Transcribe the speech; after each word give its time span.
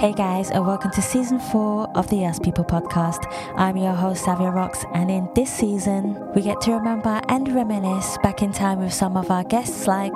Hey 0.00 0.14
guys, 0.14 0.50
and 0.50 0.66
welcome 0.66 0.90
to 0.92 1.02
season 1.02 1.38
four 1.38 1.86
of 1.94 2.08
the 2.08 2.24
Us 2.24 2.38
People 2.38 2.64
podcast. 2.64 3.30
I'm 3.54 3.76
your 3.76 3.92
host, 3.92 4.24
Savia 4.24 4.50
Rocks, 4.50 4.82
and 4.94 5.10
in 5.10 5.28
this 5.34 5.52
season, 5.52 6.16
we 6.34 6.40
get 6.40 6.58
to 6.62 6.72
remember 6.72 7.20
and 7.28 7.54
reminisce 7.54 8.16
back 8.22 8.40
in 8.40 8.50
time 8.50 8.80
with 8.80 8.94
some 8.94 9.18
of 9.18 9.30
our 9.30 9.44
guests 9.44 9.86
like. 9.86 10.14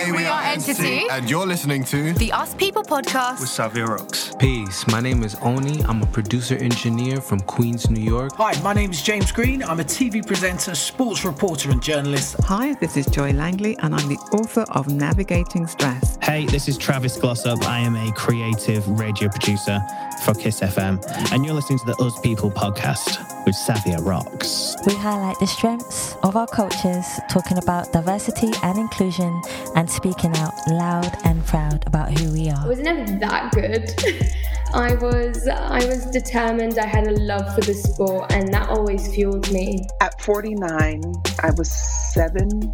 Hey, 0.00 0.12
we 0.12 0.24
are 0.24 0.42
Entity, 0.42 1.06
and 1.10 1.28
you're 1.28 1.46
listening 1.46 1.84
to 1.84 2.14
the 2.14 2.32
Us 2.32 2.54
People 2.54 2.82
podcast 2.82 3.38
with 3.40 3.50
Savia 3.50 3.86
Rocks. 3.86 4.34
Peace. 4.38 4.86
My 4.88 4.98
name 4.98 5.22
is 5.22 5.36
Oni. 5.42 5.82
I'm 5.84 6.02
a 6.02 6.06
producer 6.06 6.56
engineer 6.56 7.20
from 7.20 7.40
Queens, 7.40 7.90
New 7.90 8.02
York. 8.02 8.32
Hi, 8.36 8.58
my 8.62 8.72
name 8.72 8.92
is 8.92 9.02
James 9.02 9.30
Green. 9.30 9.62
I'm 9.62 9.78
a 9.78 9.84
TV 9.84 10.26
presenter, 10.26 10.74
sports 10.74 11.26
reporter, 11.26 11.70
and 11.70 11.82
journalist. 11.82 12.36
Hi, 12.44 12.72
this 12.74 12.96
is 12.96 13.04
Joy 13.06 13.32
Langley, 13.32 13.76
and 13.80 13.94
I'm 13.94 14.08
the 14.08 14.16
author 14.32 14.64
of 14.70 14.88
Navigating 14.88 15.66
Stress. 15.66 16.16
Hey, 16.22 16.46
this 16.46 16.66
is 16.66 16.78
Travis 16.78 17.18
Glossop. 17.18 17.62
I 17.68 17.80
am 17.80 17.94
a 17.94 18.10
creative 18.12 18.88
radio 18.88 19.10
radio 19.10 19.28
producer 19.28 19.80
for 20.24 20.34
Kiss 20.34 20.60
FM, 20.60 21.02
and 21.32 21.44
you're 21.44 21.54
listening 21.54 21.80
to 21.80 21.86
the 21.86 21.96
Us 21.96 22.18
People 22.20 22.50
podcast 22.50 23.18
with 23.44 23.56
Savia 23.56 23.98
Rocks. 24.04 24.76
We 24.86 24.94
highlight 24.94 25.38
the 25.40 25.46
strengths 25.46 26.14
of 26.22 26.36
our 26.36 26.46
cultures, 26.46 27.06
talking 27.28 27.58
about 27.58 27.92
diversity 27.92 28.50
and 28.62 28.78
inclusion, 28.78 29.42
and 29.74 29.89
speaking 29.90 30.34
out 30.36 30.54
loud 30.68 31.16
and 31.24 31.44
proud 31.46 31.86
about 31.86 32.16
who 32.18 32.32
we 32.32 32.48
are. 32.48 32.64
I 32.64 32.68
was 32.68 32.78
never 32.78 33.04
that 33.18 33.52
good. 33.52 33.90
I 34.72 34.94
was 34.94 35.48
I 35.48 35.84
was 35.86 36.06
determined. 36.06 36.78
I 36.78 36.86
had 36.86 37.08
a 37.08 37.12
love 37.12 37.54
for 37.54 37.60
the 37.60 37.74
sport, 37.74 38.32
and 38.32 38.52
that 38.54 38.68
always 38.68 39.12
fueled 39.12 39.50
me. 39.52 39.86
At 40.00 40.20
49, 40.22 41.02
I 41.42 41.50
was 41.56 41.70
seven 42.14 42.72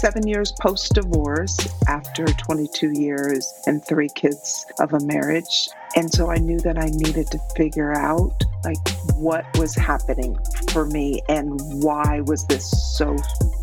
seven 0.00 0.26
years 0.26 0.52
post 0.60 0.94
divorce 0.94 1.58
after 1.86 2.24
22 2.24 2.92
years 2.92 3.52
and 3.66 3.84
three 3.84 4.08
kids 4.14 4.66
of 4.80 4.92
a 4.94 5.00
marriage. 5.00 5.68
And 5.96 6.10
so 6.12 6.30
I 6.30 6.36
knew 6.36 6.58
that 6.60 6.78
I 6.78 6.86
needed 6.86 7.26
to 7.32 7.38
figure 7.56 7.92
out 7.92 8.42
like 8.64 8.78
what 9.14 9.44
was 9.58 9.74
happening 9.74 10.38
for 10.70 10.86
me 10.86 11.22
and 11.28 11.60
why 11.82 12.20
was 12.20 12.46
this 12.46 12.70
so 12.96 13.16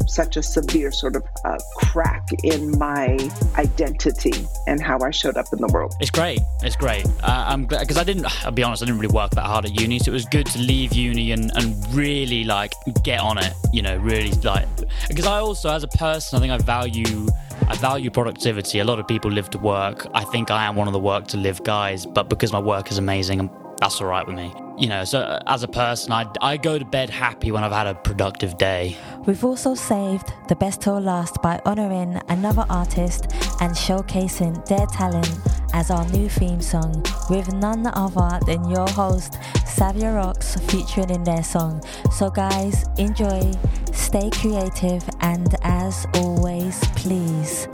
such 0.08 0.38
a 0.38 0.44
severe 0.44 0.92
sort 0.92 1.16
of 1.16 1.24
uh, 1.44 1.58
crack 1.76 2.28
in 2.44 2.78
my 2.78 3.18
identity 3.56 4.48
and 4.66 4.82
how 4.82 5.00
I 5.00 5.12
showed 5.12 5.38
up 5.38 5.48
in 5.52 5.60
the 5.60 5.68
world. 5.68 5.94
It's 6.00 6.12
great. 6.12 6.40
It's 6.64 6.76
great. 6.76 7.06
Uh, 7.22 7.46
I'm 7.48 7.66
because 7.68 7.98
I 7.98 8.04
didn't. 8.04 8.26
I'll 8.46 8.52
be 8.52 8.64
honest. 8.64 8.84
I 8.84 8.86
didn't 8.86 9.00
really 9.00 9.14
work 9.14 9.32
that 9.32 9.46
hard 9.46 9.66
at 9.66 9.80
uni, 9.80 10.00
so 10.00 10.12
it 10.12 10.14
was 10.14 10.26
good 10.26 10.46
to 10.48 10.60
leave 10.60 10.94
uni 10.94 11.32
and 11.32 11.52
and 11.56 11.76
really 11.94 12.44
like 12.44 12.74
get 13.04 13.20
on 13.20 13.38
it. 13.38 13.54
You 13.74 13.82
know, 13.82 13.98
really 13.98 14.32
like 14.42 14.68
because 15.08 15.26
I 15.26 15.40
also 15.40 15.70
as 15.70 15.84
a 15.84 15.88
person, 15.88 16.38
I 16.38 16.40
think 16.40 16.54
I 16.54 16.58
value. 16.58 17.28
I 17.70 17.76
value 17.76 18.10
productivity. 18.10 18.80
A 18.80 18.86
lot 18.86 18.98
of 18.98 19.08
people 19.08 19.30
live 19.30 19.50
to 19.50 19.58
work. 19.58 20.08
I 20.14 20.24
think 20.24 20.52
I 20.52 20.66
am 20.66 20.76
one 20.76 20.88
of 20.88 20.94
the 20.94 21.00
work 21.00 21.28
to 21.30 21.38
live 21.38 21.64
guys, 21.64 22.06
but 22.06 22.30
because 22.30 22.54
my 22.54 22.60
work 22.60 22.92
is 22.92 22.98
amazing, 22.98 23.50
that's 23.82 24.00
all 24.00 24.08
right 24.08 24.26
with 24.26 24.38
me 24.38 24.54
you 24.78 24.88
know, 24.88 25.04
so 25.04 25.20
uh, 25.20 25.40
as 25.48 25.64
a 25.64 25.68
person, 25.68 26.12
I, 26.12 26.28
I 26.40 26.58
go 26.58 26.78
to 26.78 26.86
bed 26.86 27.10
happy 27.10 27.52
when 27.52 27.64
I've 27.64 27.72
had 27.72 27.88
a 27.88 27.96
productive 27.96 28.58
day. 28.58 28.96
We've 29.26 29.44
also 29.44 29.74
saved 29.74 30.32
the 30.48 30.56
best 30.56 30.82
till 30.82 31.00
last 31.00 31.42
by 31.42 31.60
honouring 31.66 32.22
another 32.30 32.66
artist 32.70 33.26
and 33.60 33.74
showcasing 33.74 34.66
their 34.68 34.86
talent 34.88 35.40
as 35.74 35.92
our 35.92 36.08
new 36.10 36.30
theme 36.30 36.62
song 36.62 37.04
with 37.30 37.52
none 37.54 37.88
other 37.88 38.40
than 38.46 38.70
your 38.70 38.88
host, 38.90 39.34
Savia 39.66 40.16
Rocks, 40.16 40.56
featuring 40.72 41.10
in 41.10 41.24
their 41.24 41.44
song. 41.44 41.82
So, 42.12 42.30
guys, 42.30 42.86
enjoy, 42.98 43.52
stay 43.94 44.30
creative, 44.32 45.04
and 45.22 45.56
as 45.64 46.06
always, 46.16 46.80
please 46.96 47.68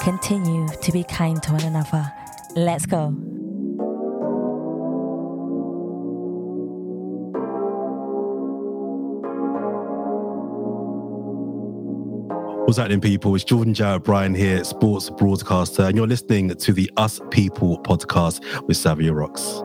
continue 0.00 0.68
to 0.68 0.92
be 0.92 1.04
kind 1.04 1.42
to 1.42 1.52
one 1.52 1.64
another. 1.64 2.12
Let's 2.54 2.86
go. 2.86 3.14
What's 12.68 12.76
happening, 12.76 13.00
people? 13.00 13.34
It's 13.34 13.44
Jordan 13.44 13.72
Jarrett 13.72 14.04
Bryan 14.04 14.34
here, 14.34 14.62
sports 14.62 15.08
broadcaster, 15.08 15.84
and 15.84 15.96
you're 15.96 16.06
listening 16.06 16.50
to 16.54 16.72
the 16.74 16.90
Us 16.98 17.18
People 17.30 17.80
podcast 17.80 18.42
with 18.66 18.76
Savia 18.76 19.14
Rocks. 19.16 19.62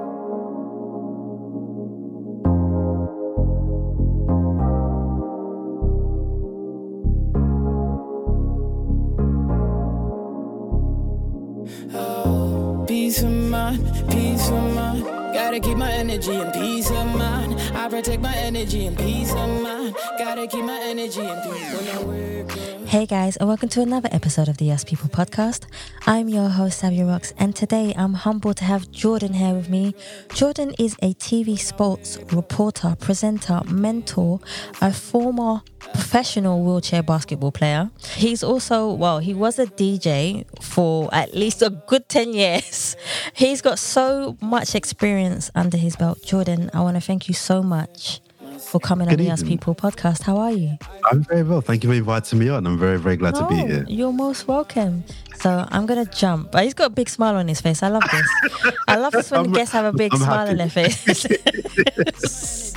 Oh, 11.94 12.86
peace 12.88 13.22
of 13.22 13.32
mind, 13.32 13.86
peace 14.10 14.48
of 14.48 14.76
mind. 14.76 15.04
Gotta 15.34 15.60
keep 15.60 15.76
my 15.76 15.92
energy 15.92 16.36
and 16.36 16.54
peace 16.54 16.90
of 16.90 17.14
mind. 17.18 17.60
I 17.76 17.90
protect 17.90 18.22
my 18.22 18.34
energy 18.34 18.86
and 18.86 18.98
peace 18.98 19.34
of 19.34 19.62
mind. 19.62 19.94
Gotta 20.18 20.48
keep 20.48 20.64
my 20.64 20.80
energy 20.80 21.20
and 21.20 21.44
peace 21.44 21.74
when 21.74 21.90
I 21.90 22.24
up. 22.44 22.73
Hey 22.94 23.08
guys, 23.08 23.38
and 23.38 23.50
welcome 23.50 23.70
to 23.70 23.82
another 23.82 24.08
episode 24.12 24.48
of 24.48 24.58
the 24.58 24.72
Us 24.72 24.84
People 24.84 25.10
podcast. 25.10 25.66
I'm 26.06 26.30
your 26.30 26.48
host, 26.48 26.84
Savia 26.84 27.08
Rocks, 27.08 27.34
and 27.40 27.56
today 27.56 27.92
I'm 27.98 28.14
humbled 28.14 28.58
to 28.58 28.66
have 28.66 28.92
Jordan 28.92 29.34
here 29.34 29.56
with 29.56 29.68
me. 29.68 29.96
Jordan 30.36 30.76
is 30.78 30.96
a 31.02 31.16
TV 31.16 31.58
sports 31.58 32.20
reporter, 32.32 32.96
presenter, 33.00 33.62
mentor, 33.66 34.42
a 34.80 34.94
former 34.94 35.64
professional 35.80 36.64
wheelchair 36.64 37.02
basketball 37.02 37.52
player. 37.52 37.90
He's 38.16 38.44
also, 38.44 38.94
well, 38.94 39.18
he 39.18 39.34
was 39.34 39.58
a 39.58 39.66
DJ 39.66 40.46
for 40.62 41.10
at 41.12 41.34
least 41.34 41.64
a 41.64 41.72
good 41.72 42.08
10 42.08 42.34
years. 42.36 42.96
He's 43.34 43.64
got 43.64 43.80
so 43.80 44.38
much 44.40 44.76
experience 44.76 45.50
under 45.56 45.78
his 45.78 45.96
belt. 45.96 46.22
Jordan, 46.24 46.70
I 46.76 46.82
want 46.82 46.98
to 46.98 47.02
thank 47.02 47.28
you 47.28 47.34
so 47.34 47.64
much 47.64 48.22
for 48.64 48.80
coming 48.80 49.08
Good 49.08 49.20
on 49.20 49.26
the 49.26 49.32
Us 49.32 49.44
People 49.44 49.76
podcast. 49.76 50.24
How 50.24 50.38
are 50.38 50.52
you? 50.52 50.78
I'm 51.12 51.24
very 51.24 51.44
well. 51.44 51.62
Thank 51.62 51.84
you 51.84 51.90
for 51.90 51.96
inviting 51.96 52.40
me 52.40 52.50
on. 52.50 52.66
I'm 52.66 52.78
very, 52.78 52.98
very 52.98 53.18
glad 53.18 53.36
to 53.36 53.48
be 53.48 53.56
here. 53.56 53.86
You're 53.88 54.12
most 54.12 54.48
welcome. 54.48 55.04
So 55.36 55.68
I'm 55.70 55.86
gonna 55.86 56.06
jump. 56.06 56.56
He's 56.56 56.74
got 56.74 56.88
a 56.88 56.94
big 56.94 57.10
smile 57.10 57.36
on 57.36 57.48
his 57.48 57.62
face. 57.62 57.84
I 57.84 57.90
love 57.90 58.04
this. 58.12 58.74
I 58.88 58.98
love 58.98 59.14
this 59.14 59.30
when 59.32 59.52
guests 59.52 59.74
have 59.74 59.86
a 59.86 59.96
big 59.96 60.14
I'm 60.14 60.20
smile 60.20 60.48
happy. 60.48 60.52
on 60.52 60.58
their 60.58 60.70
face. 60.70 61.00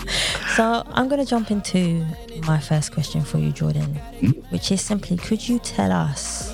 so 0.56 0.82
I'm 0.86 1.08
gonna 1.08 1.24
jump 1.24 1.50
into 1.50 2.04
my 2.46 2.58
first 2.58 2.92
question 2.92 3.22
for 3.22 3.38
you, 3.38 3.52
Jordan, 3.52 3.98
mm-hmm. 4.20 4.40
which 4.52 4.72
is 4.72 4.80
simply: 4.80 5.16
Could 5.16 5.48
you 5.48 5.58
tell 5.60 5.92
us 5.92 6.52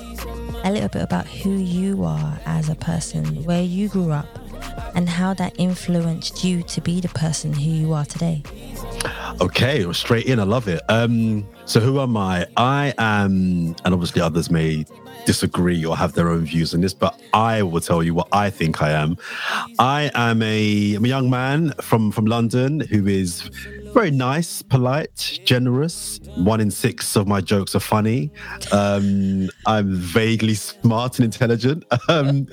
a 0.63 0.71
little 0.71 0.89
bit 0.89 1.01
about 1.01 1.27
who 1.27 1.57
you 1.57 2.03
are 2.03 2.39
as 2.45 2.69
a 2.69 2.75
person, 2.75 3.43
where 3.43 3.63
you 3.63 3.89
grew 3.89 4.11
up, 4.11 4.27
and 4.95 5.09
how 5.09 5.33
that 5.35 5.53
influenced 5.57 6.43
you 6.43 6.63
to 6.63 6.81
be 6.81 7.01
the 7.01 7.09
person 7.09 7.53
who 7.53 7.69
you 7.69 7.93
are 7.93 8.05
today? 8.05 8.43
Okay, 9.41 9.91
straight 9.93 10.25
in. 10.25 10.39
I 10.39 10.43
love 10.43 10.67
it. 10.67 10.81
Um, 10.89 11.47
so 11.65 11.79
who 11.79 11.99
am 11.99 12.15
I? 12.15 12.45
I 12.57 12.93
am, 12.97 13.75
and 13.83 13.93
obviously 13.93 14.21
others 14.21 14.49
may 14.49 14.85
disagree 15.25 15.83
or 15.85 15.95
have 15.95 16.13
their 16.13 16.29
own 16.29 16.45
views 16.45 16.73
on 16.73 16.81
this, 16.81 16.93
but 16.93 17.19
I 17.33 17.63
will 17.63 17.81
tell 17.81 18.03
you 18.03 18.13
what 18.13 18.27
I 18.31 18.49
think 18.49 18.81
I 18.81 18.91
am. 18.91 19.17
I 19.79 20.11
am 20.13 20.41
a, 20.41 20.95
I'm 20.95 21.05
a 21.05 21.07
young 21.07 21.29
man 21.29 21.73
from 21.81 22.11
from 22.11 22.25
London 22.25 22.81
who 22.81 23.07
is 23.07 23.49
very 23.93 24.11
nice, 24.11 24.61
polite, 24.61 25.39
generous. 25.45 26.19
One 26.35 26.59
in 26.59 26.71
six 26.71 27.15
of 27.15 27.27
my 27.27 27.41
jokes 27.41 27.75
are 27.75 27.79
funny. 27.79 28.31
Um, 28.71 29.49
I'm 29.67 29.95
vaguely 29.95 30.55
smart 30.55 31.19
and 31.19 31.25
intelligent. 31.25 31.85
Um, 32.09 32.47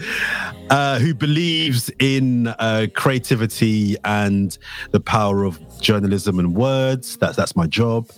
uh, 0.70 1.00
who 1.00 1.12
believes 1.12 1.90
in 1.98 2.46
uh, 2.46 2.86
creativity 2.94 3.96
and 4.04 4.56
the 4.92 5.00
power 5.00 5.44
of 5.44 5.58
journalism 5.80 6.38
and 6.38 6.54
words. 6.54 7.16
That's 7.16 7.36
that's 7.36 7.56
my 7.56 7.66
job 7.66 8.08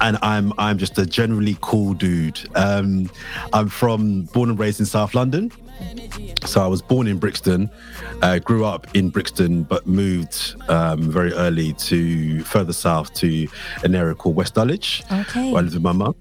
and 0.00 0.18
I'm 0.22 0.52
I'm 0.58 0.78
just 0.78 0.98
a 0.98 1.06
generally 1.06 1.56
cool 1.60 1.94
dude. 1.94 2.40
Um, 2.56 3.10
I'm 3.52 3.68
from 3.68 4.22
born 4.24 4.50
and 4.50 4.58
raised 4.58 4.80
in 4.80 4.86
South 4.86 5.14
London, 5.14 5.52
so 6.44 6.62
I 6.62 6.66
was 6.66 6.82
born 6.82 7.06
in 7.06 7.18
Brixton, 7.18 7.70
uh, 8.22 8.38
grew 8.38 8.64
up 8.64 8.86
in 8.94 9.10
Brixton, 9.10 9.62
but 9.62 9.86
moved 9.86 10.56
um, 10.68 11.10
very 11.10 11.32
early 11.32 11.72
to 11.74 12.42
further 12.44 12.72
south 12.72 13.14
to 13.14 13.46
an 13.84 13.94
area 13.94 14.14
called 14.14 14.36
West 14.36 14.54
Dulwich, 14.54 15.02
okay. 15.10 15.52
where 15.52 15.60
I 15.60 15.62
lived 15.62 15.74
with 15.74 15.82
my 15.82 15.92
mum. 15.92 16.14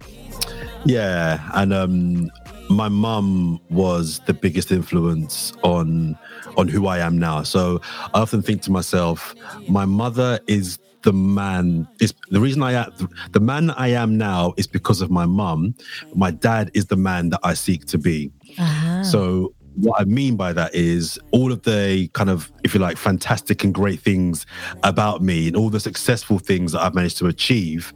Yeah, 0.86 1.50
and 1.54 1.74
um, 1.74 2.32
my 2.70 2.90
mum 2.90 3.60
was 3.70 4.20
the 4.26 4.34
biggest 4.34 4.72
influence 4.72 5.54
on 5.64 6.18
on 6.58 6.68
who 6.68 6.88
I 6.88 7.00
am 7.00 7.18
now. 7.18 7.44
So 7.44 7.82
I 8.14 8.22
often 8.22 8.42
think 8.42 8.62
to 8.64 8.72
myself, 8.72 9.36
my 9.68 9.86
mother 9.86 10.40
is 10.48 10.80
the 11.04 11.14
man 11.14 11.88
is 12.00 12.14
the 12.30 12.40
reason 12.40 12.64
I 12.64 12.74
am 12.74 13.10
the 13.32 13.40
man 13.40 13.72
I 13.72 13.90
am 13.90 14.18
now 14.18 14.54
is 14.58 14.68
because 14.68 15.02
of 15.02 15.10
my 15.10 15.26
mum. 15.26 15.76
My 16.14 16.32
dad 16.32 16.72
is 16.74 16.86
the 16.88 16.96
man 16.96 17.30
that 17.30 17.40
I 17.44 17.54
seek 17.54 17.86
to 17.86 17.98
be. 17.98 18.32
Uh-huh. 18.58 19.04
So 19.04 19.54
what 19.76 20.00
I 20.02 20.04
mean 20.04 20.36
by 20.36 20.54
that 20.54 20.76
is 20.76 21.20
all 21.32 21.52
of 21.52 21.64
the 21.64 22.10
kind 22.14 22.30
of, 22.30 22.52
if 22.64 22.74
you 22.74 22.80
like, 22.80 22.98
fantastic 22.98 23.64
and 23.64 23.74
great 23.74 24.02
things 24.02 24.46
about 24.84 25.22
me 25.22 25.48
and 25.48 25.56
all 25.56 25.70
the 25.70 25.80
successful 25.80 26.40
things 26.40 26.74
that 26.74 26.82
I've 26.82 26.94
managed 26.94 27.18
to 27.20 27.28
achieve, 27.28 27.94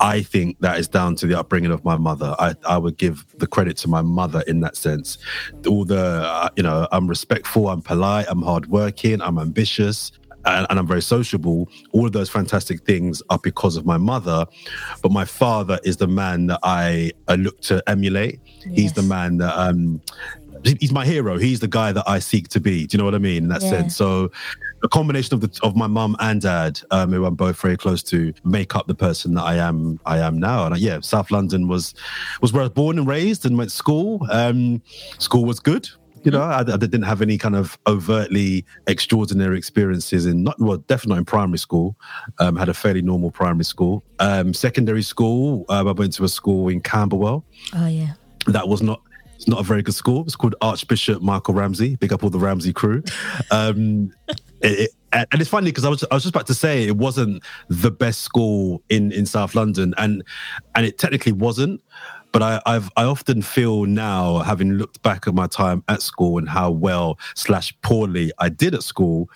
I 0.00 0.22
think 0.22 0.58
that 0.60 0.78
is 0.78 0.88
down 0.88 1.16
to 1.16 1.26
the 1.26 1.38
upbringing 1.38 1.70
of 1.70 1.84
my 1.84 1.96
mother. 1.96 2.34
I, 2.38 2.54
I 2.66 2.78
would 2.78 2.96
give 2.96 3.26
the 3.38 3.46
credit 3.46 3.76
to 3.78 3.88
my 3.88 4.02
mother 4.02 4.42
in 4.46 4.60
that 4.60 4.76
sense. 4.76 5.18
All 5.68 5.84
the, 5.84 6.22
uh, 6.26 6.48
you 6.56 6.62
know, 6.62 6.88
I'm 6.90 7.06
respectful, 7.06 7.68
I'm 7.68 7.82
polite, 7.82 8.26
I'm 8.28 8.42
hardworking, 8.42 9.20
I'm 9.20 9.38
ambitious. 9.38 10.12
And, 10.46 10.66
and 10.70 10.78
I'm 10.78 10.86
very 10.86 11.02
sociable. 11.02 11.68
All 11.92 12.06
of 12.06 12.12
those 12.12 12.30
fantastic 12.30 12.84
things 12.86 13.22
are 13.28 13.38
because 13.42 13.76
of 13.76 13.84
my 13.84 13.98
mother, 13.98 14.46
but 15.02 15.12
my 15.12 15.24
father 15.24 15.78
is 15.84 15.98
the 15.98 16.06
man 16.06 16.46
that 16.46 16.60
I, 16.62 17.12
I 17.28 17.34
look 17.36 17.60
to 17.62 17.82
emulate. 17.86 18.40
He's 18.74 18.92
the 18.94 19.02
man 19.02 19.36
that 19.38 19.54
um, 19.58 20.00
he's 20.64 20.92
my 20.92 21.04
hero. 21.04 21.38
He's 21.38 21.60
the 21.60 21.68
guy 21.68 21.92
that 21.92 22.04
I 22.08 22.18
seek 22.18 22.48
to 22.48 22.60
be. 22.60 22.86
Do 22.86 22.94
you 22.94 22.98
know 22.98 23.04
what 23.04 23.14
I 23.14 23.18
mean? 23.18 23.44
In 23.44 23.48
that 23.48 23.62
Yeah. 23.62 23.70
sense. 23.70 23.96
So 23.96 24.30
a 24.82 24.88
combination 24.88 25.34
of 25.34 25.42
the 25.42 25.50
of 25.62 25.76
my 25.76 25.86
mum 25.86 26.16
and 26.20 26.40
dad, 26.40 26.80
um, 26.90 27.12
who 27.12 27.26
I'm 27.26 27.34
both 27.34 27.60
very 27.60 27.76
close 27.76 28.02
to, 28.04 28.32
make 28.44 28.74
up 28.74 28.86
the 28.86 28.94
person 28.94 29.34
that 29.34 29.42
I 29.42 29.56
am. 29.56 30.00
I 30.06 30.18
am 30.20 30.38
now. 30.38 30.64
And 30.64 30.74
uh, 30.74 30.78
yeah, 30.78 31.00
South 31.00 31.30
London 31.30 31.68
was 31.68 31.92
was 32.40 32.52
where 32.52 32.62
I 32.62 32.64
was 32.64 32.72
born 32.72 32.98
and 32.98 33.06
raised 33.06 33.44
and 33.44 33.58
went 33.58 33.70
to 33.70 33.76
school. 33.76 34.26
Um, 34.30 34.82
school 35.18 35.44
was 35.44 35.60
good. 35.60 35.86
You 36.22 36.30
know, 36.30 36.42
I, 36.42 36.60
I 36.60 36.76
didn't 36.76 37.02
have 37.02 37.22
any 37.22 37.38
kind 37.38 37.56
of 37.56 37.78
overtly 37.86 38.64
extraordinary 38.86 39.56
experiences 39.56 40.26
in 40.26 40.42
not 40.44 40.58
well, 40.60 40.76
definitely 40.76 41.14
not 41.14 41.18
in 41.20 41.24
primary 41.24 41.58
school. 41.58 41.96
Um, 42.38 42.56
had 42.56 42.68
a 42.68 42.74
fairly 42.74 43.00
normal 43.02 43.30
primary 43.30 43.64
school. 43.64 44.04
Um, 44.18 44.52
secondary 44.52 45.02
school, 45.02 45.64
um, 45.70 45.88
I 45.88 45.92
went 45.92 46.12
to 46.14 46.24
a 46.24 46.28
school 46.28 46.68
in 46.68 46.80
Camberwell 46.82 47.44
Oh 47.74 47.86
yeah. 47.86 48.12
that 48.48 48.68
was 48.68 48.82
not 48.82 49.00
it's 49.34 49.48
not 49.48 49.60
a 49.60 49.62
very 49.62 49.80
good 49.80 49.94
school. 49.94 50.22
It's 50.24 50.36
called 50.36 50.54
Archbishop 50.60 51.22
Michael 51.22 51.54
Ramsey. 51.54 51.96
Big 51.96 52.12
up 52.12 52.22
all 52.22 52.28
the 52.28 52.38
Ramsey 52.38 52.74
crew. 52.74 53.02
Um, 53.50 54.12
it, 54.28 54.80
it- 54.80 54.90
and 55.12 55.26
it's 55.40 55.50
funny 55.50 55.72
because 55.72 55.84
I 55.84 55.88
was 55.88 56.04
I 56.08 56.14
was 56.14 56.22
just 56.22 56.32
about 56.36 56.46
to 56.46 56.54
say 56.54 56.84
it 56.86 56.96
wasn't 56.96 57.42
the 57.68 57.90
best 57.90 58.20
school 58.20 58.80
in 58.90 59.10
in 59.10 59.26
South 59.26 59.56
London, 59.56 59.92
and 59.98 60.22
and 60.76 60.86
it 60.86 60.98
technically 60.98 61.32
wasn't. 61.32 61.82
But 62.32 62.42
I, 62.42 62.60
I've 62.66 62.90
I 62.96 63.04
often 63.04 63.42
feel 63.42 63.86
now, 63.86 64.38
having 64.38 64.74
looked 64.74 65.02
back 65.02 65.26
at 65.26 65.34
my 65.34 65.46
time 65.46 65.82
at 65.88 66.02
school 66.02 66.38
and 66.38 66.48
how 66.48 66.70
well 66.70 67.18
slash 67.34 67.74
poorly 67.82 68.32
I 68.38 68.48
did 68.48 68.74
at 68.74 68.82
school, 68.82 69.28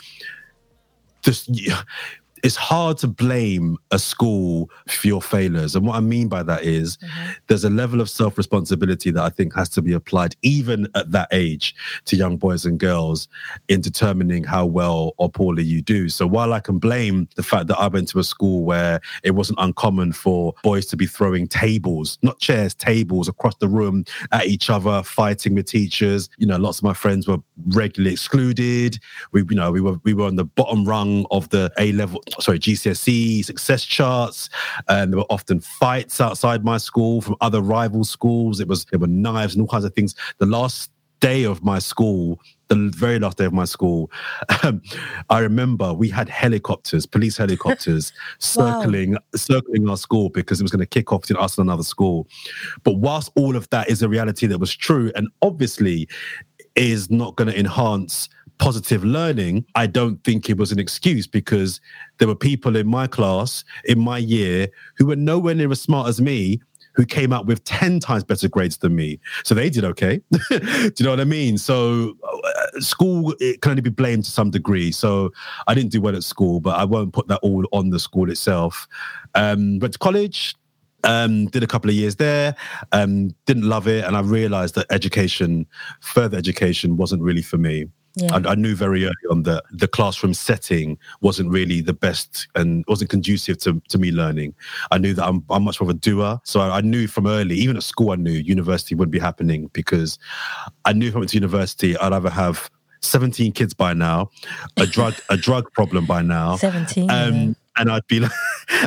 just 1.23 1.49
it's 2.45 2.57
hard 2.57 2.99
to 2.99 3.09
blame 3.09 3.79
a 3.91 3.99
school 3.99 4.71
for 4.87 5.07
your 5.07 5.23
failures. 5.23 5.75
And 5.75 5.87
what 5.87 5.97
I 5.97 6.01
mean 6.01 6.29
by 6.29 6.43
that 6.43 6.63
is 6.63 6.99
mm-hmm. 6.99 7.31
there's 7.47 7.65
a 7.65 7.71
level 7.71 8.03
of 8.03 8.11
self 8.11 8.37
responsibility 8.37 9.11
that 9.11 9.23
I 9.23 9.31
think 9.31 9.55
has 9.55 9.71
to 9.71 9.83
be 9.83 9.95
applied, 9.95 10.37
even 10.43 10.87
at 10.95 11.11
that 11.11 11.29
age, 11.33 11.75
to 12.05 12.17
young 12.17 12.37
boys 12.37 12.67
and 12.67 12.79
girls 12.79 13.29
in 13.69 13.81
determining 13.81 14.45
how 14.45 14.67
well 14.67 15.15
or 15.17 15.31
poorly 15.31 15.65
you 15.65 15.81
do. 15.81 16.11
So 16.11 16.27
while 16.27 16.53
I 16.53 16.61
can 16.61 16.79
blame 16.79 17.29
the 17.35 17.43
fact 17.43 17.67
that 17.69 17.79
I 17.79 17.89
went 17.89 18.09
to 18.09 18.19
a 18.19 18.25
school 18.25 18.63
where 18.63 19.01
it 19.23 19.31
wasn't 19.31 19.59
uncommon 19.63 20.13
for 20.13 20.53
boys 20.63 20.85
to 20.87 20.99
be 20.99 21.07
throwing 21.07 21.49
tables, 21.49 22.19
not 22.21 22.41
chairs, 22.41 22.75
tables 22.75 23.27
across 23.27 23.57
the 23.57 23.69
room 23.69 24.05
at 24.33 24.45
each 24.45 24.69
other, 24.69 25.03
fighting 25.03 25.55
with 25.55 25.65
teachers, 25.65 26.29
you 26.37 26.47
know, 26.47 26.59
lots 26.59 26.79
of 26.79 26.85
my 26.85 26.93
friends 26.93 27.27
were 27.27 27.39
regularly 27.69 28.13
excluded. 28.13 28.99
We, 29.33 29.45
you 29.49 29.57
know, 29.57 29.73
we 29.73 29.81
were 29.81 29.97
we 30.03 30.13
were 30.13 30.27
on 30.27 30.37
the 30.37 30.45
bottom 30.45 30.85
rung 30.85 31.25
of 31.31 31.49
the 31.49 31.73
A 31.79 31.93
level, 31.93 32.23
sorry, 32.41 32.59
GCSE 32.59 33.45
success 33.45 33.85
charts. 33.85 34.49
And 34.89 35.13
there 35.13 35.19
were 35.19 35.27
often 35.31 35.61
fights 35.61 36.21
outside 36.21 36.65
my 36.65 36.79
school 36.79 37.21
from 37.21 37.37
other 37.41 37.61
rival 37.61 38.05
schools. 38.05 38.61
It 38.61 38.69
was 38.69 38.85
there 38.87 38.99
were 39.01 39.07
knives 39.07 39.55
and 39.55 39.63
all 39.63 39.69
kinds 39.69 39.85
of 39.85 39.95
things. 39.95 40.15
The 40.39 40.47
last 40.47 40.91
day 41.21 41.45
of 41.45 41.65
my 41.65 41.79
school, 41.79 42.39
the 42.69 42.91
very 42.95 43.19
last 43.19 43.39
day 43.39 43.47
of 43.47 43.53
my 43.53 43.65
school, 43.65 44.11
um, 44.63 44.83
I 45.31 45.39
remember 45.39 45.95
we 45.95 46.11
had 46.11 46.29
helicopters, 46.29 47.07
police 47.07 47.37
helicopters, 47.39 48.13
Wow. 48.57 48.83
circling 48.83 49.17
circling 49.35 49.89
our 49.89 49.97
school 49.97 50.29
because 50.29 50.61
it 50.61 50.65
was 50.65 50.71
going 50.71 50.81
to 50.81 50.87
kick 50.87 51.13
off 51.13 51.23
between 51.23 51.43
us 51.43 51.57
and 51.57 51.67
another 51.69 51.83
school. 51.83 52.27
But 52.83 52.97
whilst 52.97 53.31
all 53.37 53.57
of 53.57 53.69
that 53.71 53.89
is 53.89 54.03
a 54.03 54.09
reality 54.09 54.47
that 54.49 54.59
was 54.59 54.75
true, 54.75 55.11
and 55.17 55.29
obviously 55.41 56.09
is 56.75 57.09
not 57.11 57.37
going 57.37 57.49
to 57.49 57.59
enhance 57.59 58.29
positive 58.59 59.05
learning, 59.05 59.65
I 59.75 59.87
don't 59.87 60.23
think 60.25 60.49
it 60.49 60.57
was 60.57 60.73
an 60.73 60.79
excuse 60.79 61.27
because 61.27 61.81
there 62.19 62.29
were 62.29 62.35
people 62.35 62.77
in 62.77 62.87
my 62.87 63.07
class, 63.07 63.65
in 63.85 63.99
my 63.99 64.19
year, 64.19 64.69
who 64.97 65.07
were 65.07 65.17
nowhere 65.17 65.55
near 65.55 65.71
as 65.71 65.81
smart 65.81 66.09
as 66.09 66.21
me. 66.21 66.61
Who 66.97 67.05
came 67.05 67.33
out 67.33 67.47
with 67.47 67.65
10 67.65 67.99
times 67.99 68.23
better 68.23 68.49
grades 68.49 68.77
than 68.77 68.95
me. 68.95 69.19
So 69.43 69.53
they 69.53 69.69
did 69.69 69.85
okay. 69.85 70.21
Do 70.49 70.93
you 70.97 71.05
know 71.05 71.11
what 71.11 71.19
I 71.19 71.25
mean? 71.25 71.59
So, 71.59 72.17
uh, 72.23 72.81
school, 72.81 73.35
it 73.41 73.63
can 73.63 73.71
only 73.71 73.83
be 73.83 73.91
blamed 73.91 74.27
to 74.27 74.31
some 74.31 74.53
degree. 74.53 74.93
So, 74.93 75.33
I 75.67 75.75
didn't 75.75 75.91
do 75.91 76.01
well 76.01 76.15
at 76.15 76.23
school, 76.23 76.61
but 76.61 76.79
I 76.79 76.85
won't 76.85 77.13
put 77.13 77.27
that 77.27 77.41
all 77.43 77.67
on 77.73 77.91
the 77.91 77.99
school 77.99 78.31
itself. 78.31 78.87
Um, 79.35 79.81
went 79.81 79.95
to 79.95 79.99
college, 79.99 80.55
um, 81.05 81.47
did 81.47 81.63
a 81.63 81.67
couple 81.67 81.91
of 81.91 81.97
years 81.97 82.15
there, 82.17 82.55
um, 82.93 83.35
didn't 83.47 83.69
love 83.69 83.87
it, 83.87 84.05
and 84.05 84.17
I 84.17 84.21
realized 84.21 84.75
that 84.77 84.87
education, 84.91 85.67
further 86.01 86.37
education, 86.37 86.97
wasn't 86.97 87.23
really 87.23 87.43
for 87.43 87.59
me. 87.59 87.89
Yeah. 88.17 88.35
I, 88.35 88.51
I 88.51 88.55
knew 88.55 88.77
very 88.77 89.05
early 89.05 89.15
on 89.31 89.43
that 89.43 89.65
the 89.73 89.89
classroom 89.89 90.35
setting 90.35 90.99
wasn't 91.21 91.51
really 91.51 91.81
the 91.81 91.93
best 91.93 92.47
and 92.55 92.85
wasn't 92.87 93.11
conducive 93.11 93.59
to, 93.59 93.83
to 93.89 93.99
me 93.99 94.13
learning. 94.13 94.55
I 94.91 94.99
knew 94.99 95.15
that 95.15 95.27
I'm, 95.27 95.45
I'm 95.51 95.65
much 95.65 95.81
more 95.81 95.91
of 95.91 95.97
a 95.97 95.99
doer. 95.99 96.41
So 96.45 96.61
I, 96.61 96.79
I 96.79 96.81
knew 96.81 97.09
from 97.09 97.27
early, 97.27 97.57
even 97.57 97.77
at 97.77 97.83
school, 97.83 98.13
I 98.13 98.17
knew 98.17 98.31
university 98.31 98.95
wouldn't 98.95 99.13
be 99.13 99.19
happening 99.19 99.69
because 99.73 100.19
I 100.85 100.93
knew 100.93 101.09
if 101.09 101.17
I 101.17 101.19
went 101.19 101.31
to 101.31 101.37
university, 101.37 101.97
I'd 101.97 102.13
either 102.13 102.31
have 102.31 102.71
17 103.01 103.53
kids 103.53 103.75
by 103.75 103.93
now, 103.95 104.31
a 104.77 104.87
drug, 104.87 105.15
a 105.29 105.37
drug 105.37 105.73
problem 105.73 106.07
by 106.07 106.23
now. 106.23 106.57
17. 106.57 107.11
Um, 107.11 107.57
and 107.77 107.91
I'd 107.91 108.07
be 108.07 108.21
like, 108.21 108.33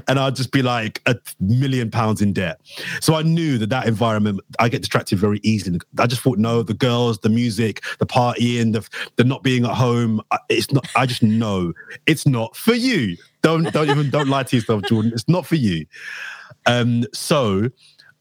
and 0.07 0.19
I'd 0.19 0.35
just 0.35 0.51
be 0.51 0.61
like 0.61 1.01
a 1.05 1.15
million 1.39 1.91
pounds 1.91 2.21
in 2.21 2.33
debt. 2.33 2.59
So 3.01 3.15
I 3.15 3.21
knew 3.21 3.57
that 3.57 3.69
that 3.69 3.87
environment, 3.87 4.39
I 4.59 4.69
get 4.69 4.81
distracted 4.81 5.19
very 5.19 5.39
easily. 5.43 5.79
I 5.99 6.07
just 6.07 6.21
thought, 6.21 6.37
no, 6.37 6.63
the 6.63 6.73
girls, 6.73 7.19
the 7.19 7.29
music, 7.29 7.83
the 7.99 8.05
partying, 8.05 8.73
the, 8.73 8.87
the 9.15 9.23
not 9.23 9.43
being 9.43 9.65
at 9.65 9.73
home, 9.73 10.21
it's 10.49 10.71
not. 10.71 10.87
I 10.95 11.05
just 11.05 11.23
know 11.23 11.73
it's 12.05 12.27
not 12.27 12.55
for 12.55 12.73
you. 12.73 13.17
Don't 13.41 13.71
don't 13.71 13.89
even 13.89 14.09
don't 14.09 14.27
lie 14.27 14.43
to 14.43 14.55
yourself, 14.55 14.83
Jordan. 14.83 15.11
It's 15.13 15.27
not 15.27 15.45
for 15.45 15.55
you. 15.55 15.85
Um, 16.65 17.05
so 17.13 17.69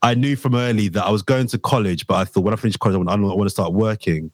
I 0.03 0.15
knew 0.15 0.37
from 0.37 0.55
early 0.55 0.89
that 0.89 1.05
I 1.05 1.11
was 1.11 1.23
going 1.23 1.49
to 1.49 1.59
college, 1.59 2.07
but 2.07 2.15
I 2.15 2.25
thought 2.25 2.45
when 2.45 2.53
I 2.53 2.57
finish 2.57 2.77
college, 2.77 2.95
I 2.95 2.99
want, 2.99 3.11
I 3.11 3.17
want 3.17 3.47
to 3.47 3.51
start 3.51 3.73
working. 3.73 4.31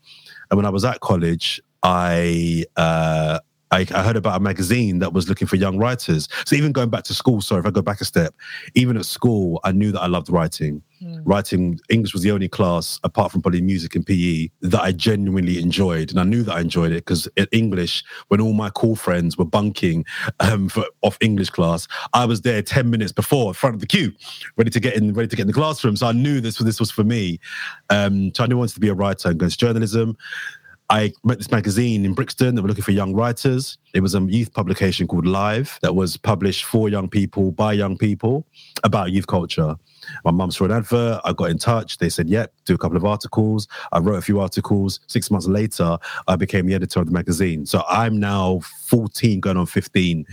And 0.51 0.57
when 0.59 0.67
I 0.67 0.71
was 0.71 0.85
at 0.85 1.01
college, 1.01 1.63
I 1.83 2.65
uh, 2.77 3.39
I, 3.73 3.87
I 3.95 4.03
heard 4.03 4.17
about 4.17 4.37
a 4.37 4.41
magazine 4.41 4.99
that 5.01 5.13
was 5.13 5.29
looking 5.29 5.49
for 5.49 5.57
young 5.57 5.79
writers. 5.79 6.29
So 6.47 6.55
even 6.55 6.73
going 6.73 6.91
back 6.91 7.05
to 7.05 7.15
school, 7.15 7.41
sorry, 7.41 7.61
if 7.61 7.67
I 7.67 7.71
go 7.71 7.83
back 7.83 8.01
a 8.01 8.05
step, 8.05 8.35
even 8.75 8.97
at 8.97 9.07
school, 9.07 9.61
I 9.65 9.73
knew 9.73 9.91
that 9.93 10.01
I 10.01 10.07
loved 10.07 10.31
writing. 10.31 10.83
Writing 11.25 11.81
English 11.89 12.13
was 12.13 12.23
the 12.23 12.31
only 12.31 12.49
class, 12.49 13.01
apart 13.03 13.33
from 13.33 13.43
probably 13.43 13.61
music 13.61 13.97
and 13.97 14.07
PE, 14.07 14.49
that 14.61 14.83
I 14.83 14.93
genuinely 14.93 15.59
enjoyed, 15.59 16.11
and 16.11 16.21
I 16.21 16.23
knew 16.23 16.45
that 16.45 16.55
I 16.55 16.61
enjoyed 16.61 16.93
it 16.93 17.05
because 17.05 17.29
at 17.37 17.49
English, 17.51 18.05
when 18.29 18.41
all 18.41 18.53
my 18.53 18.71
cool 18.71 18.95
friends 18.95 19.37
were 19.37 19.45
bunking 19.45 20.05
um, 20.39 20.69
for, 20.69 20.85
off 21.03 21.19
English 21.21 21.51
class, 21.51 21.89
I 22.13 22.25
was 22.25 22.43
there 22.43 22.63
ten 22.63 22.89
minutes 22.89 23.11
before, 23.11 23.49
in 23.49 23.55
front 23.55 23.75
of 23.75 23.81
the 23.81 23.87
queue, 23.87 24.13
ready 24.57 24.71
to 24.71 24.79
get 24.79 24.95
in, 24.95 25.13
ready 25.13 25.27
to 25.29 25.35
get 25.35 25.43
in 25.43 25.49
the 25.49 25.53
classroom. 25.53 25.97
So 25.97 26.07
I 26.07 26.13
knew 26.13 26.41
this 26.41 26.59
this 26.59 26.79
was 26.79 26.93
for 26.93 27.03
me. 27.03 27.41
Um, 27.91 28.33
so 28.33 28.45
I 28.45 28.47
knew 28.47 28.55
I 28.55 28.59
wanted 28.59 28.75
to 28.75 28.81
be 28.81 28.89
a 28.89 28.95
writer 28.95 29.29
and 29.29 29.41
go 29.41 29.47
into 29.47 29.59
journalism. 29.59 30.17
I 30.93 31.11
met 31.25 31.39
this 31.39 31.51
magazine 31.51 32.05
in 32.05 32.13
Brixton 32.13 32.55
that 32.55 32.61
were 32.61 32.69
looking 32.69 32.85
for 32.85 32.91
young 32.91 33.15
writers. 33.15 33.79
It 33.95 34.01
was 34.01 34.15
a 34.15 34.21
youth 34.21 34.53
publication 34.53 35.07
called 35.07 35.27
Live 35.27 35.79
that 35.81 35.95
was 35.95 36.19
published 36.19 36.67
for 36.67 36.91
young 36.91 37.09
people 37.09 37.51
by 37.51 37.73
young 37.73 37.97
people 37.97 38.47
about 38.85 39.11
youth 39.11 39.27
culture. 39.27 39.75
My 40.25 40.31
mum 40.31 40.51
saw 40.51 40.65
an 40.65 40.73
advert. 40.73 41.21
I 41.25 41.33
got 41.33 41.51
in 41.51 41.59
touch. 41.59 41.99
They 41.99 42.09
said, 42.09 42.29
"Yep, 42.29 42.53
do 42.65 42.75
a 42.75 42.79
couple 42.79 42.97
of 42.97 43.05
articles." 43.05 43.69
I 43.93 43.99
wrote 43.99 44.17
a 44.17 44.23
few 44.23 44.41
articles. 44.41 45.01
Six 45.07 45.31
months 45.31 45.47
later, 45.47 45.99
I 46.29 46.37
became 46.37 46.67
the 46.67 46.75
editor 46.75 47.01
of 47.01 47.07
the 47.07 47.13
magazine. 47.13 47.67
So 47.67 47.83
I'm 47.89 48.19
now 48.21 48.61
14, 48.87 49.41
going 49.41 49.57
on 49.57 49.67
15 49.67 50.25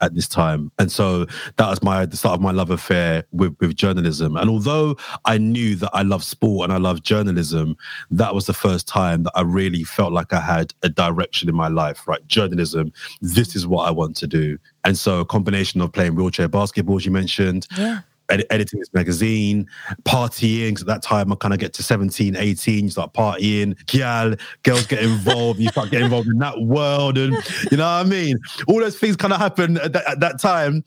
at 0.00 0.14
this 0.14 0.28
time, 0.28 0.70
and 0.78 0.90
so 0.90 1.26
that 1.56 1.68
was 1.68 1.82
my 1.82 2.06
the 2.06 2.16
start 2.16 2.34
of 2.34 2.40
my 2.40 2.52
love 2.52 2.70
affair 2.70 3.24
with 3.32 3.56
with 3.60 3.76
journalism. 3.76 4.36
And 4.36 4.50
although 4.50 4.96
I 5.24 5.38
knew 5.38 5.76
that 5.76 5.90
I 5.92 6.02
love 6.02 6.24
sport 6.24 6.64
and 6.64 6.72
I 6.72 6.78
love 6.78 7.02
journalism, 7.02 7.76
that 8.10 8.34
was 8.34 8.46
the 8.46 8.54
first 8.54 8.88
time 8.88 9.24
that 9.24 9.32
I 9.34 9.42
really 9.42 9.84
felt 9.84 10.12
like 10.12 10.32
I 10.32 10.40
had 10.40 10.72
a 10.82 10.88
direction 10.88 11.48
in 11.48 11.54
my 11.54 11.68
life. 11.68 12.06
Right, 12.06 12.26
journalism. 12.26 12.92
This 13.20 13.56
is 13.56 13.66
what 13.66 13.88
I 13.88 13.90
want 13.90 14.16
to 14.16 14.26
do. 14.26 14.58
And 14.84 14.96
so, 14.96 15.20
a 15.20 15.24
combination 15.24 15.80
of 15.80 15.92
playing 15.92 16.14
wheelchair 16.14 16.48
basketball, 16.48 16.96
as 16.96 17.04
you 17.04 17.10
mentioned, 17.10 17.66
Yeah. 17.76 18.00
Ed- 18.28 18.44
editing 18.50 18.78
this 18.80 18.92
magazine, 18.92 19.66
partying. 20.04 20.74
'cause 20.74 20.82
at 20.82 20.88
that 20.88 21.02
time, 21.02 21.32
I 21.32 21.36
kind 21.36 21.54
of 21.54 21.60
get 21.60 21.72
to 21.74 21.82
17, 21.82 22.36
18, 22.36 22.84
you 22.84 22.90
start 22.90 23.12
partying, 23.14 23.76
gal, 23.86 24.34
girls 24.62 24.86
get 24.86 25.02
involved, 25.02 25.60
you 25.60 25.68
start 25.68 25.90
getting 25.90 26.06
involved 26.06 26.28
in 26.28 26.38
that 26.38 26.60
world. 26.62 27.18
And 27.18 27.32
you 27.70 27.76
know 27.76 27.84
what 27.84 28.04
I 28.06 28.08
mean? 28.08 28.38
All 28.68 28.80
those 28.80 28.98
things 28.98 29.16
kind 29.16 29.32
of 29.32 29.38
happen 29.40 29.78
at 29.78 29.92
that, 29.92 30.06
at 30.08 30.20
that 30.20 30.40
time. 30.40 30.84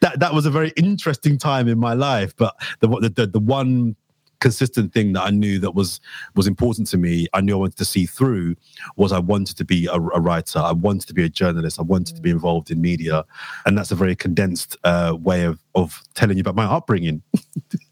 That, 0.00 0.20
that 0.20 0.34
was 0.34 0.44
a 0.44 0.50
very 0.50 0.70
interesting 0.76 1.38
time 1.38 1.66
in 1.66 1.78
my 1.78 1.94
life. 1.94 2.36
But 2.36 2.54
the, 2.80 2.88
the, 2.88 3.08
the, 3.08 3.26
the 3.26 3.38
one 3.40 3.96
consistent 4.40 4.92
thing 4.92 5.12
that 5.14 5.22
I 5.22 5.30
knew 5.30 5.58
that 5.60 5.74
was 5.74 6.00
was 6.34 6.46
important 6.46 6.88
to 6.88 6.96
me. 6.96 7.26
I 7.32 7.40
knew 7.40 7.54
I 7.54 7.58
wanted 7.58 7.76
to 7.78 7.84
see 7.84 8.06
through 8.06 8.56
was 8.96 9.12
I 9.12 9.18
wanted 9.18 9.56
to 9.56 9.64
be 9.64 9.86
a, 9.86 9.94
a 9.94 10.20
writer. 10.20 10.58
I 10.58 10.72
wanted 10.72 11.06
to 11.08 11.14
be 11.14 11.24
a 11.24 11.28
journalist. 11.28 11.78
I 11.78 11.82
wanted 11.82 12.16
to 12.16 12.22
be 12.22 12.30
involved 12.30 12.70
in 12.70 12.80
media, 12.80 13.24
and 13.66 13.76
that's 13.76 13.90
a 13.90 13.94
very 13.94 14.16
condensed 14.16 14.76
uh, 14.84 15.16
way 15.18 15.44
of 15.44 15.58
of 15.74 16.02
telling 16.14 16.36
you 16.36 16.42
about 16.42 16.56
my 16.56 16.64
upbringing. 16.64 17.22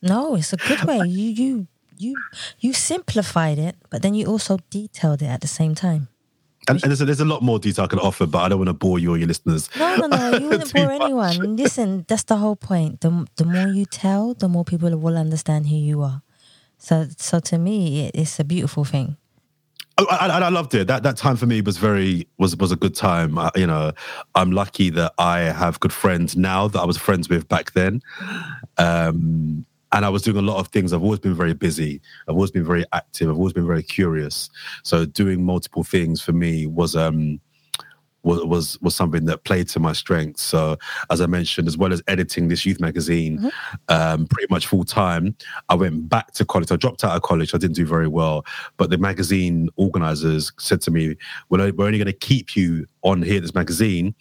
No, 0.02 0.34
it's 0.34 0.52
a 0.52 0.56
good 0.56 0.82
way. 0.84 0.98
You 1.06 1.28
you 1.30 1.66
you 1.96 2.14
you 2.58 2.72
simplified 2.72 3.58
it, 3.58 3.76
but 3.90 4.02
then 4.02 4.14
you 4.14 4.26
also 4.26 4.58
detailed 4.70 5.22
it 5.22 5.26
at 5.26 5.40
the 5.40 5.48
same 5.48 5.74
time. 5.74 6.08
And, 6.68 6.80
and 6.82 6.90
there's, 6.90 7.00
a, 7.00 7.04
there's 7.04 7.20
a 7.20 7.24
lot 7.24 7.42
more 7.42 7.58
detail 7.58 7.86
I 7.86 7.88
can 7.88 7.98
offer, 7.98 8.24
but 8.26 8.38
I 8.38 8.48
don't 8.48 8.58
want 8.58 8.68
to 8.68 8.74
bore 8.74 8.98
you 9.00 9.12
or 9.14 9.18
your 9.18 9.26
listeners. 9.26 9.68
No, 9.76 9.96
no, 9.96 10.06
no. 10.06 10.38
You 10.38 10.48
wouldn't 10.48 10.72
bore 10.72 10.86
much. 10.86 11.02
anyone. 11.02 11.56
Listen, 11.56 12.04
that's 12.06 12.22
the 12.24 12.36
whole 12.36 12.54
point. 12.56 13.00
The 13.00 13.26
the 13.36 13.44
more 13.44 13.68
you 13.68 13.84
tell, 13.84 14.34
the 14.34 14.48
more 14.48 14.64
people 14.64 14.96
will 14.96 15.16
understand 15.16 15.66
who 15.66 15.76
you 15.76 16.02
are. 16.02 16.22
So 16.82 17.06
so 17.16 17.38
to 17.38 17.58
me, 17.58 18.06
it, 18.06 18.16
it's 18.16 18.40
a 18.40 18.44
beautiful 18.44 18.84
thing. 18.84 19.16
Oh, 19.98 20.06
I, 20.10 20.26
I, 20.26 20.40
I 20.40 20.48
loved 20.48 20.74
it. 20.74 20.88
That 20.88 21.04
that 21.04 21.16
time 21.16 21.36
for 21.36 21.46
me 21.46 21.60
was 21.60 21.78
very 21.78 22.26
was 22.38 22.56
was 22.56 22.72
a 22.72 22.76
good 22.76 22.96
time. 22.96 23.38
I, 23.38 23.52
you 23.54 23.68
know, 23.68 23.92
I'm 24.34 24.50
lucky 24.50 24.90
that 24.90 25.12
I 25.16 25.40
have 25.42 25.78
good 25.78 25.92
friends 25.92 26.36
now 26.36 26.66
that 26.66 26.80
I 26.80 26.84
was 26.84 26.96
friends 26.96 27.28
with 27.28 27.46
back 27.46 27.72
then. 27.74 28.02
Um, 28.78 29.64
and 29.92 30.04
I 30.04 30.08
was 30.08 30.22
doing 30.22 30.38
a 30.38 30.42
lot 30.42 30.58
of 30.58 30.68
things. 30.68 30.92
I've 30.92 31.04
always 31.04 31.20
been 31.20 31.34
very 31.34 31.54
busy. 31.54 32.00
I've 32.26 32.34
always 32.34 32.50
been 32.50 32.64
very 32.64 32.84
active. 32.92 33.28
I've 33.28 33.36
always 33.36 33.52
been 33.52 33.66
very 33.66 33.84
curious. 33.84 34.50
So 34.82 35.04
doing 35.04 35.44
multiple 35.44 35.84
things 35.84 36.20
for 36.20 36.32
me 36.32 36.66
was 36.66 36.96
um 36.96 37.40
was 38.22 38.44
was 38.44 38.80
was 38.80 38.94
something 38.94 39.24
that 39.26 39.44
played 39.44 39.68
to 39.68 39.80
my 39.80 39.92
strengths. 39.92 40.42
So 40.42 40.76
as 41.10 41.20
I 41.20 41.26
mentioned, 41.26 41.68
as 41.68 41.76
well 41.76 41.92
as 41.92 42.02
editing 42.08 42.48
this 42.48 42.64
youth 42.64 42.80
magazine, 42.80 43.50
um, 43.88 44.26
pretty 44.26 44.46
much 44.50 44.66
full 44.66 44.84
time, 44.84 45.36
I 45.68 45.74
went 45.74 46.08
back 46.08 46.32
to 46.32 46.44
college. 46.44 46.70
I 46.70 46.76
dropped 46.76 47.04
out 47.04 47.16
of 47.16 47.22
college. 47.22 47.54
I 47.54 47.58
didn't 47.58 47.76
do 47.76 47.86
very 47.86 48.08
well, 48.08 48.44
but 48.76 48.90
the 48.90 48.98
magazine 48.98 49.68
organizers 49.76 50.52
said 50.58 50.80
to 50.82 50.90
me, 50.90 51.16
"Well, 51.48 51.60
we're 51.72 51.86
only 51.86 51.98
going 51.98 52.06
to 52.06 52.12
keep 52.12 52.56
you 52.56 52.86
on 53.02 53.22
here, 53.22 53.40
this 53.40 53.54
magazine, 53.54 54.14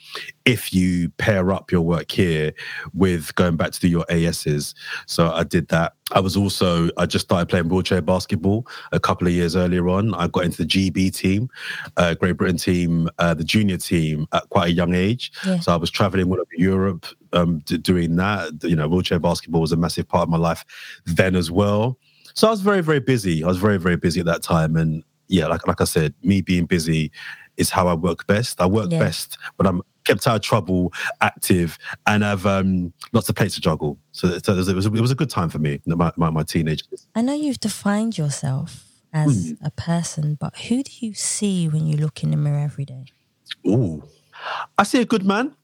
if 0.45 0.73
you 0.73 1.09
pair 1.17 1.51
up 1.51 1.71
your 1.71 1.81
work 1.81 2.11
here 2.11 2.53
with 2.93 3.33
going 3.35 3.57
back 3.57 3.71
to 3.71 3.79
do 3.79 3.87
your 3.87 4.05
ASs." 4.09 4.75
So 5.05 5.31
I 5.31 5.43
did 5.43 5.67
that. 5.69 5.93
I 6.13 6.19
was 6.19 6.35
also 6.35 6.89
I 6.97 7.05
just 7.05 7.25
started 7.25 7.47
playing 7.47 7.69
wheelchair 7.69 8.01
basketball 8.01 8.67
a 8.91 8.99
couple 8.99 9.27
of 9.27 9.33
years 9.33 9.55
earlier 9.55 9.87
on. 9.89 10.13
I 10.15 10.27
got 10.27 10.43
into 10.43 10.65
the 10.65 10.67
GB 10.67 11.15
team, 11.15 11.49
uh, 11.97 12.13
Great 12.15 12.37
Britain 12.37 12.57
team, 12.57 13.09
uh, 13.19 13.33
the 13.33 13.43
junior 13.43 13.77
team 13.77 14.27
at 14.33 14.47
quite 14.49 14.69
a 14.69 14.73
young 14.73 14.93
age. 14.93 15.31
Yeah. 15.45 15.59
So 15.59 15.73
I 15.73 15.77
was 15.77 15.89
traveling 15.89 16.27
all 16.27 16.39
over 16.39 16.45
Europe 16.57 17.05
um, 17.33 17.59
d- 17.59 17.77
doing 17.77 18.15
that. 18.17 18.63
You 18.63 18.75
know, 18.75 18.87
wheelchair 18.87 19.19
basketball 19.19 19.61
was 19.61 19.71
a 19.71 19.77
massive 19.77 20.07
part 20.07 20.23
of 20.23 20.29
my 20.29 20.37
life 20.37 20.65
then 21.05 21.35
as 21.35 21.49
well. 21.49 21.97
So 22.33 22.47
I 22.47 22.51
was 22.51 22.61
very 22.61 22.81
very 22.81 22.99
busy. 22.99 23.43
I 23.43 23.47
was 23.47 23.57
very 23.57 23.77
very 23.77 23.97
busy 23.97 24.19
at 24.19 24.25
that 24.25 24.43
time, 24.43 24.75
and 24.75 25.03
yeah, 25.27 25.47
like 25.47 25.67
like 25.67 25.81
I 25.81 25.85
said, 25.85 26.13
me 26.23 26.41
being 26.41 26.65
busy 26.65 27.11
is 27.57 27.69
how 27.69 27.87
I 27.87 27.93
work 27.93 28.25
best. 28.27 28.61
I 28.61 28.65
work 28.65 28.91
Yeah. 28.91 28.99
best 28.99 29.37
when 29.57 29.67
I'm 29.67 29.81
kept 30.03 30.25
out 30.27 30.35
of 30.37 30.41
trouble, 30.41 30.91
active, 31.21 31.77
and 32.07 32.23
have 32.23 32.45
um, 32.47 32.91
lots 33.13 33.29
of 33.29 33.35
plates 33.35 33.53
to 33.55 33.61
juggle. 33.61 33.99
So, 34.13 34.29
so 34.39 34.53
it, 34.53 34.57
was, 34.57 34.67
it 34.67 34.75
was 34.75 34.85
a- 34.87 34.93
it 34.93 35.01
was 35.01 35.11
a 35.11 35.15
good 35.15 35.29
time 35.29 35.49
for 35.49 35.59
me, 35.59 35.79
my, 35.85 36.11
my, 36.17 36.29
my 36.31 36.43
teenage. 36.43 36.83
I 37.13 37.21
know 37.21 37.33
you've 37.35 37.59
defined 37.59 38.17
yourself 38.17 38.85
as 39.13 39.53
a 39.61 39.69
person, 39.71 40.37
but 40.39 40.55
who 40.57 40.81
do 40.81 40.91
you 41.01 41.13
see 41.13 41.67
when 41.67 41.85
you 41.85 41.97
look 41.97 42.23
in 42.23 42.31
the 42.31 42.37
mirror 42.37 42.57
every 42.59 42.85
day? 42.85 43.05
Ooh, 43.67 44.01
I 44.77 44.83
see 44.83 45.01
a 45.01 45.05
good 45.05 45.23
man. 45.25 45.55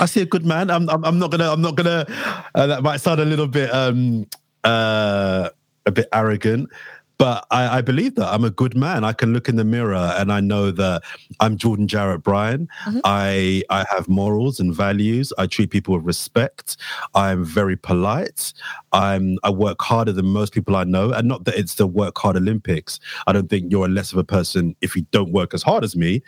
I 0.00 0.06
see 0.06 0.22
a 0.22 0.26
good 0.26 0.46
man. 0.46 0.70
I'm, 0.70 0.88
I'm, 0.88 1.04
I'm 1.04 1.18
not 1.18 1.30
gonna. 1.30 1.50
I'm 1.52 1.60
not 1.60 1.74
gonna. 1.76 2.06
Uh, 2.54 2.66
that 2.68 2.82
might 2.82 2.98
sound 3.02 3.20
a 3.20 3.24
little 3.26 3.46
bit, 3.48 3.72
um, 3.74 4.26
uh, 4.64 5.50
a 5.84 5.90
bit 5.92 6.08
arrogant, 6.12 6.70
but 7.18 7.46
I, 7.50 7.78
I 7.78 7.80
believe 7.80 8.14
that 8.16 8.32
I'm 8.32 8.44
a 8.44 8.50
good 8.50 8.76
man. 8.76 9.04
I 9.04 9.12
can 9.12 9.32
look 9.32 9.48
in 9.48 9.56
the 9.56 9.64
mirror 9.64 10.12
and 10.16 10.32
I 10.32 10.40
know 10.40 10.70
that 10.72 11.02
I'm 11.40 11.56
Jordan 11.56 11.86
Jarrett 11.86 12.22
Bryan. 12.22 12.68
I 13.04 13.62
I 13.70 13.84
have 13.90 14.08
morals 14.08 14.60
and 14.60 14.74
values. 14.74 15.32
I 15.38 15.46
treat 15.46 15.70
people 15.70 15.94
with 15.94 16.04
respect. 16.04 16.76
I'm 17.14 17.44
very 17.44 17.76
polite. 17.76 18.52
I'm 18.92 19.38
I 19.42 19.50
work 19.50 19.80
harder 19.82 20.12
than 20.12 20.26
most 20.26 20.52
people 20.52 20.76
I 20.76 20.84
know, 20.84 21.12
and 21.12 21.28
not 21.28 21.44
that 21.44 21.56
it's 21.56 21.76
the 21.76 21.86
work 21.86 22.18
hard 22.18 22.36
Olympics. 22.36 23.00
I 23.26 23.32
don't 23.32 23.48
think 23.48 23.70
you're 23.70 23.88
less 23.88 24.12
of 24.12 24.18
a 24.18 24.24
person 24.24 24.74
if 24.80 24.96
you 24.96 25.02
don't 25.10 25.32
work 25.32 25.54
as 25.54 25.62
hard 25.62 25.84
as 25.84 25.96
me, 25.96 26.22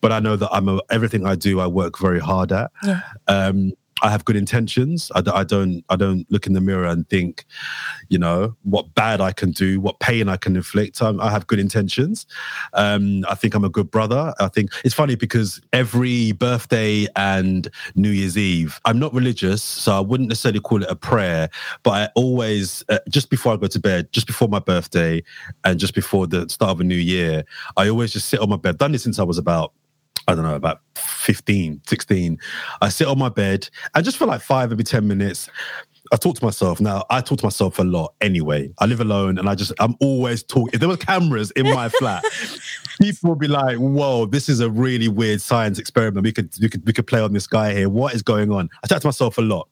but 0.00 0.12
I 0.12 0.20
know 0.20 0.36
that 0.36 0.50
I'm 0.52 0.68
a, 0.68 0.80
everything 0.90 1.26
I 1.26 1.34
do. 1.34 1.60
I 1.60 1.66
work 1.66 1.98
very 1.98 2.20
hard 2.20 2.52
at. 2.52 2.70
Yeah. 2.84 3.00
Um, 3.28 3.72
I 4.02 4.10
have 4.10 4.26
good 4.26 4.36
intentions. 4.36 5.10
I, 5.14 5.22
don't. 5.22 5.84
I 5.88 5.96
don't 5.96 6.30
look 6.30 6.46
in 6.46 6.52
the 6.52 6.60
mirror 6.60 6.86
and 6.86 7.08
think, 7.08 7.46
you 8.08 8.18
know, 8.18 8.54
what 8.62 8.94
bad 8.94 9.22
I 9.22 9.32
can 9.32 9.52
do, 9.52 9.80
what 9.80 10.00
pain 10.00 10.28
I 10.28 10.36
can 10.36 10.54
inflict. 10.54 11.00
i 11.00 11.10
I 11.18 11.30
have 11.30 11.46
good 11.46 11.58
intentions. 11.58 12.26
Um, 12.74 13.24
I 13.28 13.34
think 13.34 13.54
I'm 13.54 13.64
a 13.64 13.70
good 13.70 13.90
brother. 13.90 14.34
I 14.38 14.48
think 14.48 14.70
it's 14.84 14.94
funny 14.94 15.14
because 15.14 15.62
every 15.72 16.32
birthday 16.32 17.06
and 17.16 17.70
New 17.94 18.10
Year's 18.10 18.36
Eve, 18.36 18.78
I'm 18.84 18.98
not 18.98 19.14
religious, 19.14 19.62
so 19.62 19.96
I 19.96 20.00
wouldn't 20.00 20.28
necessarily 20.28 20.60
call 20.60 20.82
it 20.82 20.90
a 20.90 20.96
prayer, 20.96 21.48
but 21.82 21.90
I 21.92 22.08
always, 22.14 22.84
uh, 22.90 22.98
just 23.08 23.30
before 23.30 23.54
I 23.54 23.56
go 23.56 23.66
to 23.66 23.80
bed, 23.80 24.12
just 24.12 24.26
before 24.26 24.48
my 24.48 24.58
birthday, 24.58 25.22
and 25.64 25.80
just 25.80 25.94
before 25.94 26.26
the 26.26 26.48
start 26.50 26.70
of 26.70 26.80
a 26.80 26.84
new 26.84 26.94
year, 26.94 27.44
I 27.78 27.88
always 27.88 28.12
just 28.12 28.28
sit 28.28 28.40
on 28.40 28.50
my 28.50 28.56
bed. 28.56 28.76
Done 28.76 28.92
this 28.92 29.04
since 29.04 29.18
I 29.18 29.22
was 29.24 29.38
about 29.38 29.72
I 30.28 30.34
don't 30.34 30.44
know, 30.44 30.56
about 30.56 30.80
15, 30.96 31.82
16. 31.86 32.38
I 32.80 32.88
sit 32.88 33.06
on 33.06 33.18
my 33.18 33.28
bed 33.28 33.68
and 33.94 34.04
just 34.04 34.16
for 34.16 34.26
like 34.26 34.40
five, 34.40 34.70
maybe 34.70 34.84
10 34.84 35.06
minutes, 35.06 35.48
I 36.12 36.16
talk 36.16 36.36
to 36.36 36.44
myself. 36.44 36.80
Now, 36.80 37.04
I 37.10 37.20
talk 37.20 37.38
to 37.38 37.46
myself 37.46 37.78
a 37.78 37.82
lot 37.82 38.14
anyway. 38.20 38.72
I 38.78 38.86
live 38.86 39.00
alone 39.00 39.38
and 39.38 39.48
I 39.48 39.54
just, 39.54 39.72
I'm 39.78 39.96
always 40.00 40.42
talking. 40.42 40.70
If 40.72 40.80
there 40.80 40.88
were 40.88 40.96
cameras 40.96 41.50
in 41.52 41.66
my 41.66 41.88
flat, 41.88 42.24
people 43.00 43.30
would 43.30 43.38
be 43.38 43.48
like, 43.48 43.78
whoa, 43.78 44.26
this 44.26 44.48
is 44.48 44.60
a 44.60 44.70
really 44.70 45.08
weird 45.08 45.40
science 45.40 45.78
experiment. 45.78 46.24
We 46.24 46.32
could, 46.32 46.50
we 46.60 46.68
could, 46.68 46.86
we 46.86 46.92
could 46.92 47.06
play 47.06 47.20
on 47.20 47.32
this 47.32 47.46
guy 47.46 47.72
here. 47.74 47.88
What 47.88 48.14
is 48.14 48.22
going 48.22 48.52
on? 48.52 48.68
I 48.84 48.86
talk 48.86 49.00
to 49.00 49.06
myself 49.06 49.38
a 49.38 49.42
lot. 49.42 49.68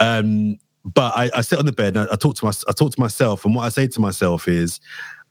Um, 0.00 0.58
but 0.84 1.12
I, 1.16 1.30
I 1.34 1.40
sit 1.42 1.58
on 1.58 1.66
the 1.66 1.72
bed 1.72 1.96
and 1.96 2.08
I, 2.08 2.14
I 2.14 2.16
talk 2.16 2.36
to 2.36 2.44
my, 2.44 2.52
I 2.68 2.72
talk 2.72 2.92
to 2.92 3.00
myself. 3.00 3.44
And 3.44 3.54
what 3.54 3.64
I 3.64 3.68
say 3.68 3.86
to 3.86 4.00
myself 4.00 4.48
is, 4.48 4.80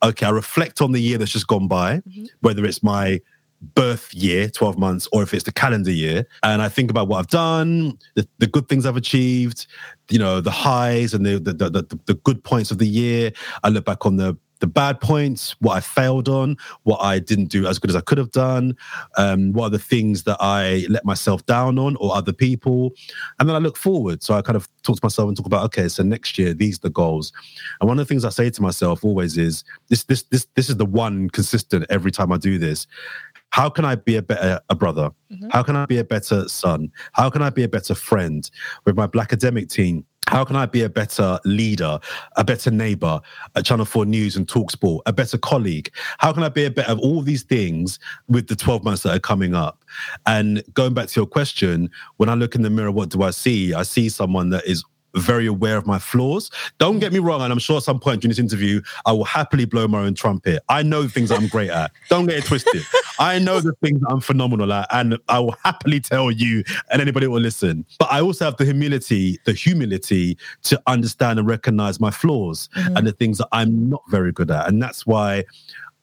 okay, 0.03 0.25
I 0.25 0.29
reflect 0.29 0.81
on 0.81 0.91
the 0.91 1.01
year 1.01 1.17
that's 1.17 1.31
just 1.31 1.47
gone 1.47 1.67
by, 1.67 2.01
whether 2.41 2.63
it's 2.65 2.83
my 2.83 3.19
birth 3.61 4.13
year, 4.13 4.49
12 4.49 4.77
months, 4.77 5.07
or 5.11 5.23
if 5.23 5.33
it's 5.33 5.43
the 5.43 5.51
calendar 5.51 5.91
year. 5.91 6.25
And 6.43 6.61
I 6.61 6.69
think 6.69 6.89
about 6.89 7.07
what 7.07 7.19
I've 7.19 7.27
done, 7.27 7.97
the, 8.15 8.27
the 8.37 8.47
good 8.47 8.69
things 8.69 8.85
I've 8.85 8.97
achieved, 8.97 9.67
you 10.09 10.19
know, 10.19 10.41
the 10.41 10.51
highs 10.51 11.13
and 11.13 11.25
the, 11.25 11.39
the, 11.39 11.53
the, 11.53 11.99
the, 12.05 12.13
good 12.13 12.43
points 12.43 12.71
of 12.71 12.77
the 12.77 12.87
year. 12.87 13.31
I 13.63 13.69
look 13.69 13.85
back 13.85 14.05
on 14.05 14.17
the 14.17 14.37
the 14.59 14.67
bad 14.67 14.99
points, 14.99 15.55
what 15.59 15.77
I 15.77 15.79
failed 15.79 16.27
on, 16.27 16.57
what 16.83 17.01
I 17.01 17.19
didn't 17.19 17.45
do 17.45 17.65
as 17.65 17.79
good 17.79 17.89
as 17.89 17.95
I 17.95 18.01
could 18.01 18.17
have 18.17 18.31
done, 18.31 18.75
um, 19.17 19.53
what 19.53 19.65
are 19.65 19.69
the 19.69 19.79
things 19.79 20.23
that 20.23 20.37
I 20.39 20.85
let 20.89 21.05
myself 21.05 21.45
down 21.45 21.79
on 21.79 21.95
or 21.97 22.15
other 22.15 22.33
people. 22.33 22.91
And 23.39 23.47
then 23.47 23.55
I 23.55 23.59
look 23.59 23.77
forward. 23.77 24.21
So 24.21 24.33
I 24.33 24.41
kind 24.41 24.57
of 24.57 24.67
talk 24.83 24.97
to 24.97 25.05
myself 25.05 25.27
and 25.27 25.37
talk 25.37 25.45
about, 25.45 25.63
okay, 25.65 25.87
so 25.87 26.03
next 26.03 26.37
year, 26.37 26.53
these 26.53 26.77
are 26.77 26.81
the 26.83 26.89
goals. 26.89 27.31
And 27.79 27.87
one 27.87 27.99
of 27.99 28.05
the 28.05 28.09
things 28.09 28.25
I 28.25 28.29
say 28.29 28.49
to 28.49 28.61
myself 28.61 29.03
always 29.03 29.37
is 29.37 29.63
this, 29.87 30.03
this, 30.03 30.23
this, 30.23 30.47
this 30.55 30.69
is 30.69 30.77
the 30.77 30.85
one 30.85 31.29
consistent 31.29 31.85
every 31.89 32.11
time 32.11 32.31
I 32.31 32.37
do 32.37 32.57
this. 32.57 32.85
How 33.51 33.69
can 33.69 33.85
I 33.85 33.95
be 33.95 34.15
a 34.15 34.21
better 34.21 34.59
a 34.69 34.75
brother? 34.75 35.11
Mm-hmm. 35.31 35.49
How 35.49 35.63
can 35.63 35.75
I 35.75 35.85
be 35.85 35.97
a 35.97 36.03
better 36.03 36.47
son? 36.47 36.91
How 37.13 37.29
can 37.29 37.41
I 37.41 37.49
be 37.49 37.63
a 37.63 37.69
better 37.69 37.95
friend 37.95 38.49
with 38.85 38.95
my 38.95 39.07
Blakademik 39.07 39.69
team? 39.71 40.05
How 40.27 40.45
can 40.45 40.55
I 40.55 40.67
be 40.67 40.83
a 40.83 40.89
better 40.89 41.39
leader, 41.43 41.99
a 42.37 42.43
better 42.43 42.69
neighbor 42.69 43.19
at 43.55 43.65
Channel 43.65 43.85
4 43.85 44.05
News 44.05 44.35
and 44.35 44.47
Talksport, 44.47 45.01
a 45.07 45.13
better 45.13 45.39
colleague? 45.39 45.91
How 46.19 46.31
can 46.31 46.43
I 46.43 46.49
be 46.49 46.65
a 46.65 46.69
better 46.69 46.91
of 46.91 46.99
all 46.99 47.23
these 47.23 47.41
things 47.41 47.97
with 48.27 48.47
the 48.47 48.55
12 48.55 48.83
months 48.83 49.01
that 49.03 49.15
are 49.15 49.19
coming 49.19 49.55
up? 49.55 49.83
And 50.27 50.63
going 50.75 50.93
back 50.93 51.07
to 51.07 51.19
your 51.19 51.25
question, 51.25 51.89
when 52.17 52.29
I 52.29 52.35
look 52.35 52.53
in 52.53 52.61
the 52.61 52.69
mirror, 52.69 52.91
what 52.91 53.09
do 53.09 53.23
I 53.23 53.31
see? 53.31 53.73
I 53.73 53.81
see 53.81 54.07
someone 54.07 54.51
that 54.51 54.67
is 54.67 54.83
very 55.15 55.47
aware 55.47 55.77
of 55.77 55.85
my 55.85 55.99
flaws. 55.99 56.51
Don't 56.77 56.99
get 56.99 57.13
me 57.13 57.19
wrong, 57.19 57.41
and 57.41 57.51
I'm 57.51 57.59
sure 57.59 57.77
at 57.77 57.83
some 57.83 57.99
point 57.99 58.21
during 58.21 58.29
this 58.29 58.39
interview, 58.39 58.81
I 59.05 59.11
will 59.11 59.25
happily 59.25 59.65
blow 59.65 59.87
my 59.87 59.99
own 59.99 60.13
trumpet. 60.13 60.63
I 60.69 60.83
know 60.83 61.03
the 61.03 61.09
things 61.09 61.29
that 61.29 61.39
I'm 61.39 61.47
great 61.47 61.69
at. 61.69 61.91
Don't 62.09 62.25
get 62.25 62.37
it 62.37 62.45
twisted. 62.45 62.83
I 63.19 63.39
know 63.39 63.59
the 63.59 63.73
things 63.83 64.01
that 64.01 64.09
I'm 64.09 64.21
phenomenal 64.21 64.71
at, 64.73 64.87
and 64.91 65.17
I 65.27 65.39
will 65.39 65.55
happily 65.63 65.99
tell 65.99 66.31
you 66.31 66.63
and 66.91 67.01
anybody 67.01 67.27
will 67.27 67.41
listen. 67.41 67.85
But 67.99 68.11
I 68.11 68.21
also 68.21 68.45
have 68.45 68.57
the 68.57 68.65
humility, 68.65 69.39
the 69.45 69.53
humility 69.53 70.37
to 70.63 70.81
understand 70.87 71.39
and 71.39 71.47
recognize 71.47 71.99
my 71.99 72.11
flaws 72.11 72.69
mm-hmm. 72.75 72.97
and 72.97 73.07
the 73.07 73.11
things 73.11 73.37
that 73.39 73.47
I'm 73.51 73.89
not 73.89 74.03
very 74.09 74.31
good 74.31 74.51
at. 74.51 74.67
And 74.67 74.81
that's 74.81 75.05
why 75.05 75.45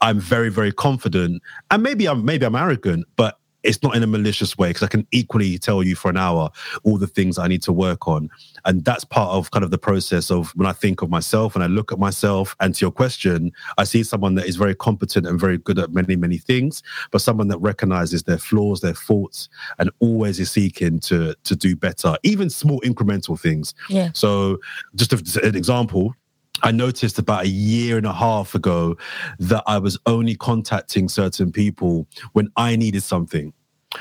I'm 0.01 0.21
very, 0.21 0.51
very 0.51 0.73
confident. 0.73 1.43
And 1.71 1.83
maybe 1.83 2.07
I'm 2.07 2.25
maybe 2.25 2.45
I'm 2.45 2.55
arrogant, 2.55 3.07
but 3.17 3.39
it's 3.67 3.83
not 3.83 3.97
in 3.97 4.03
a 4.03 4.07
malicious 4.07 4.57
way 4.57 4.69
because 4.69 4.83
I 4.83 4.89
can 4.89 5.07
equally 5.11 5.59
tell 5.59 5.83
you 5.83 5.97
for 5.97 6.09
an 6.09 6.17
hour 6.17 6.51
all 6.85 6.99
the 6.99 7.07
things 7.07 7.39
I 7.39 7.49
need 7.49 7.63
to 7.63 7.73
work 7.73 8.09
on. 8.09 8.31
And 8.65 8.85
that's 8.85 9.05
part 9.05 9.31
of 9.31 9.51
kind 9.51 9.65
of 9.65 9.71
the 9.71 9.79
process 9.79 10.31
of 10.31 10.51
when 10.57 10.67
I 10.67 10.73
think 10.73 11.03
of 11.03 11.11
myself 11.11 11.55
and 11.55 11.63
I 11.63 11.67
look 11.67 11.93
at 11.93 11.99
myself. 11.99 12.57
And 12.61 12.75
to 12.75 12.85
your 12.85 12.91
question, 12.91 13.53
I 13.79 13.85
see 13.85 14.03
someone 14.03 14.35
that 14.37 14.47
is 14.47 14.57
very 14.57 14.75
competent 14.75 15.27
and 15.27 15.39
very 15.39 15.59
good 15.59 15.79
at 15.79 15.93
many, 15.93 16.17
many 16.17 16.39
things, 16.39 16.83
but 17.11 17.21
someone 17.21 17.49
that 17.49 17.59
recognizes 17.59 18.23
their 18.23 18.39
flaws, 18.39 18.81
their 18.81 18.95
faults, 18.95 19.49
and 19.79 19.91
always 20.01 20.41
is 20.41 20.51
seeking 20.51 20.99
to 21.01 21.35
to 21.45 21.57
do 21.57 21.77
better, 21.77 22.17
even 22.23 22.51
small 22.51 22.81
incremental 22.81 23.39
things. 23.39 23.75
Yeah. 23.89 24.11
So 24.15 24.59
just 24.95 25.13
an 25.37 25.57
example, 25.57 26.15
I 26.63 26.73
noticed 26.73 27.19
about 27.19 27.45
a 27.45 27.49
year 27.49 27.97
and 27.97 28.07
a 28.07 28.13
half 28.13 28.55
ago 28.55 28.97
that 29.39 29.63
I 29.67 29.79
was 29.79 29.99
only 30.07 30.35
contacting 30.35 31.09
certain 31.09 31.53
people 31.53 32.07
when 32.33 32.49
I 32.57 32.77
needed 32.77 33.03
something. 33.03 33.53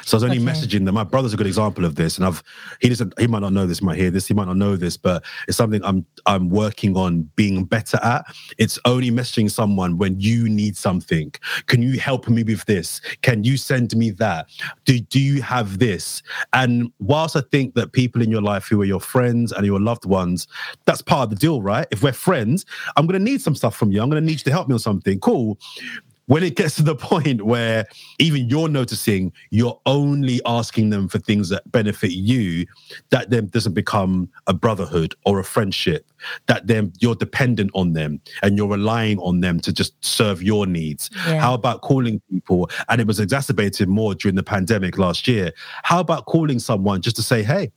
So 0.04 0.16
I 0.16 0.18
was 0.18 0.24
only 0.24 0.38
Okay. 0.38 0.46
messaging 0.46 0.84
them. 0.86 0.96
My 0.96 1.04
brother's 1.04 1.34
a 1.34 1.38
good 1.38 1.46
example 1.48 1.86
of 1.86 1.96
this, 1.96 2.18
and 2.18 2.26
I've 2.26 2.42
he 2.82 2.90
doesn't 2.90 3.18
he 3.20 3.28
might 3.28 3.40
not 3.40 3.54
know 3.54 3.68
this, 3.68 3.82
might 3.84 3.98
hear 3.98 4.10
this, 4.10 4.26
he 4.28 4.34
might 4.34 4.48
not 4.48 4.58
know 4.58 4.76
this, 4.76 4.98
but 4.98 5.24
it's 5.48 5.58
something 5.58 5.82
I'm 5.84 6.06
I'm 6.26 6.50
working 6.50 6.98
on 6.98 7.30
being 7.36 7.64
better 7.66 7.98
at. 8.04 8.26
It's 8.58 8.80
only 8.86 9.12
messaging 9.12 9.50
someone 9.50 9.98
when 9.98 10.20
you 10.20 10.50
need 10.50 10.76
something. 10.76 11.32
Can 11.68 11.82
you 11.84 12.00
help 12.00 12.28
me 12.28 12.44
with 12.44 12.66
this? 12.66 13.00
Can 13.22 13.44
you 13.44 13.58
send 13.58 13.96
me 13.96 14.10
that? 14.12 14.48
Do 14.86 15.00
do 15.00 15.20
you 15.20 15.42
have 15.44 15.78
this? 15.78 16.24
And 16.54 16.92
whilst 17.00 17.36
I 17.36 17.42
think 17.52 17.76
that 17.76 17.92
people 17.94 18.22
in 18.24 18.32
your 18.32 18.42
life 18.42 18.66
who 18.68 18.82
are 18.82 18.86
your 18.86 19.00
friends 19.00 19.52
and 19.52 19.66
your 19.66 19.80
loved 19.80 20.06
ones, 20.06 20.48
that's 20.86 21.02
part 21.04 21.26
of 21.26 21.30
the 21.30 21.36
deal, 21.36 21.62
right? 21.62 21.88
If 21.92 22.02
we're 22.02 22.12
friends, 22.12 22.66
I'm 22.98 23.06
gonna 23.06 23.20
need 23.20 23.42
some 23.42 23.56
stuff 23.56 23.76
from 23.76 23.92
you. 23.92 24.02
I'm 24.02 24.10
gonna 24.10 24.22
need 24.22 24.40
you 24.40 24.46
to 24.46 24.52
help 24.52 24.68
me 24.68 24.74
on 24.74 24.80
something. 24.80 25.20
Cool 25.20 25.60
when 26.28 26.44
it 26.44 26.56
gets 26.56 26.76
to 26.76 26.84
the 26.84 26.96
point 26.96 27.44
where 27.44 27.86
even 28.20 28.50
you're 28.50 28.68
noticing 28.68 29.32
you're 29.52 29.80
only 29.86 30.42
asking 30.46 30.90
them 30.90 31.08
for 31.08 31.20
things 31.20 31.50
that 31.50 31.70
benefit 31.72 32.12
you, 32.12 32.66
that 33.12 33.30
then 33.30 33.48
doesn't 33.48 33.74
become 33.74 34.30
a 34.48 34.54
brotherhood 34.54 35.14
or 35.26 35.40
a 35.40 35.44
friendship. 35.44 36.10
That 36.48 36.68
then 36.68 36.94
you're 37.00 37.16
dependent 37.16 37.72
on 37.74 37.94
them 37.94 38.20
and 38.42 38.58
you're 38.58 38.68
relying 38.68 39.20
on 39.20 39.42
them 39.42 39.60
to 39.62 39.72
just 39.72 39.94
serve 40.04 40.42
your 40.42 40.66
needs. 40.66 41.10
Yeah. 41.28 41.40
How 41.40 41.54
about 41.54 41.82
calling 41.82 42.22
people? 42.32 42.70
And 42.90 43.00
it 43.00 43.08
was 43.08 43.20
exacerbated 43.20 43.88
more 43.88 44.16
during 44.16 44.36
the 44.36 44.44
pandemic 44.44 44.98
last 44.98 45.28
year. 45.28 45.52
How 45.84 46.00
about 46.00 46.26
calling 46.26 46.60
someone 46.60 47.02
just 47.02 47.16
to 47.18 47.22
say, 47.22 47.44
hey, 47.44 47.72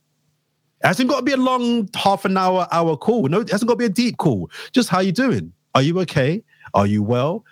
it 0.81 0.87
hasn't 0.87 1.09
got 1.09 1.17
to 1.17 1.23
be 1.23 1.33
a 1.33 1.37
long 1.37 1.89
half 1.93 2.25
an 2.25 2.37
hour, 2.37 2.67
hour 2.71 2.95
call. 2.95 3.27
No, 3.27 3.41
it 3.41 3.49
hasn't 3.49 3.67
got 3.67 3.73
to 3.75 3.79
be 3.79 3.85
a 3.85 3.89
deep 3.89 4.17
call. 4.17 4.49
Just 4.71 4.89
how 4.89 5.01
you 5.01 5.11
doing? 5.11 5.51
Are 5.75 5.81
you 5.81 5.99
okay? 5.99 6.41
Are 6.73 6.87
you 6.87 7.03
well? 7.03 7.43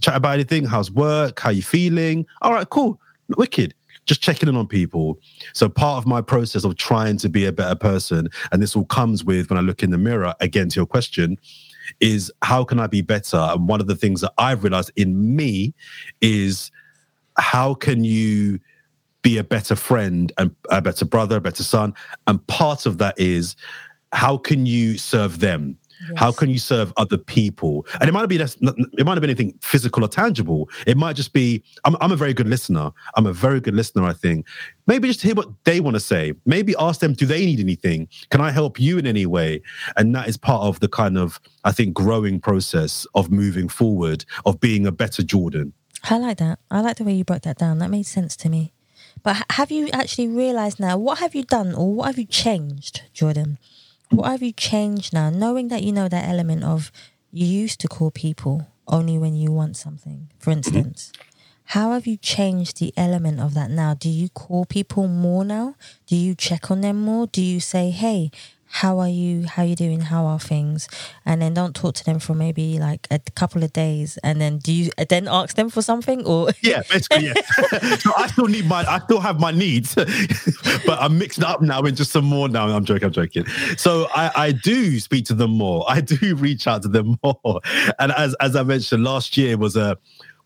Chat 0.00 0.16
about 0.16 0.34
anything. 0.34 0.64
How's 0.64 0.90
work? 0.90 1.40
How 1.40 1.50
you 1.50 1.62
feeling? 1.62 2.26
All 2.42 2.52
right, 2.52 2.68
cool. 2.68 3.00
Wicked. 3.36 3.74
Just 4.04 4.22
checking 4.22 4.48
in 4.48 4.56
on 4.56 4.66
people. 4.66 5.18
So 5.52 5.68
part 5.68 5.98
of 5.98 6.06
my 6.06 6.20
process 6.20 6.64
of 6.64 6.76
trying 6.76 7.16
to 7.18 7.28
be 7.28 7.44
a 7.44 7.52
better 7.52 7.74
person, 7.74 8.28
and 8.52 8.62
this 8.62 8.76
all 8.76 8.84
comes 8.84 9.24
with 9.24 9.50
when 9.50 9.58
I 9.58 9.62
look 9.62 9.82
in 9.82 9.90
the 9.90 9.98
mirror, 9.98 10.34
again 10.40 10.68
to 10.68 10.76
your 10.76 10.86
question, 10.86 11.36
is 12.00 12.32
how 12.42 12.64
can 12.64 12.78
I 12.78 12.86
be 12.86 13.00
better? 13.00 13.36
And 13.36 13.68
one 13.68 13.80
of 13.80 13.86
the 13.86 13.96
things 13.96 14.20
that 14.20 14.32
I've 14.38 14.62
realized 14.62 14.92
in 14.96 15.34
me 15.34 15.74
is 16.20 16.70
how 17.38 17.74
can 17.74 18.04
you 18.04 18.60
be 19.22 19.38
a 19.38 19.44
better 19.44 19.74
friend 19.74 20.32
and 20.38 20.54
a 20.70 20.80
better 20.80 21.04
brother, 21.04 21.38
a 21.38 21.40
better 21.40 21.64
son? 21.64 21.92
And 22.26 22.44
part 22.46 22.86
of 22.86 22.98
that 22.98 23.18
is 23.18 23.56
how 24.12 24.36
can 24.36 24.66
you 24.66 24.98
serve 24.98 25.40
them? 25.40 25.78
How 26.16 26.32
can 26.32 26.50
you 26.50 26.58
serve 26.58 26.92
other 26.96 27.18
people? 27.18 27.86
And 28.00 28.08
it 28.08 28.12
might 28.12 28.26
be 28.26 28.36
that's 28.36 28.56
it 28.56 29.04
might 29.04 29.12
have 29.12 29.20
been 29.20 29.30
anything 29.30 29.58
physical 29.60 30.04
or 30.04 30.08
tangible. 30.08 30.68
It 30.86 30.96
might 30.96 31.16
just 31.16 31.32
be 31.32 31.62
I'm, 31.84 31.96
I'm 32.00 32.12
a 32.12 32.16
very 32.16 32.34
good 32.34 32.48
listener. 32.48 32.90
I'm 33.14 33.26
a 33.26 33.32
very 33.32 33.60
good 33.60 33.74
listener. 33.74 34.04
I 34.04 34.12
think 34.12 34.46
maybe 34.86 35.08
just 35.08 35.22
hear 35.22 35.34
what 35.34 35.48
they 35.64 35.80
want 35.80 35.94
to 35.94 36.00
say. 36.00 36.34
Maybe 36.44 36.74
ask 36.78 37.00
them, 37.00 37.12
do 37.12 37.26
they 37.26 37.44
need 37.44 37.60
anything? 37.60 38.08
Can 38.30 38.40
I 38.40 38.50
help 38.50 38.78
you 38.78 38.98
in 38.98 39.06
any 39.06 39.26
way? 39.26 39.62
And 39.96 40.14
that 40.14 40.28
is 40.28 40.36
part 40.36 40.62
of 40.62 40.80
the 40.80 40.88
kind 40.88 41.18
of 41.18 41.40
I 41.64 41.72
think 41.72 41.94
growing 41.94 42.40
process 42.40 43.06
of 43.14 43.30
moving 43.30 43.68
forward 43.68 44.24
of 44.44 44.60
being 44.60 44.86
a 44.86 44.92
better 44.92 45.22
Jordan. 45.22 45.72
I 46.04 46.18
like 46.18 46.38
that. 46.38 46.58
I 46.70 46.80
like 46.80 46.98
the 46.98 47.04
way 47.04 47.14
you 47.14 47.24
broke 47.24 47.42
that 47.42 47.58
down. 47.58 47.78
That 47.78 47.90
made 47.90 48.06
sense 48.06 48.36
to 48.36 48.48
me. 48.48 48.72
But 49.22 49.44
have 49.50 49.70
you 49.70 49.88
actually 49.92 50.28
realized 50.28 50.78
now 50.78 50.96
what 50.96 51.18
have 51.18 51.34
you 51.34 51.42
done 51.42 51.74
or 51.74 51.92
what 51.92 52.06
have 52.06 52.18
you 52.18 52.26
changed, 52.26 53.02
Jordan? 53.12 53.58
What 54.10 54.30
have 54.30 54.42
you 54.42 54.52
changed 54.52 55.12
now, 55.12 55.30
knowing 55.30 55.68
that 55.68 55.82
you 55.82 55.92
know 55.92 56.08
that 56.08 56.28
element 56.28 56.64
of 56.64 56.92
you 57.32 57.46
used 57.46 57.80
to 57.80 57.88
call 57.88 58.10
people 58.10 58.68
only 58.86 59.18
when 59.18 59.34
you 59.34 59.50
want 59.50 59.76
something, 59.76 60.28
for 60.38 60.50
mm-hmm. 60.50 60.58
instance? 60.58 61.12
How 61.70 61.92
have 61.92 62.06
you 62.06 62.16
changed 62.16 62.78
the 62.78 62.94
element 62.96 63.40
of 63.40 63.54
that 63.54 63.70
now? 63.70 63.94
Do 63.94 64.08
you 64.08 64.28
call 64.28 64.64
people 64.66 65.08
more 65.08 65.44
now? 65.44 65.74
Do 66.06 66.14
you 66.14 66.36
check 66.36 66.70
on 66.70 66.80
them 66.80 67.00
more? 67.02 67.26
Do 67.26 67.42
you 67.42 67.58
say, 67.58 67.90
"Hey, 67.90 68.30
how 68.68 68.98
are 68.98 69.08
you? 69.08 69.46
How 69.46 69.62
you 69.62 69.76
doing? 69.76 70.00
How 70.00 70.26
are 70.26 70.38
things?" 70.38 70.88
And 71.24 71.40
then 71.40 71.54
don't 71.54 71.74
talk 71.74 71.94
to 71.96 72.04
them 72.04 72.18
for 72.18 72.34
maybe 72.34 72.78
like 72.78 73.06
a 73.10 73.18
couple 73.34 73.62
of 73.62 73.72
days, 73.72 74.18
and 74.22 74.40
then 74.40 74.58
do 74.58 74.72
you 74.72 74.90
then 75.08 75.28
ask 75.28 75.56
them 75.56 75.70
for 75.70 75.82
something 75.82 76.24
or 76.26 76.50
Yeah, 76.62 76.82
basically, 76.90 77.26
yeah. 77.26 77.34
so 77.96 78.12
I 78.16 78.26
still 78.28 78.46
need 78.46 78.66
my, 78.66 78.84
I 78.86 78.98
still 79.00 79.20
have 79.20 79.40
my 79.40 79.50
needs, 79.50 79.94
but 80.86 80.98
I'm 81.00 81.18
mixed 81.18 81.42
up 81.42 81.62
now 81.62 81.82
into 81.82 82.04
some 82.04 82.24
more 82.24 82.48
now. 82.48 82.68
I'm 82.68 82.84
joking, 82.84 83.06
I'm 83.06 83.12
joking. 83.12 83.46
So 83.76 84.08
I, 84.14 84.30
I 84.36 84.52
do 84.52 84.98
speak 85.00 85.24
to 85.26 85.34
them 85.34 85.52
more. 85.52 85.84
I 85.88 86.00
do 86.00 86.34
reach 86.36 86.66
out 86.66 86.82
to 86.82 86.88
them 86.88 87.18
more. 87.22 87.60
And 87.98 88.12
as 88.12 88.34
as 88.40 88.56
I 88.56 88.62
mentioned, 88.62 89.04
last 89.04 89.36
year 89.36 89.56
was 89.56 89.76
a 89.76 89.96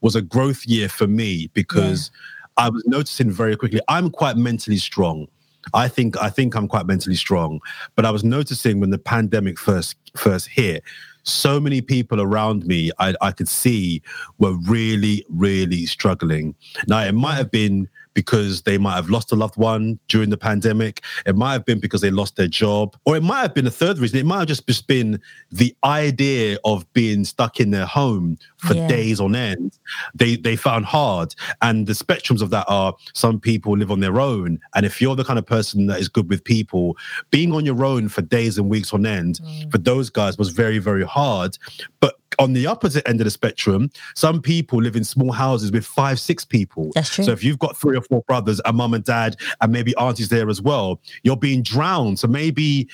was 0.01 0.17
a 0.17 0.23
growth 0.23 0.67
year 0.67 0.89
for 0.89 1.07
me 1.07 1.51
because 1.53 2.11
I 2.57 2.69
was 2.69 2.83
noticing 2.87 3.31
very 3.31 3.57
quickly. 3.57 3.81
I'm 3.89 4.11
quite 4.11 4.37
mentally 4.37 4.77
strong. 4.77 5.27
I 5.75 5.89
think 5.89 6.21
I 6.21 6.31
think 6.31 6.55
I'm 6.55 6.69
quite 6.69 6.87
mentally 6.87 7.17
strong, 7.17 7.61
but 7.95 8.05
I 8.05 8.11
was 8.11 8.25
noticing 8.25 8.81
when 8.81 8.91
the 8.91 8.99
pandemic 8.99 9.59
first 9.59 9.97
first 10.17 10.49
hit, 10.49 10.83
so 11.23 11.61
many 11.61 11.81
people 11.81 12.21
around 12.21 12.67
me 12.67 12.91
I, 12.99 13.15
I 13.21 13.33
could 13.33 13.49
see 13.49 14.03
were 14.39 14.55
really 14.69 15.25
really 15.29 15.87
struggling. 15.87 16.55
Now 16.87 17.01
it 17.01 17.13
might 17.13 17.35
have 17.35 17.51
been 17.51 17.89
because 18.15 18.63
they 18.63 18.79
might 18.79 18.95
have 18.97 19.11
lost 19.11 19.33
a 19.33 19.37
loved 19.37 19.57
one 19.57 19.99
during 20.09 20.31
the 20.31 20.37
pandemic. 20.37 21.03
It 21.27 21.37
might 21.37 21.53
have 21.53 21.65
been 21.65 21.81
because 21.81 22.01
they 22.01 22.11
lost 22.11 22.37
their 22.37 22.49
job, 22.49 22.97
or 23.05 23.17
it 23.17 23.23
might 23.23 23.43
have 23.43 23.55
been 23.55 23.67
a 23.67 23.71
third 23.71 23.99
reason. 23.99 24.19
It 24.19 24.27
might 24.27 24.41
have 24.41 24.49
just 24.49 24.87
been 24.87 25.21
the 25.51 25.75
idea 25.85 26.59
of 26.65 26.91
being 26.93 27.25
stuck 27.25 27.61
in 27.61 27.71
their 27.71 27.87
home 27.87 28.39
for 28.59 28.75
Yeah. 28.75 28.89
days 28.89 29.21
on 29.21 29.35
end. 29.35 29.79
They 30.15 30.37
they 30.37 30.57
found 30.57 30.87
hard, 30.87 31.35
and 31.63 31.87
the 31.87 31.93
spectrums 31.93 32.43
of 32.43 32.51
that 32.51 32.67
are 32.69 32.95
some 33.15 33.41
people 33.41 33.77
live 33.77 33.91
on 33.91 34.01
their 34.01 34.21
own, 34.21 34.59
and 34.75 34.87
if 34.87 35.01
you're 35.01 35.17
the 35.17 35.25
kind 35.25 35.39
of 35.39 35.47
person 35.47 35.87
that 35.87 36.01
is 36.01 36.09
good 36.09 36.29
with 36.29 36.45
people, 36.45 36.97
being 37.31 37.53
on 37.53 37.65
your 37.65 37.85
own 37.85 38.09
for 38.09 38.23
days 38.23 38.59
and 38.59 38.69
weeks 38.69 38.93
on 38.93 39.07
end 39.07 39.41
mm. 39.43 39.71
for 39.71 39.79
those 39.79 40.11
guys 40.11 40.39
was 40.39 40.51
very 40.51 40.79
very 40.79 41.05
hard. 41.05 41.57
But 42.01 42.20
on 42.41 42.55
the 42.55 42.67
opposite 42.67 43.07
end 43.07 43.21
of 43.21 43.27
the 43.27 43.31
spectrum, 43.31 43.91
some 44.15 44.41
people 44.41 44.81
live 44.81 44.97
in 44.97 45.05
small 45.05 45.31
houses 45.31 45.71
with 45.71 45.85
five, 45.85 46.19
six 46.19 46.43
people. 46.43 46.91
That's 46.95 47.15
true. 47.15 47.25
So 47.25 47.33
if 47.33 47.45
you've 47.45 47.59
got 47.59 47.77
three 47.77 47.97
or 47.97 48.01
four 48.01 48.23
brothers, 48.23 48.61
a 48.65 48.73
mum 48.73 48.95
and 48.95 49.05
dad, 49.05 49.37
and 49.61 49.71
maybe 49.71 49.95
aunties 49.97 50.31
there 50.31 50.49
as 50.49 50.63
well, 50.63 51.01
you're 51.23 51.37
being 51.37 51.63
drowned. 51.63 52.19
So 52.19 52.27
maybe 52.27 52.89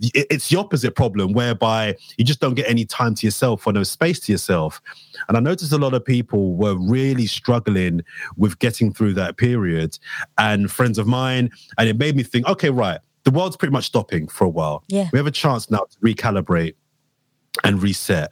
it's 0.00 0.48
the 0.48 0.58
opposite 0.58 0.94
problem 0.94 1.32
whereby 1.32 1.96
you 2.16 2.24
just 2.24 2.40
don't 2.40 2.54
get 2.54 2.70
any 2.70 2.84
time 2.84 3.16
to 3.16 3.26
yourself 3.26 3.66
or 3.66 3.72
no 3.72 3.82
space 3.82 4.20
to 4.20 4.32
yourself. 4.32 4.80
And 5.28 5.36
I 5.36 5.40
noticed 5.40 5.72
a 5.72 5.78
lot 5.78 5.94
of 5.94 6.04
people 6.04 6.54
were 6.54 6.76
really 6.76 7.26
struggling 7.26 8.02
with 8.36 8.60
getting 8.60 8.92
through 8.92 9.14
that 9.14 9.36
period. 9.36 9.98
And 10.38 10.70
friends 10.70 10.96
of 10.96 11.08
mine, 11.08 11.50
and 11.76 11.88
it 11.88 11.98
made 11.98 12.14
me 12.14 12.22
think, 12.22 12.46
okay, 12.46 12.70
right, 12.70 13.00
the 13.24 13.32
world's 13.32 13.56
pretty 13.56 13.72
much 13.72 13.86
stopping 13.86 14.28
for 14.28 14.44
a 14.44 14.48
while. 14.48 14.84
Yeah. 14.86 15.08
We 15.12 15.18
have 15.18 15.26
a 15.26 15.32
chance 15.32 15.70
now 15.70 15.86
to 15.90 15.98
recalibrate 15.98 16.74
and 17.64 17.82
reset 17.82 18.30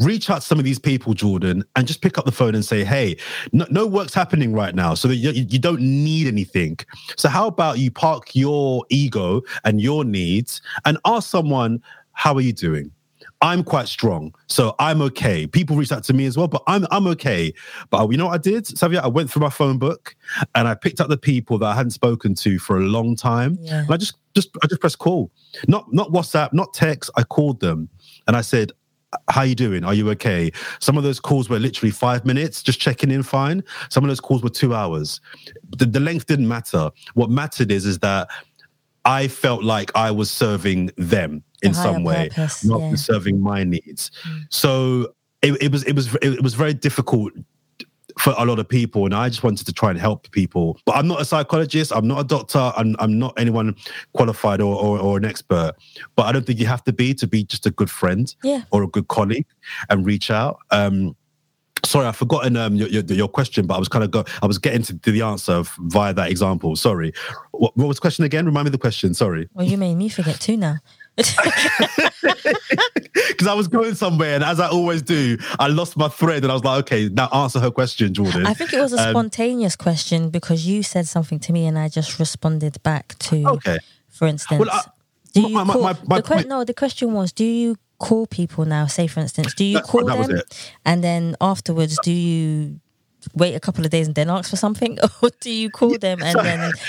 reach 0.00 0.28
out 0.30 0.36
to 0.36 0.46
some 0.46 0.58
of 0.58 0.64
these 0.64 0.78
people, 0.78 1.14
Jordan, 1.14 1.64
and 1.76 1.86
just 1.86 2.02
pick 2.02 2.18
up 2.18 2.24
the 2.24 2.32
phone 2.32 2.54
and 2.54 2.64
say, 2.64 2.84
hey, 2.84 3.16
no, 3.52 3.66
no 3.70 3.86
work's 3.86 4.14
happening 4.14 4.52
right 4.52 4.74
now. 4.74 4.94
So 4.94 5.08
that 5.08 5.16
you, 5.16 5.30
you 5.30 5.58
don't 5.58 5.80
need 5.80 6.26
anything. 6.26 6.78
So 7.16 7.28
how 7.28 7.46
about 7.46 7.78
you 7.78 7.90
park 7.90 8.34
your 8.34 8.84
ego 8.90 9.42
and 9.64 9.80
your 9.80 10.04
needs 10.04 10.62
and 10.84 10.98
ask 11.04 11.30
someone, 11.30 11.82
how 12.12 12.34
are 12.34 12.40
you 12.40 12.52
doing? 12.52 12.90
I'm 13.40 13.62
quite 13.62 13.88
strong, 13.88 14.34
so 14.46 14.74
I'm 14.78 15.02
okay. 15.02 15.46
People 15.46 15.76
reach 15.76 15.92
out 15.92 16.02
to 16.04 16.14
me 16.14 16.24
as 16.24 16.36
well, 16.38 16.48
but 16.48 16.62
I'm 16.66 16.86
I'm 16.90 17.06
okay. 17.08 17.52
But 17.90 18.00
uh, 18.00 18.08
you 18.08 18.16
know 18.16 18.26
what 18.26 18.34
I 18.34 18.38
did, 18.38 18.64
Savia? 18.64 19.00
I 19.00 19.08
went 19.08 19.30
through 19.30 19.42
my 19.42 19.50
phone 19.50 19.76
book 19.76 20.16
and 20.54 20.66
I 20.66 20.74
picked 20.74 20.98
up 20.98 21.08
the 21.08 21.18
people 21.18 21.58
that 21.58 21.66
I 21.66 21.74
hadn't 21.74 21.90
spoken 21.90 22.34
to 22.36 22.58
for 22.58 22.78
a 22.78 22.82
long 22.82 23.16
time. 23.16 23.58
Yeah. 23.60 23.80
And 23.80 23.90
I 23.90 23.98
just 23.98 24.14
just 24.34 24.48
I 24.62 24.66
just 24.66 24.80
pressed 24.80 24.98
call, 24.98 25.30
not 25.68 25.92
not 25.92 26.10
WhatsApp, 26.10 26.54
not 26.54 26.72
text. 26.72 27.10
I 27.16 27.22
called 27.22 27.60
them 27.60 27.90
and 28.26 28.34
I 28.34 28.40
said, 28.40 28.72
how 29.28 29.42
you 29.42 29.54
doing? 29.54 29.84
Are 29.84 29.94
you 29.94 30.10
okay? 30.10 30.50
Some 30.80 30.96
of 30.96 31.04
those 31.04 31.20
calls 31.20 31.48
were 31.48 31.58
literally 31.58 31.90
five 31.90 32.24
minutes, 32.24 32.62
just 32.62 32.80
checking 32.80 33.10
in 33.10 33.22
fine. 33.22 33.62
Some 33.88 34.04
of 34.04 34.08
those 34.08 34.20
calls 34.20 34.42
were 34.42 34.50
two 34.50 34.74
hours. 34.74 35.20
The, 35.76 35.86
the 35.86 36.00
length 36.00 36.26
didn't 36.26 36.48
matter. 36.48 36.90
What 37.14 37.30
mattered 37.30 37.70
is 37.70 37.86
is 37.86 37.98
that 38.00 38.28
I 39.04 39.28
felt 39.28 39.62
like 39.62 39.90
I 39.94 40.10
was 40.10 40.30
serving 40.30 40.90
them 40.96 41.42
in 41.62 41.72
The 41.72 41.82
some 41.82 42.04
way, 42.04 42.28
purpose, 42.30 42.64
not 42.64 42.80
yeah. 42.80 42.94
serving 42.94 43.40
my 43.40 43.64
needs. 43.64 44.10
Mm. 44.26 44.40
So 44.50 45.14
it, 45.42 45.62
it 45.62 45.72
was 45.72 45.84
it 45.84 45.94
was 45.94 46.14
it 46.22 46.42
was 46.42 46.54
very 46.54 46.74
difficult 46.74 47.32
for 48.18 48.32
a 48.38 48.44
lot 48.44 48.58
of 48.58 48.68
people 48.68 49.04
and 49.06 49.14
I 49.14 49.28
just 49.28 49.42
wanted 49.42 49.66
to 49.66 49.72
try 49.72 49.90
and 49.90 49.98
help 49.98 50.30
people. 50.30 50.78
But 50.86 50.96
I'm 50.96 51.08
not 51.08 51.20
a 51.20 51.24
psychologist, 51.24 51.92
I'm 51.94 52.06
not 52.06 52.20
a 52.20 52.24
doctor, 52.24 52.72
I'm, 52.76 52.94
I'm 52.98 53.18
not 53.18 53.34
anyone 53.38 53.74
qualified 54.12 54.60
or, 54.60 54.76
or, 54.76 54.98
or 54.98 55.16
an 55.16 55.24
expert. 55.24 55.72
But 56.14 56.26
I 56.26 56.32
don't 56.32 56.46
think 56.46 56.60
you 56.60 56.66
have 56.66 56.84
to 56.84 56.92
be 56.92 57.14
to 57.14 57.26
be 57.26 57.44
just 57.44 57.66
a 57.66 57.70
good 57.70 57.90
friend 57.90 58.34
Yeah. 58.44 58.62
or 58.70 58.82
a 58.82 58.86
good 58.88 59.08
colleague 59.08 59.46
and 59.90 60.06
reach 60.06 60.30
out. 60.30 60.58
Um, 60.70 61.16
sorry, 61.84 62.06
I've 62.06 62.16
forgotten 62.16 62.56
um, 62.56 62.76
your, 62.76 62.88
your, 62.88 63.02
your 63.04 63.28
question, 63.28 63.66
but 63.66 63.74
I 63.74 63.78
was 63.78 63.88
kind 63.88 64.04
of 64.04 64.10
go, 64.10 64.24
I 64.42 64.46
was 64.46 64.58
getting 64.58 64.82
to, 64.82 64.98
to 64.98 65.10
the 65.10 65.22
answer 65.22 65.52
of, 65.52 65.74
via 65.80 66.14
that 66.14 66.30
example. 66.30 66.76
Sorry. 66.76 67.12
What, 67.50 67.76
what 67.76 67.88
was 67.88 67.96
the 67.96 68.00
question 68.02 68.24
again? 68.24 68.46
Remind 68.46 68.64
me 68.66 68.68
of 68.68 68.72
the 68.72 68.78
question. 68.78 69.12
Sorry. 69.14 69.48
Well, 69.54 69.66
you 69.66 69.76
made 69.76 69.96
me 69.96 70.08
forget 70.08 70.40
too 70.40 70.56
now. 70.56 70.76
Because 73.28 73.46
I 73.46 73.54
was 73.54 73.68
going 73.68 73.94
somewhere, 73.94 74.34
and 74.34 74.44
as 74.44 74.58
I 74.60 74.68
always 74.68 75.02
do, 75.02 75.36
I 75.58 75.68
lost 75.68 75.96
my 75.96 76.08
thread, 76.08 76.42
and 76.42 76.50
I 76.50 76.54
was 76.54 76.64
like, 76.64 76.78
okay, 76.80 77.08
now 77.08 77.28
answer 77.28 77.60
her 77.60 77.70
question, 77.70 78.12
Jordan. 78.12 78.46
I 78.46 78.54
think 78.54 78.72
it 78.72 78.80
was 78.80 78.92
a 78.92 79.00
Um, 79.08 79.10
spontaneous 79.10 79.76
question 79.76 80.30
because 80.30 80.66
you 80.66 80.82
said 80.82 81.06
something 81.06 81.38
to 81.40 81.52
me 81.52 81.66
and 81.66 81.78
I 81.78 81.88
just 81.88 82.18
responded 82.18 82.82
back 82.82 83.16
to. 83.20 83.46
Okay. 83.48 83.78
For 84.08 84.26
instance, 84.26 84.60
Well, 84.60 84.70
I- 84.70 84.82
do 85.32 85.42
you 85.42 85.48
my- 85.64 85.72
call, 85.72 85.82
my- 85.82 85.96
my 86.06 86.16
the 86.20 86.22
que- 86.22 86.48
no? 86.48 86.64
The 86.64 86.74
question 86.74 87.12
was, 87.12 87.32
do 87.32 87.44
you 87.44 87.76
call 87.98 88.26
people 88.26 88.64
now? 88.64 88.86
Say, 88.86 89.06
for 89.06 89.20
instance, 89.20 89.54
do 89.54 89.64
you 89.64 89.80
call 89.80 90.04
them 90.04 90.40
and 90.84 91.02
then 91.04 91.36
afterwards, 91.40 91.98
do 92.02 92.12
you 92.12 92.80
wait 93.34 93.54
a 93.54 93.60
couple 93.60 93.84
of 93.84 93.90
days 93.90 94.06
and 94.06 94.14
then 94.14 94.28
ask 94.30 94.50
for 94.50 94.56
something, 94.56 94.98
or 95.22 95.30
do 95.40 95.50
you 95.50 95.70
call 95.70 95.98
them 95.98 96.22
and 96.22 96.32
so- 96.32 96.42
then? 96.42 96.72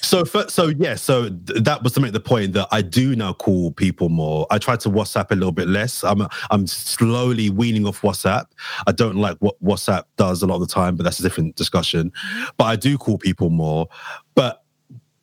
So, 0.00 0.24
for, 0.24 0.48
so 0.48 0.68
yeah, 0.68 0.94
so 0.94 1.28
th- 1.28 1.62
that 1.64 1.82
was 1.82 1.92
to 1.92 2.00
make 2.00 2.12
the 2.12 2.20
point 2.20 2.54
that 2.54 2.66
I 2.70 2.80
do 2.80 3.14
now 3.14 3.34
call 3.34 3.72
people 3.72 4.08
more. 4.08 4.46
I 4.50 4.56
try 4.58 4.74
to 4.76 4.88
WhatsApp 4.88 5.30
a 5.30 5.34
little 5.34 5.52
bit 5.52 5.68
less. 5.68 6.02
I'm 6.02 6.26
I'm 6.50 6.66
slowly 6.66 7.50
weaning 7.50 7.86
off 7.86 8.00
WhatsApp. 8.00 8.46
I 8.86 8.92
don't 8.92 9.16
like 9.16 9.36
what 9.40 9.62
WhatsApp 9.62 10.04
does 10.16 10.42
a 10.42 10.46
lot 10.46 10.54
of 10.54 10.60
the 10.62 10.66
time, 10.66 10.96
but 10.96 11.04
that's 11.04 11.20
a 11.20 11.22
different 11.22 11.56
discussion. 11.56 12.10
But 12.56 12.64
I 12.64 12.76
do 12.76 12.96
call 12.96 13.18
people 13.18 13.50
more. 13.50 13.88
But 14.34 14.62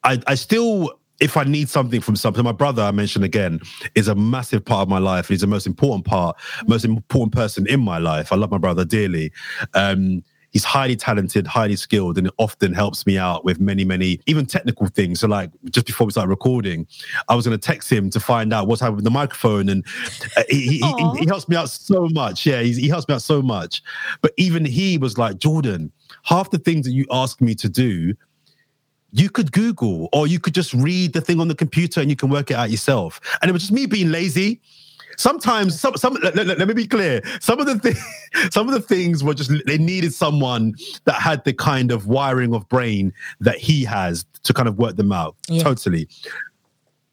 I 0.04 0.22
I 0.28 0.36
still. 0.36 1.00
If 1.22 1.38
I 1.38 1.46
need 1.46 1.70
something 1.70 2.02
from 2.02 2.18
something, 2.18 2.44
my 2.44 2.52
brother 2.52 2.84
I 2.84 2.92
mentioned 2.92 3.24
again 3.24 3.62
is 3.96 4.10
a 4.10 4.16
massive 4.16 4.66
part 4.66 4.82
of 4.82 4.90
my 4.90 4.98
life. 5.00 5.30
He's 5.30 5.40
the 5.40 5.48
most 5.48 5.66
important 5.66 6.04
part, 6.06 6.36
most 6.68 6.84
important 6.84 7.34
person 7.34 7.66
in 7.68 7.80
my 7.80 8.00
life. 8.00 8.34
I 8.34 8.36
love 8.36 8.52
my 8.52 8.58
brother 8.58 8.84
dearly. 8.84 9.32
Um, 9.74 10.26
he's 10.56 10.64
highly 10.64 10.96
talented, 10.96 11.46
highly 11.46 11.76
skilled, 11.76 12.18
and 12.18 12.28
it 12.28 12.34
often 12.38 12.74
helps 12.74 13.06
me 13.06 13.18
out 13.18 13.44
with 13.44 13.60
many, 13.60 13.84
many, 13.84 14.22
even 14.26 14.46
technical 14.46 14.88
things. 14.88 15.20
So, 15.20 15.28
like 15.28 15.52
just 15.70 15.86
before 15.86 16.08
we 16.08 16.12
started 16.12 16.30
recording, 16.30 16.88
I 17.28 17.36
was 17.36 17.46
going 17.46 17.60
to 17.60 17.62
text 17.62 17.92
him 17.92 18.10
to 18.12 18.22
find 18.22 18.54
out 18.54 18.66
what's 18.66 18.80
happening 18.80 18.96
with 18.96 19.04
the 19.04 19.12
microphone, 19.12 19.68
and 19.68 19.86
uh, 20.38 20.44
he, 20.50 20.62
he, 20.62 20.78
he, 20.78 21.20
he 21.20 21.26
helps 21.26 21.50
me 21.50 21.58
out 21.58 21.70
so 21.70 22.08
much. 22.08 22.46
Yeah, 22.46 22.62
he's, 22.62 22.78
he 22.78 22.88
helps 22.88 23.06
me 23.10 23.16
out 23.16 23.22
so 23.22 23.42
much. 23.42 23.84
But 24.22 24.32
even 24.38 24.64
he 24.64 24.98
was 24.98 25.18
like, 25.18 25.40
Jordan, 25.40 25.92
half 26.24 26.52
the 26.52 26.58
things 26.58 26.86
that 26.86 26.94
you 26.94 27.06
ask 27.12 27.42
me 27.42 27.54
to 27.56 27.68
do, 27.68 28.14
you 29.12 29.30
could 29.30 29.52
Google 29.52 30.08
or 30.14 30.26
you 30.26 30.40
could 30.40 30.54
just 30.54 30.74
read 30.74 31.12
the 31.12 31.20
thing 31.20 31.42
on 31.42 31.50
the 31.50 31.56
computer 31.56 32.00
and 32.00 32.10
you 32.10 32.16
can 32.16 32.30
work 32.30 32.50
it 32.50 32.56
out 32.56 32.72
yourself. 32.72 33.20
And 33.42 33.50
it 33.50 33.52
was 33.52 33.64
just 33.64 33.74
me 33.74 33.88
being 33.88 34.10
lazy. 34.10 34.62
Sometimes, 35.18 35.80
some, 35.80 35.96
some 35.98 36.14
let, 36.22 36.36
let- 36.36 36.58
let 36.58 36.68
me 36.68 36.74
be 36.74 36.88
clear. 36.88 37.22
Some 37.40 37.60
of 37.60 37.66
the 37.66 37.78
things, 37.80 38.00
some 38.54 38.68
of 38.68 38.74
the 38.74 38.82
things 38.82 39.24
were 39.24 39.34
just 39.34 39.52
they 39.66 39.78
needed 39.78 40.14
someone 40.14 40.76
that 41.06 41.16
had 41.16 41.44
the 41.46 41.54
kind 41.54 41.92
of 41.92 42.08
wiring 42.08 42.54
of 42.54 42.68
brain 42.70 43.14
that 43.40 43.58
he 43.58 43.84
has 43.86 44.26
to 44.44 44.54
kind 44.54 44.68
of 44.68 44.78
work 44.78 44.96
them 44.96 45.12
out. 45.12 45.36
Yeah. 45.48 45.64
Totally. 45.64 46.08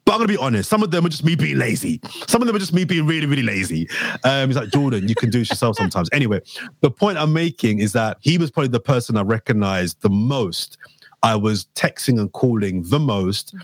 But 0.05 0.13
I'm 0.13 0.17
gonna 0.19 0.27
be 0.27 0.37
honest. 0.37 0.69
Some 0.69 0.83
of 0.83 0.91
them 0.91 1.05
are 1.05 1.09
just 1.09 1.23
me 1.23 1.35
being 1.35 1.57
lazy. 1.57 2.01
Some 2.27 2.41
of 2.41 2.47
them 2.47 2.55
are 2.55 2.59
just 2.59 2.73
me 2.73 2.83
being 2.83 3.05
really, 3.07 3.25
really 3.25 3.41
lazy. 3.43 3.87
Um, 4.25 4.49
he's 4.49 4.57
like 4.57 4.69
Jordan, 4.69 5.07
you 5.07 5.15
can 5.15 5.29
do 5.29 5.39
it 5.41 5.49
yourself 5.49 5.77
sometimes. 5.77 6.09
Anyway, 6.11 6.41
the 6.81 6.91
point 6.91 7.17
I'm 7.17 7.31
making 7.31 7.79
is 7.79 7.93
that 7.93 8.17
he 8.19 8.37
was 8.37 8.51
probably 8.51 8.67
the 8.67 8.81
person 8.81 9.15
I 9.15 9.21
recognized 9.21 10.01
the 10.01 10.09
most. 10.09 10.77
I 11.23 11.37
was 11.37 11.67
texting 11.75 12.19
and 12.19 12.29
calling 12.33 12.83
the 12.89 12.99
most 12.99 13.55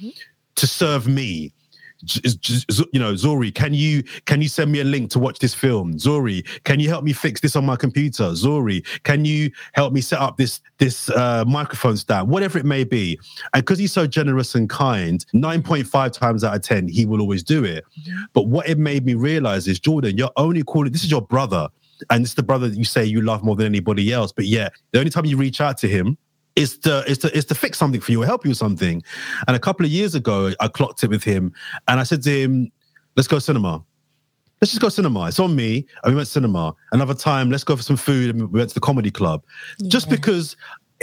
to 0.56 0.66
serve 0.66 1.08
me. 1.08 1.52
J- 2.06 2.22
j- 2.22 2.64
z- 2.72 2.86
you 2.94 3.00
know, 3.00 3.16
Zori, 3.16 3.52
can 3.52 3.74
you 3.74 4.04
can 4.26 4.42
you 4.42 4.48
send 4.48 4.72
me 4.72 4.80
a 4.80 4.84
link 4.86 5.12
to 5.12 5.20
watch 5.20 5.40
this 5.40 5.54
film? 5.54 6.00
Zori, 6.00 6.44
can 6.64 6.80
you 6.80 6.88
help 6.88 7.04
me 7.04 7.12
fix 7.12 7.42
this 7.42 7.56
on 7.56 7.66
my 7.66 7.76
computer? 7.76 8.34
Zori, 8.36 8.84
can 9.04 9.26
you 9.26 9.52
help 9.74 9.92
me 9.92 10.00
set 10.02 10.20
up 10.20 10.38
this 10.38 10.62
this 10.78 11.10
uh, 11.10 11.44
microphone 11.46 11.98
stand? 11.98 12.30
Whatever 12.30 12.58
it 12.58 12.66
may 12.66 12.86
be. 12.86 13.20
And 13.54 13.64
because 13.64 13.80
he's 13.80 13.92
so 13.92 14.08
generous 14.08 14.56
and 14.56 14.70
kind, 14.70 15.26
nine 15.34 15.62
point 15.62 15.88
five 15.88 16.14
times 16.14 16.44
out 16.44 16.56
of 16.56 16.62
ten, 16.62 16.88
he 16.88 17.06
will 17.06 17.20
always 17.20 17.44
do 17.44 17.66
it. 17.66 17.84
But 18.34 18.48
what 18.48 18.70
it 18.70 18.78
made 18.78 19.06
me 19.06 19.16
realize 19.16 19.68
is, 19.68 19.80
Jordan, 19.80 20.18
you're 20.18 20.32
only 20.38 20.64
calling. 20.64 20.92
This 20.94 21.04
is 21.04 21.12
your 21.12 21.22
brother, 21.22 21.68
and 22.10 22.24
it's 22.24 22.36
the 22.36 22.44
brother 22.44 22.70
that 22.70 22.78
you 22.78 22.86
say 22.86 23.04
you 23.04 23.22
love 23.22 23.44
more 23.44 23.58
than 23.58 23.66
anybody 23.66 24.14
else. 24.14 24.32
But 24.32 24.46
yet, 24.46 24.72
the 24.92 25.00
only 25.00 25.12
time 25.12 25.26
you 25.26 25.36
reach 25.36 25.60
out 25.60 25.78
to 25.80 25.90
him 25.90 26.18
is 26.60 26.78
to 26.80 27.04
is 27.10 27.18
to 27.20 27.36
is 27.36 27.46
to 27.46 27.56
fix 27.56 27.78
something 27.78 28.02
for 28.02 28.12
you 28.12 28.22
or 28.22 28.26
help 28.26 28.46
you 28.46 28.50
with 28.50 28.58
something. 28.58 29.02
And 29.48 29.56
a 29.56 29.60
couple 29.60 29.86
of 29.86 29.92
years 29.92 30.14
ago, 30.14 30.52
I 30.60 30.68
clocked 30.68 31.04
it 31.04 31.10
with 31.10 31.24
him, 31.24 31.54
and 31.88 32.00
I 32.00 32.04
said 32.04 32.22
to 32.24 32.32
him, 32.32 32.72
"Let's 33.16 33.28
go 33.28 33.40
cinema." 33.40 33.84
Let's 34.62 34.72
just 34.72 34.82
go 34.82 34.90
cinema. 34.90 35.28
It's 35.28 35.40
on 35.40 35.56
me. 35.56 35.88
And 36.04 36.12
we 36.12 36.18
went 36.18 36.28
cinema. 36.28 36.76
Another 36.92 37.14
time, 37.14 37.50
let's 37.50 37.64
go 37.64 37.78
for 37.78 37.82
some 37.82 37.96
food. 37.96 38.30
And 38.30 38.52
we 38.52 38.60
went 38.60 38.68
to 38.72 38.74
the 38.74 38.82
comedy 38.82 39.10
club. 39.10 39.42
Just 39.88 40.10
because 40.10 40.58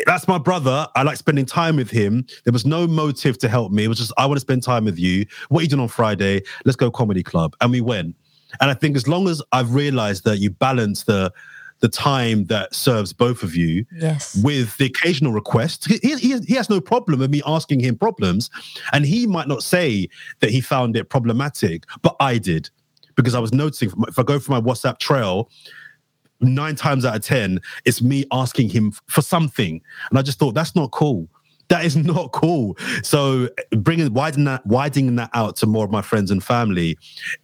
that's 0.05 0.29
my 0.29 0.37
brother. 0.37 0.87
I 0.95 1.03
like 1.05 1.17
spending 1.17 1.47
time 1.47 1.77
with 1.77 1.91
him. 1.91 2.27
There 2.45 2.53
was 2.53 2.67
no 2.67 2.87
motive 2.87 3.39
to 3.39 3.49
help 3.49 3.73
me. 3.73 3.85
It 3.85 3.89
was 3.89 3.97
just, 3.97 4.13
I 4.19 4.27
want 4.27 4.37
to 4.37 4.41
spend 4.43 4.63
time 4.63 4.85
with 4.85 4.99
you. 4.99 5.25
What 5.49 5.61
are 5.61 5.63
you 5.63 5.71
doing 5.71 5.81
on 5.81 5.89
Friday? 5.89 6.43
Let's 6.67 6.77
go 6.77 6.91
comedy 6.91 7.23
club. 7.23 7.57
And 7.63 7.71
we 7.71 7.81
went. 7.81 8.15
And 8.61 8.71
I 8.71 8.75
think 8.75 8.95
as 8.95 9.09
long 9.09 9.27
as 9.27 9.41
I've 9.53 9.73
realized 9.73 10.25
that 10.25 10.37
you 10.37 10.51
balance 10.51 11.05
the 11.05 11.33
the 11.81 11.89
time 11.89 12.45
that 12.47 12.75
serves 12.75 13.13
both 13.13 13.43
of 13.43 13.55
you 13.55 13.85
Yes. 13.93 14.35
with 14.43 14.77
the 14.79 14.87
occasional 14.87 15.33
request. 15.33 15.87
He, 15.87 15.99
he, 16.17 16.39
he 16.41 16.55
has 16.55 16.71
no 16.71 16.81
problem 16.81 17.21
with 17.21 17.31
me 17.31 17.43
asking 17.47 17.81
him 17.81 17.97
problems. 17.97 18.49
And 18.93 19.05
he 19.05 19.27
might 19.27 19.47
not 19.49 19.63
say 19.63 20.09
that 20.41 20.51
he 20.51 20.61
found 20.61 20.97
it 20.97 21.11
problematic, 21.11 21.85
but 22.03 22.17
I 22.19 22.39
did 22.39 22.71
because 23.15 23.35
I 23.35 23.39
was 23.41 23.53
noticing 23.53 23.91
if 24.09 24.19
I 24.19 24.23
go 24.23 24.39
through 24.39 24.55
my 24.55 24.61
WhatsApp 24.61 24.99
trail, 24.99 25.51
nine 26.41 26.77
times 26.77 27.05
out 27.05 27.17
of 27.17 27.23
10, 27.23 27.61
it's 27.85 28.03
me 28.03 28.25
asking 28.33 28.69
him 28.69 28.93
for 29.07 29.23
something. 29.23 29.81
And 30.11 30.19
I 30.19 30.23
just 30.23 30.39
thought, 30.39 30.55
that's 30.55 30.77
not 30.77 30.91
cool. 30.91 31.29
That 31.69 31.85
is 31.85 31.97
not 31.97 32.33
cool. 32.33 32.77
So 33.03 33.49
bringing 33.71 34.13
widening 34.13 34.45
that 34.45 34.67
widening 34.67 35.17
that 35.17 35.31
out 35.35 35.57
to 35.57 35.67
more 35.67 35.85
of 35.85 35.91
my 35.91 36.03
friends 36.03 36.31
and 36.31 36.43
family. 36.43 36.97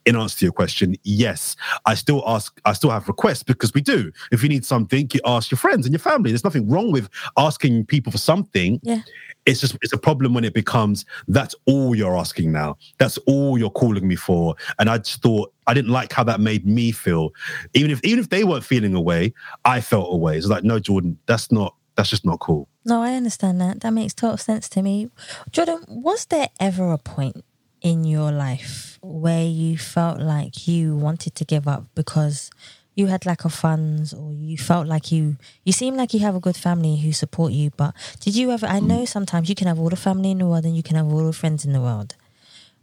In 0.07 0.17
answer 0.17 0.39
to 0.39 0.47
your 0.47 0.53
question, 0.53 0.97
yes, 1.03 1.57
I 1.87 1.95
still 1.95 2.23
ask. 2.27 2.59
I 2.65 2.73
still 2.73 2.91
have 2.91 3.09
requests 3.09 3.43
because 3.43 3.75
we 3.75 3.81
do. 3.81 4.13
If 4.31 4.43
you 4.43 4.49
need 4.49 4.65
something, 4.65 5.09
you 5.13 5.21
ask 5.25 5.51
your 5.51 5.59
friends 5.59 5.87
and 5.87 5.93
your 5.93 6.01
family. 6.01 6.31
There's 6.31 6.45
nothing 6.45 6.69
wrong 6.69 6.93
with 6.93 7.09
asking 7.37 7.87
people 7.87 8.13
for 8.13 8.19
something. 8.19 8.81
Yeah. 8.83 9.03
It's 9.45 9.61
just 9.61 9.77
it's 9.83 9.93
a 9.93 9.99
problem 9.99 10.35
when 10.35 10.45
it 10.45 10.55
becomes 10.55 11.05
that's 11.27 11.55
all 11.67 11.95
you're 11.95 12.17
asking 12.17 12.53
now. 12.53 12.77
That's 12.99 13.19
all 13.27 13.59
you're 13.59 13.71
calling 13.71 14.07
me 14.07 14.15
for. 14.15 14.55
And 14.79 14.89
I 14.89 14.99
just 14.99 15.21
thought 15.21 15.53
I 15.67 15.75
didn't 15.75 15.91
like 15.91 16.13
how 16.13 16.23
that 16.25 16.41
made 16.41 16.65
me 16.65 16.93
feel. 16.93 17.31
Even 17.75 17.91
if 17.91 18.01
even 18.05 18.21
if 18.21 18.29
they 18.29 18.45
weren't 18.45 18.65
feeling 18.65 18.95
away, 18.95 19.35
I 19.65 19.81
felt 19.81 20.15
away. 20.15 20.37
It's 20.37 20.47
like 20.47 20.63
no, 20.63 20.79
Jordan, 20.79 21.19
that's 21.27 21.51
not 21.51 21.75
that's 21.97 22.11
just 22.11 22.25
not 22.25 22.39
cool. 22.39 22.69
No, 22.85 23.03
I 23.03 23.15
understand 23.15 23.61
that. 23.61 23.81
That 23.81 23.93
makes 23.93 24.15
total 24.15 24.37
sense 24.37 24.69
to 24.71 24.83
me. 24.83 25.11
Jordan, 25.51 25.85
was 25.89 26.25
there 26.27 26.49
ever 26.59 26.93
a 26.93 26.99
point 26.99 27.45
in 27.81 28.05
your 28.05 28.33
life 28.33 28.99
where 29.03 29.45
you 29.45 29.77
felt 29.79 30.21
like 30.21 30.67
you 30.67 30.97
wanted 30.97 31.35
to 31.35 31.45
give 31.45 31.67
up 31.69 31.87
because 31.95 32.51
you 32.95 33.07
had 33.07 33.25
lack 33.25 33.45
of 33.45 33.53
funds 33.53 34.13
or 34.13 34.33
you 34.33 34.59
felt 34.59 34.87
like 34.87 35.11
you 35.11 35.37
you 35.65 35.73
seem 35.73 35.97
like 35.97 36.13
you 36.13 36.21
have 36.21 36.35
a 36.37 36.41
good 36.41 36.57
family 36.57 36.97
who 36.97 37.13
support 37.13 37.53
you, 37.53 37.71
but 37.77 37.95
did 38.21 38.37
you 38.37 38.51
ever 38.51 38.67
I 38.67 38.81
know 38.81 39.05
sometimes 39.05 39.49
you 39.49 39.55
can 39.55 39.67
have 39.67 39.81
all 39.81 39.89
the 39.89 39.97
family 39.97 40.31
in 40.31 40.39
the 40.39 40.47
world 40.47 40.65
and 40.65 40.77
you 40.77 40.83
can 40.83 40.97
have 40.97 41.11
all 41.13 41.25
the 41.25 41.33
friends 41.33 41.65
in 41.65 41.73
the 41.73 41.81
world. 41.81 42.17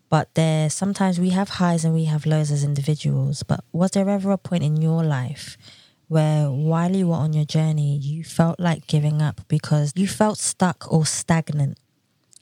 But 0.10 0.34
there 0.34 0.70
sometimes 0.70 1.20
we 1.20 1.30
have 1.30 1.50
highs 1.50 1.86
and 1.86 1.94
we 1.94 2.06
have 2.06 2.26
lows 2.26 2.52
as 2.52 2.64
individuals. 2.64 3.44
But 3.44 3.64
was 3.72 3.92
there 3.92 4.10
ever 4.10 4.32
a 4.32 4.38
point 4.38 4.64
in 4.64 4.82
your 4.82 5.04
life 5.04 5.58
where 6.10 6.50
while 6.50 6.94
you 6.94 7.08
were 7.08 7.16
on 7.16 7.34
your 7.34 7.46
journey, 7.46 7.96
you 7.98 8.24
felt 8.24 8.60
like 8.60 8.88
giving 8.88 9.22
up 9.22 9.42
because 9.48 9.94
you 9.96 10.08
felt 10.08 10.40
stuck 10.40 10.92
or 10.92 11.06
stagnant 11.06 11.78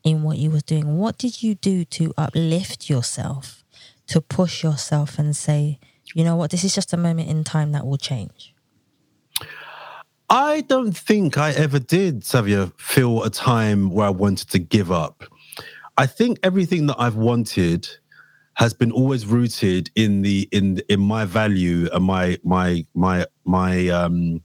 in 0.04 0.24
what 0.24 0.38
you 0.38 0.50
was 0.50 0.64
doing? 0.64 0.98
What 0.98 1.18
did 1.18 1.44
you 1.44 1.56
do 1.56 1.84
to 1.86 2.14
uplift 2.18 2.90
yourself, 2.90 3.64
to 4.08 4.22
push 4.22 4.64
yourself 4.64 5.20
and 5.20 5.36
say, 5.36 5.80
you 6.16 6.24
know 6.24 6.38
what, 6.38 6.50
this 6.50 6.64
is 6.64 6.74
just 6.74 6.94
a 6.94 6.98
moment 6.98 7.30
in 7.30 7.44
time 7.44 7.74
that 7.74 7.86
will 7.86 7.98
change? 7.98 8.56
I 10.30 10.62
don't 10.62 10.96
think 10.96 11.38
I 11.38 11.52
ever 11.52 11.80
did, 11.80 12.22
Savia, 12.22 12.72
feel 12.80 13.24
a 13.24 13.30
time 13.30 13.92
where 13.92 14.08
I 14.08 14.12
wanted 14.12 14.50
to 14.50 14.60
give 14.60 14.92
up. 14.92 15.24
I 15.98 16.06
think 16.06 16.40
everything 16.42 16.88
that 16.88 16.96
I've 17.00 17.16
wanted 17.16 17.90
has 18.58 18.74
been 18.74 18.92
always 18.92 19.26
rooted 19.26 19.90
in 19.96 20.24
the 20.24 20.50
in 20.52 20.82
in 20.90 21.00
my 21.00 21.26
value 21.26 21.88
and 21.94 22.04
my 22.04 22.38
my 22.44 22.84
my 22.96 23.26
my 23.46 23.88
um 23.90 24.42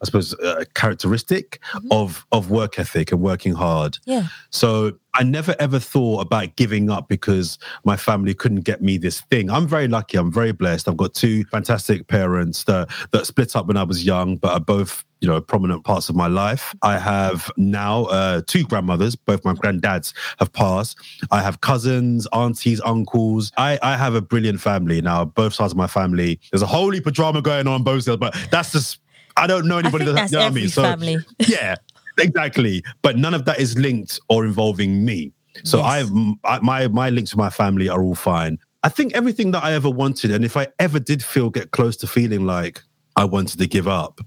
I 0.00 0.04
suppose 0.04 0.34
uh, 0.34 0.64
characteristic 0.74 1.60
of 1.90 2.26
of 2.30 2.50
work 2.50 2.78
ethic 2.78 3.10
and 3.10 3.20
working 3.20 3.54
hard. 3.54 3.98
Yeah. 4.04 4.26
So 4.50 4.92
I 5.14 5.24
never 5.24 5.56
ever 5.58 5.78
thought 5.78 6.20
about 6.20 6.56
giving 6.56 6.90
up 6.90 7.08
because 7.08 7.58
my 7.84 7.96
family 7.96 8.34
couldn't 8.34 8.60
get 8.60 8.82
me 8.82 8.98
this 8.98 9.22
thing. 9.22 9.50
I'm 9.50 9.66
very 9.66 9.88
lucky. 9.88 10.18
I'm 10.18 10.30
very 10.30 10.52
blessed. 10.52 10.86
I've 10.86 10.96
got 10.98 11.14
two 11.14 11.44
fantastic 11.46 12.06
parents 12.06 12.64
that 12.64 12.90
that 13.12 13.26
split 13.26 13.56
up 13.56 13.66
when 13.66 13.76
I 13.76 13.82
was 13.82 14.04
young, 14.04 14.36
but 14.36 14.52
are 14.52 14.60
both 14.60 15.04
you 15.20 15.28
know 15.28 15.40
prominent 15.40 15.84
parts 15.84 16.08
of 16.08 16.16
my 16.16 16.26
life. 16.26 16.74
I 16.82 16.98
have 16.98 17.50
now 17.56 18.04
uh, 18.04 18.42
two 18.46 18.64
grandmothers. 18.64 19.16
Both 19.16 19.44
my 19.44 19.54
granddads 19.54 20.12
have 20.38 20.52
passed. 20.52 20.98
I 21.30 21.42
have 21.42 21.60
cousins, 21.60 22.26
aunties, 22.32 22.80
uncles. 22.84 23.52
I 23.56 23.78
I 23.82 23.96
have 23.96 24.14
a 24.14 24.22
brilliant 24.22 24.60
family 24.60 25.00
now. 25.00 25.24
Both 25.24 25.54
sides 25.54 25.72
of 25.72 25.76
my 25.76 25.86
family. 25.86 26.40
There's 26.50 26.62
a 26.62 26.66
whole 26.66 26.90
heap 26.90 27.06
of 27.06 27.14
drama 27.14 27.42
going 27.42 27.66
on 27.66 27.82
both 27.82 28.04
sides, 28.04 28.18
but 28.18 28.36
that's 28.50 28.72
just 28.72 29.00
I 29.36 29.46
don't 29.46 29.66
know 29.66 29.78
anybody 29.78 30.04
that 30.04 30.12
that's 30.12 30.32
you 30.32 30.38
know 30.38 30.44
what 30.44 30.52
I 30.52 30.54
mean? 30.54 30.64
every 30.64 30.70
So 30.70 30.82
family. 30.82 31.16
yeah, 31.38 31.76
exactly. 32.18 32.82
But 33.02 33.16
none 33.16 33.34
of 33.34 33.44
that 33.46 33.60
is 33.60 33.78
linked 33.78 34.20
or 34.28 34.44
involving 34.44 35.04
me. 35.04 35.32
So 35.64 35.78
Yes. 35.78 35.86
I've 35.86 36.10
I, 36.44 36.58
my 36.60 36.88
my 36.88 37.10
links 37.10 37.32
with 37.32 37.38
my 37.38 37.50
family 37.50 37.88
are 37.88 38.02
all 38.02 38.14
fine. 38.14 38.58
I 38.82 38.88
think 38.88 39.14
everything 39.14 39.50
that 39.52 39.64
I 39.64 39.72
ever 39.72 39.90
wanted, 39.90 40.30
and 40.30 40.44
if 40.44 40.56
I 40.56 40.68
ever 40.78 41.00
did 41.00 41.22
feel 41.22 41.50
get 41.50 41.72
close 41.72 41.96
to 41.98 42.06
feeling 42.06 42.46
like 42.46 42.82
I 43.16 43.24
wanted 43.24 43.58
to 43.58 43.66
give 43.66 43.88
up, 43.88 44.20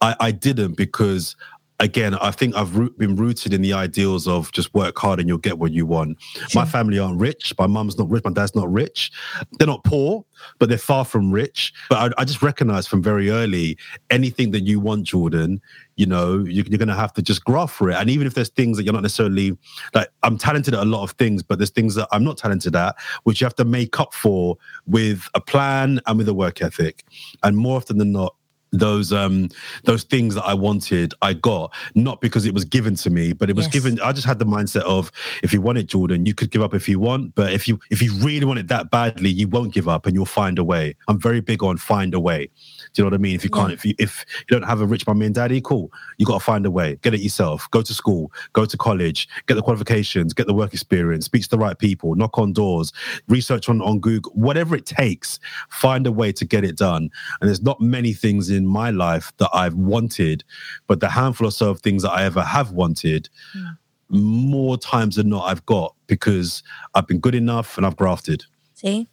I, 0.00 0.16
I 0.20 0.30
didn't 0.30 0.76
because 0.76 1.36
again, 1.80 2.14
I 2.16 2.30
think 2.30 2.56
I've 2.56 2.76
root, 2.76 2.98
been 2.98 3.16
rooted 3.16 3.54
in 3.54 3.62
the 3.62 3.72
ideals 3.72 4.26
of 4.26 4.50
just 4.52 4.74
work 4.74 4.98
hard 4.98 5.20
and 5.20 5.28
you'll 5.28 5.38
get 5.38 5.58
what 5.58 5.72
you 5.72 5.86
want. 5.86 6.20
Sure. 6.20 6.62
My 6.62 6.68
family 6.68 6.98
aren't 6.98 7.20
rich. 7.20 7.54
My 7.58 7.66
mum's 7.66 7.96
not 7.96 8.10
rich. 8.10 8.24
My 8.24 8.32
dad's 8.32 8.54
not 8.54 8.70
rich. 8.70 9.12
They're 9.58 9.66
not 9.66 9.84
poor, 9.84 10.24
but 10.58 10.68
they're 10.68 10.78
far 10.78 11.04
from 11.04 11.30
rich. 11.30 11.72
But 11.88 12.12
I, 12.18 12.22
I 12.22 12.24
just 12.24 12.42
recognize 12.42 12.86
from 12.86 13.02
very 13.02 13.30
early 13.30 13.78
anything 14.10 14.50
that 14.52 14.62
you 14.62 14.80
want, 14.80 15.04
Jordan, 15.04 15.60
you 15.96 16.06
know, 16.06 16.38
you, 16.38 16.64
you're 16.66 16.78
going 16.78 16.88
to 16.88 16.94
have 16.94 17.12
to 17.14 17.22
just 17.22 17.44
graft 17.44 17.74
for 17.74 17.90
it. 17.90 17.96
And 17.96 18.10
even 18.10 18.26
if 18.26 18.34
there's 18.34 18.50
things 18.50 18.76
that 18.76 18.84
you're 18.84 18.92
not 18.92 19.02
necessarily 19.02 19.56
like, 19.94 20.08
I'm 20.22 20.36
talented 20.36 20.74
at 20.74 20.80
a 20.80 20.84
lot 20.84 21.04
of 21.04 21.12
things, 21.12 21.42
but 21.42 21.58
there's 21.58 21.70
things 21.70 21.94
that 21.94 22.08
I'm 22.12 22.24
not 22.24 22.38
talented 22.38 22.74
at, 22.74 22.96
which 23.22 23.40
you 23.40 23.44
have 23.44 23.56
to 23.56 23.64
make 23.64 24.00
up 24.00 24.14
for 24.14 24.56
with 24.86 25.28
a 25.34 25.40
plan 25.40 26.00
and 26.06 26.18
with 26.18 26.28
a 26.28 26.34
work 26.34 26.60
ethic. 26.60 27.04
And 27.42 27.56
more 27.56 27.76
often 27.76 27.98
than 27.98 28.12
not, 28.12 28.34
those 28.72 29.12
um 29.12 29.48
those 29.84 30.04
things 30.04 30.34
that 30.34 30.44
I 30.44 30.54
wanted, 30.54 31.14
I 31.22 31.34
got 31.34 31.72
not 31.94 32.20
because 32.20 32.46
it 32.46 32.54
was 32.54 32.64
given 32.64 32.94
to 32.96 33.10
me, 33.10 33.32
but 33.32 33.50
it 33.50 33.56
was 33.56 33.66
yes. 33.66 33.72
given. 33.72 34.00
I 34.00 34.12
just 34.12 34.26
had 34.26 34.38
the 34.38 34.44
mindset 34.44 34.82
of 34.82 35.10
if 35.42 35.52
you 35.52 35.60
want 35.60 35.78
it, 35.78 35.86
Jordan, 35.86 36.26
you 36.26 36.34
could 36.34 36.50
give 36.50 36.62
up 36.62 36.74
if 36.74 36.88
you 36.88 36.98
want, 37.00 37.34
but 37.34 37.52
if 37.52 37.68
you 37.68 37.78
if 37.90 38.02
you 38.02 38.12
really 38.14 38.44
want 38.44 38.58
it 38.58 38.68
that 38.68 38.90
badly, 38.90 39.30
you 39.30 39.48
won't 39.48 39.72
give 39.72 39.88
up 39.88 40.06
and 40.06 40.14
you'll 40.14 40.26
find 40.26 40.58
a 40.58 40.64
way. 40.64 40.96
I'm 41.08 41.20
very 41.20 41.40
big 41.40 41.62
on 41.62 41.76
find 41.76 42.14
a 42.14 42.20
way. 42.20 42.48
Do 42.92 43.02
you 43.02 43.04
know 43.04 43.10
what 43.10 43.14
I 43.14 43.18
mean? 43.18 43.34
If 43.34 43.44
you 43.44 43.50
can't, 43.50 43.70
yeah. 43.70 43.74
if 43.74 43.84
you 43.84 43.94
if 43.98 44.24
you 44.48 44.56
don't 44.56 44.68
have 44.68 44.80
a 44.80 44.86
rich 44.86 45.06
mummy 45.06 45.26
and 45.26 45.34
daddy, 45.34 45.60
cool. 45.60 45.92
You 46.18 46.26
got 46.26 46.38
to 46.38 46.44
find 46.44 46.66
a 46.66 46.70
way. 46.70 46.98
Get 47.02 47.14
it 47.14 47.20
yourself. 47.20 47.70
Go 47.70 47.82
to 47.82 47.94
school. 47.94 48.32
Go 48.52 48.64
to 48.64 48.76
college. 48.76 49.28
Get 49.46 49.54
the 49.54 49.62
qualifications. 49.62 50.32
Get 50.34 50.46
the 50.46 50.54
work 50.54 50.72
experience. 50.72 51.26
Speak 51.26 51.42
to 51.42 51.48
the 51.48 51.58
right 51.58 51.78
people. 51.78 52.14
Knock 52.14 52.38
on 52.38 52.52
doors. 52.52 52.92
Research 53.28 53.68
on 53.68 53.80
on 53.82 54.00
Google. 54.00 54.32
Whatever 54.34 54.76
it 54.76 54.86
takes. 54.86 55.38
Find 55.70 56.06
a 56.06 56.12
way 56.12 56.32
to 56.32 56.44
get 56.44 56.64
it 56.64 56.76
done. 56.76 57.10
And 57.40 57.48
there's 57.48 57.62
not 57.62 57.80
many 57.80 58.12
things 58.12 58.50
in 58.50 58.66
my 58.66 58.90
life 58.90 59.32
that 59.38 59.50
I've 59.52 59.74
wanted, 59.74 60.44
but 60.86 61.00
the 61.00 61.08
handful 61.08 61.48
or 61.48 61.50
so 61.50 61.70
of 61.70 61.80
things 61.80 62.02
that 62.02 62.12
I 62.12 62.24
ever 62.24 62.42
have 62.42 62.72
wanted. 62.72 63.28
Yeah. 63.54 63.72
More 64.10 64.78
times 64.78 65.16
than 65.16 65.28
not, 65.28 65.44
I've 65.44 65.64
got 65.66 65.94
because 66.06 66.62
I've 66.94 67.06
been 67.06 67.20
good 67.20 67.34
enough 67.34 67.76
and 67.76 67.84
I've 67.84 67.96
grafted. 67.96 68.44
See, 68.74 69.06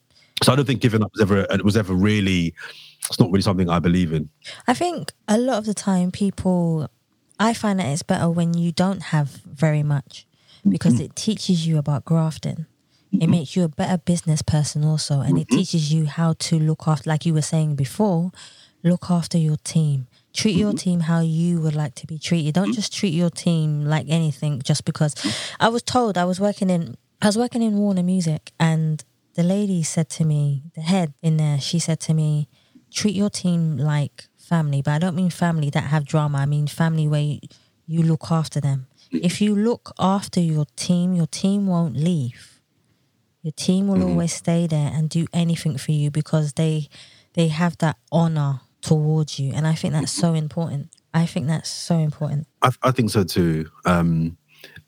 so 0.43 0.51
I 0.51 0.55
don't 0.55 0.65
think 0.65 0.81
giving 0.81 1.03
up 1.03 1.11
was 1.13 1.21
ever 1.21 1.47
was 1.63 1.77
ever 1.77 1.93
really 1.93 2.53
it's 3.09 3.19
not 3.19 3.29
really 3.31 3.41
something 3.41 3.69
I 3.69 3.79
believe 3.79 4.13
in. 4.13 4.29
I 4.67 4.73
think 4.73 5.11
a 5.27 5.37
lot 5.37 5.57
of 5.57 5.65
the 5.65 5.73
time 5.73 6.11
people 6.11 6.89
I 7.39 7.53
find 7.53 7.79
that 7.79 7.87
it's 7.87 8.03
better 8.03 8.29
when 8.29 8.53
you 8.53 8.71
don't 8.71 9.03
have 9.03 9.41
very 9.45 9.83
much 9.83 10.25
because 10.67 10.99
it 10.99 11.15
teaches 11.15 11.67
you 11.67 11.77
about 11.77 12.05
grafting. 12.05 12.65
It 13.11 13.27
makes 13.27 13.55
you 13.55 13.63
a 13.63 13.69
better 13.69 13.97
business 13.97 14.41
person 14.41 14.83
also 14.83 15.21
and 15.21 15.37
it 15.37 15.47
teaches 15.49 15.93
you 15.93 16.05
how 16.05 16.33
to 16.33 16.59
look 16.59 16.87
after 16.87 17.09
like 17.09 17.25
you 17.25 17.33
were 17.33 17.41
saying 17.41 17.75
before, 17.75 18.31
look 18.83 19.09
after 19.09 19.37
your 19.37 19.57
team. 19.57 20.07
Treat 20.33 20.57
your 20.57 20.73
team 20.73 21.01
how 21.01 21.21
you 21.21 21.61
would 21.61 21.75
like 21.75 21.95
to 21.95 22.07
be 22.07 22.19
treated. 22.19 22.55
Don't 22.55 22.73
just 22.73 22.93
treat 22.93 23.13
your 23.13 23.29
team 23.29 23.85
like 23.85 24.05
anything 24.09 24.61
just 24.61 24.83
because 24.83 25.15
I 25.61 25.69
was 25.69 25.81
told 25.81 26.17
I 26.17 26.25
was 26.25 26.39
working 26.41 26.69
in 26.69 26.97
I 27.21 27.27
was 27.27 27.37
working 27.37 27.61
in 27.61 27.77
Warner 27.77 28.03
Music 28.03 28.51
and 28.59 29.03
the 29.35 29.43
lady 29.43 29.83
said 29.83 30.09
to 30.11 30.25
me, 30.25 30.63
the 30.75 30.81
head 30.81 31.13
in 31.21 31.37
there, 31.37 31.59
she 31.59 31.79
said 31.79 31.99
to 32.01 32.13
me, 32.13 32.47
treat 32.95 33.15
your 33.15 33.29
team 33.29 33.77
like 33.77 34.25
family, 34.37 34.81
but 34.81 34.91
I 34.91 34.99
don't 34.99 35.15
mean 35.15 35.29
family 35.29 35.69
that 35.71 35.83
have 35.83 36.05
drama. 36.05 36.39
I 36.39 36.45
mean 36.45 36.67
family 36.67 37.07
where 37.07 37.37
you, 37.87 38.01
look 38.03 38.31
after 38.31 38.59
them. 38.59 38.87
If 39.11 39.41
you 39.41 39.53
look 39.53 39.91
after 39.99 40.39
your 40.39 40.65
team, 40.75 41.13
your 41.13 41.27
team 41.27 41.67
won't 41.67 41.95
leave. 41.95 42.61
Your 43.43 43.51
team 43.51 43.87
will 43.87 43.97
mm-hmm. 43.97 44.09
always 44.09 44.33
stay 44.33 44.65
there 44.65 44.91
and 44.91 45.09
do 45.09 45.27
anything 45.31 45.77
for 45.77 45.91
you 45.91 46.09
because 46.09 46.53
they 46.53 46.89
they 47.33 47.49
have 47.49 47.77
that 47.77 47.97
honor 48.11 48.61
towards 48.81 49.39
you, 49.39 49.51
and 49.53 49.67
I 49.67 49.75
think 49.75 49.93
that's 49.93 50.11
so 50.11 50.33
important. 50.33 50.89
I 51.13 51.25
think 51.25 51.47
that's 51.47 51.69
so 51.69 51.97
important. 51.97 52.47
I, 52.61 52.71
I 52.81 52.91
think 52.91 53.11
so 53.11 53.23
too. 53.23 53.69
Um, 53.85 54.37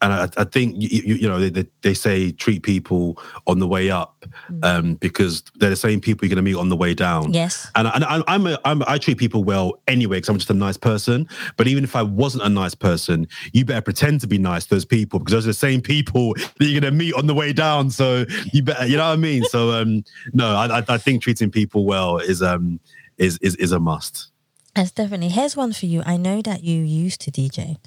and 0.01 0.13
I, 0.13 0.29
I 0.38 0.43
think 0.43 0.75
you, 0.77 1.15
you 1.15 1.27
know 1.27 1.39
they, 1.39 1.65
they, 1.81 1.93
say 1.93 2.31
treat 2.31 2.62
people 2.63 3.17
on 3.47 3.60
the 3.60 3.67
way 3.67 3.89
up 3.89 4.25
mm. 4.51 4.63
um, 4.63 4.95
because 4.95 5.43
they're 5.55 5.71
the 5.71 5.75
same 5.75 5.99
people 5.99 6.25
you're 6.25 6.36
going 6.36 6.43
to 6.43 6.49
meet 6.49 6.57
on 6.57 6.69
the 6.69 6.75
way 6.75 6.93
down. 6.93 7.33
Yes, 7.33 7.69
and, 7.75 7.88
and 7.88 8.03
I, 8.03 8.21
I'm, 8.27 8.45
a, 8.45 8.60
I'm 8.63 8.83
I 8.88 8.97
treat 8.97 9.17
people 9.17 9.43
well 9.43 9.81
anyway 9.88 10.17
because 10.17 10.29
I'm 10.29 10.38
just 10.38 10.49
a 10.49 10.53
nice 10.53 10.77
person. 10.77 11.27
But 11.55 11.67
even 11.67 11.83
if 11.83 11.95
I 11.95 12.03
wasn't 12.03 12.43
a 12.43 12.49
nice 12.49 12.75
person, 12.75 13.27
you 13.53 13.65
better 13.65 13.81
pretend 13.81 14.21
to 14.21 14.27
be 14.27 14.38
nice 14.38 14.65
to 14.65 14.75
those 14.75 14.86
people 14.86 15.19
because 15.19 15.31
those 15.31 15.45
are 15.45 15.49
the 15.49 15.53
same 15.53 15.81
people 15.81 16.33
that 16.33 16.65
you're 16.65 16.79
going 16.79 16.91
to 16.91 16.97
meet 16.97 17.15
on 17.15 17.27
the 17.27 17.33
way 17.33 17.51
down. 17.53 17.89
So 17.89 18.25
you 18.53 18.63
better, 18.63 18.86
you 18.86 18.97
know 18.97 19.07
what 19.07 19.13
I 19.13 19.17
mean. 19.17 19.43
So 19.45 19.71
um, 19.81 20.03
no, 20.33 20.55
I, 20.55 20.83
I 20.88 20.97
think 20.97 21.23
treating 21.23 21.49
people 21.49 21.86
well 21.86 22.17
is 22.17 22.41
um 22.41 22.79
is 23.17 23.38
is 23.39 23.55
is 23.55 23.71
a 23.71 23.79
must. 23.79 24.31
That's 24.75 24.91
definitely. 24.91 25.29
Here's 25.29 25.55
one 25.55 25.73
for 25.73 25.88
you. 25.88 26.03
I 26.05 26.17
know 26.17 26.43
that 26.43 26.63
you 26.63 26.83
used 26.83 27.21
to 27.21 27.31
DJ. 27.31 27.77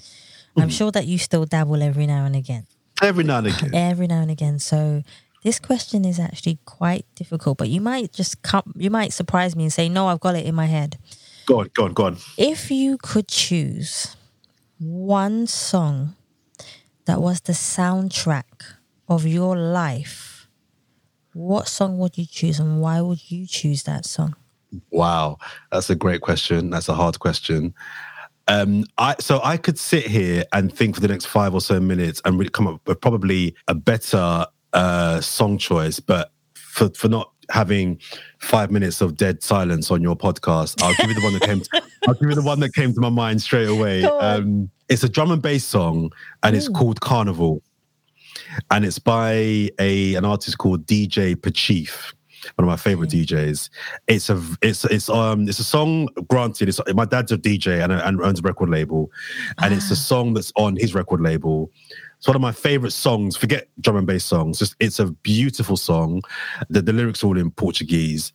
I'm 0.57 0.69
sure 0.69 0.91
that 0.93 1.07
you 1.07 1.19
still 1.19 1.45
dabble 1.47 1.83
every 1.83 2.07
now 2.07 2.25
and 2.25 2.37
again. 2.37 2.67
Every 3.03 3.25
now 3.25 3.39
and 3.39 3.47
again. 3.49 3.75
Every 3.75 4.07
now 4.07 4.21
and 4.21 4.31
again. 4.31 4.59
So 4.59 5.03
this 5.43 5.59
question 5.59 6.05
is 6.05 6.19
actually 6.19 6.59
quite 6.65 7.07
difficult, 7.15 7.59
but 7.59 7.69
you 7.69 7.81
might 7.81 8.13
just 8.13 8.43
come, 8.43 8.75
you 8.77 8.91
might 8.91 9.13
surprise 9.13 9.57
me 9.57 9.65
and 9.65 9.73
say, 9.73 9.89
"No, 9.89 10.09
I've 10.09 10.21
got 10.21 10.37
it 10.37 10.45
in 10.45 10.55
my 10.55 10.67
head." 10.67 10.99
Go 11.47 11.61
on, 11.61 11.71
go 11.73 11.85
on, 11.85 11.93
go 11.95 12.05
on. 12.05 12.19
If 12.37 12.71
you 12.71 12.99
could 12.99 13.27
choose 13.29 14.17
one 14.79 15.47
song 15.47 16.15
that 17.07 17.21
was 17.21 17.41
the 17.41 17.53
soundtrack 17.55 18.75
of 19.09 19.27
your 19.27 19.57
life, 19.57 20.47
what 21.33 21.69
song 21.69 21.99
would 21.99 22.19
you 22.19 22.27
choose, 22.27 22.61
and 22.61 22.81
why 22.81 23.01
would 23.01 23.31
you 23.31 23.47
choose 23.47 23.85
that 23.85 24.05
song? 24.05 24.37
Wow, 24.91 25.39
that's 25.73 25.91
a 25.91 25.97
great 25.97 26.21
question. 26.21 26.71
That's 26.71 26.89
a 26.89 26.95
hard 26.95 27.19
question. 27.19 27.75
Um, 28.49 28.85
I 28.99 29.17
so 29.21 29.41
I 29.43 29.57
could 29.57 29.79
sit 29.79 30.07
here 30.07 30.45
and 30.53 30.75
think 30.75 30.95
for 30.97 31.01
the 31.01 31.09
next 31.09 31.27
five 31.27 31.55
or 31.55 31.61
so 31.61 31.81
minutes 31.81 32.21
and 32.25 32.39
really 32.39 32.51
come 32.51 32.67
up 32.67 32.81
with 32.87 33.01
probably 33.01 33.55
a 33.69 33.75
better 33.75 34.47
uh, 34.73 35.21
song 35.21 35.59
choice, 35.59 36.01
but 36.01 36.33
for 36.55 36.91
for 36.97 37.09
not 37.09 37.33
having 37.51 38.01
five 38.39 38.71
minutes 38.71 39.01
of 39.01 39.17
dead 39.17 39.43
silence 39.43 39.91
on 39.91 40.03
your 40.03 40.17
podcast, 40.17 40.83
I'll 40.83 40.95
give 40.95 41.09
you 41.09 41.15
the 41.15 41.23
one 41.23 41.33
that 41.35 41.43
came. 41.43 41.61
To, 41.61 41.83
I'll 42.09 42.15
give 42.15 42.29
you 42.29 42.35
the 42.35 42.43
one 42.43 42.61
that 42.61 42.75
came 42.75 42.93
to 42.95 43.01
my 43.01 43.09
mind 43.09 43.43
straight 43.43 43.69
away. 43.69 44.05
Um, 44.05 44.71
it's 44.89 45.05
a 45.05 45.09
drum 45.09 45.31
and 45.31 45.43
bass 45.43 45.65
song, 45.65 46.11
and 46.43 46.55
Ooh. 46.55 46.59
it's 46.59 46.69
called 46.69 47.01
Carnival, 47.01 47.63
and 48.71 48.85
it's 48.85 48.99
by 48.99 49.71
a 49.79 50.15
an 50.15 50.25
artist 50.25 50.59
called 50.59 50.87
DJ 50.87 51.37
Patife 51.37 52.15
one 52.57 52.65
of 52.65 52.69
my 52.69 52.77
favorite 52.77 53.11
DJs. 53.11 53.71
It's 54.07 54.31
a 54.31 54.43
it's 54.63 54.85
it's 54.85 55.09
um 55.09 55.49
it's 55.49 55.59
a 55.59 55.65
song. 55.65 56.09
Granted, 56.29 56.69
it's 56.69 56.81
my 56.95 57.05
dad's 57.05 57.33
a 57.33 57.39
DJ 57.39 57.83
and, 57.83 57.93
and 57.93 58.21
owns 58.21 58.41
a 58.41 58.43
record 58.43 58.71
label, 58.71 59.11
and 59.59 59.73
ah. 59.73 59.77
it's 59.77 59.91
a 59.91 59.95
ah. 59.95 59.97
song 59.97 60.35
that's 60.35 60.53
on 60.57 60.77
his 60.77 60.95
record 60.95 61.21
label. 61.21 61.71
It's 62.21 62.27
one 62.27 62.37
of 62.37 62.43
my 62.43 62.53
favorite 62.53 62.91
songs. 62.91 63.35
Forget 63.35 63.69
drum 63.81 63.97
and 63.97 64.07
bass 64.07 64.25
songs. 64.25 64.59
Just 64.59 64.77
it's 64.79 64.99
a 64.99 65.07
beautiful 65.07 65.79
song. 65.79 66.23
The, 66.69 66.83
the 66.83 66.93
lyrics 66.93 67.25
are 67.25 67.29
all 67.29 67.39
in 67.39 67.51
Portuguese, 67.51 68.35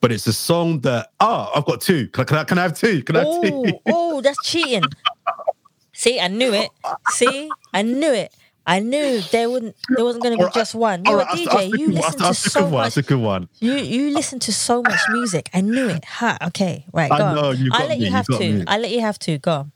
but 0.00 0.10
it's 0.10 0.26
a 0.26 0.32
song 0.32 0.80
that 0.80 1.10
oh, 1.20 1.50
I've 1.54 1.66
got 1.66 1.82
two. 1.82 2.08
Can 2.08 2.22
I 2.22 2.24
can 2.24 2.38
I, 2.38 2.44
can 2.44 2.58
I 2.58 2.62
have 2.62 2.78
two? 2.78 3.02
Can 3.02 3.16
I 3.16 3.24
have 3.24 3.42
two? 3.42 3.78
oh, 3.88 4.22
that's 4.22 4.42
cheating. 4.42 4.84
See, 5.92 6.18
I 6.18 6.28
knew 6.28 6.52
it. 6.54 6.70
See, 7.10 7.50
I 7.74 7.82
knew 7.82 8.12
it. 8.12 8.34
I 8.66 8.80
knew 8.80 9.20
there 9.30 9.48
wouldn't 9.48 9.76
there 9.88 10.04
wasn't 10.04 10.24
going 10.24 10.36
to 10.36 10.44
be 10.44 10.50
just 10.52 10.74
one. 10.74 11.04
You're 11.04 11.18
right, 11.18 11.46
a 11.46 11.48
DJ. 11.48 11.78
You 11.78 11.92
listen 11.92 12.18
to 12.18 12.34
so 12.34 12.62
one, 12.62 12.72
much. 12.72 12.82
That's 12.84 12.96
a 12.96 13.02
good 13.02 13.20
one. 13.20 13.48
You 13.60 13.74
you 13.74 14.10
listen 14.10 14.40
to 14.40 14.52
so 14.52 14.82
much 14.82 14.98
music. 15.08 15.48
I 15.54 15.60
knew 15.60 15.88
it. 15.88 16.04
Ha. 16.04 16.36
Okay. 16.48 16.84
Right. 16.92 17.08
Go 17.08 17.16
I 17.16 17.34
know, 17.34 17.50
on. 17.50 17.68
I'll 17.72 17.86
let 17.86 17.98
me, 17.98 18.06
you 18.06 18.10
have 18.10 18.26
to. 18.26 18.64
I'll 18.66 18.80
let 18.80 18.90
you 18.90 19.00
have 19.00 19.18
to. 19.20 19.38
Go. 19.38 19.52
On. 19.52 19.72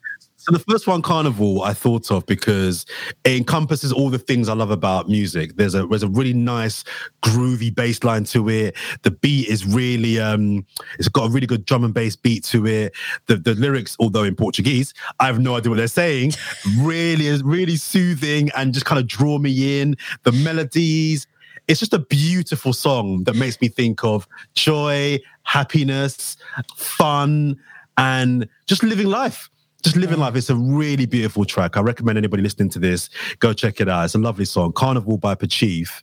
So 0.50 0.56
the 0.56 0.64
first 0.68 0.88
one, 0.88 1.00
Carnival, 1.00 1.62
I 1.62 1.72
thought 1.72 2.10
of 2.10 2.26
because 2.26 2.84
it 3.22 3.36
encompasses 3.36 3.92
all 3.92 4.10
the 4.10 4.18
things 4.18 4.48
I 4.48 4.54
love 4.54 4.72
about 4.72 5.08
music. 5.08 5.54
There's 5.54 5.76
a 5.76 5.86
there's 5.86 6.02
a 6.02 6.08
really 6.08 6.32
nice 6.32 6.82
groovy 7.22 7.72
bass 7.72 8.02
line 8.02 8.24
to 8.24 8.48
it. 8.48 8.74
The 9.02 9.12
beat 9.12 9.46
is 9.46 9.64
really 9.64 10.18
um 10.18 10.66
it's 10.98 11.06
got 11.06 11.28
a 11.28 11.30
really 11.30 11.46
good 11.46 11.64
drum 11.66 11.84
and 11.84 11.94
bass 11.94 12.16
beat 12.16 12.42
to 12.46 12.66
it. 12.66 12.94
The 13.26 13.36
the 13.36 13.54
lyrics, 13.54 13.96
although 14.00 14.24
in 14.24 14.34
Portuguese, 14.34 14.92
I 15.20 15.26
have 15.26 15.38
no 15.38 15.54
idea 15.54 15.70
what 15.70 15.76
they're 15.76 15.86
saying, 15.86 16.32
really 16.80 17.28
is 17.28 17.44
really 17.44 17.76
soothing 17.76 18.50
and 18.56 18.74
just 18.74 18.86
kind 18.86 18.98
of 18.98 19.06
draw 19.06 19.38
me 19.38 19.80
in. 19.80 19.96
The 20.24 20.32
melodies, 20.32 21.28
it's 21.68 21.78
just 21.78 21.94
a 21.94 22.00
beautiful 22.00 22.72
song 22.72 23.22
that 23.22 23.36
makes 23.36 23.60
me 23.60 23.68
think 23.68 24.02
of 24.02 24.26
joy, 24.56 25.20
happiness, 25.44 26.36
fun, 26.74 27.56
and 27.96 28.48
just 28.66 28.82
living 28.82 29.06
life 29.06 29.48
just 29.80 29.96
living 29.96 30.18
life. 30.18 30.36
It's 30.36 30.50
a 30.50 30.56
really 30.56 31.06
beautiful 31.06 31.44
track. 31.44 31.76
I 31.76 31.80
recommend 31.80 32.18
anybody 32.18 32.42
listening 32.42 32.70
to 32.70 32.78
this 32.78 33.10
go 33.38 33.52
check 33.52 33.80
it 33.80 33.88
out. 33.88 34.04
It's 34.04 34.14
a 34.14 34.18
lovely 34.18 34.44
song, 34.44 34.72
Carnival 34.72 35.18
by 35.18 35.34
Patife. 35.34 36.02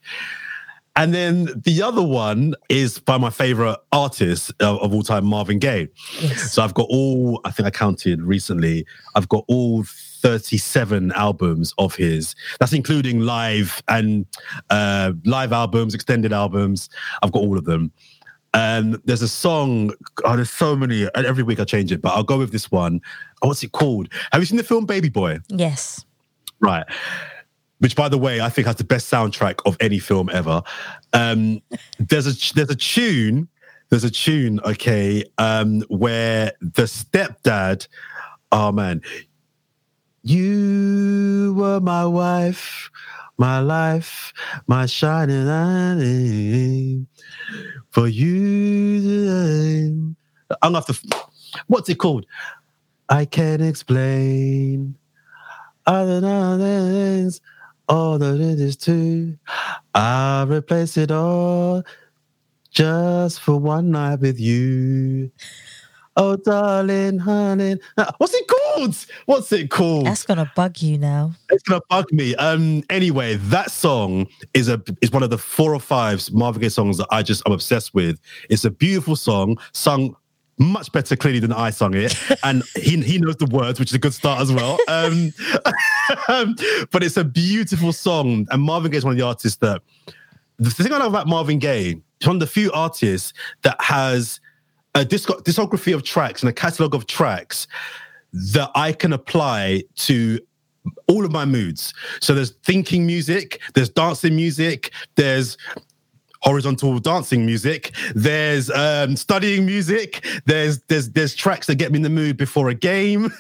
And 0.98 1.14
then 1.14 1.50
the 1.64 1.84
other 1.84 2.02
one 2.02 2.56
is 2.70 2.98
by 2.98 3.20
my 3.20 3.30
favorite 3.30 3.78
artist 3.92 4.52
of, 4.60 4.80
of 4.82 4.96
all 4.96 5.04
time, 5.04 5.26
Marvin 5.26 5.60
Gaye. 5.60 5.90
Yes. 6.20 6.52
So 6.54 6.64
I've 6.64 6.74
got 6.74 6.88
all, 6.90 7.40
I 7.46 7.52
think 7.52 7.68
I 7.68 7.70
counted 7.70 8.20
recently, 8.24 8.84
I've 9.14 9.30
got 9.30 9.46
all 9.48 9.84
37 9.84 11.12
albums 11.12 11.72
of 11.78 11.96
his. 11.96 12.34
That's 12.60 12.74
including 12.74 13.20
live 13.20 13.84
and 13.88 14.26
uh, 14.72 15.14
live 15.24 15.54
albums, 15.54 15.94
extended 15.94 16.34
albums. 16.34 16.90
I've 17.22 17.32
got 17.32 17.44
all 17.44 17.60
of 17.60 17.66
them. 17.66 17.92
Um, 18.58 19.00
there's 19.06 19.22
a 19.22 19.28
song, 19.28 19.92
oh, 20.26 20.36
there's 20.36 20.50
so 20.50 20.76
many, 20.76 21.04
and 21.14 21.28
every 21.28 21.44
week 21.44 21.60
I 21.60 21.64
change 21.64 21.92
it, 21.92 22.02
but 22.02 22.16
I'll 22.16 22.24
go 22.24 22.40
with 22.40 22.52
this 22.52 22.72
one. 22.72 23.02
Oh, 23.44 23.50
what's 23.50 23.62
it 23.62 23.72
called? 23.72 24.10
Have 24.32 24.42
you 24.42 24.48
seen 24.48 24.58
the 24.58 24.64
film 24.64 24.88
Baby 24.88 25.10
Boy? 25.10 25.38
Yes. 25.50 26.04
Right. 26.60 26.84
Which, 27.78 27.96
by 27.96 28.10
the 28.10 28.18
way, 28.18 28.42
I 28.42 28.50
think 28.50 28.66
has 28.66 28.78
the 28.78 28.84
best 28.84 29.12
soundtrack 29.14 29.60
of 29.68 29.78
any 29.80 30.00
film 30.00 30.32
ever. 30.34 30.64
Um, 31.14 31.62
there's 32.00 32.26
a 32.26 32.54
there's 32.56 32.72
a 32.72 32.76
tune, 32.76 33.48
there's 33.90 34.04
a 34.04 34.10
tune, 34.10 34.60
okay, 34.62 35.24
um, 35.38 35.82
where 35.82 36.54
the 36.60 36.88
stepdad, 36.88 37.88
oh 38.52 38.72
man, 38.72 39.04
you 40.24 41.54
were 41.56 41.80
my 41.80 42.08
wife, 42.08 42.90
my 43.38 43.60
life, 43.60 44.34
my 44.66 44.88
shining 44.88 45.46
light. 45.46 47.06
For 47.98 48.08
you, 48.08 49.90
I'm 50.62 50.72
gonna 50.72 50.86
have 50.86 50.86
to. 50.86 51.26
What's 51.66 51.90
it 51.90 51.96
called? 51.98 52.28
I 53.10 53.26
can't 53.26 53.64
explain. 53.64 54.94
Other 55.88 56.22
things, 56.60 57.42
all 57.90 58.20
that 58.20 58.36
it 58.40 58.60
is 58.60 58.78
too. 58.78 59.40
I'll 59.96 60.46
replace 60.46 60.96
it 60.98 61.10
all 61.10 61.82
just 62.70 63.40
for 63.40 63.58
one 63.60 63.90
night 63.90 64.20
with 64.20 64.40
you. 64.40 65.32
Oh, 66.18 66.36
darling, 66.36 67.18
honey. 67.18 67.78
What's 68.20 68.36
it 68.36 68.48
called? 68.48 68.57
What's 69.26 69.52
it 69.52 69.70
called? 69.70 70.06
That's 70.06 70.24
gonna 70.24 70.52
bug 70.56 70.82
you 70.82 70.98
now. 70.98 71.34
It's 71.50 71.64
gonna 71.64 71.82
bug 71.90 72.12
me. 72.12 72.36
Um. 72.36 72.84
Anyway, 72.90 73.36
that 73.36 73.72
song 73.72 74.28
is 74.54 74.70
a 74.70 74.82
is 75.02 75.12
one 75.12 75.24
of 75.24 75.30
the 75.30 75.38
four 75.38 75.74
or 75.74 75.80
five 75.80 76.32
Marvin 76.32 76.62
Gaye 76.62 76.70
songs 76.70 76.98
that 76.98 77.08
I 77.12 77.24
just 77.24 77.44
I'm 77.46 77.52
obsessed 77.52 77.94
with. 77.94 78.20
It's 78.50 78.66
a 78.66 78.72
beautiful 78.72 79.16
song, 79.16 79.58
sung 79.74 80.16
much 80.60 80.92
better 80.92 81.16
clearly 81.16 81.40
than 81.40 81.54
I 81.54 81.70
sung 81.70 81.94
it, 81.94 82.16
and 82.44 82.64
he 82.76 83.02
he 83.02 83.18
knows 83.18 83.38
the 83.38 83.46
words, 83.48 83.80
which 83.80 83.92
is 83.92 83.96
a 83.96 84.00
good 84.00 84.14
start 84.14 84.42
as 84.42 84.52
well. 84.52 84.78
Um, 86.30 86.56
but 86.92 87.04
it's 87.04 87.18
a 87.18 87.24
beautiful 87.24 87.92
song, 87.92 88.48
and 88.50 88.62
Marvin 88.62 88.92
Gaye 88.92 88.98
is 88.98 89.04
one 89.04 89.12
of 89.12 89.18
the 89.18 89.26
artists 89.26 89.58
that 89.58 89.82
the 90.58 90.70
thing 90.70 90.92
I 90.94 90.98
love 90.98 91.12
about 91.12 91.28
Marvin 91.28 91.60
Gaye, 91.60 92.02
he's 92.20 92.28
one 92.28 92.38
of 92.38 92.40
the 92.40 92.48
few 92.48 92.72
artists 92.72 93.34
that 93.64 93.80
has 93.82 94.40
a 94.96 95.06
disco- 95.06 95.40
discography 95.42 95.94
of 95.94 96.04
tracks 96.04 96.42
and 96.42 96.50
a 96.50 96.54
catalog 96.54 96.96
of 96.96 97.06
tracks 97.08 97.68
that 98.34 98.72
I 98.76 98.92
can 98.92 99.14
apply 99.14 99.84
to 99.96 100.40
all 101.08 101.26
of 101.26 101.32
my 101.32 101.46
moods. 101.46 101.94
So 102.20 102.34
there's 102.34 102.52
thinking 102.64 103.06
music, 103.06 103.62
there's 103.74 103.90
dancing 103.90 104.36
music, 104.36 104.92
there's 105.16 105.58
horizontal 106.42 107.00
dancing 107.00 107.46
music, 107.46 107.94
there's 108.14 108.70
um, 108.72 109.16
studying 109.16 109.66
music, 109.66 110.26
there's 110.46 110.80
there's 110.84 111.10
there's 111.12 111.36
tracks 111.36 111.68
that 111.68 111.76
get 111.76 111.92
me 111.92 111.98
in 111.98 112.04
the 112.04 112.10
mood 112.10 112.38
before 112.38 112.70
a 112.70 112.74
game. 112.74 113.32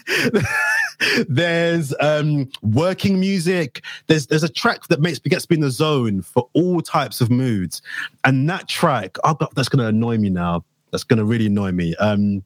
there's 1.27 1.93
um, 1.99 2.49
working 2.61 3.19
music. 3.19 3.83
There's 4.07 4.27
there's 4.27 4.43
a 4.43 4.49
track 4.49 4.87
that 4.87 4.99
makes 4.99 5.23
me 5.23 5.29
gets 5.29 5.49
me 5.49 5.55
in 5.55 5.61
the 5.61 5.71
zone 5.71 6.21
for 6.21 6.49
all 6.53 6.81
types 6.81 7.21
of 7.21 7.29
moods, 7.29 7.81
and 8.23 8.49
that 8.49 8.67
track, 8.67 9.17
oh, 9.23 9.37
that's 9.55 9.69
going 9.69 9.83
to 9.83 9.87
annoy 9.87 10.17
me 10.17 10.29
now. 10.29 10.63
That's 10.91 11.03
going 11.03 11.17
to 11.17 11.25
really 11.25 11.47
annoy 11.47 11.71
me. 11.73 11.95
Um, 11.97 12.43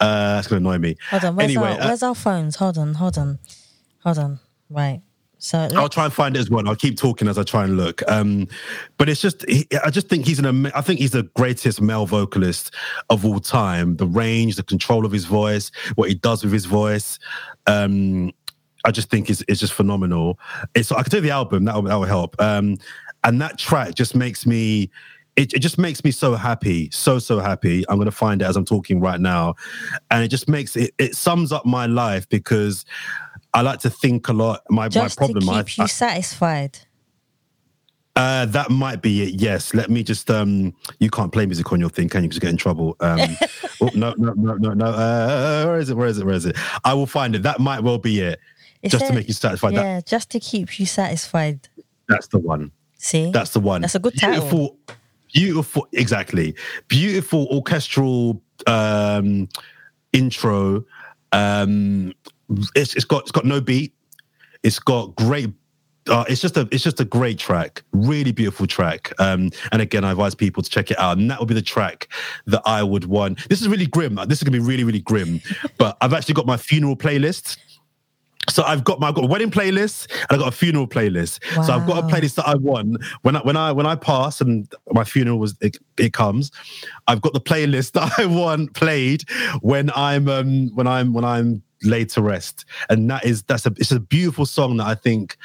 uh, 0.00 0.34
that's 0.34 0.48
going 0.48 0.62
to 0.62 0.68
annoy 0.68 0.78
me. 0.78 0.96
Hold 1.10 1.24
on. 1.24 1.36
Where's, 1.36 1.50
anyway, 1.50 1.72
our, 1.72 1.80
uh, 1.80 1.86
where's 1.86 2.02
our 2.02 2.14
phones? 2.14 2.56
Hold 2.56 2.78
on. 2.78 2.94
Hold 2.94 3.18
on. 3.18 3.38
Hold 4.02 4.18
on. 4.18 4.40
Right. 4.68 5.02
So 5.42 5.68
I'll 5.74 5.88
try 5.88 6.04
and 6.04 6.12
find 6.12 6.36
it 6.36 6.40
as 6.40 6.50
well. 6.50 6.68
I'll 6.68 6.76
keep 6.76 6.98
talking 6.98 7.26
as 7.26 7.38
I 7.38 7.44
try 7.44 7.64
and 7.64 7.76
look. 7.78 8.02
Um, 8.08 8.46
but 8.98 9.08
it's 9.08 9.22
just, 9.22 9.48
he, 9.48 9.66
I 9.82 9.88
just 9.88 10.06
think 10.08 10.26
he's 10.26 10.38
an, 10.38 10.66
I 10.66 10.82
think 10.82 11.00
he's 11.00 11.12
the 11.12 11.22
greatest 11.34 11.80
male 11.80 12.04
vocalist 12.04 12.74
of 13.08 13.24
all 13.24 13.40
time. 13.40 13.96
The 13.96 14.06
range, 14.06 14.56
the 14.56 14.62
control 14.62 15.06
of 15.06 15.12
his 15.12 15.24
voice, 15.24 15.70
what 15.94 16.10
he 16.10 16.14
does 16.14 16.44
with 16.44 16.52
his 16.52 16.66
voice. 16.66 17.18
Um, 17.66 18.32
I 18.84 18.90
just 18.90 19.08
think 19.08 19.30
is 19.30 19.42
is 19.42 19.60
just 19.60 19.72
phenomenal. 19.72 20.38
It's 20.74 20.92
I 20.92 21.02
could 21.02 21.12
do 21.12 21.20
the 21.20 21.30
album 21.30 21.64
that 21.64 21.74
will, 21.74 21.82
that 21.82 21.96
will 21.96 22.04
help. 22.04 22.38
Um, 22.38 22.76
and 23.24 23.40
that 23.40 23.58
track 23.58 23.94
just 23.94 24.14
makes 24.14 24.44
me. 24.44 24.90
It, 25.36 25.54
it 25.54 25.60
just 25.60 25.78
makes 25.78 26.04
me 26.04 26.10
so 26.10 26.34
happy, 26.34 26.90
so 26.92 27.18
so 27.18 27.38
happy. 27.38 27.84
I'm 27.88 27.98
gonna 27.98 28.10
find 28.10 28.42
it 28.42 28.44
as 28.44 28.56
I'm 28.56 28.64
talking 28.64 29.00
right 29.00 29.20
now, 29.20 29.54
and 30.10 30.22
it 30.24 30.28
just 30.28 30.48
makes 30.48 30.76
it. 30.76 30.92
It 30.98 31.14
sums 31.14 31.52
up 31.52 31.64
my 31.64 31.86
life 31.86 32.28
because 32.28 32.84
I 33.54 33.62
like 33.62 33.80
to 33.80 33.90
think 33.90 34.28
a 34.28 34.32
lot. 34.32 34.62
My 34.68 34.88
just 34.88 35.18
my 35.20 35.26
problem. 35.26 35.44
to 35.46 35.50
I, 35.52 35.62
keep 35.62 35.78
you 35.78 35.86
satisfied. 35.88 36.78
uh, 38.16 38.44
that 38.46 38.70
might 38.70 39.00
be 39.02 39.22
it. 39.22 39.40
Yes. 39.40 39.72
Let 39.72 39.88
me 39.88 40.02
just. 40.02 40.30
Um, 40.30 40.74
you 40.98 41.08
can't 41.10 41.32
play 41.32 41.46
music 41.46 41.72
on 41.72 41.80
your 41.80 41.90
thing, 41.90 42.08
can 42.08 42.22
you? 42.22 42.28
Because 42.28 42.36
you 42.36 42.40
get 42.42 42.50
in 42.50 42.56
trouble. 42.56 42.96
Um, 43.00 43.20
oh, 43.80 43.90
no, 43.94 44.12
no, 44.18 44.32
no, 44.34 44.54
no, 44.54 44.74
no. 44.74 44.86
Uh, 44.86 45.64
where 45.66 45.78
is 45.78 45.90
it? 45.90 45.96
Where 45.96 46.08
is 46.08 46.18
it? 46.18 46.26
Where 46.26 46.34
is 46.34 46.44
it? 46.44 46.56
I 46.84 46.92
will 46.92 47.06
find 47.06 47.34
it. 47.34 47.42
That 47.44 47.60
might 47.60 47.82
well 47.82 47.98
be 47.98 48.20
it. 48.20 48.40
It 48.82 48.90
just 48.90 49.06
to 49.06 49.12
make 49.12 49.28
you 49.28 49.34
satisfied. 49.34 49.74
That, 49.74 49.82
Yeah, 49.82 50.00
just 50.04 50.30
to 50.30 50.40
keep 50.40 50.78
you 50.80 50.86
satisfied. 50.86 51.68
that's 52.08 52.26
the 52.28 52.38
one. 52.38 52.72
See, 53.02 53.30
That's 53.30 53.52
the 53.52 53.60
one. 53.60 53.80
That's 53.80 53.94
a 53.94 53.98
good 53.98 54.18
title. 54.18 54.40
beautiful, 54.42 54.78
beautiful. 55.32 55.88
Exactly. 55.92 56.54
Beautiful 56.88 57.46
orchestral 57.50 58.42
um, 58.66 59.48
intro. 60.12 60.84
Um, 61.32 62.12
it's, 62.74 62.94
it's 62.94 63.04
got 63.04 63.22
it's 63.22 63.30
got 63.30 63.44
no 63.44 63.60
beat. 63.60 63.94
It's 64.62 64.78
got 64.78 65.14
great. 65.16 65.52
Uh, 66.08 66.24
it's 66.28 66.40
just 66.40 66.56
a 66.56 66.66
it's 66.72 66.82
just 66.82 66.98
a 67.00 67.04
great 67.04 67.38
track, 67.38 67.82
really 67.92 68.32
beautiful 68.32 68.66
track. 68.66 69.12
Um, 69.18 69.50
and 69.70 69.82
again, 69.82 70.04
I 70.04 70.12
advise 70.12 70.34
people 70.34 70.62
to 70.62 70.70
check 70.70 70.90
it 70.90 70.98
out. 70.98 71.18
And 71.18 71.30
that 71.30 71.38
would 71.38 71.48
be 71.48 71.54
the 71.54 71.62
track 71.62 72.08
that 72.46 72.62
I 72.64 72.82
would 72.82 73.04
want. 73.04 73.48
This 73.48 73.60
is 73.60 73.68
really 73.68 73.86
grim. 73.86 74.16
This 74.26 74.38
is 74.38 74.42
gonna 74.42 74.58
be 74.58 74.64
really 74.64 74.84
really 74.84 75.00
grim. 75.00 75.40
but 75.78 75.96
I've 76.00 76.12
actually 76.12 76.34
got 76.34 76.46
my 76.46 76.56
funeral 76.56 76.96
playlist. 76.96 77.58
So 78.50 78.62
I've 78.64 78.84
got 78.84 79.00
my 79.00 79.08
I've 79.08 79.14
got 79.14 79.24
a 79.24 79.28
wedding 79.28 79.50
playlist 79.50 80.06
and 80.10 80.26
I've 80.30 80.38
got 80.38 80.48
a 80.48 80.56
funeral 80.56 80.86
playlist. 80.86 81.42
So 81.64 81.72
I've 81.72 81.86
got 81.86 82.04
a 82.04 82.06
playlist 82.06 82.34
that 82.36 82.46
I 82.46 82.54
want 82.54 83.02
when 83.22 83.36
I 83.36 83.40
when 83.40 83.56
I 83.56 83.72
when 83.72 83.86
I 83.86 83.94
pass 83.96 84.40
and 84.40 84.72
my 84.92 85.04
funeral 85.04 85.38
was 85.38 85.56
it, 85.60 85.78
it 85.98 86.12
comes. 86.12 86.50
I've 87.06 87.20
got 87.20 87.32
the 87.32 87.40
playlist 87.40 87.92
that 87.92 88.18
I 88.18 88.26
want 88.26 88.74
played 88.74 89.28
when 89.60 89.90
I'm 89.94 90.28
um 90.28 90.74
when 90.74 90.86
I'm 90.86 91.12
when 91.12 91.24
I'm 91.24 91.62
laid 91.82 92.10
to 92.10 92.22
rest. 92.22 92.64
And 92.88 93.10
that 93.10 93.24
is 93.24 93.42
that's 93.42 93.66
a 93.66 93.72
it's 93.76 93.92
a 93.92 94.00
beautiful 94.00 94.46
song 94.46 94.76
that 94.78 94.86
I 94.86 94.94
think 94.94 95.36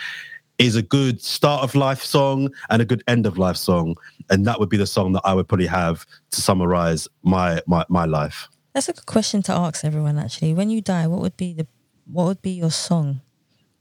is 0.57 0.75
a 0.75 0.81
good 0.81 1.21
start 1.21 1.63
of 1.63 1.75
life 1.75 2.01
song 2.01 2.49
and 2.69 2.81
a 2.81 2.85
good 2.85 3.03
end 3.07 3.25
of 3.25 3.37
life 3.37 3.57
song. 3.57 3.95
And 4.29 4.45
that 4.45 4.59
would 4.59 4.69
be 4.69 4.77
the 4.77 4.87
song 4.87 5.13
that 5.13 5.21
I 5.25 5.33
would 5.33 5.47
probably 5.47 5.67
have 5.67 6.05
to 6.31 6.41
summarize 6.41 7.07
my 7.23 7.61
my 7.67 7.85
my 7.89 8.05
life. 8.05 8.47
that's 8.73 8.89
a 8.89 8.93
good 8.93 9.05
question 9.05 9.41
to 9.43 9.53
ask 9.53 9.85
everyone. 9.85 10.17
Actually, 10.17 10.53
when 10.53 10.69
you 10.69 10.81
die, 10.81 11.07
what 11.07 11.21
would 11.21 11.37
be 11.37 11.53
the 11.53 11.67
what 12.05 12.25
would 12.25 12.41
be 12.41 12.51
your 12.51 12.71
song? 12.71 13.21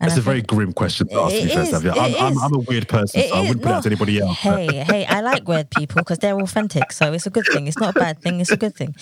And 0.01 0.11
That's 0.11 0.19
I 0.19 0.21
a 0.21 0.25
very 0.25 0.43
grim 0.43 0.73
question 0.73 1.09
to 1.09 1.21
ask 1.21 1.35
me, 1.35 1.49
first, 1.49 1.73
Savia. 1.73 1.93
it 1.93 1.99
I'm, 1.99 2.15
I'm. 2.15 2.43
I'm 2.43 2.55
a 2.55 2.59
weird 2.59 2.89
person, 2.89 3.21
It 3.21 3.31
so 3.31 3.37
I 3.37 3.41
wouldn't 3.41 3.63
put 3.63 3.71
it 3.71 3.75
out 3.75 3.83
to 3.85 3.89
anybody 3.89 4.21
else. 4.21 4.37
Hey, 4.39 4.67
hey, 4.67 5.07
I 5.07 5.21
like 5.21 5.47
weird 5.47 5.71
people 5.71 6.01
because 6.01 6.19
they're 6.19 6.39
authentic, 6.39 6.93
so 6.93 7.13
it's 7.13 7.27
a 7.27 7.31
good 7.31 7.47
thing. 7.53 7.69
It's 7.69 7.79
not 7.79 7.97
a 7.97 7.99
bad 7.99 8.21
thing. 8.21 8.41
It's 8.41 8.51
a 8.51 8.57
good 8.57 8.75
thing. 8.75 8.95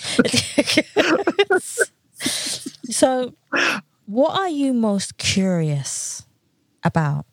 so, 2.19 3.33
what 4.05 4.39
are 4.39 4.49
you 4.49 4.71
most 4.71 5.17
curious 5.17 6.25
about 6.83 7.25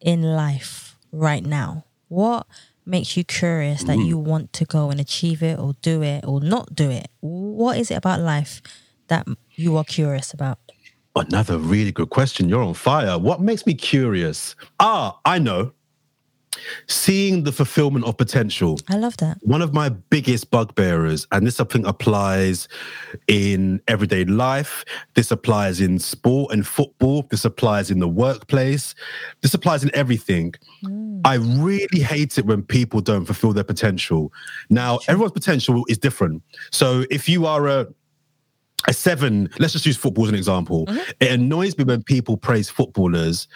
in 0.00 0.22
life 0.22 0.96
right 1.12 1.44
now? 1.44 1.84
What 2.08 2.46
makes 2.86 3.16
you 3.16 3.24
curious 3.24 3.84
that 3.84 3.98
you 3.98 4.18
want 4.18 4.52
to 4.54 4.64
go 4.64 4.90
and 4.90 4.98
achieve 4.98 5.42
it, 5.42 5.58
or 5.58 5.74
do 5.82 6.02
it, 6.02 6.24
or 6.26 6.40
not 6.40 6.74
do 6.74 6.90
it? 6.90 7.08
What 7.20 7.78
is 7.78 7.90
it 7.90 7.94
about 7.94 8.20
life 8.20 8.62
that 9.08 9.26
you 9.54 9.76
are 9.76 9.84
curious 9.84 10.32
about? 10.32 10.58
Another 11.14 11.58
really 11.58 11.92
good 11.92 12.10
question. 12.10 12.48
You're 12.48 12.62
on 12.62 12.74
fire. 12.74 13.18
What 13.18 13.40
makes 13.40 13.66
me 13.66 13.74
curious? 13.74 14.56
Ah, 14.80 15.18
I 15.24 15.38
know. 15.38 15.72
Seeing 16.86 17.44
the 17.44 17.52
fulfillment 17.52 18.04
of 18.04 18.16
potential. 18.16 18.78
I 18.88 18.96
love 18.96 19.16
that. 19.18 19.38
One 19.42 19.62
of 19.62 19.72
my 19.72 19.88
biggest 19.88 20.50
bugbearers, 20.50 21.26
and 21.32 21.46
this 21.46 21.58
I 21.60 21.64
think 21.64 21.86
applies 21.86 22.68
in 23.26 23.80
everyday 23.88 24.24
life, 24.24 24.84
this 25.14 25.30
applies 25.30 25.80
in 25.80 25.98
sport 25.98 26.52
and 26.52 26.66
football, 26.66 27.26
this 27.30 27.44
applies 27.44 27.90
in 27.90 28.00
the 28.00 28.08
workplace, 28.08 28.94
this 29.40 29.54
applies 29.54 29.82
in 29.82 29.90
everything. 29.94 30.54
I 31.24 31.34
really 31.36 32.00
hate 32.00 32.36
it 32.38 32.46
when 32.46 32.62
people 32.62 33.00
don't 33.00 33.24
fulfill 33.24 33.54
their 33.54 33.64
potential. 33.64 34.32
Now, 34.68 34.98
everyone's 35.08 35.32
potential 35.32 35.84
is 35.88 35.98
different. 35.98 36.42
So 36.70 37.04
if 37.10 37.28
you 37.28 37.46
are 37.46 37.66
a 37.66 37.86
a 38.88 38.92
seven, 38.92 39.48
let's 39.58 39.72
just 39.72 39.86
use 39.86 39.96
football 39.96 40.24
as 40.24 40.30
an 40.30 40.34
example. 40.36 40.86
It 41.20 41.30
annoys 41.32 41.76
me 41.78 41.84
when 41.84 42.02
people 42.02 42.36
praise 42.36 42.68
footballers 42.70 43.48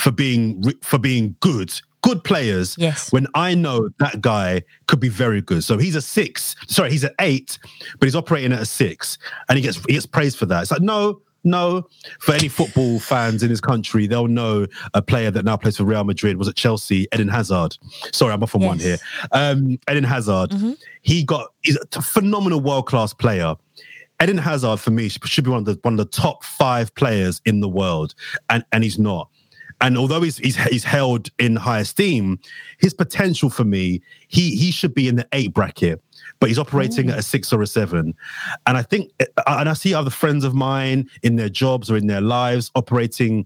for 0.00 0.10
being 0.10 0.62
for 0.82 0.98
being 0.98 1.36
good 1.40 1.72
good 2.02 2.24
players 2.24 2.74
Yes. 2.78 3.12
when 3.12 3.28
I 3.36 3.54
know 3.54 3.88
that 4.00 4.20
guy 4.20 4.62
could 4.88 4.98
be 4.98 5.08
very 5.08 5.40
good. 5.40 5.62
So 5.62 5.78
he's 5.78 5.94
a 5.94 6.02
six. 6.02 6.56
Sorry, 6.66 6.90
he's 6.90 7.04
an 7.04 7.12
eight, 7.20 7.60
but 8.00 8.06
he's 8.06 8.16
operating 8.16 8.52
at 8.52 8.60
a 8.60 8.66
six, 8.66 9.18
and 9.48 9.56
he 9.56 9.62
gets 9.62 9.76
he 9.86 9.92
gets 9.94 10.06
praised 10.06 10.36
for 10.38 10.46
that. 10.46 10.62
It's 10.62 10.70
like 10.70 10.82
no. 10.82 11.20
No, 11.44 11.88
for 12.20 12.34
any 12.36 12.46
football 12.46 13.00
fans 13.00 13.42
in 13.42 13.48
this 13.48 13.60
country, 13.60 14.06
they'll 14.06 14.28
know 14.28 14.64
a 14.94 15.02
player 15.02 15.28
that 15.32 15.44
now 15.44 15.56
plays 15.56 15.76
for 15.76 15.82
Real 15.82 16.04
Madrid 16.04 16.36
was 16.36 16.46
at 16.46 16.54
Chelsea, 16.54 17.08
Eden 17.12 17.26
Hazard. 17.26 17.76
Sorry, 18.12 18.32
I'm 18.32 18.40
off 18.44 18.54
on 18.54 18.60
one 18.60 18.78
here. 18.78 18.96
Um, 19.32 19.76
Eden 19.90 20.04
Hazard, 20.04 20.54
he 21.00 21.24
got 21.24 21.48
he's 21.64 21.76
a 21.96 22.00
phenomenal 22.00 22.60
world 22.60 22.86
class 22.86 23.12
player. 23.12 23.56
Eden 24.22 24.38
Hazard 24.38 24.78
for 24.78 24.90
me 24.90 25.08
should 25.08 25.44
be 25.44 25.50
one 25.50 25.60
of 25.60 25.64
the 25.64 25.78
one 25.82 25.94
of 25.94 25.98
the 25.98 26.04
top 26.04 26.44
five 26.44 26.94
players 26.94 27.40
in 27.44 27.60
the 27.60 27.68
world, 27.68 28.14
and 28.50 28.64
and 28.72 28.84
he's 28.84 28.98
not. 28.98 29.28
And 29.80 29.98
although 29.98 30.20
he's 30.20 30.38
he's 30.38 30.56
he's 30.56 30.84
held 30.84 31.28
in 31.38 31.56
high 31.56 31.80
esteem, 31.80 32.38
his 32.78 32.94
potential 32.94 33.50
for 33.50 33.64
me, 33.64 34.00
he 34.28 34.56
he 34.56 34.70
should 34.70 34.94
be 34.94 35.08
in 35.08 35.16
the 35.16 35.26
eight 35.32 35.52
bracket, 35.52 36.00
but 36.38 36.48
he's 36.48 36.58
operating 36.58 37.10
at 37.10 37.18
a 37.18 37.22
six 37.22 37.52
or 37.52 37.62
a 37.62 37.66
seven. 37.66 38.14
And 38.66 38.76
I 38.76 38.82
think, 38.82 39.10
uh, 39.18 39.24
uh, 39.38 39.56
and 39.58 39.68
I 39.68 39.72
see 39.72 39.92
other 39.92 40.10
friends 40.10 40.44
of 40.44 40.54
mine 40.54 41.08
in 41.24 41.34
their 41.34 41.48
jobs 41.48 41.90
or 41.90 41.96
in 41.96 42.06
their 42.06 42.20
lives 42.20 42.70
operating 42.76 43.44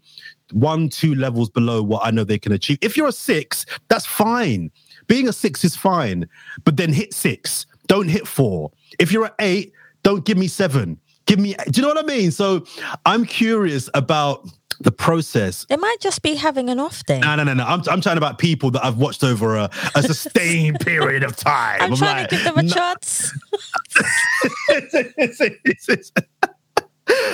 one, 0.52 0.90
two 0.90 1.14
levels 1.14 1.48
below 1.48 1.82
what 1.82 2.04
I 2.04 2.10
know 2.10 2.22
they 2.22 2.38
can 2.38 2.52
achieve. 2.52 2.78
If 2.82 2.96
you're 2.96 3.08
a 3.08 3.12
six, 3.12 3.64
that's 3.88 4.06
fine. 4.06 4.70
Being 5.06 5.28
a 5.28 5.32
six 5.32 5.64
is 5.64 5.74
fine, 5.74 6.28
but 6.64 6.76
then 6.76 6.92
hit 6.92 7.14
six. 7.14 7.66
Don't 7.86 8.08
hit 8.08 8.26
four. 8.26 8.72
If 8.98 9.10
you're 9.10 9.26
at 9.26 9.34
eight, 9.38 9.72
don't 10.06 10.24
give 10.24 10.38
me 10.38 10.46
seven. 10.46 11.00
Give 11.26 11.40
me. 11.40 11.56
Do 11.68 11.80
you 11.80 11.82
know 11.82 11.92
what 11.92 11.98
I 11.98 12.06
mean? 12.06 12.30
So 12.30 12.64
I'm 13.04 13.24
curious 13.24 13.90
about 13.92 14.48
the 14.78 14.92
process. 14.92 15.66
They 15.68 15.76
might 15.76 15.96
just 16.00 16.22
be 16.22 16.36
having 16.36 16.70
an 16.70 16.78
off 16.78 17.04
day. 17.06 17.18
No, 17.18 17.34
no, 17.34 17.42
no, 17.42 17.54
no. 17.54 17.64
I'm, 17.64 17.82
I'm 17.90 18.00
talking 18.00 18.16
about 18.16 18.38
people 18.38 18.70
that 18.70 18.84
I've 18.84 18.98
watched 18.98 19.24
over 19.24 19.56
a, 19.56 19.68
a 19.96 20.02
sustained 20.04 20.78
period 20.86 21.24
of 21.24 21.34
time. 21.34 21.82
I'm 21.82 21.96
trying 21.96 22.18
like, 22.18 22.28
to 22.28 22.36
give 22.36 22.44
them 22.44 22.56
a 22.56 22.62
no- 22.62 22.72
chance. 22.72 23.32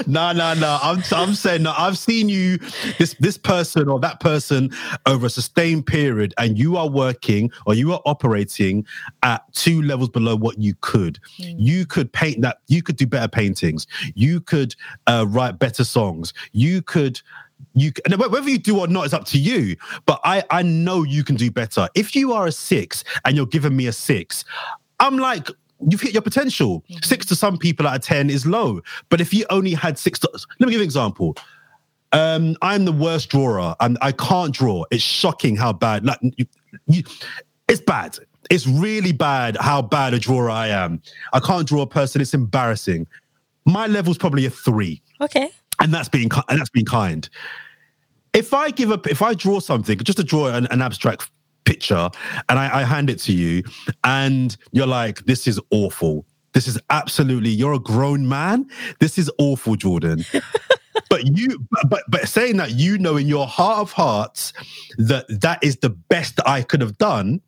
no, 0.06 0.32
no, 0.32 0.54
no. 0.54 0.78
I'm, 0.82 1.02
I'm 1.12 1.34
saying 1.34 1.62
no. 1.62 1.74
I've 1.76 1.98
seen 1.98 2.28
you, 2.28 2.58
this 2.98 3.14
this 3.20 3.38
person 3.38 3.88
or 3.88 3.98
that 4.00 4.20
person, 4.20 4.70
over 5.06 5.26
a 5.26 5.30
sustained 5.30 5.86
period, 5.86 6.34
and 6.38 6.58
you 6.58 6.76
are 6.76 6.88
working 6.88 7.50
or 7.66 7.74
you 7.74 7.92
are 7.92 8.00
operating 8.04 8.86
at 9.22 9.50
two 9.52 9.82
levels 9.82 10.08
below 10.08 10.36
what 10.36 10.58
you 10.58 10.74
could. 10.80 11.18
You 11.36 11.86
could 11.86 12.12
paint 12.12 12.42
that. 12.42 12.58
You 12.68 12.82
could 12.82 12.96
do 12.96 13.06
better 13.06 13.28
paintings. 13.28 13.86
You 14.14 14.40
could 14.40 14.74
uh, 15.06 15.26
write 15.28 15.58
better 15.58 15.84
songs. 15.84 16.32
You 16.52 16.82
could. 16.82 17.20
You 17.74 17.92
and 18.04 18.18
whether 18.18 18.50
you 18.50 18.58
do 18.58 18.80
or 18.80 18.88
not 18.88 19.06
is 19.06 19.14
up 19.14 19.24
to 19.26 19.38
you. 19.38 19.76
But 20.04 20.20
I 20.24 20.42
I 20.50 20.62
know 20.62 21.04
you 21.04 21.24
can 21.24 21.36
do 21.36 21.50
better. 21.50 21.88
If 21.94 22.16
you 22.16 22.32
are 22.32 22.46
a 22.46 22.52
six 22.52 23.04
and 23.24 23.36
you're 23.36 23.46
giving 23.46 23.76
me 23.76 23.86
a 23.86 23.92
six, 23.92 24.44
I'm 24.98 25.18
like, 25.18 25.48
you've 25.88 26.00
hit 26.00 26.12
your 26.12 26.22
potential. 26.22 26.84
Six 27.02 27.26
to 27.26 27.36
some 27.36 27.58
people 27.58 27.86
out 27.86 27.96
of 27.96 28.02
10 28.02 28.30
is 28.30 28.46
low. 28.46 28.80
But 29.08 29.20
if 29.20 29.32
you 29.34 29.44
only 29.50 29.72
had 29.74 29.98
six, 29.98 30.18
to, 30.20 30.28
let 30.32 30.42
me 30.60 30.66
give 30.66 30.72
you 30.72 30.78
an 30.80 30.84
example. 30.84 31.36
Um, 32.12 32.56
I'm 32.60 32.84
the 32.84 32.92
worst 32.92 33.30
drawer 33.30 33.74
and 33.80 33.96
I 34.02 34.12
can't 34.12 34.54
draw. 34.54 34.84
It's 34.90 35.02
shocking 35.02 35.56
how 35.56 35.72
bad, 35.72 36.04
like, 36.04 36.18
you, 36.36 36.46
you, 36.86 37.02
it's 37.68 37.80
bad. 37.80 38.18
It's 38.50 38.66
really 38.66 39.12
bad 39.12 39.56
how 39.60 39.80
bad 39.82 40.12
a 40.12 40.18
drawer 40.18 40.50
I 40.50 40.68
am. 40.68 41.00
I 41.32 41.40
can't 41.40 41.66
draw 41.66 41.82
a 41.82 41.86
person. 41.86 42.20
It's 42.20 42.34
embarrassing. 42.34 43.06
My 43.64 43.86
level's 43.86 44.18
probably 44.18 44.44
a 44.44 44.50
three 44.50 45.00
Okay. 45.20 45.48
and 45.80 45.94
that's 45.94 46.08
being 46.08 46.28
and 46.48 46.58
that's 46.60 46.70
being 46.70 46.84
kind. 46.84 47.28
If 48.34 48.52
I 48.52 48.70
give 48.70 48.90
up, 48.90 49.06
if 49.06 49.22
I 49.22 49.34
draw 49.34 49.60
something, 49.60 49.98
just 49.98 50.18
to 50.18 50.24
draw 50.24 50.48
an, 50.48 50.66
an 50.66 50.82
abstract 50.82 51.30
picture, 51.64 52.08
and 52.48 52.58
I, 52.58 52.80
I 52.80 52.84
hand 52.84 53.10
it 53.10 53.18
to 53.20 53.32
you, 53.32 53.62
and 54.04 54.56
you're 54.72 54.86
like, 54.86 55.24
"This 55.24 55.46
is 55.46 55.60
awful. 55.70 56.26
This 56.52 56.68
is 56.68 56.78
absolutely. 56.90 57.50
You're 57.50 57.74
a 57.74 57.78
grown 57.78 58.28
man. 58.28 58.68
This 59.00 59.18
is 59.18 59.30
awful, 59.38 59.76
Jordan." 59.76 60.24
but 61.08 61.26
you, 61.26 61.66
but, 61.88 62.02
but 62.08 62.28
saying 62.28 62.56
that, 62.56 62.72
you 62.72 62.98
know, 62.98 63.16
in 63.16 63.26
your 63.26 63.46
heart 63.46 63.78
of 63.80 63.92
hearts, 63.92 64.52
that 64.98 65.26
that 65.40 65.62
is 65.62 65.76
the 65.76 65.90
best 65.90 66.36
that 66.36 66.48
I 66.48 66.62
could 66.62 66.80
have 66.80 66.98
done. 66.98 67.40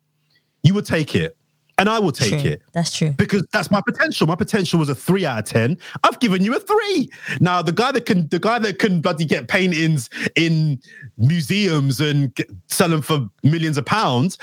You 0.63 0.73
would 0.73 0.85
take 0.85 1.15
it, 1.15 1.37
and 1.77 1.89
I 1.89 1.99
will 1.99 2.11
take 2.11 2.41
True. 2.41 2.51
it 2.51 2.61
That's 2.73 2.95
true. 2.95 3.11
because 3.17 3.45
that's 3.51 3.69
my 3.69 3.81
potential. 3.85 4.27
My 4.27 4.35
potential 4.35 4.79
was 4.79 4.89
a 4.89 4.95
three 4.95 5.25
out 5.25 5.39
of 5.39 5.45
ten. 5.45 5.77
I've 6.03 6.19
given 6.19 6.43
you 6.43 6.55
a 6.55 6.59
three. 6.59 7.09
Now 7.39 7.61
the 7.61 7.71
guy 7.71 7.91
that 7.91 8.05
can, 8.05 8.27
the 8.29 8.39
guy 8.39 8.59
that 8.59 8.79
can 8.79 9.01
bloody 9.01 9.25
get 9.25 9.47
paintings 9.47 10.09
in 10.35 10.79
museums 11.17 11.99
and 11.99 12.33
get, 12.35 12.49
sell 12.67 12.89
them 12.89 13.01
for 13.01 13.29
millions 13.43 13.77
of 13.77 13.85
pounds, 13.85 14.37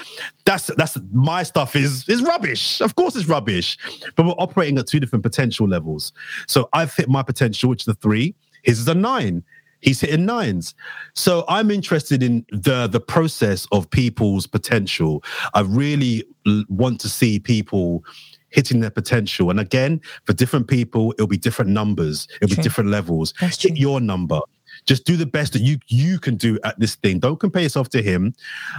that's 0.45 0.66
that's 0.76 0.99
my 1.12 1.43
stuff 1.43 1.74
is 1.74 2.09
is 2.09 2.22
rubbish. 2.22 2.80
Of 2.80 2.97
course, 2.97 3.16
it's 3.16 3.26
rubbish. 3.26 3.78
But 4.16 4.26
we're 4.26 4.33
operating 4.33 4.78
at 4.78 4.87
two 4.87 5.01
different 5.01 5.22
potential 5.22 5.66
levels. 5.66 6.12
So 6.47 6.68
I've 6.72 6.95
hit 6.95 7.09
my 7.09 7.22
potential, 7.22 7.70
which 7.70 7.83
is 7.83 7.89
a 7.89 7.95
three. 7.95 8.35
His 8.62 8.78
is 8.78 8.89
a 8.89 8.95
nine. 8.95 9.43
He's 9.83 10.01
hitting 10.01 10.24
nines. 10.24 10.74
So 11.14 11.45
I'm 11.49 11.70
interested 11.70 12.22
in 12.22 12.47
the 12.51 12.87
the 12.87 13.01
process 13.01 13.66
of 13.72 13.91
people's 13.91 14.47
potential. 14.47 15.22
I 15.55 15.61
really 15.61 16.24
want 16.68 17.01
to 17.01 17.09
see 17.09 17.39
people 17.39 18.05
hitting 18.53 18.80
their 18.80 18.91
potential. 18.91 19.51
And 19.51 19.59
again, 19.59 20.01
for 20.24 20.33
different 20.33 20.68
people, 20.68 21.12
it'll 21.12 21.26
be 21.26 21.39
different 21.39 21.70
numbers, 21.70 22.28
it'll 22.41 22.57
be 22.57 22.62
different 22.62 22.91
levels. 22.91 23.35
That's 23.41 23.62
Hit 23.62 23.76
your 23.76 24.01
number. 24.01 24.41
Just 24.87 25.05
do 25.05 25.16
the 25.16 25.26
best 25.26 25.53
that 25.53 25.62
you 25.62 25.78
you 25.87 26.18
can 26.18 26.37
do 26.37 26.59
at 26.64 26.78
this 26.80 26.97
thing. 26.97 27.20
Don't 27.20 27.39
compare 27.39 27.62
yourself 27.62 27.89
to 27.91 28.03
him. 28.03 28.35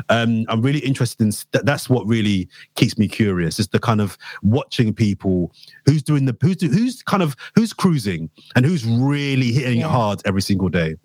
Um, 0.09 0.45
I'm 0.49 0.61
really 0.61 0.79
interested 0.79 1.21
in 1.21 1.31
that. 1.51 1.65
That's 1.65 1.89
what 1.89 2.05
really 2.07 2.49
keeps 2.75 2.97
me 2.97 3.07
curious. 3.07 3.57
Is 3.59 3.69
the 3.69 3.79
kind 3.79 4.01
of 4.01 4.17
watching 4.41 4.93
people 4.93 5.51
who's 5.85 6.03
doing 6.03 6.25
the 6.25 6.35
who's 6.41 6.57
do, 6.57 6.67
who's 6.67 7.01
kind 7.03 7.23
of 7.23 7.35
who's 7.55 7.71
cruising 7.73 8.29
and 8.55 8.65
who's 8.65 8.85
really 8.85 9.51
hitting 9.53 9.79
Yeah. 9.79 9.87
it 9.87 9.91
hard 9.91 10.21
every 10.25 10.41
single 10.41 10.69
day. 10.69 10.95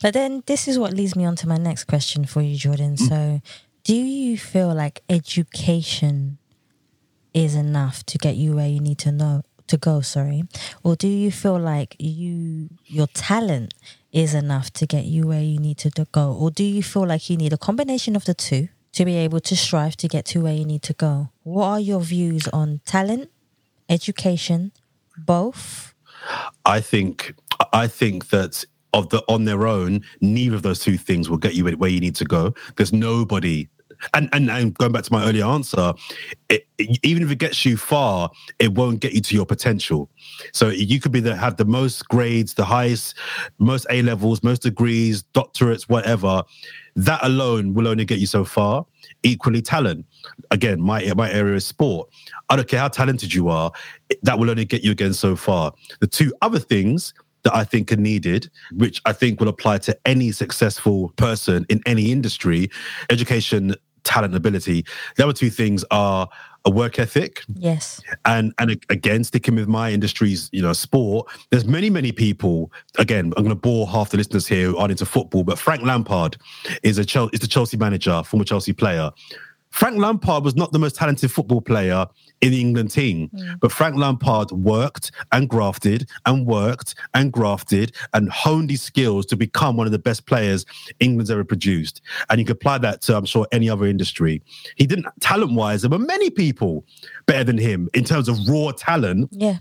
But 0.00 0.14
then 0.14 0.42
this 0.46 0.68
is 0.68 0.78
what 0.78 0.94
leads 0.94 1.14
me 1.16 1.24
on 1.24 1.36
to 1.36 1.48
my 1.48 1.56
next 1.58 1.84
question 1.84 2.24
for 2.24 2.40
you, 2.40 2.56
Jordan. 2.56 2.94
Mm. 2.94 3.08
So, 3.08 3.40
do 3.84 3.94
you 3.94 4.38
feel 4.38 4.72
like 4.74 5.02
education 5.08 6.38
is 7.34 7.54
enough 7.54 8.04
to 8.06 8.18
get 8.18 8.36
you 8.36 8.54
where 8.54 8.68
you 8.68 8.80
need 8.80 8.98
to 8.98 9.12
know 9.12 9.42
to 9.66 9.76
go, 9.76 10.00
sorry? 10.00 10.44
Or 10.82 10.96
do 10.96 11.08
you 11.08 11.30
feel 11.30 11.58
like 11.58 11.96
you 11.98 12.70
your 12.86 13.06
talent 13.08 13.74
is 14.12 14.34
enough 14.34 14.70
to 14.72 14.86
get 14.86 15.04
you 15.04 15.26
where 15.26 15.42
you 15.42 15.58
need 15.58 15.78
to 15.78 16.06
go? 16.12 16.32
Or 16.32 16.50
do 16.50 16.64
you 16.64 16.82
feel 16.82 17.06
like 17.06 17.28
you 17.28 17.36
need 17.36 17.52
a 17.52 17.58
combination 17.58 18.16
of 18.16 18.24
the 18.24 18.34
two 18.34 18.68
to 18.92 19.04
be 19.04 19.16
able 19.16 19.40
to 19.40 19.56
strive 19.56 19.96
to 19.98 20.08
get 20.08 20.24
to 20.26 20.42
where 20.42 20.54
you 20.54 20.64
need 20.64 20.82
to 20.82 20.92
go? 20.94 21.30
What 21.42 21.66
are 21.66 21.80
your 21.80 22.00
views 22.00 22.48
on 22.48 22.80
talent, 22.84 23.30
education, 23.88 24.72
both? 25.16 25.94
I 26.64 26.80
think 26.80 27.34
I 27.72 27.86
think 27.86 28.30
that 28.30 28.64
of 28.92 29.10
the 29.10 29.22
on 29.28 29.44
their 29.44 29.66
own, 29.66 30.02
neither 30.20 30.56
of 30.56 30.62
those 30.62 30.80
two 30.80 30.96
things 30.96 31.28
will 31.28 31.38
get 31.38 31.54
you 31.54 31.64
where 31.64 31.90
you 31.90 32.00
need 32.00 32.16
to 32.16 32.24
go. 32.24 32.54
There's 32.76 32.92
nobody. 32.92 33.68
And, 34.14 34.28
and 34.32 34.50
and 34.50 34.74
going 34.74 34.92
back 34.92 35.04
to 35.04 35.12
my 35.12 35.24
earlier 35.28 35.44
answer, 35.44 35.92
it, 36.48 36.66
it- 36.78 36.98
even 37.02 37.22
if 37.22 37.30
it 37.30 37.38
gets 37.38 37.64
you 37.64 37.76
far, 37.76 38.30
it 38.58 38.72
won't 38.74 39.00
get 39.00 39.12
you 39.12 39.20
to 39.20 39.34
your 39.34 39.46
potential. 39.46 40.08
So 40.52 40.68
you 40.68 41.00
could 41.00 41.12
be 41.12 41.20
the 41.20 41.34
have 41.36 41.56
the 41.56 41.64
most 41.64 42.06
grades, 42.08 42.54
the 42.54 42.64
highest, 42.64 43.16
most 43.58 43.86
A 43.90 44.02
levels, 44.02 44.42
most 44.42 44.62
degrees, 44.62 45.24
doctorates, 45.34 45.82
whatever. 45.88 46.42
That 46.96 47.20
alone 47.24 47.74
will 47.74 47.86
only 47.86 48.04
get 48.04 48.18
you 48.18 48.26
so 48.26 48.44
far. 48.44 48.84
Equally, 49.22 49.62
talent. 49.62 50.04
Again, 50.50 50.80
my 50.80 51.12
my 51.16 51.30
area 51.30 51.56
is 51.56 51.64
sport. 51.66 52.08
I 52.48 52.56
don't 52.56 52.68
care 52.68 52.80
how 52.80 52.88
talented 52.88 53.34
you 53.34 53.48
are, 53.48 53.70
that 54.22 54.38
will 54.38 54.50
only 54.50 54.64
get 54.64 54.82
you 54.82 54.92
again 54.92 55.12
so 55.14 55.36
far. 55.36 55.72
The 56.00 56.06
two 56.06 56.32
other 56.42 56.58
things 56.58 57.14
that 57.44 57.54
I 57.54 57.62
think 57.62 57.92
are 57.92 57.96
needed, 57.96 58.50
which 58.72 59.00
I 59.04 59.12
think 59.12 59.38
will 59.38 59.48
apply 59.48 59.78
to 59.78 59.96
any 60.04 60.32
successful 60.32 61.10
person 61.16 61.64
in 61.68 61.80
any 61.86 62.10
industry, 62.10 62.68
education, 63.10 63.76
talent, 64.08 64.34
ability. 64.34 64.84
The 65.16 65.24
other 65.24 65.32
two 65.32 65.50
things 65.50 65.84
are 65.90 66.28
a 66.64 66.70
work 66.70 66.98
ethic 66.98 67.42
Yes. 67.54 68.00
and 68.24 68.52
and 68.58 68.70
again 68.90 69.22
sticking 69.22 69.54
with 69.54 69.68
my 69.68 69.92
industries 69.92 70.50
you 70.52 70.60
know 70.60 70.72
sport 70.72 71.28
there's 71.50 71.64
many 71.64 71.88
many 71.88 72.10
people 72.10 72.70
again 72.98 73.26
i'm 73.36 73.44
going 73.44 73.48
to 73.50 73.54
bore 73.54 73.86
half 73.86 74.10
the 74.10 74.16
listeners 74.16 74.46
here 74.46 74.66
who 74.66 74.76
aren't 74.76 74.90
into 74.90 75.06
football 75.06 75.44
but 75.44 75.56
frank 75.56 75.82
lampard 75.82 76.36
is 76.82 76.98
a 76.98 77.04
Chel- 77.04 77.30
is 77.32 77.38
the 77.40 77.46
chelsea 77.46 77.76
manager 77.76 78.22
former 78.24 78.44
chelsea 78.44 78.72
player 78.72 79.10
frank 79.70 79.98
lampard 79.98 80.44
was 80.44 80.56
not 80.56 80.72
the 80.72 80.78
most 80.78 80.96
talented 80.96 81.30
football 81.30 81.60
player 81.60 82.06
in 82.40 82.50
the 82.52 82.60
england 82.60 82.90
team 82.90 83.28
hmm. 83.28 83.52
but 83.60 83.72
frank 83.72 83.96
lampard 83.96 84.50
worked 84.50 85.10
and 85.32 85.48
grafted 85.48 86.08
and 86.26 86.46
worked 86.46 86.94
and 87.14 87.32
grafted 87.32 87.94
and 88.14 88.30
honed 88.30 88.70
his 88.70 88.82
skills 88.82 89.26
to 89.26 89.36
become 89.36 89.76
one 89.76 89.86
of 89.86 89.92
the 89.92 89.98
best 89.98 90.26
players 90.26 90.64
england's 91.00 91.30
ever 91.30 91.44
produced. 91.44 92.00
And 92.28 92.38
you 92.38 92.44
can 92.44 92.52
apply 92.52 92.78
that 92.78 93.02
to 93.02 93.16
i'm 93.16 93.24
sure 93.24 93.46
any 93.52 93.68
other 93.68 93.86
industry. 93.86 94.42
He 94.76 94.86
didn't 94.86 95.06
talent 95.20 95.52
wise 95.52 95.82
there 95.82 95.90
were 95.90 95.98
many 95.98 96.30
people 96.30 96.84
better 97.26 97.44
than 97.44 97.58
him 97.58 97.88
in 97.94 98.04
terms 98.04 98.28
of 98.28 98.36
raw 98.48 98.72
talent. 98.72 99.28
Yeah. 99.32 99.58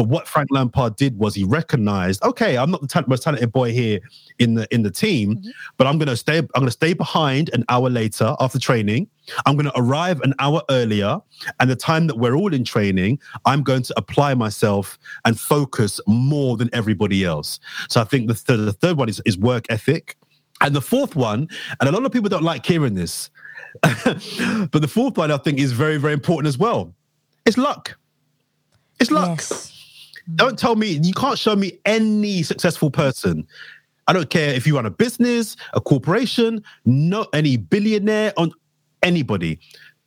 But 0.00 0.08
what 0.08 0.26
Frank 0.26 0.48
Lampard 0.50 0.96
did 0.96 1.18
was 1.18 1.34
he 1.34 1.44
recognized, 1.44 2.22
okay, 2.22 2.56
I'm 2.56 2.70
not 2.70 2.80
the 2.80 2.86
ta- 2.86 3.04
most 3.06 3.22
talented 3.22 3.52
boy 3.52 3.70
here 3.72 4.00
in 4.38 4.54
the 4.54 4.66
in 4.74 4.80
the 4.82 4.90
team, 4.90 5.36
Mm-hmm. 5.36 5.50
but 5.76 5.86
I'm 5.86 5.98
gonna 5.98 6.16
stay. 6.16 6.38
I'm 6.38 6.46
gonna 6.54 6.70
stay 6.70 6.94
behind 6.94 7.50
an 7.52 7.66
hour 7.68 7.90
later 7.90 8.34
after 8.40 8.58
training. 8.58 9.08
I'm 9.44 9.56
gonna 9.58 9.72
arrive 9.76 10.22
an 10.22 10.32
hour 10.38 10.62
earlier, 10.70 11.18
and 11.58 11.68
the 11.68 11.76
time 11.76 12.06
that 12.06 12.16
we're 12.16 12.34
all 12.34 12.54
in 12.54 12.64
training, 12.64 13.18
I'm 13.44 13.62
going 13.62 13.82
to 13.82 13.94
apply 13.98 14.32
myself 14.32 14.98
and 15.26 15.38
focus 15.38 16.00
more 16.06 16.56
than 16.56 16.70
everybody 16.72 17.22
else. 17.26 17.60
So 17.90 18.00
I 18.00 18.04
think 18.04 18.28
the, 18.28 18.32
th- 18.34 18.58
the 18.58 18.72
third 18.72 18.96
one 18.96 19.10
is, 19.10 19.20
is 19.26 19.36
work 19.36 19.66
ethic, 19.68 20.16
and 20.62 20.74
the 20.74 20.80
fourth 20.80 21.14
one, 21.14 21.46
and 21.78 21.90
a 21.90 21.92
lot 21.92 22.06
of 22.06 22.10
people 22.10 22.30
don't 22.30 22.42
like 22.42 22.64
hearing 22.64 22.94
this, 22.94 23.28
but 23.82 24.80
the 24.80 24.88
fourth 24.90 25.18
one 25.18 25.30
I 25.30 25.36
think 25.36 25.58
is 25.58 25.72
very 25.72 25.98
very 25.98 26.14
important 26.14 26.48
as 26.48 26.56
well. 26.56 26.94
It's 27.44 27.58
luck. 27.58 27.98
It's 28.98 29.10
luck. 29.10 29.42
Don't 30.34 30.58
tell 30.58 30.76
me 30.76 31.00
you 31.02 31.12
can't 31.12 31.38
show 31.38 31.56
me 31.56 31.78
any 31.84 32.42
successful 32.42 32.90
person. 32.90 33.46
I 34.06 34.12
don't 34.12 34.30
care 34.30 34.52
if 34.52 34.66
you 34.66 34.76
run 34.76 34.86
a 34.86 34.90
business, 34.90 35.56
a 35.72 35.80
corporation, 35.80 36.62
no 36.84 37.26
any 37.32 37.56
billionaire 37.56 38.32
on 38.36 38.52
anybody. 39.02 39.58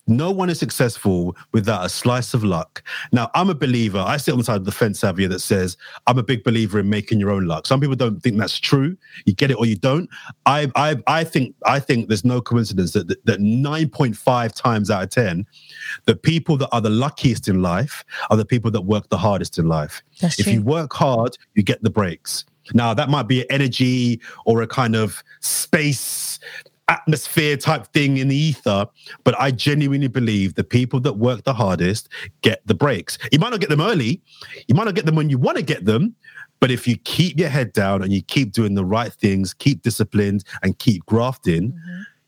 No 0.08 0.32
one 0.32 0.50
is 0.50 0.60
successful 0.60 1.36
without 1.54 1.86
a 1.86 1.90
slice 1.90 2.34
of 2.34 2.44
luck. 2.44 2.84
Now, 3.12 3.30
I'm 3.34 3.50
a 3.50 3.56
believer. 3.56 4.00
I 4.00 4.18
sit 4.18 4.34
on 4.34 4.38
the 4.38 4.44
side 4.44 4.58
of 4.58 4.66
the 4.66 4.72
fence, 4.72 5.00
Savia, 5.00 5.30
that 5.30 5.40
says 5.40 5.78
I'm 6.08 6.18
a 6.18 6.24
big 6.24 6.44
believer 6.44 6.80
in 6.80 6.90
making 6.90 7.20
your 7.20 7.32
own 7.32 7.46
luck. 7.46 7.68
Some 7.68 7.80
people 7.80 7.96
don't 7.96 8.22
think 8.22 8.38
that's 8.38 8.60
true. 8.60 8.98
You 9.26 9.34
get 9.34 9.50
it 9.50 9.58
or 9.58 9.66
you 9.66 9.78
don't. 9.78 10.10
I, 10.46 10.70
I, 10.76 10.98
I 11.08 11.24
think, 11.24 11.56
I 11.66 11.80
think 11.80 12.10
there's 12.10 12.26
no 12.26 12.42
coincidence 12.42 12.92
that 12.94 13.08
that, 13.08 13.26
that 13.26 13.40
9.5 13.40 14.54
times 14.54 14.92
out 14.92 15.04
of 15.04 15.10
10, 15.10 15.46
the 16.06 16.16
people 16.16 16.58
that 16.58 16.70
are 16.72 16.82
the 16.82 16.90
luckiest 16.90 17.48
in 17.48 17.62
life 17.62 18.04
are 18.30 18.38
the 18.38 18.46
people 18.46 18.72
that 18.72 18.82
work 18.82 19.10
the 19.10 19.18
hardest 19.18 19.58
in 19.58 19.68
life. 19.68 20.02
That's 20.20 20.40
if 20.40 20.46
true. 20.46 20.54
you 20.54 20.62
work 20.64 20.94
hard, 20.94 21.38
you 21.54 21.64
get 21.64 21.82
the 21.82 21.90
breaks. 21.90 22.46
Now, 22.74 22.94
that 22.94 23.10
might 23.10 23.28
be 23.28 23.42
an 23.42 23.48
energy 23.50 24.22
or 24.46 24.62
a 24.62 24.68
kind 24.68 24.96
of 24.96 25.22
space 25.42 26.40
atmosphere 26.88 27.58
type 27.58 27.88
thing 27.88 28.18
in 28.18 28.28
the 28.28 28.36
ether, 28.36 28.86
but 29.24 29.40
I 29.40 29.52
genuinely 29.52 30.08
believe 30.08 30.56
the 30.56 30.64
people 30.64 31.00
that 31.02 31.14
work 31.14 31.44
the 31.44 31.54
hardest 31.54 32.10
get 32.42 32.66
the 32.66 32.76
breaks. 32.76 33.18
You 33.32 33.40
might 33.40 33.52
not 33.52 33.60
get 33.60 33.70
them 33.70 33.82
early, 33.82 34.22
you 34.68 34.76
might 34.76 34.86
not 34.86 34.96
get 34.96 35.06
them 35.06 35.16
when 35.16 35.30
you 35.30 35.38
want 35.38 35.58
to 35.58 35.64
get 35.64 35.86
them, 35.86 36.16
but 36.60 36.72
if 36.72 36.88
you 36.88 36.98
keep 36.98 37.38
your 37.38 37.50
head 37.50 37.74
down 37.74 38.04
and 38.04 38.12
you 38.12 38.22
keep 38.22 38.52
doing 38.52 38.74
the 38.74 38.86
right 38.86 39.14
things, 39.14 39.54
keep 39.54 39.82
disciplined 39.82 40.44
and 40.62 40.78
keep 40.80 41.06
grafting, 41.06 41.78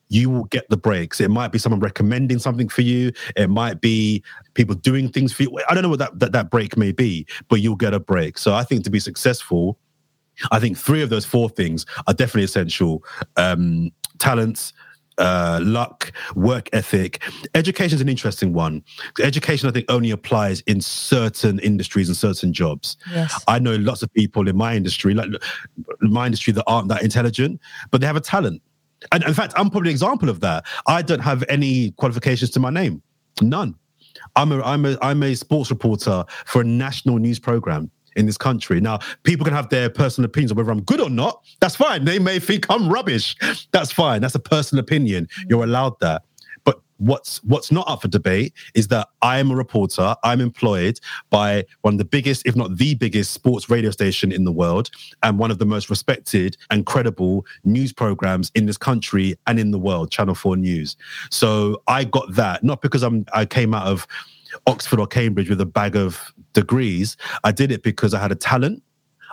you 0.09 0.29
will 0.29 0.45
get 0.45 0.69
the 0.69 0.77
breaks. 0.77 1.19
It 1.19 1.29
might 1.29 1.51
be 1.51 1.57
someone 1.57 1.79
recommending 1.79 2.39
something 2.39 2.69
for 2.69 2.81
you. 2.81 3.11
It 3.35 3.49
might 3.49 3.81
be 3.81 4.23
people 4.53 4.75
doing 4.75 5.09
things 5.09 5.33
for 5.33 5.43
you. 5.43 5.59
I 5.69 5.73
don't 5.73 5.83
know 5.83 5.89
what 5.89 5.99
that, 5.99 6.19
that, 6.19 6.31
that 6.33 6.49
break 6.49 6.77
may 6.77 6.91
be, 6.91 7.25
but 7.49 7.61
you'll 7.61 7.75
get 7.75 7.93
a 7.93 7.99
break. 7.99 8.37
So 8.37 8.53
I 8.53 8.63
think 8.63 8.83
to 8.83 8.89
be 8.89 8.99
successful, 8.99 9.77
I 10.51 10.59
think 10.59 10.77
three 10.77 11.01
of 11.01 11.09
those 11.09 11.25
four 11.25 11.49
things 11.49 11.85
are 12.07 12.13
definitely 12.13 12.43
essential. 12.43 13.03
Um, 13.37 13.91
talents, 14.19 14.73
uh, 15.17 15.59
luck, 15.63 16.11
work 16.35 16.69
ethic. 16.73 17.21
Education 17.53 17.95
is 17.95 18.01
an 18.01 18.09
interesting 18.09 18.53
one. 18.53 18.83
Education, 19.21 19.69
I 19.69 19.71
think, 19.71 19.85
only 19.89 20.11
applies 20.11 20.61
in 20.61 20.81
certain 20.81 21.59
industries 21.59 22.09
and 22.09 22.17
certain 22.17 22.53
jobs. 22.53 22.97
Yes. 23.11 23.43
I 23.47 23.59
know 23.59 23.75
lots 23.75 24.03
of 24.03 24.13
people 24.13 24.47
in 24.47 24.57
my 24.57 24.75
industry, 24.75 25.13
like 25.13 25.29
my 26.01 26.25
industry, 26.25 26.53
that 26.53 26.63
aren't 26.67 26.89
that 26.89 27.03
intelligent, 27.03 27.61
but 27.91 28.01
they 28.01 28.07
have 28.07 28.17
a 28.17 28.21
talent. 28.21 28.61
And 29.11 29.23
in 29.23 29.33
fact, 29.33 29.53
I'm 29.55 29.69
probably 29.69 29.89
an 29.89 29.93
example 29.93 30.29
of 30.29 30.39
that. 30.41 30.65
I 30.87 31.01
don't 31.01 31.19
have 31.19 31.43
any 31.47 31.91
qualifications 31.91 32.49
to 32.51 32.59
my 32.59 32.69
name, 32.69 33.01
none. 33.41 33.75
I'm 34.35 34.51
a 34.51 34.61
I'm 34.61 34.85
a 34.85 34.97
I'm 35.01 35.23
a 35.23 35.35
sports 35.35 35.69
reporter 35.69 36.23
for 36.45 36.61
a 36.61 36.63
national 36.63 37.17
news 37.17 37.39
program 37.39 37.91
in 38.15 38.25
this 38.25 38.37
country. 38.37 38.79
Now, 38.81 38.99
people 39.23 39.45
can 39.45 39.53
have 39.53 39.69
their 39.69 39.89
personal 39.89 40.25
opinions 40.25 40.51
on 40.51 40.57
whether 40.57 40.71
I'm 40.71 40.81
good 40.83 41.01
or 41.01 41.09
not. 41.09 41.43
That's 41.59 41.75
fine. 41.75 42.05
They 42.05 42.19
may 42.19 42.39
think 42.39 42.65
I'm 42.69 42.89
rubbish. 42.89 43.35
That's 43.71 43.91
fine. 43.91 44.21
That's 44.21 44.35
a 44.35 44.39
personal 44.39 44.83
opinion. 44.83 45.25
Mm. 45.25 45.49
You're 45.49 45.63
allowed 45.63 45.99
that. 45.99 46.23
But 46.63 46.81
what's 46.97 47.43
what's 47.43 47.71
not 47.71 47.87
up 47.87 48.01
for 48.01 48.07
debate 48.07 48.53
is 48.73 48.87
that 48.87 49.07
I 49.21 49.37
am 49.39 49.51
a 49.51 49.55
reporter. 49.55 50.15
I'm 50.23 50.41
employed 50.41 50.99
by 51.29 51.65
one 51.81 51.93
of 51.93 51.97
the 51.99 52.05
biggest, 52.05 52.45
if 52.45 52.55
not 52.55 52.77
the 52.77 52.95
biggest, 52.95 53.31
sports 53.31 53.69
radio 53.69 53.91
station 53.91 54.31
in 54.31 54.45
the 54.45 54.51
world, 54.51 54.89
and 55.21 55.37
one 55.37 55.51
of 55.51 55.59
the 55.59 55.65
most 55.65 55.89
respected 55.89 56.57
and 56.71 56.85
credible 56.85 57.45
news 57.63 57.93
programs 57.93 58.51
in 58.55 58.65
this 58.65 58.77
country 58.77 59.37
and 59.45 59.59
in 59.59 59.71
the 59.71 59.79
world, 59.79 60.11
Channel 60.11 60.35
Four 60.35 60.57
News. 60.57 60.97
So 61.29 61.81
I 61.87 62.03
got 62.03 62.33
that 62.33 62.63
not 62.63 62.81
because 62.81 63.03
I'm 63.03 63.25
I 63.33 63.45
came 63.45 63.73
out 63.73 63.87
of 63.87 64.07
Oxford 64.67 64.99
or 64.99 65.07
Cambridge 65.07 65.49
with 65.49 65.61
a 65.61 65.65
bag 65.65 65.95
of 65.95 66.33
degrees. 66.55 67.15
I 67.43 67.51
did 67.51 67.71
it 67.71 67.83
because 67.83 68.15
I 68.15 68.19
had 68.19 68.31
a 68.31 68.35
talent. 68.35 68.81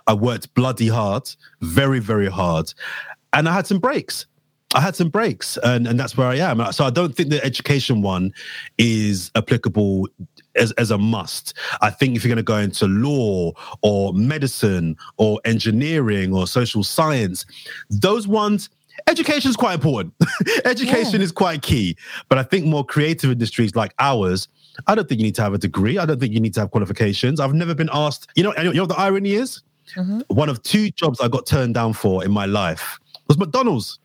I 0.06 0.12
worked 0.12 0.52
bloody 0.54 0.88
hard, 0.88 1.30
very, 1.62 2.00
very 2.00 2.28
hard, 2.28 2.74
and 3.32 3.48
I 3.48 3.54
had 3.54 3.66
some 3.66 3.78
breaks. 3.78 4.26
I 4.74 4.80
had 4.80 4.96
some 4.96 5.10
breaks, 5.10 5.58
and, 5.62 5.86
and 5.86 6.00
that's 6.00 6.16
where 6.16 6.26
I 6.26 6.36
am. 6.36 6.72
So 6.72 6.84
I 6.84 6.90
don't 6.90 7.14
think 7.14 7.28
the 7.28 7.44
education 7.44 8.00
one 8.00 8.32
is 8.78 9.30
applicable 9.36 10.08
as, 10.56 10.72
as 10.72 10.90
a 10.90 10.98
must. 10.98 11.54
I 11.82 11.90
think 11.90 12.16
if 12.16 12.24
you're 12.24 12.30
going 12.30 12.36
to 12.36 12.42
go 12.42 12.56
into 12.56 12.86
law 12.86 13.52
or 13.82 14.14
medicine 14.14 14.96
or 15.18 15.40
engineering 15.44 16.34
or 16.34 16.46
social 16.46 16.82
science, 16.82 17.44
those 17.90 18.26
ones, 18.26 18.70
education 19.08 19.50
is 19.50 19.56
quite 19.56 19.74
important. 19.74 20.14
education 20.64 21.20
is 21.20 21.32
quite 21.32 21.62
key. 21.62 21.96
But 22.30 22.38
I 22.38 22.42
think 22.42 22.64
more 22.64 22.84
creative 22.84 23.30
industries 23.30 23.76
like 23.76 23.92
ours, 23.98 24.48
I 24.86 24.94
don't 24.94 25.08
think 25.08 25.20
you 25.20 25.26
need 25.26 25.34
to 25.36 25.42
have 25.42 25.54
a 25.54 25.58
degree. 25.58 25.98
I 25.98 26.06
don't 26.06 26.18
think 26.20 26.32
you 26.32 26.40
need 26.40 26.54
to 26.54 26.60
have 26.60 26.70
qualifications. 26.70 27.40
I've 27.40 27.54
never 27.54 27.74
been 27.74 27.90
asked, 27.92 28.28
you 28.34 28.42
know, 28.42 28.54
you 28.56 28.72
know 28.72 28.82
what 28.82 28.88
the 28.88 28.98
irony 28.98 29.34
is? 29.34 29.62
One 30.28 30.48
of 30.48 30.62
two 30.62 30.90
jobs 30.90 31.20
I 31.20 31.28
got 31.28 31.46
turned 31.46 31.74
down 31.74 31.92
for 31.92 32.24
in 32.24 32.30
my 32.30 32.46
life 32.46 32.98
was 33.28 33.38
McDonald's. 33.38 33.98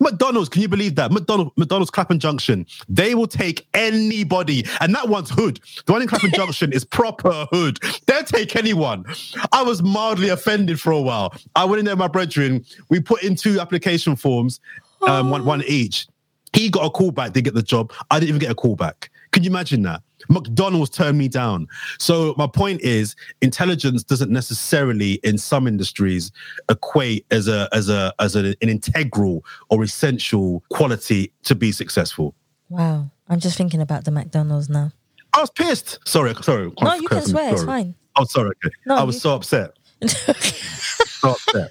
McDonald's, 0.00 0.48
can 0.48 0.60
you 0.60 0.68
believe 0.68 0.96
that? 0.96 1.12
McDonald's, 1.12 1.52
McDonald's 1.56 1.90
Clapham 1.90 2.18
Junction. 2.18 2.66
They 2.88 3.14
will 3.14 3.28
take 3.28 3.66
anybody. 3.74 4.64
And 4.80 4.94
that 4.94 5.08
one's 5.08 5.30
hood. 5.30 5.60
The 5.86 5.92
one 5.92 6.02
in 6.02 6.08
Clapham 6.08 6.30
Junction 6.34 6.72
is 6.72 6.84
proper 6.84 7.46
hood. 7.52 7.78
They'll 8.06 8.24
take 8.24 8.56
anyone. 8.56 9.04
I 9.52 9.62
was 9.62 9.82
mildly 9.82 10.30
offended 10.30 10.80
for 10.80 10.90
a 10.92 11.00
while. 11.00 11.34
I 11.54 11.64
went 11.64 11.78
in 11.78 11.84
there, 11.84 11.94
with 11.94 12.00
my 12.00 12.08
brethren. 12.08 12.64
We 12.90 13.00
put 13.00 13.22
in 13.22 13.36
two 13.36 13.60
application 13.60 14.16
forms, 14.16 14.60
um, 15.06 15.30
one, 15.30 15.44
one 15.44 15.62
each. 15.66 16.06
He 16.52 16.70
got 16.70 16.84
a 16.84 16.90
call 16.90 17.10
back, 17.10 17.32
did 17.32 17.44
get 17.44 17.54
the 17.54 17.62
job. 17.62 17.92
I 18.10 18.18
didn't 18.20 18.30
even 18.30 18.40
get 18.40 18.50
a 18.50 18.54
call 18.54 18.76
back. 18.76 19.10
Can 19.34 19.42
you 19.42 19.50
imagine 19.50 19.82
that? 19.82 20.00
McDonald's 20.28 20.90
turned 20.90 21.18
me 21.18 21.26
down. 21.26 21.66
So 21.98 22.36
my 22.38 22.46
point 22.46 22.80
is, 22.82 23.16
intelligence 23.42 24.04
doesn't 24.04 24.30
necessarily, 24.30 25.14
in 25.24 25.38
some 25.38 25.66
industries, 25.66 26.30
equate 26.68 27.26
as 27.32 27.48
a 27.48 27.68
as 27.72 27.88
a 27.88 28.14
as 28.20 28.36
a, 28.36 28.54
an 28.62 28.68
integral 28.68 29.44
or 29.70 29.82
essential 29.82 30.62
quality 30.70 31.32
to 31.42 31.56
be 31.56 31.72
successful. 31.72 32.32
Wow. 32.68 33.10
I'm 33.28 33.40
just 33.40 33.56
thinking 33.58 33.80
about 33.80 34.04
the 34.04 34.12
McDonald's 34.12 34.68
now. 34.68 34.92
I 35.32 35.40
was 35.40 35.50
pissed. 35.50 35.98
Sorry, 36.06 36.32
sorry. 36.42 36.72
No, 36.80 36.94
you 36.94 37.08
can 37.08 37.22
swear. 37.22 37.52
It's 37.54 37.64
fine. 37.64 37.96
Oh, 38.14 38.24
sorry. 38.26 38.50
Okay. 38.64 38.72
No, 38.86 38.94
I 38.98 39.02
was 39.02 39.16
you- 39.16 39.20
so 39.20 39.34
upset. 39.34 39.72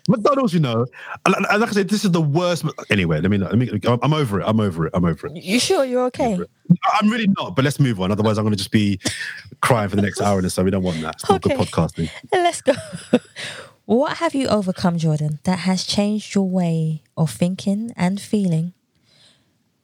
McDonald's, 0.08 0.54
you 0.54 0.60
know, 0.60 0.86
and, 1.26 1.36
and 1.36 1.60
like 1.62 1.70
I 1.70 1.74
said, 1.74 1.90
this 1.90 2.04
is 2.06 2.12
the 2.12 2.22
worst. 2.22 2.66
Anyway, 2.90 3.20
let 3.22 3.30
me. 3.30 3.38
Let 3.38 3.58
me. 3.58 3.70
I'm 4.02 4.14
over 4.14 4.42
it. 4.42 4.44
I'm 4.48 4.60
over 4.60 4.88
it. 4.88 4.92
I'm 4.96 5.06
over 5.06 5.28
it. 5.28 5.36
You 5.36 5.60
sure 5.60 5.86
you're 5.86 6.06
okay? 6.06 6.40
I'm 7.00 7.10
really 7.10 7.28
not, 7.38 7.56
but 7.56 7.64
let's 7.66 7.80
move 7.80 8.02
on. 8.02 8.12
Otherwise, 8.12 8.38
I'm 8.38 8.44
going 8.44 8.54
to 8.54 8.58
just 8.58 8.72
be 8.72 9.00
crying 9.62 9.90
for 9.90 9.96
the 9.96 10.02
next 10.02 10.22
hour 10.22 10.40
and 10.40 10.52
so. 10.52 10.64
We 10.64 10.72
don't 10.72 10.84
want 10.84 11.02
that. 11.02 11.16
It's 11.16 11.30
not 11.30 11.46
Okay. 11.46 11.56
good 11.56 11.68
podcasting. 11.68 12.10
Let's 12.32 12.62
go. 12.62 12.74
what 13.86 14.18
have 14.18 14.34
you 14.34 14.48
overcome, 14.48 14.98
Jordan, 14.98 15.40
that 15.44 15.60
has 15.60 15.84
changed 15.84 16.34
your 16.36 16.50
way 16.50 17.04
of 17.18 17.30
thinking 17.32 17.94
and 17.96 18.20
feeling 18.20 18.74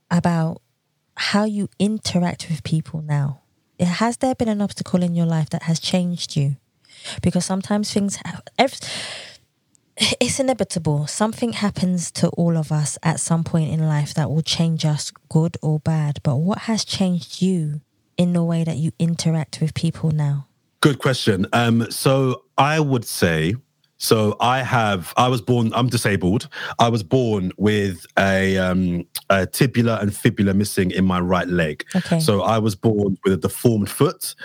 about 0.10 0.62
how 1.16 1.44
you 1.44 1.70
interact 1.80 2.50
with 2.50 2.64
people 2.64 3.02
now? 3.02 3.42
Has 3.80 4.18
there 4.18 4.36
been 4.36 4.50
an 4.50 4.62
obstacle 4.62 5.04
in 5.04 5.16
your 5.16 5.26
life 5.26 5.50
that 5.52 5.64
has 5.64 5.80
changed 5.80 6.36
you? 6.36 6.58
Because 7.22 7.46
sometimes 7.46 7.94
things 7.94 8.20
have. 8.26 8.42
It's 10.00 10.40
inevitable. 10.40 11.08
Something 11.08 11.54
happens 11.54 12.10
to 12.12 12.30
all 12.30 12.58
of 12.58 12.72
us 12.72 12.98
at 13.04 13.20
some 13.20 13.44
point 13.44 13.70
in 13.70 13.86
life 13.86 14.14
that 14.14 14.30
will 14.30 14.42
change 14.42 14.86
us, 14.86 15.12
good 15.28 15.58
or 15.62 15.80
bad. 15.80 16.20
But 16.24 16.38
what 16.38 16.60
has 16.60 16.86
changed 16.86 17.42
you 17.42 17.82
in 18.18 18.32
the 18.32 18.44
way 18.44 18.64
that 18.64 18.78
you 18.78 18.92
interact 18.98 19.60
with 19.60 19.74
people 19.74 20.12
now? 20.12 20.48
Good 20.82 21.00
question. 21.00 21.48
Um, 21.52 21.92
so 21.92 22.44
I 22.58 22.80
would 22.80 23.04
say, 23.04 23.56
so 24.00 24.38
I 24.40 24.64
have, 24.64 25.14
I 25.18 25.28
was 25.28 25.42
born, 25.42 25.72
I'm 25.76 25.88
disabled. 25.88 26.48
I 26.80 26.88
was 26.88 27.04
born 27.04 27.52
with 27.58 28.06
a, 28.18 28.58
um, 28.58 29.06
a 29.30 29.46
tibula 29.46 30.00
and 30.02 30.16
fibula 30.16 30.54
missing 30.54 30.92
in 30.92 31.04
my 31.04 31.20
right 31.20 31.48
leg. 31.48 31.86
Okay. 31.94 32.20
So 32.22 32.42
I 32.42 32.60
was 32.60 32.76
born 32.76 33.18
with 33.26 33.34
a 33.34 33.38
deformed 33.38 33.90
foot. 33.90 34.36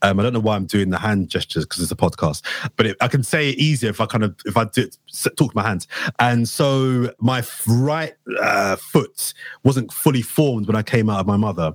Um, 0.00 0.18
I 0.18 0.22
don't 0.22 0.32
know 0.32 0.40
why 0.40 0.56
I'm 0.56 0.64
doing 0.64 0.88
the 0.88 0.98
hand 0.98 1.28
gestures 1.28 1.66
because 1.66 1.82
it's 1.82 1.92
a 1.92 1.96
podcast, 1.96 2.42
but 2.76 2.86
it, 2.86 2.96
I 3.02 3.08
can 3.08 3.22
say 3.22 3.50
it 3.50 3.58
easier 3.58 3.90
if 3.90 4.00
I 4.00 4.06
kind 4.06 4.24
of, 4.24 4.34
if 4.46 4.56
I 4.56 4.64
do, 4.64 4.88
talk 5.36 5.48
with 5.48 5.54
my 5.54 5.62
hands. 5.62 5.86
And 6.18 6.48
so 6.48 7.12
my 7.20 7.44
right 7.68 8.14
uh, 8.40 8.76
foot 8.76 9.34
wasn't 9.62 9.92
fully 9.92 10.22
formed 10.22 10.66
when 10.66 10.76
I 10.76 10.82
came 10.82 11.10
out 11.10 11.20
of 11.20 11.26
my 11.26 11.36
mother 11.36 11.74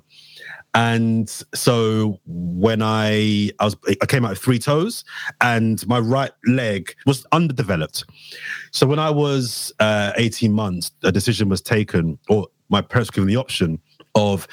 And 0.77 1.27
so 1.55 2.19
when 2.27 2.83
I 2.83 3.49
I 3.59 3.65
was 3.65 3.75
I 3.99 4.05
came 4.05 4.23
out 4.23 4.29
with 4.29 4.39
three 4.39 4.59
toes, 4.59 5.03
and 5.41 5.85
my 5.87 5.97
right 5.97 6.29
leg 6.45 6.93
was 7.07 7.25
underdeveloped. 7.31 8.05
So 8.69 8.85
when 8.85 8.99
I 8.99 9.09
was 9.09 9.73
uh, 9.79 10.11
18 10.17 10.53
months, 10.53 10.91
a 11.01 11.11
decision 11.11 11.49
was 11.49 11.63
taken, 11.63 12.19
or 12.29 12.45
my 12.69 12.81
parents 12.81 13.09
were 13.09 13.15
given 13.15 13.27
the 13.27 13.37
option 13.37 13.79
of 14.13 14.47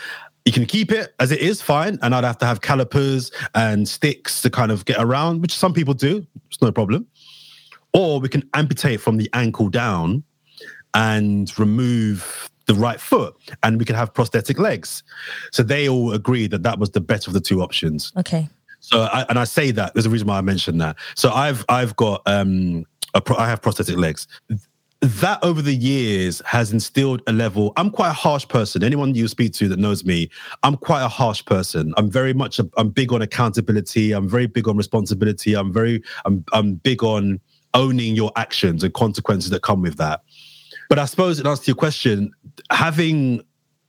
you 0.47 0.53
can 0.53 0.65
keep 0.65 0.91
it 0.91 1.15
as 1.21 1.31
it 1.31 1.41
is, 1.41 1.61
fine. 1.61 1.99
And 2.01 2.15
I'd 2.15 2.25
have 2.25 2.39
to 2.39 2.47
have 2.47 2.63
calipers 2.63 3.31
and 3.55 3.87
sticks 3.87 4.41
to 4.43 4.49
kind 4.49 4.73
of 4.73 4.87
get 4.87 4.97
around, 4.99 5.43
which 5.43 5.55
some 5.55 5.75
people 5.75 5.93
do. 5.93 6.27
It's 6.47 6.63
no 6.63 6.73
problem. 6.73 7.07
Or 7.93 8.19
we 8.19 8.31
can 8.31 8.49
amputate 8.55 9.03
from 9.03 9.19
the 9.19 9.29
ankle 9.35 9.69
down 9.69 10.25
and 10.95 11.57
remove 11.59 12.49
the 12.67 12.75
right 12.75 13.01
foot 13.01 13.35
and 13.63 13.79
we 13.79 13.85
can 13.85 13.97
have 13.97 14.13
prosthetic 14.15 14.59
legs. 14.59 15.03
So 15.53 15.63
they 15.63 15.89
all 15.89 16.13
agreed 16.13 16.51
that 16.53 16.63
that 16.63 16.79
was 16.79 16.91
the 16.91 17.01
better 17.01 17.31
of 17.31 17.35
the 17.35 17.41
two 17.41 17.63
options. 17.63 18.13
Okay. 18.17 18.49
So 18.81 19.03
I, 19.03 19.25
and 19.29 19.39
I 19.39 19.45
say 19.45 19.71
that 19.71 19.95
there's 19.95 20.07
a 20.07 20.11
reason 20.11 20.29
why 20.29 20.39
I 20.39 20.43
mentioned 20.43 20.81
that. 20.81 20.97
So 21.17 21.31
I've 21.31 21.65
I've 21.69 21.97
got 21.97 22.23
um 22.27 22.85
a 23.15 23.21
pro- 23.21 23.37
I 23.37 23.49
have 23.49 23.63
prosthetic 23.63 23.97
legs. 23.97 24.29
That 25.01 25.43
over 25.43 25.61
the 25.61 25.75
years 25.75 26.41
has 26.47 26.73
instilled 26.73 27.23
a 27.27 27.33
level. 27.33 27.73
I'm 27.77 27.91
quite 27.91 28.09
a 28.09 28.15
harsh 28.15 28.49
person. 28.49 28.83
Anyone 28.83 29.15
you 29.15 29.29
speak 29.29 29.53
to 29.55 29.69
that 29.69 29.79
knows 29.79 30.05
me, 30.05 30.31
I'm 30.63 30.77
quite 30.77 31.03
a 31.03 31.09
harsh 31.09 31.45
person. 31.45 31.93
I'm 31.97 32.11
very 32.11 32.33
much 32.33 32.59
a, 32.59 32.69
I'm 32.77 32.89
big 32.89 33.13
on 33.13 33.21
accountability. 33.21 34.13
I'm 34.13 34.29
very 34.29 34.47
big 34.47 34.69
on 34.69 34.77
responsibility. 34.77 35.55
I'm 35.55 35.73
very 35.73 36.03
I'm 36.25 36.45
I'm 36.53 36.75
big 36.75 37.03
on 37.03 37.41
owning 37.75 38.15
your 38.15 38.33
actions 38.37 38.85
and 38.85 38.95
consequences 38.95 39.51
that 39.51 39.63
come 39.63 39.83
with 39.83 39.97
that. 39.97 40.23
But 40.89 40.99
I 40.99 41.07
suppose 41.07 41.41
in 41.41 41.47
answer 41.47 41.65
to 41.65 41.69
your 41.69 41.77
question, 41.77 42.33
having 42.71 43.43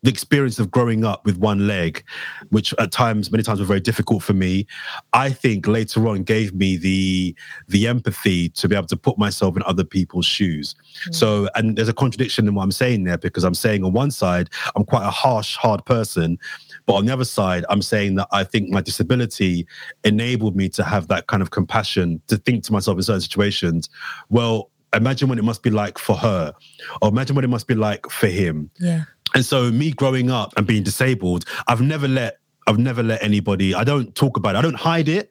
the 0.06 0.12
experience 0.12 0.60
of 0.60 0.70
growing 0.70 1.04
up 1.04 1.26
with 1.26 1.38
one 1.40 1.66
leg, 1.66 2.04
which 2.50 2.76
at 2.78 2.92
times, 2.92 3.32
many 3.32 3.42
times, 3.42 3.60
were 3.60 3.66
very 3.66 3.80
difficult 3.80 4.22
for 4.22 4.34
me. 4.34 4.68
I 5.14 5.32
think 5.32 5.68
later 5.68 6.08
on 6.08 6.22
gave 6.22 6.54
me 6.54 6.78
the 6.78 7.36
the 7.70 7.88
empathy 7.88 8.50
to 8.50 8.70
be 8.70 8.76
able 8.76 8.86
to 8.88 8.98
put 8.98 9.18
myself 9.18 9.58
in 9.58 9.64
other 9.64 9.84
people's 9.84 10.28
shoes. 10.28 10.76
Mm. 11.10 11.16
So, 11.16 11.50
and 11.56 11.76
there's 11.76 11.90
a 11.90 11.94
contradiction 11.94 12.48
in 12.48 12.54
what 12.54 12.62
I'm 12.62 12.72
saying 12.72 13.04
there 13.04 13.18
because 13.18 13.44
I'm 13.44 13.56
saying 13.56 13.84
on 13.84 13.94
one 13.94 14.12
side 14.12 14.52
I'm 14.76 14.86
quite 14.86 15.06
a 15.08 15.10
harsh, 15.10 15.56
hard 15.56 15.84
person, 15.86 16.38
but 16.86 16.94
on 16.94 17.08
the 17.08 17.14
other 17.14 17.26
side 17.26 17.66
I'm 17.70 17.82
saying 17.82 18.14
that 18.16 18.28
I 18.32 18.44
think 18.44 18.70
my 18.70 18.82
disability 18.82 19.66
enabled 20.04 20.56
me 20.56 20.70
to 20.70 20.84
have 20.84 21.08
that 21.08 21.26
kind 21.26 21.42
of 21.42 21.50
compassion 21.50 22.22
to 22.28 22.38
think 22.38 22.64
to 22.66 22.74
myself 22.74 22.98
in 22.98 23.04
certain 23.04 23.22
situations. 23.22 23.90
Well, 24.30 24.70
imagine 24.94 25.30
what 25.30 25.38
it 25.38 25.44
must 25.44 25.64
be 25.64 25.70
like 25.70 25.98
for 25.98 26.16
her, 26.16 26.54
or 27.02 27.10
imagine 27.10 27.36
what 27.36 27.44
it 27.44 27.50
must 27.50 27.68
be 27.68 27.76
like 27.76 28.10
for 28.10 28.28
him. 28.28 28.70
Yeah. 28.80 29.04
And 29.34 29.46
so 29.46 29.72
me 29.72 29.92
growing 29.92 30.32
up 30.32 30.54
and 30.58 30.66
being 30.66 30.84
disabled, 30.84 31.46
I've 31.68 31.82
never 31.82 32.08
let 32.08 32.40
I've 32.68 32.78
never 32.78 33.04
let 33.04 33.22
anybody. 33.22 33.76
I 33.76 33.84
don't 33.84 34.14
talk 34.16 34.38
about 34.38 34.56
it. 34.56 34.60
I 34.60 34.62
don't 34.62 34.76
hide 34.76 35.08
it, 35.08 35.30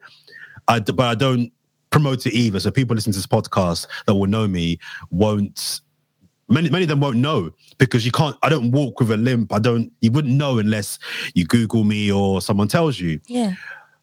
I, 0.67 0.79
but 0.79 1.05
I 1.05 1.15
don't 1.15 1.51
promote 1.89 2.25
it 2.25 2.33
either. 2.33 2.59
So 2.59 2.71
people 2.71 2.95
listening 2.95 3.13
to 3.13 3.19
this 3.19 3.27
podcast 3.27 3.87
that 4.05 4.15
will 4.15 4.27
know 4.27 4.47
me 4.47 4.79
won't. 5.09 5.81
Many 6.47 6.69
many 6.69 6.83
of 6.83 6.89
them 6.89 6.99
won't 6.99 7.17
know 7.17 7.51
because 7.79 8.05
you 8.05 8.11
can't. 8.11 8.37
I 8.43 8.49
don't 8.49 8.71
walk 8.71 8.99
with 8.99 9.11
a 9.11 9.17
limp. 9.17 9.51
I 9.51 9.59
don't. 9.59 9.91
You 10.01 10.11
wouldn't 10.11 10.35
know 10.35 10.59
unless 10.59 10.99
you 11.33 11.45
Google 11.45 11.83
me 11.83 12.11
or 12.11 12.41
someone 12.41 12.67
tells 12.67 12.99
you. 12.99 13.19
Yeah 13.27 13.55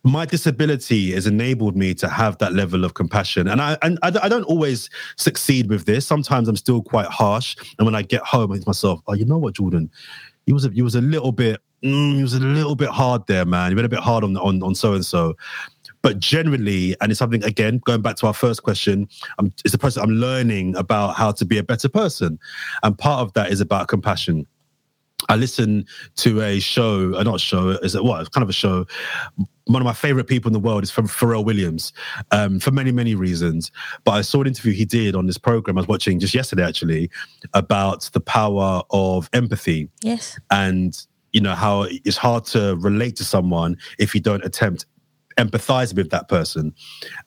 my 0.04 0.26
disability 0.26 1.12
has 1.12 1.26
enabled 1.26 1.76
me 1.76 1.94
to 1.94 2.08
have 2.08 2.36
that 2.38 2.52
level 2.52 2.84
of 2.84 2.94
compassion. 2.94 3.48
And 3.48 3.60
i 3.60 3.78
and 3.82 3.98
i, 4.02 4.08
I 4.22 4.28
don't 4.28 4.44
always 4.44 4.90
succeed 5.16 5.68
with 5.68 5.84
this. 5.84 6.06
Sometimes 6.06 6.48
i'm 6.48 6.56
still 6.56 6.82
quite 6.82 7.06
harsh. 7.06 7.56
And 7.78 7.86
when 7.86 7.94
i 7.94 8.02
get 8.02 8.22
home 8.22 8.50
i 8.50 8.54
think 8.54 8.64
to 8.64 8.68
myself 8.68 9.00
oh 9.06 9.14
you 9.14 9.24
know 9.24 9.38
what 9.38 9.54
jordan? 9.54 9.90
You 10.46 10.54
was 10.54 10.64
a, 10.64 10.70
you 10.74 10.82
was 10.82 10.96
a 10.96 11.00
little 11.00 11.30
bit 11.30 11.60
mm, 11.84 12.16
you 12.16 12.22
was 12.22 12.34
a 12.34 12.40
little 12.40 12.74
bit 12.74 12.88
hard 12.88 13.26
there 13.26 13.44
man. 13.44 13.70
You 13.70 13.76
been 13.76 13.84
a 13.84 13.88
bit 13.88 14.00
hard 14.00 14.24
on 14.24 14.36
on 14.36 14.62
on 14.62 14.74
so 14.74 14.94
and 14.94 15.06
so 15.06 15.34
but 16.02 16.18
generally 16.18 16.96
and 17.00 17.12
it's 17.12 17.20
something 17.20 17.44
again 17.44 17.78
going 17.84 18.02
back 18.02 18.16
to 18.16 18.26
our 18.26 18.34
first 18.34 18.64
question 18.64 19.08
I'm, 19.38 19.52
it's 19.64 19.70
the 19.70 19.78
process 19.78 20.02
i'm 20.02 20.10
learning 20.10 20.74
about 20.76 21.14
how 21.14 21.30
to 21.30 21.44
be 21.44 21.58
a 21.58 21.62
better 21.62 21.88
person. 21.88 22.40
And 22.82 22.98
part 22.98 23.20
of 23.20 23.32
that 23.34 23.52
is 23.52 23.60
about 23.60 23.86
compassion. 23.86 24.46
I 25.28 25.36
listened 25.36 25.88
to 26.16 26.42
a 26.42 26.60
show, 26.60 27.14
uh, 27.14 27.22
not 27.22 27.36
a 27.36 27.38
show, 27.38 27.70
is 27.70 27.94
it 27.94 28.04
what? 28.04 28.30
Kind 28.32 28.42
of 28.42 28.48
a 28.48 28.52
show. 28.52 28.86
One 29.66 29.80
of 29.80 29.86
my 29.86 29.92
favorite 29.92 30.26
people 30.26 30.48
in 30.48 30.52
the 30.52 30.58
world 30.58 30.82
is 30.82 30.90
from 30.90 31.06
Pharrell 31.06 31.44
Williams, 31.44 31.92
um, 32.30 32.58
for 32.58 32.70
many 32.70 32.92
many 32.92 33.14
reasons. 33.14 33.70
But 34.04 34.12
I 34.12 34.22
saw 34.22 34.40
an 34.40 34.48
interview 34.48 34.72
he 34.72 34.84
did 34.84 35.14
on 35.14 35.26
this 35.26 35.38
program. 35.38 35.78
I 35.78 35.80
was 35.80 35.88
watching 35.88 36.18
just 36.18 36.34
yesterday 36.34 36.64
actually 36.64 37.10
about 37.54 38.10
the 38.12 38.20
power 38.20 38.82
of 38.90 39.30
empathy. 39.32 39.88
Yes. 40.02 40.38
And 40.50 40.96
you 41.32 41.40
know 41.40 41.54
how 41.54 41.86
it's 41.88 42.16
hard 42.16 42.44
to 42.46 42.76
relate 42.76 43.16
to 43.16 43.24
someone 43.24 43.76
if 43.98 44.14
you 44.14 44.20
don't 44.20 44.44
attempt 44.44 44.86
empathize 45.38 45.94
with 45.94 46.10
that 46.10 46.28
person. 46.28 46.74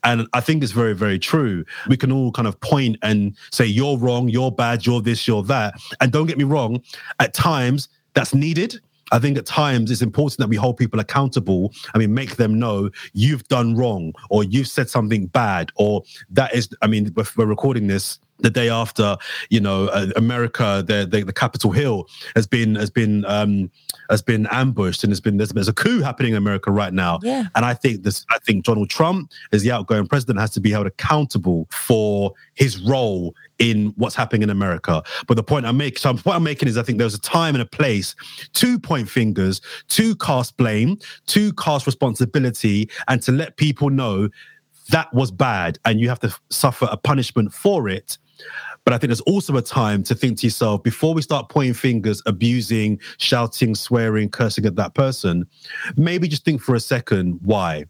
And 0.03 0.27
I 0.33 0.39
think 0.39 0.63
it's 0.63 0.71
very, 0.71 0.93
very 0.93 1.19
true. 1.19 1.65
We 1.87 1.97
can 1.97 2.11
all 2.11 2.31
kind 2.31 2.47
of 2.47 2.59
point 2.59 2.97
and 3.01 3.35
say, 3.51 3.65
you're 3.65 3.97
wrong, 3.97 4.29
you're 4.29 4.51
bad, 4.51 4.85
you're 4.85 5.01
this, 5.01 5.27
you're 5.27 5.43
that. 5.43 5.75
And 5.99 6.11
don't 6.11 6.27
get 6.27 6.37
me 6.37 6.43
wrong, 6.43 6.83
at 7.19 7.33
times 7.33 7.89
that's 8.13 8.33
needed. 8.33 8.79
I 9.15 9.19
think 9.19 9.37
at 9.37 9.45
times 9.45 9.91
it's 9.91 10.01
important 10.01 10.39
that 10.39 10.49
we 10.49 10.57
hold 10.57 10.75
people 10.75 10.99
accountable. 10.99 11.73
I 11.93 11.97
mean, 11.97 12.13
make 12.13 12.35
them 12.35 12.59
know 12.59 12.89
you've 13.13 13.47
done 13.47 13.73
wrong 13.75 14.13
or 14.29 14.43
you've 14.43 14.67
said 14.67 14.89
something 14.89 15.27
bad 15.27 15.71
or 15.75 16.03
that 16.31 16.53
is, 16.53 16.67
I 16.81 16.87
mean, 16.87 17.13
we're 17.15 17.45
recording 17.45 17.87
this 17.87 18.19
the 18.39 18.49
day 18.49 18.69
after, 18.69 19.17
you 19.49 19.59
know, 19.59 19.87
uh, 19.87 20.07
America, 20.15 20.83
the, 20.85 21.07
the, 21.09 21.23
the 21.23 21.33
Capitol 21.33 21.71
Hill 21.71 22.07
has 22.35 22.45
been 22.45 22.75
has 22.75 22.89
been 22.89 23.23
um, 23.25 23.71
has 24.09 24.21
been 24.21 24.47
ambushed, 24.51 25.03
and 25.03 25.11
there's 25.11 25.21
been 25.21 25.37
there's, 25.37 25.49
there's 25.49 25.67
a 25.67 25.73
coup 25.73 26.01
happening 26.01 26.33
in 26.33 26.37
America 26.37 26.71
right 26.71 26.93
now. 26.93 27.19
Yeah. 27.23 27.45
And 27.55 27.65
I 27.65 27.73
think 27.73 28.03
this, 28.03 28.25
I 28.31 28.39
think 28.39 28.65
Donald 28.65 28.89
Trump, 28.89 29.31
as 29.51 29.63
the 29.63 29.71
outgoing 29.71 30.07
president, 30.07 30.39
has 30.39 30.51
to 30.51 30.59
be 30.59 30.71
held 30.71 30.87
accountable 30.87 31.67
for 31.71 32.33
his 32.55 32.79
role 32.81 33.33
in 33.57 33.93
what's 33.95 34.15
happening 34.15 34.43
in 34.43 34.49
America. 34.49 35.01
But 35.27 35.35
the 35.35 35.43
point 35.43 35.65
I 35.65 35.71
make, 35.71 35.97
so 35.97 36.13
what 36.13 36.35
I'm 36.35 36.43
making 36.43 36.67
is, 36.67 36.77
I 36.77 36.83
think 36.83 36.97
there's 36.97 37.13
a 37.13 37.21
time 37.21 37.55
and 37.55 37.61
a 37.61 37.65
place 37.65 38.15
to 38.53 38.77
point 38.77 39.09
fingers, 39.09 39.61
to 39.89 40.15
cast 40.17 40.57
blame, 40.57 40.97
to 41.27 41.53
cast 41.53 41.85
responsibility, 41.85 42.89
and 43.07 43.21
to 43.23 43.31
let 43.31 43.55
people 43.55 43.89
know 43.89 44.29
that 44.89 45.11
was 45.13 45.31
bad, 45.31 45.79
and 45.85 45.99
you 45.99 46.09
have 46.09 46.19
to 46.19 46.35
suffer 46.49 46.87
a 46.91 46.97
punishment 46.97 47.53
for 47.53 47.89
it 47.89 48.17
but 48.85 48.93
I 48.93 48.97
think 48.97 49.09
there's 49.09 49.21
also 49.21 49.57
a 49.57 49.61
time 49.61 50.03
to 50.03 50.15
think 50.15 50.37
to 50.39 50.47
yourself 50.47 50.83
before 50.83 51.13
we 51.13 51.21
start 51.21 51.49
pointing 51.49 51.73
fingers, 51.73 52.21
abusing, 52.25 52.99
shouting, 53.17 53.75
swearing, 53.75 54.29
cursing 54.29 54.65
at 54.65 54.75
that 54.75 54.93
person, 54.93 55.45
maybe 55.97 56.27
just 56.27 56.45
think 56.45 56.61
for 56.61 56.75
a 56.75 56.79
second 56.79 57.39
why. 57.43 57.85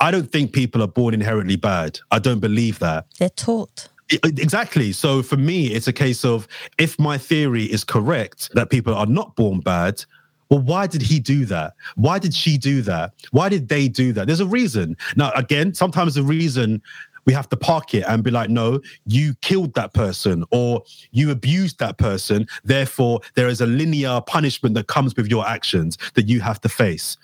I 0.00 0.12
don't 0.12 0.30
think 0.30 0.52
people 0.52 0.80
are 0.82 0.88
born 0.88 1.12
inherently 1.12 1.56
bad. 1.56 1.98
I 2.12 2.20
don't 2.20 2.38
believe 2.38 2.78
that. 2.78 3.06
They're 3.18 3.28
taught. 3.30 3.88
Exactly. 4.24 4.92
So 4.92 5.22
for 5.22 5.36
me, 5.36 5.66
it's 5.66 5.88
a 5.88 5.92
case 5.92 6.24
of 6.24 6.46
if 6.78 6.98
my 6.98 7.18
theory 7.18 7.64
is 7.64 7.82
correct 7.82 8.50
that 8.54 8.70
people 8.70 8.94
are 8.94 9.04
not 9.04 9.34
born 9.34 9.60
bad, 9.60 10.04
well, 10.50 10.60
why 10.60 10.86
did 10.86 11.02
he 11.02 11.20
do 11.20 11.44
that? 11.46 11.74
Why 11.96 12.18
did 12.18 12.32
she 12.32 12.56
do 12.56 12.80
that? 12.82 13.12
Why 13.32 13.48
did 13.48 13.68
they 13.68 13.88
do 13.88 14.12
that? 14.14 14.26
There's 14.26 14.40
a 14.40 14.46
reason. 14.46 14.96
Now, 15.16 15.30
again, 15.32 15.74
sometimes 15.74 16.14
the 16.14 16.22
reason 16.22 16.80
we 17.28 17.34
have 17.34 17.50
to 17.50 17.58
park 17.58 17.92
it 17.92 18.04
and 18.08 18.24
be 18.24 18.30
like, 18.30 18.48
no, 18.48 18.80
you 19.04 19.34
killed 19.42 19.74
that 19.74 19.92
person 19.92 20.46
or 20.50 20.82
you 21.10 21.30
abused 21.30 21.78
that 21.78 21.98
person. 21.98 22.46
Therefore, 22.64 23.20
there 23.34 23.48
is 23.48 23.60
a 23.60 23.66
linear 23.66 24.22
punishment 24.22 24.74
that 24.76 24.86
comes 24.86 25.14
with 25.14 25.26
your 25.26 25.46
actions 25.46 25.98
that 26.14 26.26
you 26.26 26.40
have 26.40 26.58
to 26.62 26.70
face. 26.70 27.18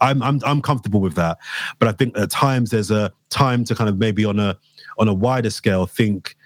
I'm 0.00 0.22
I'm 0.22 0.38
I'm 0.44 0.62
comfortable 0.62 1.00
with 1.00 1.16
that, 1.16 1.38
but 1.80 1.88
I 1.88 1.92
think 1.92 2.16
at 2.16 2.30
times 2.30 2.70
there's 2.70 2.92
a 2.92 3.12
time 3.28 3.64
to 3.64 3.74
kind 3.74 3.90
of 3.90 3.98
maybe 3.98 4.24
on 4.24 4.38
a 4.38 4.56
on 4.98 5.08
a 5.08 5.14
wider 5.14 5.50
scale 5.50 5.84
think 5.84 6.36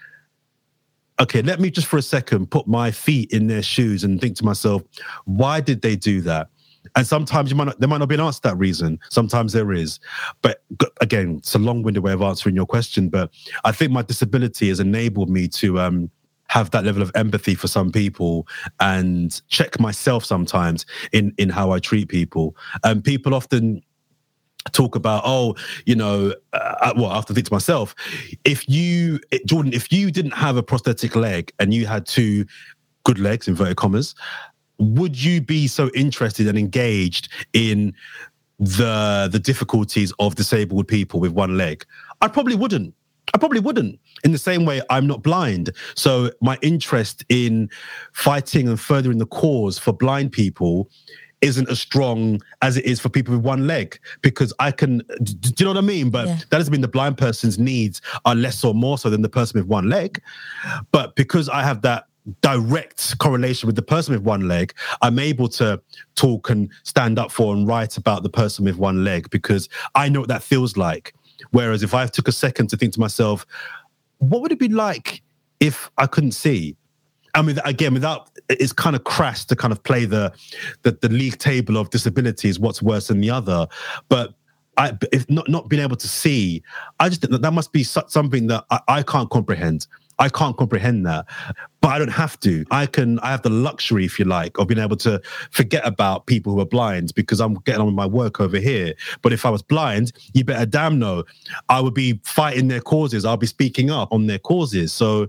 okay, 1.19 1.43
let 1.43 1.59
me 1.59 1.69
just 1.69 1.85
for 1.85 1.97
a 1.97 2.01
second 2.01 2.49
put 2.49 2.65
my 2.67 2.89
feet 2.89 3.31
in 3.31 3.45
their 3.45 3.61
shoes 3.61 4.03
and 4.03 4.19
think 4.19 4.35
to 4.37 4.43
myself, 4.43 4.81
why 5.25 5.61
did 5.61 5.83
they 5.83 5.95
do 5.95 6.21
that? 6.21 6.47
And 6.95 7.05
sometimes 7.05 7.49
you 7.49 7.55
might 7.55 7.65
not, 7.65 7.79
there 7.79 7.89
might 7.89 7.97
not 7.97 8.09
be 8.09 8.15
an 8.15 8.21
answer 8.21 8.41
to 8.41 8.49
that 8.49 8.57
reason. 8.57 8.99
Sometimes 9.09 9.53
there 9.53 9.71
is. 9.73 9.99
But 10.41 10.63
again, 11.01 11.37
it's 11.37 11.55
a 11.55 11.59
long-winded 11.59 12.03
way 12.03 12.13
of 12.13 12.21
answering 12.21 12.55
your 12.55 12.65
question. 12.65 13.09
But 13.09 13.31
I 13.63 13.71
think 13.71 13.91
my 13.91 14.01
disability 14.01 14.69
has 14.69 14.79
enabled 14.79 15.29
me 15.29 15.47
to 15.49 15.79
um, 15.79 16.09
have 16.47 16.71
that 16.71 16.85
level 16.85 17.01
of 17.01 17.11
empathy 17.15 17.55
for 17.55 17.67
some 17.67 17.91
people 17.91 18.47
and 18.79 19.41
check 19.49 19.79
myself 19.79 20.23
sometimes 20.23 20.85
in 21.11 21.33
in 21.37 21.49
how 21.49 21.71
I 21.71 21.79
treat 21.79 22.07
people. 22.07 22.55
And 22.83 23.03
people 23.03 23.33
often 23.33 23.81
talk 24.71 24.95
about 24.95 25.21
oh 25.25 25.55
you 25.85 25.95
know 25.95 26.33
uh, 26.53 26.91
well 26.95 27.11
i 27.11 27.15
have 27.15 27.25
to 27.27 27.35
think 27.35 27.45
to 27.45 27.53
myself 27.53 27.93
if 28.45 28.67
you 28.67 29.19
jordan 29.45 29.71
if 29.73 29.91
you 29.91 30.09
didn't 30.09 30.33
have 30.33 30.57
a 30.57 30.63
prosthetic 30.63 31.15
leg 31.15 31.53
and 31.59 31.71
you 31.71 31.85
had 31.85 32.03
two 32.07 32.43
good 33.03 33.19
legs 33.19 33.47
inverted 33.47 33.77
commas 33.77 34.15
would 34.77 35.21
you 35.21 35.41
be 35.41 35.67
so 35.67 35.89
interested 35.95 36.47
and 36.47 36.57
engaged 36.57 37.29
in 37.53 37.93
the 38.59 39.27
the 39.31 39.39
difficulties 39.39 40.13
of 40.19 40.35
disabled 40.35 40.87
people 40.87 41.19
with 41.19 41.31
one 41.31 41.57
leg? 41.57 41.85
I 42.21 42.27
probably 42.27 42.55
wouldn't. 42.55 42.93
I 43.33 43.37
probably 43.37 43.59
wouldn't. 43.59 43.99
In 44.23 44.31
the 44.31 44.37
same 44.37 44.65
way, 44.65 44.81
I'm 44.89 45.07
not 45.07 45.23
blind. 45.23 45.71
So 45.95 46.31
my 46.41 46.57
interest 46.61 47.25
in 47.29 47.69
fighting 48.13 48.67
and 48.67 48.79
furthering 48.79 49.17
the 49.17 49.25
cause 49.25 49.79
for 49.79 49.91
blind 49.93 50.31
people 50.31 50.89
isn't 51.41 51.69
as 51.69 51.79
strong 51.79 52.41
as 52.61 52.77
it 52.77 52.85
is 52.85 52.99
for 52.99 53.09
people 53.09 53.35
with 53.35 53.43
one 53.43 53.67
leg 53.67 53.99
because 54.21 54.53
I 54.59 54.71
can. 54.71 54.99
Do 55.23 55.33
you 55.57 55.65
know 55.65 55.71
what 55.71 55.77
I 55.77 55.81
mean? 55.81 56.09
But 56.09 56.27
Yeah. 56.27 56.35
that 56.49 56.57
doesn't 56.57 56.71
mean 56.71 56.81
the 56.81 56.87
blind 56.87 57.17
person's 57.17 57.59
needs 57.59 58.01
are 58.25 58.35
less 58.35 58.63
or 58.63 58.73
more 58.73 58.97
so 58.97 59.09
than 59.09 59.21
the 59.21 59.29
person 59.29 59.59
with 59.59 59.67
one 59.67 59.89
leg. 59.89 60.21
But 60.91 61.15
because 61.15 61.49
I 61.49 61.63
have 61.63 61.81
that 61.81 62.05
direct 62.41 63.17
correlation 63.19 63.67
with 63.67 63.75
the 63.75 63.81
person 63.81 64.13
with 64.13 64.23
one 64.23 64.47
leg, 64.47 64.73
I'm 65.01 65.19
able 65.19 65.47
to 65.49 65.81
talk 66.15 66.49
and 66.49 66.69
stand 66.83 67.19
up 67.19 67.31
for 67.31 67.53
and 67.53 67.67
write 67.67 67.97
about 67.97 68.23
the 68.23 68.29
person 68.29 68.65
with 68.65 68.77
one 68.77 69.03
leg 69.03 69.29
because 69.29 69.69
I 69.93 70.09
know 70.09 70.21
what 70.21 70.29
that 70.29 70.43
feels 70.43 70.77
like. 70.77 71.13
Whereas 71.51 71.83
if 71.83 71.93
I 71.93 72.07
took 72.07 72.27
a 72.27 72.31
second 72.31 72.69
to 72.69 72.77
think 72.77 72.93
to 72.93 72.99
myself, 72.99 73.45
what 74.19 74.41
would 74.41 74.51
it 74.51 74.59
be 74.59 74.69
like 74.69 75.21
if 75.59 75.91
I 75.97 76.07
couldn't 76.07 76.31
see? 76.31 76.75
I 77.33 77.41
mean, 77.41 77.59
again, 77.65 77.93
without 77.93 78.29
it's 78.49 78.71
kind 78.71 78.95
of 78.95 79.03
crass 79.03 79.43
to 79.45 79.55
kind 79.55 79.73
of 79.73 79.83
play 79.83 80.05
the 80.05 80.31
the, 80.83 80.91
the 80.91 81.09
league 81.09 81.37
table 81.37 81.77
of 81.77 81.89
disabilities, 81.89 82.59
what's 82.59 82.81
worse 82.81 83.07
than 83.07 83.19
the 83.19 83.29
other. 83.29 83.67
But 84.07 84.33
I, 84.77 84.97
if 85.11 85.29
not 85.29 85.49
not 85.49 85.69
being 85.69 85.83
able 85.83 85.97
to 85.97 86.07
see, 86.07 86.63
I 86.99 87.09
just 87.09 87.21
think 87.21 87.31
that 87.31 87.41
that 87.41 87.51
must 87.51 87.73
be 87.73 87.83
something 87.83 88.47
that 88.47 88.65
I, 88.69 88.79
I 88.87 89.03
can't 89.03 89.29
comprehend. 89.29 89.87
I 90.17 90.29
can't 90.29 90.55
comprehend 90.55 91.05
that, 91.05 91.25
but 91.81 91.89
I 91.89 91.99
don't 91.99 92.07
have 92.07 92.39
to. 92.41 92.65
I 92.71 92.85
can. 92.85 93.19
I 93.19 93.31
have 93.31 93.41
the 93.41 93.49
luxury, 93.49 94.05
if 94.05 94.17
you 94.17 94.25
like, 94.25 94.57
of 94.57 94.67
being 94.67 94.79
able 94.79 94.95
to 94.97 95.21
forget 95.51 95.85
about 95.85 96.25
people 96.25 96.53
who 96.53 96.61
are 96.61 96.65
blind 96.65 97.13
because 97.15 97.41
I'm 97.41 97.55
getting 97.65 97.81
on 97.81 97.87
with 97.87 97.95
my 97.95 98.05
work 98.05 98.39
over 98.39 98.57
here. 98.57 98.93
But 99.21 99.33
if 99.33 99.45
I 99.45 99.49
was 99.49 99.61
blind, 99.61 100.13
you 100.33 100.45
better 100.45 100.65
damn 100.65 100.97
know, 100.99 101.25
I 101.67 101.81
would 101.81 101.93
be 101.93 102.19
fighting 102.23 102.69
their 102.69 102.79
causes. 102.79 103.25
I'll 103.25 103.35
be 103.35 103.45
speaking 103.45 103.91
up 103.91 104.11
on 104.11 104.27
their 104.27 104.39
causes. 104.39 104.93
So, 104.93 105.27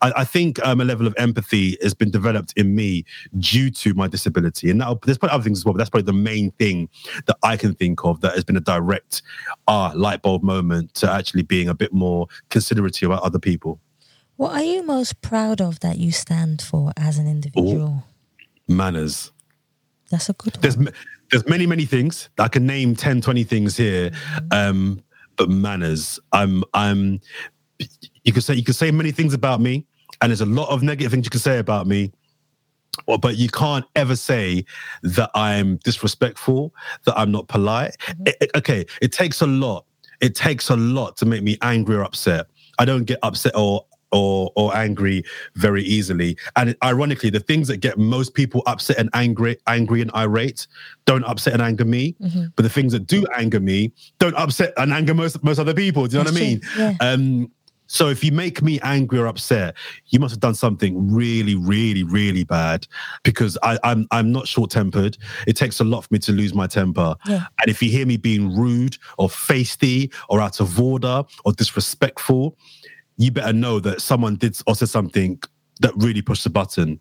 I, 0.00 0.12
I 0.18 0.24
think 0.24 0.64
um, 0.64 0.80
a 0.80 0.84
level 0.84 1.06
of 1.06 1.14
empathy 1.18 1.76
has 1.82 1.92
been 1.92 2.10
developed 2.10 2.52
in 2.56 2.74
me 2.74 3.04
due 3.38 3.70
to 3.70 3.94
my 3.94 4.06
disability, 4.06 4.70
and 4.70 4.80
that, 4.80 5.02
there's 5.02 5.18
probably 5.18 5.34
other 5.34 5.44
things 5.44 5.58
as 5.58 5.64
well. 5.64 5.74
But 5.74 5.78
that's 5.78 5.90
probably 5.90 6.06
the 6.06 6.12
main 6.12 6.52
thing 6.52 6.88
that 7.26 7.36
I 7.42 7.56
can 7.56 7.74
think 7.74 8.04
of 8.04 8.20
that 8.20 8.34
has 8.34 8.44
been 8.44 8.56
a 8.56 8.60
direct 8.60 9.22
ah 9.66 9.92
light 9.96 10.22
bulb 10.22 10.44
moment 10.44 10.94
to 10.94 11.10
actually 11.10 11.42
being 11.42 11.68
a 11.68 11.74
bit 11.74 11.92
more 11.92 12.28
considerate 12.48 13.02
about 13.02 13.22
other 13.22 13.38
people. 13.38 13.80
What 14.40 14.52
are 14.52 14.62
you 14.62 14.82
most 14.82 15.20
proud 15.20 15.60
of 15.60 15.80
that 15.80 15.98
you 15.98 16.12
stand 16.12 16.62
for 16.62 16.92
as 16.96 17.18
an 17.18 17.26
individual? 17.26 18.04
Manners. 18.66 19.32
That's 20.10 20.30
a 20.30 20.32
good 20.32 20.56
one. 20.56 20.62
there's 20.62 20.76
there's 21.30 21.46
many 21.46 21.66
many 21.66 21.84
things. 21.84 22.30
I 22.38 22.48
can 22.48 22.64
name 22.64 22.96
10 22.96 23.20
20 23.20 23.44
things 23.44 23.76
here 23.76 24.12
um 24.50 25.02
but 25.36 25.50
manners. 25.50 26.18
I'm 26.32 26.64
i'm 26.72 27.20
you 28.24 28.32
could 28.32 28.42
say 28.42 28.54
you 28.54 28.64
could 28.64 28.76
say 28.76 28.90
many 28.90 29.12
things 29.12 29.34
about 29.34 29.60
me 29.60 29.86
and 30.22 30.30
there's 30.30 30.40
a 30.40 30.46
lot 30.46 30.70
of 30.70 30.82
negative 30.82 31.12
things 31.12 31.26
you 31.26 31.30
can 31.30 31.38
say 31.40 31.58
about 31.58 31.86
me 31.86 32.10
well, 33.06 33.18
but 33.18 33.36
you 33.36 33.50
can't 33.50 33.84
ever 33.94 34.16
say 34.16 34.64
that 35.02 35.30
i'm 35.34 35.76
disrespectful 35.84 36.74
that 37.04 37.12
i'm 37.18 37.30
not 37.30 37.46
polite. 37.46 37.94
It- 38.24 38.36
it- 38.40 38.50
okay 38.56 38.86
it 39.02 39.12
takes 39.12 39.42
a 39.42 39.46
lot. 39.46 39.84
It 40.22 40.34
takes 40.34 40.70
a 40.70 40.76
lot 40.76 41.18
to 41.18 41.26
make 41.26 41.42
me 41.42 41.58
angry 41.60 41.96
or 41.96 42.04
upset. 42.04 42.46
I 42.78 42.86
don't 42.86 43.04
get 43.04 43.18
upset 43.22 43.54
or 43.54 43.84
or 44.12 44.52
or 44.56 44.74
angry 44.76 45.24
very 45.54 45.82
easily. 45.82 46.36
And 46.56 46.76
ironically, 46.82 47.30
the 47.30 47.40
things 47.40 47.68
that 47.68 47.78
get 47.78 47.98
most 47.98 48.34
people 48.34 48.62
upset 48.66 48.98
and 48.98 49.10
angry, 49.14 49.56
angry 49.66 50.00
and 50.02 50.10
irate, 50.14 50.66
don't 51.04 51.24
upset 51.24 51.52
and 51.54 51.62
anger 51.62 51.84
me. 51.84 52.16
But 52.56 52.62
the 52.62 52.68
things 52.68 52.92
that 52.92 53.06
do 53.06 53.26
anger 53.36 53.60
me 53.60 53.92
don't 54.18 54.36
upset 54.36 54.72
and 54.76 54.92
anger 54.92 55.14
most 55.14 55.42
most 55.42 55.58
other 55.58 55.74
people. 55.74 56.06
Do 56.06 56.18
you 56.18 56.24
know 56.24 56.30
That's 56.30 56.40
what 56.40 56.42
I 56.42 56.46
mean? 56.46 56.60
yeah. 56.76 56.96
Um, 57.00 57.52
so 57.90 58.08
if 58.08 58.22
you 58.22 58.30
make 58.30 58.62
me 58.62 58.78
angry 58.84 59.18
or 59.18 59.26
upset, 59.26 59.74
you 60.06 60.20
must 60.20 60.30
have 60.30 60.38
done 60.38 60.54
something 60.54 61.12
really, 61.12 61.56
really, 61.56 62.04
really 62.04 62.44
bad 62.44 62.86
because 63.24 63.58
I, 63.64 63.80
I'm 63.82 64.06
I'm 64.12 64.30
not 64.30 64.46
short 64.46 64.70
tempered. 64.70 65.18
It 65.48 65.54
takes 65.56 65.80
a 65.80 65.84
lot 65.84 66.02
for 66.02 66.08
me 66.12 66.20
to 66.20 66.30
lose 66.30 66.54
my 66.54 66.68
temper. 66.68 67.16
Yeah. 67.26 67.46
And 67.60 67.68
if 67.68 67.82
you 67.82 67.90
hear 67.90 68.06
me 68.06 68.16
being 68.16 68.56
rude 68.56 68.96
or 69.18 69.28
feisty 69.28 70.14
or 70.28 70.40
out 70.40 70.60
of 70.60 70.80
order 70.80 71.24
or 71.44 71.52
disrespectful, 71.52 72.56
you 73.20 73.30
better 73.30 73.52
know 73.52 73.80
that 73.80 74.00
someone 74.00 74.36
did 74.36 74.56
or 74.66 74.74
said 74.74 74.88
something 74.88 75.40
that 75.80 75.92
really 75.96 76.22
pushed 76.22 76.44
the 76.44 76.50
button. 76.50 76.98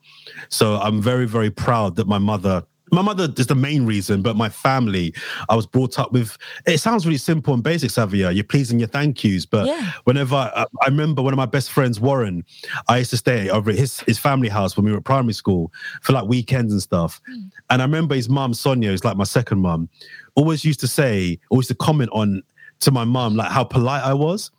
So 0.50 0.76
I'm 0.76 1.02
very, 1.02 1.26
very 1.26 1.50
proud 1.50 1.96
that 1.96 2.08
my 2.08 2.18
mother, 2.18 2.64
my 2.92 3.02
mother 3.02 3.28
is 3.38 3.48
the 3.48 3.56
main 3.56 3.86
reason, 3.86 4.22
but 4.22 4.36
my 4.36 4.50
family, 4.50 5.14
I 5.48 5.56
was 5.56 5.66
brought 5.66 5.98
up 6.00 6.12
with. 6.12 6.38
It 6.66 6.80
sounds 6.80 7.06
really 7.06 7.18
simple 7.20 7.54
and 7.54 7.64
basic, 7.64 7.92
Savia. 7.92 8.34
You're 8.34 8.44
pleasing 8.44 8.80
your 8.80 8.88
thank 8.90 9.24
yous, 9.24 9.46
but 9.46 9.68
Yeah. 9.68 9.92
whenever 10.06 10.36
I, 10.36 10.66
I 10.82 10.86
remember 10.88 11.22
one 11.22 11.32
of 11.34 11.38
my 11.38 11.46
best 11.46 11.72
friends, 11.72 12.00
Warren, 12.00 12.44
I 12.88 12.98
used 12.98 13.12
to 13.12 13.18
stay 13.18 13.50
over 13.50 13.70
at 13.72 13.78
his 13.78 14.02
his 14.02 14.18
family 14.20 14.50
house 14.50 14.76
when 14.76 14.86
we 14.86 14.92
were 14.92 14.98
at 14.98 15.04
primary 15.06 15.34
school 15.34 15.72
for 16.02 16.14
like 16.14 16.26
weekends 16.26 16.74
and 16.74 16.82
stuff. 16.82 17.22
Hmm. 17.28 17.42
And 17.70 17.82
I 17.82 17.86
remember 17.86 18.16
his 18.16 18.28
mum, 18.28 18.54
Sonia, 18.54 18.92
is 18.92 19.06
like 19.06 19.16
my 19.18 19.24
second 19.26 19.60
mum, 19.60 19.88
always 20.36 20.66
used 20.66 20.80
to 20.82 20.88
say, 20.88 21.40
always 21.50 21.68
to 21.68 21.76
comment 21.76 22.10
on 22.12 22.44
to 22.80 22.92
my 22.92 23.04
mum 23.04 23.36
like 23.36 23.52
how 23.52 23.64
polite 23.64 24.04
I 24.04 24.14
was. 24.14 24.52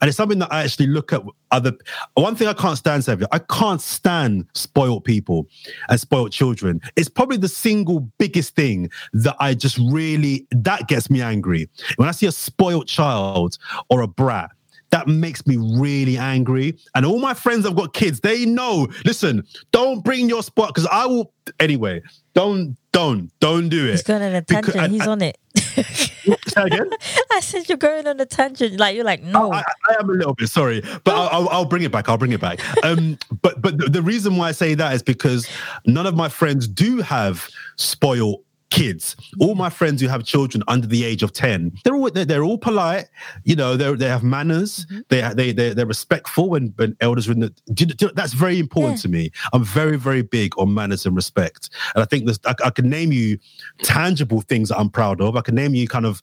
And 0.00 0.08
it's 0.08 0.16
something 0.16 0.38
that 0.40 0.52
I 0.52 0.64
actually 0.64 0.86
look 0.88 1.12
at 1.12 1.22
other. 1.50 1.72
One 2.14 2.36
thing 2.36 2.48
I 2.48 2.52
can't 2.52 2.76
stand, 2.78 3.02
Savia, 3.02 3.26
I 3.32 3.38
can't 3.38 3.80
stand 3.80 4.46
spoiled 4.54 5.04
people 5.04 5.46
and 5.88 5.98
spoiled 6.00 6.32
children. 6.32 6.80
It's 6.96 7.08
probably 7.08 7.36
the 7.38 7.48
single 7.48 8.00
biggest 8.18 8.54
thing 8.54 8.90
that 9.12 9.36
I 9.40 9.54
just 9.54 9.78
really 9.78 10.46
that 10.50 10.88
gets 10.88 11.10
me 11.10 11.22
angry. 11.22 11.68
When 11.96 12.08
I 12.08 12.12
see 12.12 12.26
a 12.26 12.32
spoiled 12.32 12.88
child 12.88 13.58
or 13.90 14.02
a 14.02 14.08
brat, 14.08 14.50
that 14.90 15.06
makes 15.06 15.46
me 15.46 15.56
really 15.58 16.16
angry. 16.16 16.78
And 16.94 17.04
all 17.04 17.18
my 17.18 17.34
friends 17.34 17.66
have 17.66 17.76
got 17.76 17.92
kids, 17.92 18.20
they 18.20 18.46
know. 18.46 18.88
Listen, 19.04 19.46
don't 19.70 20.02
bring 20.02 20.28
your 20.28 20.42
spot 20.42 20.68
because 20.68 20.86
I 20.90 21.04
will. 21.06 21.32
Anyway, 21.60 22.00
don't, 22.34 22.76
don't, 22.92 23.30
don't 23.40 23.68
do 23.68 23.86
it. 23.86 23.90
He's 23.92 24.02
going 24.02 24.22
on 24.22 24.34
a 24.34 24.42
Because-. 24.42 24.76
I- 24.76 24.88
He's 24.88 25.02
I- 25.02 25.10
on 25.10 25.22
it. 25.22 25.36
Again? 26.66 26.90
I 27.32 27.40
said 27.40 27.68
you're 27.68 27.78
going 27.78 28.06
on 28.06 28.20
a 28.20 28.26
tangent. 28.26 28.78
Like 28.78 28.94
you're 28.94 29.04
like 29.04 29.22
no. 29.22 29.52
I, 29.52 29.64
I 29.88 29.96
am 30.00 30.10
a 30.10 30.12
little 30.12 30.34
bit 30.34 30.48
sorry, 30.48 30.82
but 31.04 31.14
I'll, 31.14 31.28
I'll, 31.28 31.48
I'll 31.50 31.64
bring 31.64 31.82
it 31.82 31.92
back. 31.92 32.08
I'll 32.08 32.18
bring 32.18 32.32
it 32.32 32.40
back. 32.40 32.60
Um, 32.84 33.18
but 33.42 33.60
but 33.60 33.78
the, 33.78 33.88
the 33.88 34.02
reason 34.02 34.36
why 34.36 34.48
I 34.48 34.52
say 34.52 34.74
that 34.74 34.94
is 34.94 35.02
because 35.02 35.48
none 35.86 36.06
of 36.06 36.14
my 36.14 36.28
friends 36.28 36.66
do 36.68 36.98
have 36.98 37.48
spoiled 37.76 38.42
kids. 38.70 39.16
All 39.40 39.54
my 39.54 39.70
friends 39.70 40.00
who 40.00 40.08
have 40.08 40.24
children 40.24 40.62
under 40.68 40.86
the 40.86 41.04
age 41.04 41.22
of 41.22 41.32
ten, 41.32 41.72
they're 41.84 41.94
all 41.94 42.10
they're, 42.10 42.24
they're 42.24 42.44
all 42.44 42.58
polite. 42.58 43.08
You 43.44 43.56
know, 43.56 43.76
they 43.76 43.92
they 43.94 44.08
have 44.08 44.22
manners. 44.22 44.86
Mm-hmm. 44.86 45.00
They 45.08 45.34
they 45.34 45.52
they 45.52 45.74
they're 45.74 45.86
respectful 45.86 46.50
when 46.50 46.72
when 46.76 46.96
elders 47.00 47.28
are 47.28 47.32
in 47.32 47.40
the. 47.40 47.50
do 47.72 47.86
do 47.86 48.10
that's 48.14 48.32
very 48.32 48.58
important 48.58 48.98
Yeah. 48.98 49.02
to 49.02 49.08
me. 49.08 49.30
I'm 49.52 49.64
very 49.64 49.96
very 49.96 50.22
big 50.22 50.58
on 50.58 50.74
manners 50.74 51.06
and 51.06 51.16
respect, 51.16 51.70
and 51.94 52.02
I 52.02 52.06
think 52.06 52.26
this. 52.26 52.38
I, 52.44 52.54
I 52.64 52.70
can 52.70 52.88
name 52.88 53.12
you 53.12 53.38
tangible 53.82 54.40
things 54.42 54.68
that 54.68 54.78
I'm 54.78 54.90
proud 54.90 55.20
of. 55.20 55.36
I 55.36 55.40
can 55.40 55.54
name 55.54 55.74
you 55.74 55.88
kind 55.88 56.06
of 56.06 56.22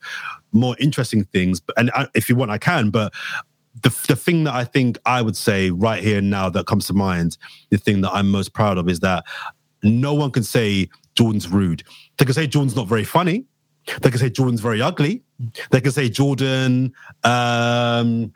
more 0.51 0.75
interesting 0.79 1.23
things, 1.25 1.61
and 1.77 1.91
I, 1.91 2.07
if 2.13 2.29
you 2.29 2.35
want, 2.35 2.51
I 2.51 2.57
can. 2.57 2.89
But 2.89 3.13
the 3.81 3.89
the 4.07 4.15
thing 4.15 4.43
that 4.45 4.53
I 4.53 4.63
think 4.63 4.97
I 5.05 5.21
would 5.21 5.35
say 5.35 5.71
right 5.71 6.01
here 6.03 6.19
and 6.19 6.29
now 6.29 6.49
that 6.49 6.65
comes 6.67 6.87
to 6.87 6.93
mind, 6.93 7.37
the 7.69 7.77
thing 7.77 8.01
that 8.01 8.11
I'm 8.11 8.29
most 8.29 8.53
proud 8.53 8.77
of 8.77 8.87
is 8.87 8.99
that 9.01 9.25
no 9.83 10.13
one 10.13 10.31
can 10.31 10.43
say 10.43 10.89
Jordan's 11.15 11.47
rude. 11.47 11.83
They 12.17 12.25
can 12.25 12.33
say 12.33 12.47
Jordan's 12.47 12.75
not 12.75 12.87
very 12.87 13.03
funny. 13.03 13.45
They 14.01 14.09
can 14.09 14.19
say 14.19 14.29
Jordan's 14.29 14.61
very 14.61 14.81
ugly. 14.81 15.23
They 15.69 15.81
can 15.81 15.91
say 15.91 16.09
Jordan 16.09 16.93
um, 17.23 18.33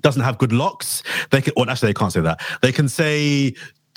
doesn't 0.00 0.22
have 0.22 0.38
good 0.38 0.52
locks. 0.52 1.02
They 1.30 1.40
can, 1.40 1.52
or 1.56 1.68
actually, 1.68 1.88
they 1.88 1.94
can't 1.94 2.12
say 2.12 2.20
that. 2.20 2.40
They 2.62 2.70
can 2.72 2.88
say 2.88 3.54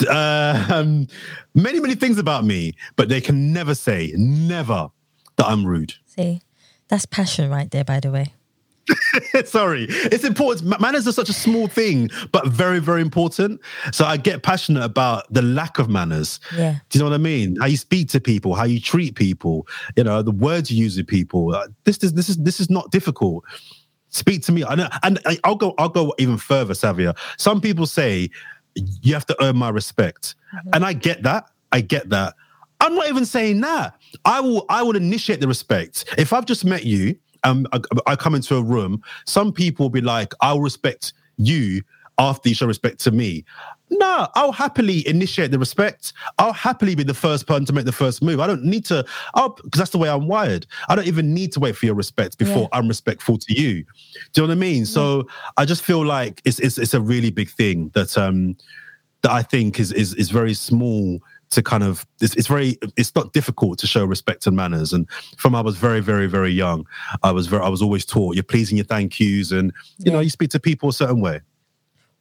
um, 0.10 1.08
many, 1.54 1.80
many 1.80 1.96
things 1.96 2.18
about 2.18 2.44
me, 2.44 2.74
but 2.96 3.10
they 3.10 3.22
can 3.22 3.54
never 3.54 3.76
say, 3.76 4.14
never, 4.16 4.90
that 5.36 5.46
I'm 5.46 5.66
rude. 5.66 5.94
See, 6.06 6.42
that's 6.88 7.06
passion 7.06 7.50
right 7.50 7.70
there. 7.70 7.84
By 7.84 8.00
the 8.00 8.12
way. 8.12 8.34
Sorry, 9.46 9.88
it's 9.90 10.24
important. 10.24 10.80
Manners 10.80 11.08
are 11.08 11.12
such 11.12 11.30
a 11.30 11.34
small 11.34 11.68
thing, 11.68 12.10
but 12.32 12.48
very, 12.48 12.80
very 12.80 13.02
important. 13.02 13.60
So 13.92 14.06
I 14.06 14.18
get 14.18 14.44
passionate 14.44 14.84
about 14.84 15.32
the 15.32 15.42
lack 15.42 15.80
of 15.80 15.90
manners. 15.90 16.40
Yeah. 16.56 16.80
Do 16.90 16.98
you 16.98 17.04
know 17.04 17.10
what 17.10 17.16
I 17.16 17.20
mean? 17.20 17.58
How 17.58 17.66
you 17.66 17.78
speak 17.78 18.10
to 18.10 18.20
people, 18.22 18.56
how 18.56 18.64
you 18.66 18.80
treat 18.80 19.16
people, 19.16 19.68
you 19.96 20.04
know, 20.04 20.22
the 20.22 20.32
words 20.32 20.72
you 20.72 20.84
use 20.84 20.98
with 20.98 21.08
people. 21.08 21.54
Uh, 21.54 21.68
This 21.84 21.98
is 22.04 22.14
this 22.14 22.30
is 22.30 22.38
this 22.38 22.60
is 22.60 22.70
not 22.70 22.92
difficult. 22.92 23.44
Speak 24.10 24.42
to 24.44 24.52
me. 24.52 24.64
I 24.64 24.76
know, 24.76 24.90
and 25.04 25.20
I'll 25.44 25.56
go. 25.56 25.74
I'll 25.78 25.90
go 25.90 26.14
even 26.18 26.38
further, 26.38 26.74
Savia. 26.74 27.16
Some 27.38 27.60
people 27.62 27.86
say 27.86 28.30
you 29.02 29.14
have 29.14 29.26
to 29.26 29.44
earn 29.44 29.58
my 29.58 29.70
respect, 29.70 30.36
and 30.74 30.86
I 30.86 30.94
get 30.94 31.24
that. 31.24 31.50
I 31.72 31.82
get 31.82 32.10
that. 32.10 32.34
I'm 32.80 32.96
not 32.96 33.10
even 33.10 33.26
saying 33.26 33.60
that. 33.62 33.96
I 34.24 34.40
will. 34.40 34.66
I 34.70 34.82
will 34.82 34.96
initiate 34.96 35.42
the 35.42 35.48
respect. 35.48 36.06
If 36.18 36.32
I've 36.32 36.46
just 36.46 36.64
met 36.64 36.86
you, 36.86 37.18
um, 37.44 37.68
I, 37.74 37.80
I 38.08 38.16
come 38.16 38.36
into 38.36 38.56
a 38.56 38.62
room. 38.62 39.02
Some 39.26 39.52
people 39.52 39.86
will 39.86 39.92
be 39.92 40.02
like, 40.02 40.34
"I'll 40.42 40.62
respect 40.62 41.14
you." 41.38 41.82
After 42.20 42.50
you 42.50 42.56
show 42.56 42.66
respect 42.66 43.00
to 43.02 43.12
me, 43.12 43.46
no, 43.92 44.28
I'll 44.34 44.52
happily 44.52 45.08
initiate 45.08 45.52
the 45.52 45.60
respect. 45.60 46.14
I'll 46.40 46.52
happily 46.52 46.96
be 46.96 47.04
the 47.04 47.14
first 47.14 47.46
person 47.46 47.66
to 47.66 47.74
make 47.74 47.86
the 47.86 47.92
first 47.92 48.24
move. 48.24 48.40
I 48.40 48.48
don't 48.48 48.64
need 48.64 48.86
to, 48.86 49.06
because 49.36 49.78
that's 49.78 49.92
the 49.92 50.00
way 50.00 50.10
I'm 50.10 50.28
wired. 50.28 50.66
I 50.90 50.96
don't 50.96 51.06
even 51.06 51.32
need 51.34 51.52
to 51.54 51.60
wait 51.60 51.78
for 51.78 51.86
your 51.86 51.94
respect 51.94 52.40
before 52.40 52.64
Yeah. 52.64 52.80
I'm 52.80 52.88
respectful 52.88 53.38
to 53.38 53.54
you. 53.54 53.84
Do 54.34 54.42
you 54.42 54.42
know 54.42 54.48
what 54.48 54.54
I 54.54 54.56
mean? 54.56 54.88
So 54.88 55.28
I 55.58 55.66
just 55.66 55.84
feel 55.84 56.04
like 56.04 56.42
it's, 56.44 56.60
it's 56.60 56.80
it's 56.80 56.96
a 56.96 57.02
really 57.02 57.30
big 57.30 57.52
thing 57.52 57.92
that 57.94 58.18
um 58.18 58.58
that 59.22 59.32
I 59.32 59.44
think 59.44 59.80
is 59.80 59.92
is 59.92 60.16
is 60.16 60.32
very 60.32 60.56
small 60.56 61.20
to 61.50 61.64
kind 61.64 61.84
of 61.84 62.06
it's, 62.22 62.36
it's 62.36 62.48
very 62.48 62.78
it's 62.98 63.16
not 63.16 63.32
difficult 63.34 63.80
to 63.80 63.88
show 63.88 64.04
respect 64.06 64.48
and 64.48 64.56
manners 64.56 64.92
and 64.94 65.08
from 65.38 65.56
i 65.56 65.62
was 65.62 65.78
very 65.78 66.02
very 66.02 66.28
very 66.28 66.52
young 66.52 66.86
i 67.24 67.32
was 67.32 67.48
very 67.48 67.64
i 67.64 67.70
was 67.70 67.82
always 67.82 68.06
taught 68.06 68.36
you're 68.36 68.44
pleasing 68.44 68.78
your 68.78 68.86
thank 68.86 69.20
yous 69.20 69.52
and 69.52 69.72
you 70.00 70.12
know 70.12 70.20
you 70.20 70.30
speak 70.30 70.50
to 70.50 70.60
people 70.60 70.90
a 70.90 70.94
certain 70.94 71.22
way 71.22 71.40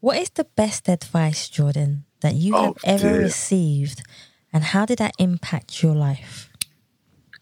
What 0.01 0.19
is 0.19 0.31
the 0.31 0.45
best 0.57 0.89
advice, 0.89 1.49
Jordan, 1.49 2.05
that 2.21 2.35
you 2.35 2.55
have 2.55 2.65
Oh, 2.71 2.75
ever 2.85 3.11
dear. 3.13 3.23
received, 3.23 4.03
and 4.53 4.63
how 4.63 4.87
did 4.87 4.99
that 4.99 5.15
impact 5.19 5.83
your 5.83 5.95
life? 5.97 6.49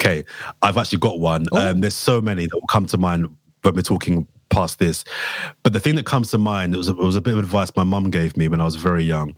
Okay, 0.00 0.24
I've 0.62 0.76
actually 0.78 0.98
got 1.00 1.18
one. 1.20 1.46
Um, 1.52 1.80
there's 1.80 1.94
so 1.94 2.20
many 2.20 2.46
that 2.46 2.54
will 2.54 2.66
come 2.68 2.86
to 2.86 2.96
mind 2.98 3.26
when 3.62 3.74
we're 3.74 3.82
talking 3.82 4.26
past 4.50 4.78
this. 4.78 5.04
But 5.62 5.72
the 5.72 5.80
thing 5.80 5.96
that 5.96 6.06
comes 6.06 6.30
to 6.30 6.38
mind 6.38 6.74
it 6.74 6.78
was 6.78 6.88
it 6.88 6.96
was 6.96 7.16
a 7.16 7.20
bit 7.20 7.32
of 7.34 7.40
advice 7.40 7.70
my 7.76 7.84
mum 7.84 8.10
gave 8.10 8.36
me 8.36 8.48
when 8.48 8.60
I 8.60 8.64
was 8.64 8.76
very 8.76 9.04
young. 9.04 9.34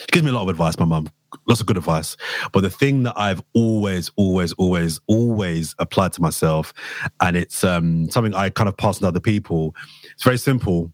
She 0.00 0.06
gives 0.12 0.24
me 0.24 0.30
a 0.30 0.34
lot 0.34 0.42
of 0.42 0.48
advice, 0.48 0.78
my 0.78 0.86
mum, 0.86 1.08
lots 1.46 1.60
of 1.60 1.66
good 1.66 1.76
advice. 1.76 2.16
But 2.52 2.60
the 2.60 2.70
thing 2.70 3.02
that 3.04 3.14
I've 3.16 3.42
always, 3.54 4.10
always, 4.16 4.52
always, 4.54 5.00
always 5.06 5.74
applied 5.78 6.12
to 6.14 6.22
myself, 6.22 6.72
and 7.20 7.36
it's 7.36 7.62
um, 7.64 8.10
something 8.10 8.34
I 8.34 8.50
kind 8.50 8.68
of 8.68 8.76
pass 8.76 8.96
on 8.96 9.02
to 9.02 9.08
other 9.08 9.20
people. 9.20 9.74
It's 10.12 10.24
very 10.24 10.38
simple. 10.38 10.92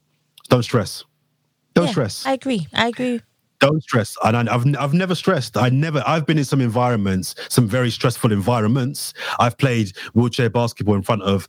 Don't 0.49 0.63
stress. 0.63 1.05
Don't 1.75 1.87
Yeah, 1.87 1.91
stress 1.91 2.27
I 2.27 2.33
agree. 2.33 2.67
I 2.73 2.89
agree. 2.89 3.21
Don't 3.61 3.83
stress. 3.83 4.17
And 4.25 4.37
I've, 4.49 4.67
I've 4.77 4.95
never 4.95 5.15
stressed. 5.15 5.57
I 5.57 5.69
never 5.69 6.03
i've 6.07 6.27
been 6.27 6.39
in 6.39 6.45
some 6.45 6.61
environments 6.61 7.35
some 7.49 7.67
very 7.69 7.91
stressful 7.91 8.33
environments. 8.33 9.15
I've 9.39 9.57
played 9.59 9.97
wheelchair 10.15 10.51
basketball 10.51 10.95
in 10.95 11.03
front 11.03 11.23
of 11.23 11.49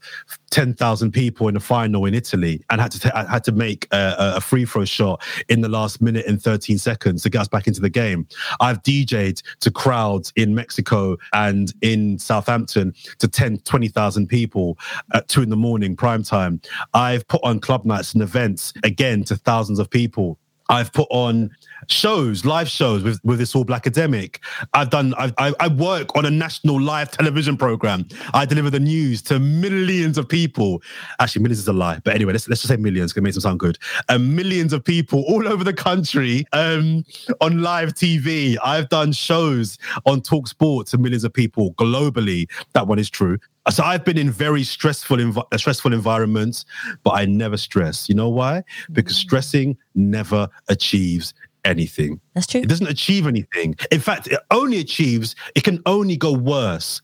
10,000 0.50 1.12
people 1.12 1.48
in 1.48 1.56
a 1.56 1.60
final 1.60 2.06
in 2.06 2.14
italy 2.14 2.62
and 2.70 2.80
had 2.80 2.92
to 2.92 3.16
I 3.18 3.24
had 3.30 3.44
to 3.44 3.52
make 3.52 3.86
a, 3.92 4.14
a- 4.18 4.36
a 4.36 4.40
free 4.40 4.64
throw 4.64 4.84
shot 4.84 5.22
in 5.48 5.60
the 5.60 5.68
last 5.68 6.00
minute 6.00 6.26
and 6.26 6.40
13 6.42 6.78
seconds 6.78 7.22
to 7.22 7.30
get 7.30 7.42
us 7.42 7.48
back 7.48 7.66
into 7.66 7.80
the 7.80 7.90
game. 7.90 8.26
I've 8.60 8.82
dj'd 8.82 9.42
to 9.60 9.70
crowds 9.70 10.32
in 10.36 10.54
mexico 10.54 11.16
and 11.32 11.72
in 11.82 12.18
southampton 12.18 12.94
to 13.18 13.28
10 13.28 13.58
20,000 13.58 14.26
people 14.28 14.78
at 15.14 15.28
2 15.28 15.42
in 15.42 15.50
the 15.50 15.56
morning 15.56 15.96
prime 15.96 16.22
time. 16.22 16.60
I've 16.94 17.26
put 17.28 17.42
on 17.44 17.60
club 17.60 17.84
nights 17.84 18.14
and 18.14 18.22
events 18.22 18.72
again 18.84 19.24
to 19.24 19.36
thousands 19.36 19.78
of 19.78 19.90
people. 19.90 20.38
I've 20.70 20.92
put 20.92 21.08
on 21.10 21.50
shows, 21.86 22.44
live 22.44 22.68
shows 22.68 23.02
with, 23.02 23.20
with 23.24 23.38
this 23.38 23.54
all 23.54 23.64
Blakademik. 23.64 24.38
I've 24.74 24.90
done, 24.90 25.14
I, 25.16 25.32
I, 25.38 25.54
I 25.60 25.68
work 25.68 26.14
on 26.16 26.26
a 26.26 26.30
national 26.30 26.80
live 26.80 27.10
television 27.10 27.56
program. 27.56 28.06
I 28.34 28.44
deliver 28.44 28.70
the 28.70 28.80
news 28.80 29.22
to 29.22 29.38
millions 29.38 30.18
of 30.18 30.28
people. 30.28 30.82
Actually, 31.20 31.42
millions 31.42 31.60
is 31.60 31.68
a 31.68 31.72
lie, 31.72 32.00
but 32.04 32.14
anyway, 32.14 32.32
let's, 32.32 32.48
let's 32.48 32.62
just 32.62 32.72
say 32.72 32.76
millions 32.76 33.12
because 33.12 33.20
it 33.20 33.24
makes 33.24 33.36
them 33.36 33.42
sound 33.42 33.60
good. 33.60 33.78
Um, 34.08 34.34
millions 34.34 34.72
of 34.72 34.84
people 34.84 35.24
all 35.28 35.46
over 35.46 35.64
the 35.64 35.72
country 35.72 36.44
um, 36.52 37.04
on 37.40 37.62
live 37.62 37.94
TV. 37.94 38.56
I've 38.64 38.88
done 38.88 39.12
shows 39.12 39.78
on 40.06 40.20
talkSPORT 40.20 40.88
to 40.90 40.98
millions 40.98 41.24
of 41.24 41.32
people 41.32 41.74
globally. 41.74 42.48
That 42.72 42.86
one 42.86 42.98
is 42.98 43.10
true. 43.10 43.38
So 43.70 43.84
I've 43.84 44.04
been 44.04 44.16
in 44.16 44.30
very 44.30 44.62
stressful, 44.62 45.44
uh, 45.52 45.58
stressful 45.58 45.92
environments, 45.92 46.64
but 47.02 47.10
I 47.10 47.26
never 47.26 47.58
stress. 47.58 48.08
You 48.08 48.14
know 48.14 48.30
why? 48.30 48.62
Because 48.92 49.16
stressing 49.16 49.76
never 49.94 50.48
achieves 50.70 51.34
anything. 51.64 52.20
That's 52.34 52.46
true. 52.46 52.60
It 52.60 52.68
doesn't 52.68 52.86
achieve 52.86 53.26
anything. 53.26 53.76
In 53.90 54.00
fact, 54.00 54.26
it 54.28 54.40
only 54.50 54.78
achieves. 54.78 55.34
It 55.54 55.64
can 55.64 55.82
only 55.86 56.16
go 56.16 56.32
worse. 56.32 57.02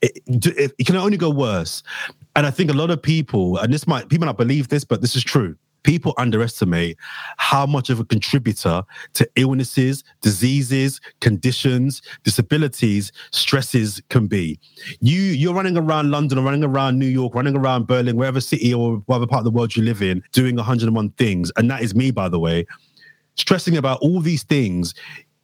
It, 0.00 0.20
it, 0.26 0.72
it 0.78 0.86
can 0.86 0.96
only 0.96 1.16
go 1.16 1.30
worse. 1.30 1.82
And 2.34 2.46
I 2.46 2.50
think 2.50 2.70
a 2.70 2.74
lot 2.74 2.90
of 2.90 3.00
people, 3.02 3.58
and 3.58 3.72
this 3.72 3.86
might 3.86 4.08
people 4.08 4.26
not 4.26 4.38
believe 4.38 4.68
this, 4.68 4.84
but 4.84 5.00
this 5.00 5.14
is 5.16 5.22
true. 5.22 5.56
People 5.84 6.14
underestimate 6.16 6.96
how 7.38 7.66
much 7.66 7.90
of 7.90 7.98
a 7.98 8.04
contributor 8.04 8.84
to 9.14 9.28
illnesses, 9.34 10.04
diseases, 10.20 11.00
conditions, 11.20 12.02
disabilities, 12.22 13.10
stresses 13.32 14.00
can 14.08 14.28
be. 14.28 14.60
You 15.00 15.20
you're 15.20 15.54
running 15.54 15.76
around 15.76 16.10
London 16.10 16.38
or 16.38 16.42
running 16.42 16.62
around 16.62 16.98
New 16.98 17.06
York, 17.06 17.34
running 17.34 17.56
around 17.56 17.88
Berlin, 17.88 18.16
wherever 18.16 18.40
city 18.40 18.72
or 18.72 18.98
whatever 19.06 19.26
part 19.26 19.40
of 19.40 19.44
the 19.44 19.50
world 19.50 19.74
you 19.74 19.82
live 19.82 20.02
in, 20.02 20.22
doing 20.32 20.54
101 20.56 21.10
things. 21.10 21.50
And 21.56 21.68
that 21.70 21.82
is 21.82 21.94
me, 21.94 22.12
by 22.12 22.28
the 22.28 22.38
way, 22.38 22.64
stressing 23.36 23.76
about 23.76 23.98
all 24.00 24.20
these 24.20 24.42
things 24.42 24.94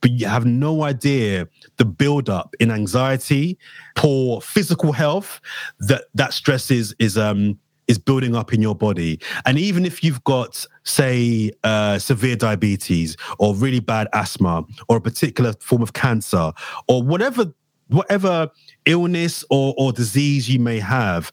but 0.01 0.13
you 0.13 0.27
have 0.27 0.47
no 0.47 0.83
idea 0.83 1.49
the 1.77 1.85
build-up 1.85 2.55
in 2.61 2.71
anxiety, 2.71 3.59
poor 3.97 4.41
physical 4.41 4.93
health 4.93 5.41
that 5.81 6.05
that 6.15 6.33
stress 6.33 6.71
is 6.71 6.95
is 6.99 7.19
um 7.19 7.59
is 7.89 7.99
building 7.99 8.37
up 8.37 8.53
in 8.53 8.61
your 8.61 8.75
body. 8.75 9.19
And 9.47 9.59
even 9.59 9.87
if 9.87 10.05
you've 10.05 10.23
got, 10.25 10.65
say, 10.85 11.51
uh, 11.65 11.99
severe 11.99 12.37
diabetes 12.37 13.17
or 13.39 13.55
really 13.55 13.81
bad 13.81 14.09
asthma 14.13 14.65
or 14.89 14.99
a 14.99 15.01
particular 15.01 15.55
form 15.61 15.81
of 15.81 15.95
cancer 15.95 16.53
or 16.87 17.03
whatever 17.03 17.47
whatever 17.89 18.51
illness 18.85 19.47
or, 19.49 19.75
or 19.79 19.93
disease 19.93 20.47
you 20.47 20.61
may 20.61 20.79
have, 20.79 21.33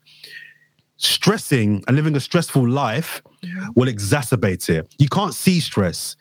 stressing 0.96 1.84
and 1.86 1.98
living 1.98 2.16
a 2.16 2.20
stressful 2.22 2.68
life 2.68 3.22
will 3.76 3.88
exacerbate 3.88 4.70
it. 4.70 4.96
You 4.98 5.10
can't 5.10 5.34
see 5.34 5.60
stress. 5.60 6.16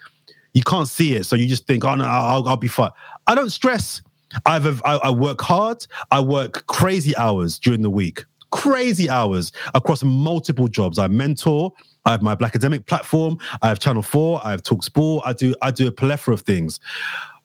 You 0.55 0.63
can't 0.63 0.89
see 0.89 1.15
it. 1.15 1.25
So 1.25 1.37
you 1.37 1.47
just 1.47 1.67
think, 1.67 1.85
oh, 1.85 1.95
no, 1.95 2.05
I'll, 2.05 2.47
I'll 2.49 2.57
be 2.57 2.69
fine. 2.69 2.91
I 3.27 3.35
don't 3.35 3.51
stress. 3.51 4.03
I've, 4.47 4.83
I, 4.85 4.97
I 4.97 5.11
work 5.11 5.41
hard. 5.41 5.87
I 6.11 6.21
work 6.21 6.67
crazy 6.67 7.17
hours 7.17 7.59
during 7.59 7.83
the 7.83 7.91
week, 7.91 8.25
crazy 8.51 9.09
hours 9.11 9.53
across 9.75 10.03
multiple 10.03 10.69
jobs. 10.69 10.99
I 10.99 11.09
mentor. 11.09 11.73
I 12.07 12.13
have 12.13 12.23
my 12.23 12.35
Blakademik 12.35 12.87
platform. 12.87 13.39
I 13.63 13.69
have 13.69 13.79
Channel 13.79 14.03
4. 14.03 14.41
I 14.45 14.51
have 14.51 14.63
talkSPORT. 14.63 15.23
I 15.25 15.33
do, 15.33 15.55
I 15.63 15.71
do 15.71 15.87
a 15.87 15.93
plethora 15.93 16.35
of 16.35 16.43
things. 16.43 16.81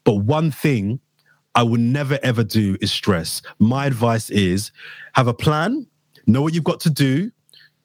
But 0.03 0.16
one 0.16 0.51
thing 0.51 0.99
I 1.55 1.64
will 1.64 1.80
never 1.80 2.20
ever 2.24 2.43
do 2.43 2.78
is 2.82 2.91
stress. 2.91 3.41
My 3.60 3.86
advice 3.86 4.30
is 4.30 4.72
have 5.14 5.28
a 5.28 5.34
plan, 5.34 5.88
know 6.28 6.41
what 6.41 6.53
you've 6.53 6.64
got 6.64 6.80
to 6.82 6.89
do, 6.89 7.32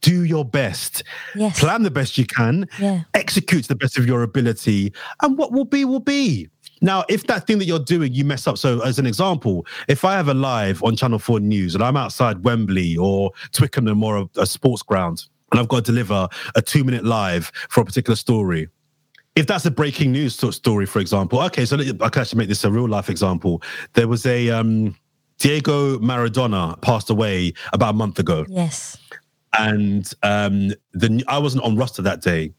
do 0.04 0.24
your 0.24 0.44
best. 0.44 1.02
Yes. 1.34 1.58
Plan 1.60 1.82
the 1.82 1.90
best 1.90 2.18
you 2.18 2.26
can, 2.26 2.68
Yeah. 2.78 3.00
execute 3.14 3.62
to 3.64 3.68
the 3.68 3.74
best 3.76 3.96
of 3.98 4.06
your 4.06 4.22
ability, 4.22 4.92
and 5.22 5.38
what 5.38 5.50
will 5.52 5.64
be, 5.64 5.84
will 5.84 6.00
be. 6.00 6.48
Now, 6.82 7.04
if 7.08 7.26
that 7.28 7.46
thing 7.46 7.58
that 7.60 7.64
you're 7.64 7.78
doing, 7.94 8.12
you 8.12 8.24
mess 8.24 8.46
up. 8.46 8.58
So, 8.58 8.80
as 8.82 8.98
an 8.98 9.06
example, 9.06 9.64
if 9.88 10.04
I 10.04 10.12
have 10.14 10.28
a 10.28 10.34
live 10.34 10.82
on 10.82 10.96
Channel 10.96 11.18
4 11.18 11.40
News 11.40 11.74
and 11.74 11.82
I'm 11.82 11.96
outside 11.96 12.44
Wembley 12.44 12.96
or 12.98 13.30
Twickenham 13.52 14.02
or 14.04 14.18
a, 14.18 14.28
a 14.40 14.46
sports 14.46 14.82
ground, 14.82 15.24
and 15.50 15.60
I've 15.60 15.68
got 15.68 15.84
to 15.84 15.92
deliver 15.92 16.28
a 16.54 16.60
two 16.62 16.84
minute 16.84 17.04
live 17.04 17.50
for 17.70 17.80
a 17.80 17.84
particular 17.84 18.16
story, 18.16 18.68
if 19.36 19.46
that's 19.46 19.64
a 19.64 19.70
breaking 19.70 20.12
news 20.12 20.34
sort 20.34 20.50
of 20.50 20.54
story, 20.56 20.84
for 20.86 20.98
example, 21.00 21.40
okay, 21.42 21.64
so 21.64 21.76
I 21.78 22.08
can 22.10 22.20
actually 22.22 22.38
make 22.38 22.48
this 22.48 22.64
a 22.64 22.70
real 22.70 22.88
life 22.88 23.08
example. 23.08 23.62
There 23.94 24.06
was 24.08 24.26
a 24.26 24.50
um, 24.50 24.94
Diego 25.38 25.98
Maradona 25.98 26.80
passed 26.82 27.08
away 27.10 27.52
about 27.72 27.90
a 27.90 27.96
month 27.96 28.18
ago, 28.18 28.44
Yes. 28.48 28.96
And 29.58 30.12
um, 30.22 30.72
the 30.92 31.24
I 31.28 31.38
wasn't 31.38 31.64
on 31.64 31.76
roster 31.76 32.02
that 32.02 32.20
day. 32.20 32.52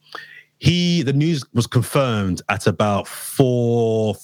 He 0.60 1.02
the 1.02 1.14
news 1.14 1.44
was 1.54 1.68
confirmed 1.68 2.42
at 2.50 2.68
about 2.68 3.08
four 3.08 4.16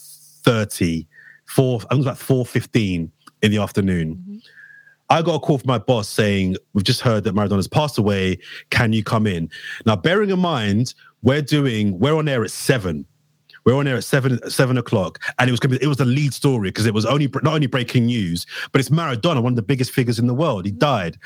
thirty, 0.43 1.07
four 1.45 1.77
I 1.77 1.79
think 1.79 1.91
it 1.91 1.97
was 1.97 2.05
about 2.05 2.17
four 2.17 2.45
fifteen 2.45 3.11
in 3.41 3.51
the 3.51 3.57
afternoon. 3.57 4.41
I 5.09 5.21
got 5.21 5.35
a 5.35 5.39
call 5.39 5.57
from 5.57 5.67
my 5.67 5.77
boss 5.77 6.07
saying, 6.07 6.55
We've 6.73 6.85
just 6.85 7.01
heard 7.01 7.25
that 7.25 7.35
Maradona's 7.35 7.67
passed 7.67 7.97
away. 7.97 8.39
Can 8.69 8.93
you 8.93 9.03
come 9.03 9.27
in? 9.27 9.49
Now, 9.85 9.97
bearing 9.97 10.29
in 10.29 10.39
mind, 10.39 10.93
we're 11.21 11.41
doing, 11.41 11.99
we're 11.99 12.15
on 12.15 12.29
air 12.29 12.45
at 12.45 12.51
seven. 12.51 13.05
We're 13.63 13.75
on 13.75 13.87
air 13.87 13.95
at 13.95 14.03
seven 14.03 14.39
seven 14.49 14.77
o'clock, 14.77 15.19
and 15.39 15.49
it 15.49 15.51
was 15.51 15.59
gonna 15.59 15.77
be, 15.77 15.83
it 15.83 15.87
was 15.87 15.97
the 15.97 16.05
lead 16.05 16.33
story 16.33 16.69
because 16.69 16.85
it 16.85 16.93
was 16.93 17.05
only 17.05 17.27
not 17.27 17.53
only 17.53 17.67
breaking 17.67 18.05
news, 18.05 18.45
but 18.71 18.81
it's 18.81 18.89
Maradona, 18.89 19.41
one 19.41 19.53
of 19.53 19.55
the 19.55 19.61
biggest 19.61 19.91
figures 19.91 20.19
in 20.19 20.27
the 20.27 20.33
world. 20.33 20.65
He 20.65 20.71
mm. 20.71 20.79
died, 20.79 21.17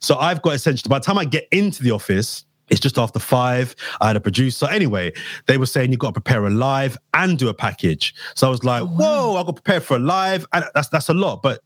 so 0.00 0.16
I've 0.16 0.42
got 0.42 0.54
essentially 0.54 0.88
by 0.88 0.98
the 0.98 1.04
time 1.04 1.18
I 1.18 1.24
get 1.24 1.46
into 1.50 1.82
the 1.82 1.90
office, 1.90 2.44
it's 2.68 2.80
just 2.80 2.98
after 2.98 3.18
five. 3.18 3.76
I 4.00 4.08
had 4.08 4.16
a 4.16 4.20
producer. 4.20 4.66
Anyway, 4.70 5.12
they 5.46 5.58
were 5.58 5.66
saying 5.66 5.90
you've 5.90 6.00
got 6.00 6.14
to 6.14 6.20
prepare 6.20 6.46
a 6.46 6.50
live 6.50 6.96
and 7.12 7.38
do 7.38 7.48
a 7.48 7.54
package. 7.54 8.14
So 8.34 8.46
I 8.46 8.50
was 8.50 8.64
like, 8.64 8.82
oh, 8.82 8.86
whoa, 8.86 9.36
I've 9.36 9.46
got 9.46 9.56
to 9.56 9.62
prepare 9.62 9.80
for 9.80 9.96
a 9.96 10.00
live, 10.00 10.46
and 10.52 10.64
that's 10.74 10.88
that's 10.88 11.08
a 11.08 11.14
lot, 11.14 11.42
but 11.42 11.60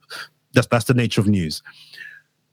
that's 0.52 0.66
that's 0.66 0.86
the 0.86 0.94
nature 0.94 1.20
of 1.20 1.28
news. 1.28 1.62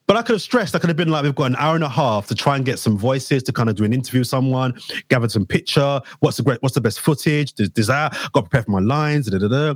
But 0.07 0.17
I 0.17 0.21
could 0.21 0.33
have 0.33 0.41
stressed. 0.41 0.75
I 0.75 0.79
could 0.79 0.89
have 0.89 0.97
been 0.97 1.09
like, 1.09 1.23
we've 1.23 1.33
got 1.33 1.45
an 1.45 1.55
hour 1.57 1.73
and 1.75 1.83
a 1.83 1.89
half 1.89 2.27
to 2.27 2.35
try 2.35 2.55
and 2.55 2.63
get 2.63 2.77
some 2.77 2.97
voices 2.97 3.41
to 3.43 3.51
kind 3.51 3.69
of 3.69 3.75
do 3.75 3.83
an 3.83 3.93
interview 3.93 4.21
with 4.21 4.27
someone, 4.27 4.79
gather 5.09 5.27
some 5.27 5.45
picture. 5.45 5.99
What's 6.19 6.37
the 6.37 6.43
great? 6.43 6.61
What's 6.61 6.75
the 6.75 6.81
best 6.81 6.99
footage? 6.99 7.53
Does, 7.53 7.69
does 7.69 7.87
that? 7.87 8.13
Got 8.33 8.41
prepared 8.41 8.65
for 8.65 8.71
my 8.71 8.79
lines. 8.79 9.27
Da, 9.27 9.39
da, 9.39 9.47
da. 9.47 9.73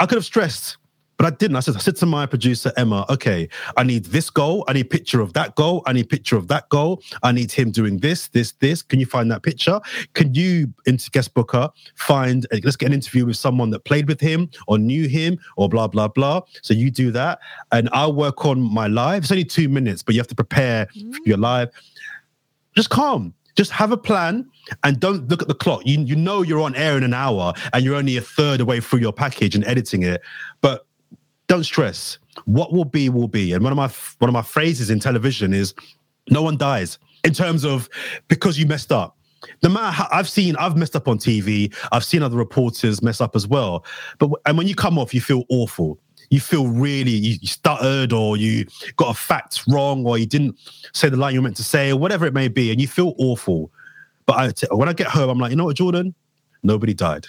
I 0.00 0.06
could 0.06 0.16
have 0.16 0.24
stressed, 0.24 0.78
but 1.20 1.34
I 1.34 1.36
didn't. 1.36 1.56
I 1.56 1.60
said, 1.60 1.76
I 1.76 1.80
said 1.80 1.96
to 1.96 2.06
my 2.06 2.24
producer 2.24 2.72
Emma, 2.78 3.04
okay, 3.10 3.46
I 3.76 3.82
need 3.82 4.06
this 4.06 4.30
goal. 4.30 4.64
I 4.68 4.72
need 4.72 4.88
picture 4.88 5.20
of 5.20 5.34
that 5.34 5.54
goal. 5.54 5.82
I 5.84 5.92
need 5.92 6.08
picture 6.08 6.34
of 6.34 6.48
that 6.48 6.66
goal. 6.70 7.02
I 7.22 7.30
need 7.30 7.52
him 7.52 7.70
doing 7.72 7.98
this, 7.98 8.28
this, 8.28 8.52
this. 8.52 8.80
Can 8.80 9.00
you 9.00 9.04
find 9.04 9.30
that 9.30 9.42
picture? 9.42 9.82
Can 10.14 10.32
you, 10.32 10.72
into 10.86 11.10
guest 11.10 11.34
booker, 11.34 11.68
find? 11.94 12.46
uh, 12.54 12.56
Let's 12.64 12.76
get 12.76 12.86
an 12.86 12.94
interview 12.94 13.26
with 13.26 13.36
someone 13.36 13.68
that 13.68 13.84
played 13.84 14.08
with 14.08 14.18
him 14.18 14.48
or 14.66 14.78
knew 14.78 15.08
him 15.08 15.38
or 15.58 15.68
blah 15.68 15.88
blah 15.88 16.08
blah. 16.08 16.40
So 16.62 16.72
you 16.72 16.90
do 16.90 17.10
that, 17.10 17.40
and 17.70 17.90
I'll 17.92 18.14
work 18.14 18.46
on 18.46 18.58
my 18.62 18.86
live. 18.86 19.24
It's 19.24 19.30
only 19.30 19.44
two 19.44 19.68
minutes, 19.68 20.02
but 20.02 20.14
you 20.14 20.20
have 20.22 20.28
to 20.28 20.34
prepare 20.34 20.86
for 20.86 21.20
your 21.26 21.36
live. 21.36 21.68
Just 22.74 22.88
calm. 22.88 23.34
Just 23.56 23.56
Just 23.56 23.72
have 23.72 23.92
a 23.92 23.98
plan 23.98 24.48
and 24.84 24.98
don't 24.98 25.28
look 25.28 25.42
at 25.42 25.48
the 25.48 25.54
clock. 25.54 25.82
You 25.84 26.00
you 26.00 26.16
know 26.16 26.40
you're 26.40 26.62
on 26.62 26.74
air 26.76 26.96
in 26.96 27.02
an 27.02 27.12
hour 27.12 27.52
and 27.74 27.84
you're 27.84 27.96
only 27.96 28.16
a 28.16 28.22
third 28.22 28.62
away 28.62 28.80
through 28.80 29.00
your 29.00 29.12
package 29.12 29.54
and 29.54 29.66
editing 29.66 30.02
it, 30.02 30.22
but 30.62 30.86
don't 31.50 31.64
stress. 31.64 32.18
What 32.44 32.72
will 32.72 32.84
be 32.84 33.08
will 33.08 33.26
be. 33.26 33.52
And 33.52 33.64
one 33.64 33.72
of 33.72 33.76
my 33.76 33.88
one 34.20 34.28
of 34.28 34.32
my 34.32 34.42
phrases 34.42 34.88
in 34.88 35.00
television 35.00 35.52
is, 35.52 35.74
"No 36.30 36.42
one 36.42 36.56
dies." 36.56 36.98
In 37.24 37.34
terms 37.34 37.64
of 37.64 37.88
because 38.28 38.58
you 38.58 38.66
messed 38.66 38.92
up. 38.92 39.16
No 39.62 39.68
matter 39.70 39.90
how 39.90 40.08
I've 40.12 40.28
seen, 40.28 40.54
I've 40.56 40.76
messed 40.76 40.94
up 40.94 41.08
on 41.08 41.18
TV. 41.18 41.74
I've 41.92 42.04
seen 42.04 42.22
other 42.22 42.36
reporters 42.36 43.02
mess 43.02 43.20
up 43.20 43.34
as 43.34 43.48
well. 43.48 43.84
But 44.18 44.30
and 44.46 44.56
when 44.56 44.68
you 44.68 44.76
come 44.76 44.96
off, 44.96 45.12
you 45.12 45.20
feel 45.20 45.44
awful. 45.48 45.98
You 46.30 46.38
feel 46.38 46.68
really 46.68 47.10
you, 47.10 47.38
stuttered, 47.42 48.12
or 48.12 48.36
you 48.36 48.64
got 48.96 49.10
a 49.10 49.18
fact 49.18 49.64
wrong, 49.66 50.06
or 50.06 50.18
you 50.18 50.26
didn't 50.26 50.56
say 50.92 51.08
the 51.08 51.16
line 51.16 51.34
you 51.34 51.40
were 51.40 51.44
meant 51.44 51.56
to 51.56 51.64
say, 51.64 51.90
or 51.90 51.96
whatever 51.96 52.26
it 52.26 52.32
may 52.32 52.46
be, 52.46 52.70
and 52.70 52.80
you 52.80 52.86
feel 52.86 53.14
awful. 53.18 53.72
But 54.24 54.36
I, 54.36 54.74
when 54.76 54.88
I 54.88 54.92
get 54.92 55.08
home, 55.08 55.28
I'm 55.28 55.38
like, 55.38 55.50
you 55.50 55.56
know 55.56 55.64
what, 55.64 55.76
Jordan? 55.76 56.14
Nobody 56.62 56.94
died. 56.94 57.26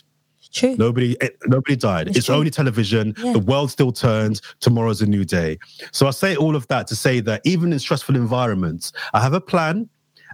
True. 0.51 0.75
Nobody, 0.77 1.19
eh, 1.21 1.29
nobody 1.47 1.75
died. 1.75 2.09
It's 2.09 2.17
It's, 2.17 2.29
only 2.29 2.49
television. 2.49 3.13
Yeah. 3.17 3.33
The 3.33 3.39
world 3.39 3.71
still 3.71 3.91
turns. 3.91 4.41
Tomorrow's 4.59 5.01
a 5.01 5.05
new 5.05 5.23
day. 5.23 5.57
So 5.91 6.07
I 6.07 6.11
say 6.11 6.35
all 6.35 6.55
of 6.55 6.67
that 6.67 6.87
to 6.87 6.95
say 6.95 7.19
that 7.21 7.41
even 7.45 7.71
in 7.71 7.79
stressful 7.79 8.15
environments, 8.15 8.91
I 9.13 9.21
have 9.21 9.33
a 9.33 9.41
plan, 9.41 9.89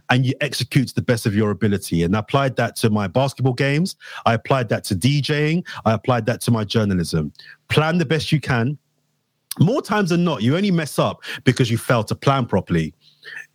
and 0.10 0.26
you 0.26 0.34
execute 0.42 0.88
to 0.88 0.96
the 0.96 1.02
best 1.02 1.26
of 1.26 1.36
your 1.36 1.52
ability. 1.52 2.04
And 2.04 2.16
I 2.16 2.20
applied 2.20 2.56
that 2.56 2.76
to 2.78 2.90
my 2.90 3.08
basketball 3.08 3.54
games. 3.54 3.96
I 4.26 4.34
applied 4.36 4.70
that 4.70 4.84
to 4.86 4.96
DJing. 4.96 5.66
I 5.86 5.94
applied 5.94 6.26
that 6.28 6.42
to 6.42 6.52
my 6.52 6.64
journalism. 6.64 7.34
Plan 7.68 7.98
the 7.98 8.06
best 8.06 8.32
you 8.32 8.40
can. 8.40 8.78
More 9.60 9.82
times 9.82 10.12
than 10.12 10.24
not, 10.24 10.44
you 10.44 10.56
only 10.56 10.72
mess 10.72 11.00
up 11.00 11.24
because 11.44 11.72
you 11.72 11.78
fail 11.78 12.04
to 12.06 12.16
plan 12.16 12.46
properly 12.46 12.94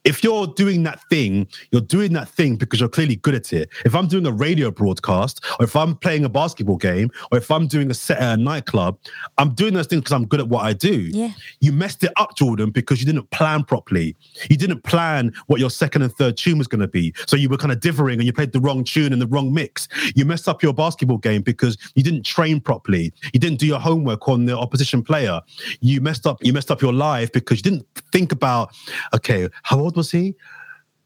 if 0.05 0.25
you're 0.25 0.47
doing 0.49 0.83
that 0.83 1.01
thing, 1.09 1.47
you're 1.71 1.81
doing 1.81 2.13
that 2.15 2.29
thing 2.29 2.57
because 2.57 2.81
you're 2.81 2.89
clearly 2.89 3.17
good 3.17 3.35
at 3.35 3.53
it. 3.53 3.69
If 3.85 3.95
I'm 3.95 4.09
doing 4.09 4.27
a 4.27 4.33
radio 4.33 4.71
broadcast, 4.71 5.45
or 5.59 5.65
if 5.65 5.77
I'm 5.77 5.97
playing 5.97 6.25
a 6.25 6.29
basketball 6.29 6.77
game, 6.77 7.11
or 7.31 7.39
if 7.39 7.51
I'm 7.51 7.67
doing 7.67 7.91
a 7.91 7.95
set 7.95 8.19
at 8.19 8.39
a 8.39 8.43
nightclub, 8.43 8.99
I'm 9.39 9.55
doing 9.55 9.75
those 9.75 9.87
things 9.87 10.01
because 10.01 10.13
I'm 10.13 10.27
good 10.27 10.41
at 10.41 10.49
what 10.49 10.65
I 10.65 10.73
do. 10.73 11.03
Yeah. 11.13 11.33
You 11.61 11.73
messed 11.73 12.03
it 12.03 12.13
up, 12.17 12.37
Jordan, 12.37 12.71
because 12.71 13.01
you 13.01 13.07
didn't 13.07 13.31
plan 13.31 13.65
properly. 13.65 14.17
You 14.51 14.57
didn't 14.57 14.83
plan 14.83 15.33
what 15.47 15.61
your 15.61 15.71
second 15.71 16.03
and 16.03 16.13
third 16.15 16.37
tune 16.37 16.59
was 16.59 16.67
going 16.67 16.81
to 16.81 16.89
be. 16.89 17.15
So 17.27 17.37
you 17.37 17.49
were 17.49 17.57
kind 17.57 17.73
of 17.73 17.81
differing 17.81 18.19
and 18.19 18.25
you 18.25 18.33
played 18.33 18.53
the 18.53 18.61
wrong 18.61 18.85
tune 18.85 19.13
and 19.13 19.23
the 19.23 19.27
wrong 19.27 19.53
mix. 19.53 19.89
You 20.15 20.25
messed 20.25 20.49
up 20.49 20.63
your 20.63 20.75
basketball 20.75 21.19
game 21.19 21.43
because 21.43 21.79
you 21.95 22.03
didn't 22.03 22.25
train 22.25 22.61
properly. 22.61 23.13
You 23.33 23.39
didn't 23.39 23.61
do 23.61 23.67
your 23.67 23.81
homework 23.81 24.29
on 24.29 24.47
the 24.47 24.59
opposition 24.59 25.03
player. 25.03 25.41
You 25.81 26.01
messed 26.01 26.27
up. 26.27 26.39
You 26.43 26.53
messed 26.53 26.71
up 26.71 26.83
your 26.83 26.93
life 26.93 27.31
because 27.31 27.59
you 27.59 27.63
didn't 27.63 27.87
think 28.13 28.33
about, 28.33 28.75
okay, 29.15 29.49
how 29.63 29.79
old 29.79 29.92
was 29.97 30.11
he? 30.11 30.35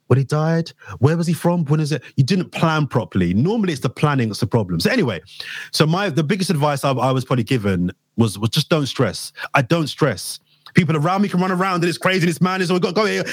When 0.09 0.18
he 0.18 0.24
died, 0.24 0.70
where 1.01 1.16
was 1.16 1.26
he 1.26 1.32
from? 1.32 1.64
When 1.64 1.80
is 1.80 1.91
it? 1.91 2.01
You 2.16 2.22
didn't 2.22 2.51
plan 2.51 2.87
properly. 2.87 3.34
Normally, 3.34 3.72
it's 3.72 3.82
the 3.82 3.91
planning 3.91 4.28
that's 4.28 4.39
the 4.39 4.47
problem. 4.47 4.78
So 4.78 4.89
anyway, 4.89 5.20
so 5.72 5.84
my 5.84 6.11
the 6.11 6.22
biggest 6.22 6.49
advice 6.49 6.84
I, 6.84 6.93
I 6.93 7.11
was 7.11 7.24
probably 7.24 7.43
given 7.43 7.91
was 8.16 8.39
was 8.39 8.51
just 8.51 8.68
don't 8.68 8.87
stress. 8.87 9.32
I 9.55 9.62
don't 9.62 9.89
stress. 9.89 10.39
People 10.74 10.97
around 10.97 11.22
me 11.22 11.28
can 11.28 11.41
run 11.41 11.51
around 11.51 11.76
and 11.76 11.84
it's 11.87 11.99
crazy 11.99 12.20
and 12.20 12.30
it's 12.30 12.41
madness. 12.41 12.70
We 12.70 12.78
got 12.78 12.95
to 12.95 12.95
go 12.95 13.07
here. 13.07 13.24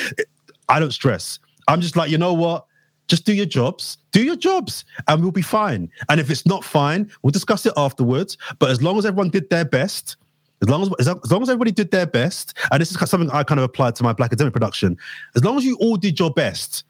I 0.68 0.80
don't 0.80 0.92
stress. 0.94 1.38
I'm 1.68 1.80
just 1.80 1.96
like, 1.96 2.10
you 2.10 2.18
know 2.18 2.34
what? 2.34 2.66
Just 3.08 3.26
do 3.26 3.34
your 3.34 3.46
jobs. 3.46 3.98
Do 4.12 4.24
your 4.24 4.36
jobs, 4.36 4.86
and 5.08 5.22
we'll 5.22 5.32
be 5.32 5.42
fine. 5.42 5.90
And 6.10 6.20
if 6.20 6.30
it's 6.30 6.46
not 6.46 6.64
fine, 6.64 7.12
we'll 7.22 7.32
discuss 7.32 7.66
it 7.66 7.74
afterwards. 7.76 8.38
But 8.60 8.70
as 8.70 8.82
long 8.82 8.98
as 8.98 9.06
everyone 9.06 9.30
did 9.30 9.50
their 9.50 9.66
best, 9.66 10.16
as 10.64 10.70
long 10.70 10.82
as 10.82 11.08
as 11.08 11.32
long- 11.32 11.44
as 11.44 11.50
everybody 11.50 11.72
did 11.72 11.92
their 11.92 12.06
best, 12.08 12.54
and 12.72 12.82
this 12.82 12.90
is 12.92 13.10
something 13.10 13.30
I 13.32 13.44
kind 13.44 13.60
of 13.60 13.66
applied 13.66 13.96
to 13.98 14.04
my 14.04 14.14
Blakademik 14.14 14.54
production. 14.54 14.98
As 15.36 15.44
long 15.44 15.58
as 15.58 15.66
you 15.66 15.76
all 15.78 15.98
did 15.98 16.20
your 16.20 16.32
best, 16.32 16.84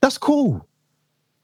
that's 0.00 0.18
cool. 0.18 0.66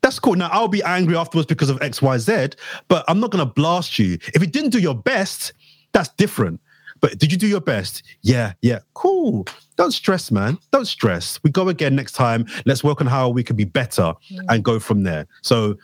That's 0.03 0.18
cool. 0.18 0.35
Now 0.35 0.49
I'll 0.51 0.68
be 0.68 0.82
angry 0.82 1.16
afterwards 1.16 1.47
because 1.47 1.70
of 1.70 1.80
X, 1.80 2.03
Y, 2.03 2.18
Z, 2.18 2.49
but 2.89 3.05
I'm 3.09 3.20
not 3.20 3.30
going 3.30 3.47
to 3.47 3.53
blast 3.53 3.99
you. 3.99 4.18
If 4.35 4.41
you 4.43 4.47
didn't 4.47 4.70
do 4.70 4.78
your 4.78 4.95
best, 4.95 5.53
that's 5.93 6.09
different. 6.11 6.61
But 7.01 7.18
did 7.18 7.30
you 7.32 7.39
do 7.39 7.47
your 7.47 7.61
best? 7.61 8.03
Yeah, 8.22 8.53
yeah, 8.62 8.78
cool. 8.95 9.47
Don't 9.76 9.93
stress, 9.93 10.30
man. 10.30 10.59
Don't 10.72 10.87
stress. 10.87 11.39
We 11.43 11.51
go 11.51 11.68
again 11.68 11.95
next 11.95 12.12
time. 12.12 12.47
Let's 12.64 12.82
work 12.82 13.01
on 13.01 13.07
how 13.07 13.28
we 13.28 13.43
can 13.43 13.57
be 13.57 13.64
better 13.64 14.14
and 14.49 14.62
go 14.64 14.78
from 14.78 15.03
there. 15.03 15.26
So 15.43 15.76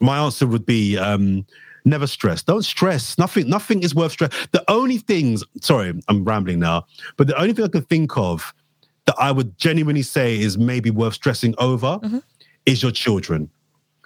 my 0.00 0.18
answer 0.18 0.46
would 0.46 0.64
be 0.64 0.96
um, 0.96 1.44
never 1.84 2.06
stress. 2.06 2.42
Don't 2.42 2.62
stress. 2.62 3.18
Nothing, 3.18 3.48
nothing 3.48 3.82
is 3.82 3.94
worth 3.94 4.12
stress. 4.12 4.30
The 4.52 4.64
only 4.68 4.98
things, 4.98 5.44
sorry, 5.60 5.92
I'm 6.08 6.24
rambling 6.24 6.58
now, 6.58 6.86
but 7.16 7.26
the 7.26 7.36
only 7.40 7.52
thing 7.52 7.64
I 7.64 7.68
can 7.68 7.82
think 7.82 8.16
of 8.16 8.52
that 9.06 9.16
I 9.18 9.32
would 9.32 9.58
genuinely 9.58 10.02
say 10.02 10.38
is 10.38 10.56
maybe 10.58 10.90
worth 10.90 11.14
stressing 11.14 11.54
over 11.58 11.98
is 12.66 12.82
your 12.82 12.92
children. 12.92 13.50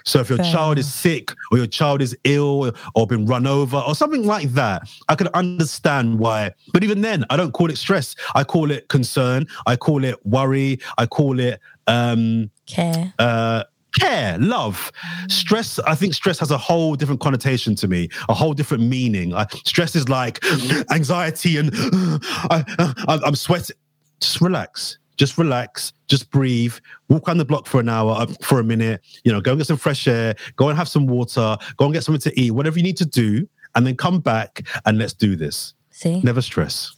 So 0.04 0.20
if 0.20 0.28
your 0.28 0.38
Fair 0.38 0.52
child 0.52 0.78
is 0.78 0.92
sick 0.92 1.32
or 1.50 1.58
your 1.58 1.66
child 1.66 2.00
is 2.00 2.16
ill 2.22 2.72
or 2.94 3.06
been 3.08 3.26
run 3.26 3.44
over 3.44 3.76
or 3.76 3.94
something 3.96 4.24
like 4.24 4.48
that, 4.50 4.88
I 5.08 5.16
can 5.16 5.26
understand 5.34 6.20
why. 6.20 6.52
But 6.72 6.84
even 6.84 7.00
then, 7.00 7.24
I 7.28 7.36
don't 7.36 7.50
call 7.50 7.70
it 7.70 7.76
stress. 7.76 8.14
I 8.36 8.44
call 8.44 8.70
it 8.70 8.88
concern. 8.88 9.46
I 9.66 9.74
call 9.74 10.04
it 10.04 10.24
worry. 10.24 10.78
I 10.96 11.06
call 11.06 11.40
it 11.40 11.60
um 11.88 12.50
Care. 12.66 13.12
uh 13.18 13.64
care 13.98 14.38
love. 14.38 14.92
Stress 15.28 15.78
i 15.80 15.94
think 15.94 16.14
stress 16.14 16.38
has 16.38 16.50
a 16.50 16.58
whole 16.58 16.94
different 16.94 17.20
connotation 17.20 17.74
to 17.76 17.88
me 17.88 18.08
a 18.28 18.34
whole 18.34 18.54
different 18.54 18.84
meaning. 18.84 19.34
I, 19.34 19.46
stress 19.64 19.96
is 19.96 20.08
like 20.08 20.44
anxiety 20.90 21.56
and 21.58 21.70
I, 21.74 22.64
i'm 23.24 23.34
sweating. 23.34 23.76
Just 24.20 24.40
relax. 24.40 24.98
Just 25.16 25.38
relax. 25.38 25.92
Just 26.08 26.30
breathe. 26.30 26.74
Walk 27.08 27.28
around 27.28 27.38
the 27.38 27.44
block 27.44 27.66
for 27.66 27.80
an 27.80 27.88
hour 27.88 28.12
uh, 28.12 28.26
for 28.42 28.60
a 28.60 28.64
minute. 28.64 29.00
You 29.24 29.32
know 29.32 29.40
go 29.40 29.52
and 29.52 29.60
get 29.60 29.66
some 29.66 29.76
fresh 29.76 30.06
air. 30.06 30.34
Go 30.56 30.68
and 30.68 30.78
have 30.78 30.88
some 30.88 31.06
water. 31.06 31.56
Go 31.76 31.86
and 31.86 31.94
get 31.94 32.04
something 32.04 32.30
to 32.30 32.40
eat. 32.40 32.50
Whatever 32.52 32.78
you 32.78 32.82
need 32.82 32.96
to 32.98 33.06
do 33.06 33.48
and 33.74 33.86
then 33.86 33.96
come 33.96 34.20
back 34.20 34.66
and 34.84 34.98
let's 34.98 35.12
do 35.12 35.36
this. 35.36 35.74
See, 35.90 36.20
never 36.22 36.42
stress. 36.42 36.94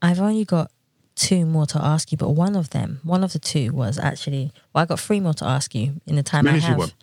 I've 0.00 0.20
only 0.20 0.44
got 0.44 0.70
two 1.14 1.44
more 1.46 1.66
to 1.66 1.82
ask 1.82 2.12
you, 2.12 2.18
but 2.18 2.30
one 2.30 2.56
of 2.56 2.70
them, 2.70 3.00
one 3.02 3.22
of 3.24 3.32
the 3.32 3.38
two 3.38 3.72
was 3.72 3.98
actually, 3.98 4.52
well, 4.72 4.82
I 4.82 4.86
got 4.86 5.00
three 5.00 5.20
more 5.20 5.34
to 5.34 5.44
ask 5.44 5.74
you 5.74 6.00
in 6.06 6.16
the 6.16 6.22
time 6.22 6.46
I 6.46 6.52
Many 6.52 6.58
as 6.58 6.64
you 6.64 6.70
have. 6.70 6.78
want. 6.78 6.94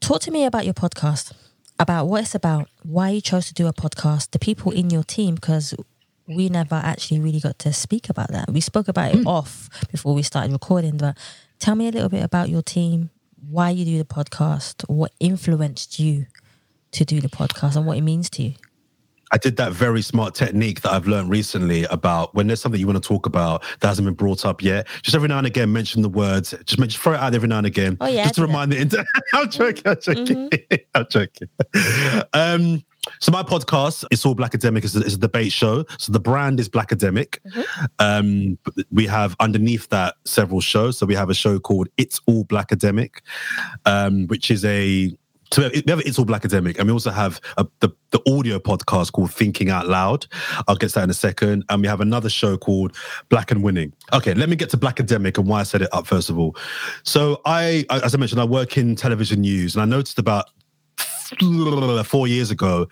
Talk 0.00 0.20
to 0.22 0.30
me 0.30 0.44
about 0.44 0.64
your 0.64 0.74
podcast, 0.74 1.32
about 1.78 2.06
what 2.06 2.22
it's 2.22 2.34
about, 2.34 2.68
why 2.82 3.10
you 3.10 3.20
chose 3.20 3.46
to 3.48 3.54
do 3.54 3.66
a 3.66 3.72
podcast, 3.72 4.30
the 4.30 4.38
people 4.38 4.72
in 4.72 4.90
your 4.90 5.02
team, 5.02 5.34
because 5.34 5.74
we 6.26 6.48
never 6.48 6.76
actually 6.76 7.18
really 7.20 7.40
got 7.40 7.58
to 7.60 7.72
speak 7.72 8.08
about 8.08 8.30
that. 8.30 8.50
We 8.50 8.60
spoke 8.60 8.88
about 8.88 9.14
it 9.14 9.20
hmm. 9.20 9.26
off 9.26 9.68
before 9.90 10.14
we 10.14 10.22
started 10.22 10.52
recording, 10.52 10.96
but 10.96 11.16
tell 11.58 11.74
me 11.74 11.88
a 11.88 11.90
little 11.90 12.08
bit 12.08 12.22
about 12.22 12.48
your 12.48 12.62
team, 12.62 13.10
why 13.48 13.70
you 13.70 13.84
do 13.84 13.98
the 13.98 14.04
podcast, 14.04 14.88
what 14.88 15.12
influenced 15.20 15.98
you 15.98 16.26
to 16.92 17.04
do 17.04 17.20
the 17.20 17.28
podcast, 17.28 17.76
and 17.76 17.86
what 17.86 17.96
it 17.96 18.02
means 18.02 18.30
to 18.30 18.42
you. 18.42 18.54
I 19.30 19.38
did 19.38 19.56
that 19.56 19.72
very 19.72 20.02
smart 20.02 20.34
technique 20.34 20.80
that 20.82 20.92
I've 20.92 21.06
learned 21.06 21.30
recently 21.30 21.84
about 21.84 22.34
when 22.34 22.46
there's 22.46 22.60
something 22.60 22.80
you 22.80 22.86
want 22.86 23.02
to 23.02 23.06
talk 23.06 23.26
about 23.26 23.62
that 23.80 23.88
hasn't 23.88 24.06
been 24.06 24.14
brought 24.14 24.44
up 24.44 24.62
yet. 24.62 24.86
Just 25.02 25.14
every 25.14 25.28
now 25.28 25.38
and 25.38 25.46
again, 25.46 25.72
mention 25.72 26.02
the 26.02 26.08
words. 26.08 26.54
Just 26.64 26.78
mention, 26.78 27.00
throw 27.00 27.14
it 27.14 27.20
out 27.20 27.34
every 27.34 27.48
now 27.48 27.58
and 27.58 27.66
again. 27.66 27.96
Oh, 28.00 28.06
yeah, 28.06 28.24
just 28.24 28.36
to 28.36 28.42
remind 28.42 28.72
the 28.72 28.78
inter- 28.78 29.04
I'm 29.34 29.50
joking. 29.50 29.82
I'm 29.86 30.00
joking. 30.00 30.50
I'm 30.94 31.06
joking. 31.10 31.48
Um, 32.32 32.84
so 33.20 33.32
my 33.32 33.42
podcast, 33.42 34.04
it's 34.10 34.24
all 34.26 34.34
Blakademik. 34.34 34.84
It's 34.84 34.94
a, 34.94 35.00
it's 35.00 35.14
a 35.14 35.18
debate 35.18 35.52
show. 35.52 35.84
So 35.98 36.12
the 36.12 36.20
brand 36.20 36.60
is 36.60 36.68
Blakademik. 36.68 37.38
Um, 37.98 38.58
we 38.90 39.06
have 39.06 39.34
underneath 39.40 39.88
that 39.90 40.16
several 40.24 40.60
shows. 40.60 40.98
So 40.98 41.06
we 41.06 41.14
have 41.14 41.30
a 41.30 41.34
show 41.34 41.58
called 41.58 41.88
It's 41.96 42.20
All 42.26 42.44
Blakademik, 42.44 43.16
um, 43.86 44.26
which 44.26 44.50
is 44.50 44.64
a 44.64 45.16
so 45.52 45.70
we 45.74 45.82
have 45.88 46.00
It's 46.00 46.18
All 46.18 46.26
Blakademik, 46.26 46.78
and 46.78 46.86
we 46.86 46.92
also 46.92 47.10
have 47.10 47.40
a, 47.56 47.66
the, 47.80 47.90
the 48.10 48.20
audio 48.30 48.58
podcast 48.58 49.12
called 49.12 49.32
Thinking 49.32 49.70
Out 49.70 49.88
Loud. 49.88 50.26
I'll 50.66 50.76
get 50.76 50.88
to 50.90 50.94
that 50.96 51.04
in 51.04 51.10
a 51.10 51.14
second. 51.14 51.64
And 51.68 51.82
we 51.82 51.88
have 51.88 52.00
another 52.00 52.28
show 52.28 52.56
called 52.58 52.96
Black 53.28 53.50
and 53.50 53.62
Winning. 53.62 53.92
Okay, 54.12 54.34
let 54.34 54.48
me 54.48 54.56
get 54.56 54.70
to 54.70 54.76
Blakademik 54.76 55.38
and 55.38 55.46
why 55.48 55.60
I 55.60 55.62
set 55.62 55.82
it 55.82 55.88
up 55.92 56.06
first 56.06 56.28
of 56.30 56.38
all. 56.38 56.56
So 57.02 57.40
I, 57.44 57.84
I- 57.90 58.00
as 58.00 58.14
I 58.14 58.18
mentioned, 58.18 58.40
I 58.40 58.44
work 58.44 58.76
in 58.76 58.94
television 58.96 59.40
news, 59.40 59.74
and 59.74 59.82
I 59.82 59.86
noticed 59.86 60.18
about 60.18 60.46
four 62.04 62.26
years 62.26 62.50
ago 62.50 62.88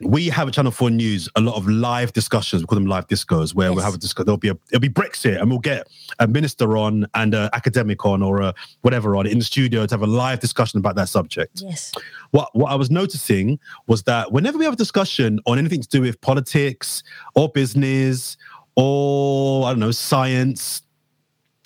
we 0.00 0.28
have 0.28 0.48
a 0.48 0.50
Channel 0.50 0.72
4 0.72 0.90
News, 0.90 1.28
a 1.36 1.40
lot 1.40 1.56
of 1.56 1.68
live 1.68 2.12
discussions. 2.12 2.62
We 2.62 2.66
call 2.66 2.76
them 2.76 2.86
live 2.86 3.06
discos, 3.06 3.54
where 3.54 3.72
we'll 3.72 3.84
have 3.84 3.94
a 3.94 3.98
discuss. 3.98 4.24
There'll 4.24 4.38
be 4.38 4.48
a, 4.48 4.58
it'll 4.70 4.80
be 4.80 4.88
Brexit, 4.88 5.40
and 5.40 5.50
we'll 5.50 5.58
get 5.58 5.88
a 6.18 6.26
minister 6.26 6.76
on 6.76 7.06
and 7.14 7.34
an 7.34 7.50
academic 7.52 8.04
on 8.06 8.22
or 8.22 8.40
a 8.40 8.54
whatever 8.80 9.14
on 9.16 9.26
in 9.26 9.38
the 9.38 9.44
studio 9.44 9.86
to 9.86 9.94
have 9.94 10.02
a 10.02 10.06
live 10.06 10.40
discussion 10.40 10.78
about 10.78 10.96
that 10.96 11.08
subject. 11.08 11.62
Yes. 11.62 11.92
What 12.30 12.48
what 12.54 12.72
I 12.72 12.76
was 12.76 12.90
noticing 12.90 13.58
was 13.86 14.02
that 14.04 14.32
whenever 14.32 14.56
we 14.56 14.64
have 14.64 14.74
a 14.74 14.76
discussion 14.76 15.38
on 15.46 15.58
anything 15.58 15.82
to 15.82 15.88
do 15.88 16.00
with 16.00 16.20
politics 16.20 17.02
or 17.34 17.50
business 17.50 18.38
or 18.76 19.66
I 19.66 19.70
don't 19.70 19.80
know 19.80 19.90
science, 19.90 20.82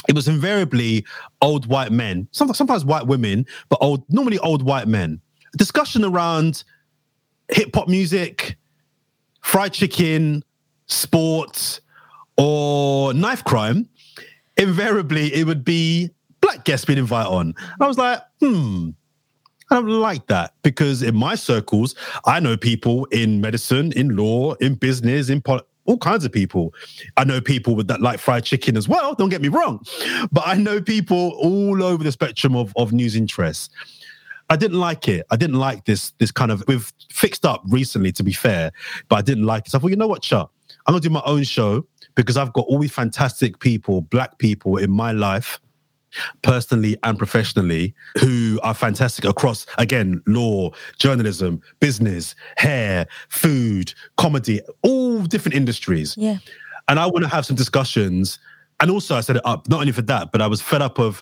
it 0.09 0.15
was 0.15 0.27
invariably 0.27 1.05
old 1.41 1.67
white 1.67 1.93
men, 1.93 2.27
sometimes, 2.33 2.59
sometimes 2.59 2.85
white 2.85 3.07
women, 3.07 3.47
but 3.69 3.79
old 3.81 4.05
normally 4.09 4.39
old 4.41 4.63
white 4.63 4.89
men. 4.89 5.21
Discussion 5.57 6.05
around 6.05 6.65
hip 7.49 7.75
hop 7.75 7.89
music, 7.89 8.57
fried 9.43 9.73
chicken, 9.73 10.45
sports, 10.87 11.81
or 12.37 13.15
knife 13.15 13.45
crime, 13.45 13.89
invariably 14.57 15.33
it 15.35 15.47
would 15.47 15.65
be 15.65 16.11
black 16.41 16.65
guests 16.65 16.85
being 16.85 16.99
invited 16.99 17.31
on. 17.31 17.55
I 17.81 17.87
was 17.87 17.99
like, 17.99 18.21
hmm, 18.41 18.91
I 19.71 19.77
don't 19.77 19.89
like 19.89 20.27
that 20.27 20.55
because 20.63 21.03
in 21.03 21.17
my 21.17 21.35
circles, 21.35 21.95
I 22.27 22.41
know 22.41 22.57
people 22.57 23.07
in 23.07 23.41
medicine, 23.41 23.93
in 23.93 24.17
law, 24.17 24.55
in 24.55 24.75
business, 24.75 25.31
in 25.31 25.43
all 25.87 25.99
kinds 25.99 26.25
of 26.25 26.33
people. 26.33 26.75
I 27.17 27.25
know 27.25 27.41
people 27.41 27.75
with 27.75 27.89
that 27.89 28.01
like 28.01 28.19
fried 28.19 28.45
chicken 28.45 28.77
as 28.77 28.89
well. 28.89 29.15
Don't 29.15 29.29
get 29.31 29.43
me 29.43 29.49
wrong, 29.49 29.85
but 30.33 30.45
I 30.47 30.55
know 30.55 30.81
people 30.81 31.31
all 31.43 31.83
over 31.83 32.05
the 32.05 32.13
spectrum 32.13 32.57
of 32.57 32.73
of 32.77 32.93
news 32.93 33.17
interests. 33.17 33.71
I 34.51 34.57
didn't 34.57 34.79
like 34.79 35.09
it. 35.09 35.27
I 35.31 35.37
didn't 35.37 35.57
like 35.57 35.85
this 35.85 36.13
this 36.19 36.31
kind 36.31 36.51
of. 36.51 36.63
We've 36.69 36.93
fixed 37.11 37.45
up 37.47 37.63
recently, 37.69 38.13
to 38.13 38.23
be 38.23 38.33
fair, 38.33 38.73
but 39.09 39.17
I 39.17 39.23
didn't 39.23 39.45
like 39.45 39.67
it. 39.67 39.71
So 39.71 39.79
I 39.79 39.81
thought, 39.81 39.91
you 39.91 39.97
know 39.97 40.07
what, 40.09 40.23
Chuck, 40.23 40.51
I'm 40.87 40.93
gonna 40.93 41.01
do 41.01 41.11
my 41.11 41.23
own 41.25 41.45
show 41.45 41.87
because 42.15 42.37
I've 42.37 42.53
got 42.53 42.67
all 42.67 42.79
these 42.79 42.93
fantastic 42.93 43.59
people, 43.59 44.03
black 44.03 44.39
people 44.39 44.77
in 44.77 44.91
my 44.91 45.13
life 45.13 45.59
personally 46.43 46.97
and 47.03 47.19
professionally 47.19 47.93
who 48.21 48.61
are 48.63 48.73
fantastic 48.75 49.25
across 49.25 49.67
again 49.79 50.23
law 50.29 50.71
journalism 50.99 51.61
business 51.81 52.37
hair 52.57 53.07
food 53.31 53.93
comedy 54.17 54.61
all 54.83 55.23
different 55.25 55.57
industries 55.57 56.15
Yeah. 56.17 56.39
and 56.87 57.01
i 57.01 57.07
want 57.07 57.25
to 57.25 57.29
have 57.29 57.45
some 57.45 57.57
discussions 57.57 58.39
and 58.79 58.93
also 58.93 59.17
i 59.17 59.23
set 59.23 59.35
it 59.35 59.43
up 59.45 59.69
not 59.69 59.81
only 59.81 59.91
for 59.91 60.03
that 60.03 60.31
but 60.31 60.41
i 60.41 60.47
was 60.47 60.61
fed 60.63 60.83
up 60.83 61.01
of 61.01 61.21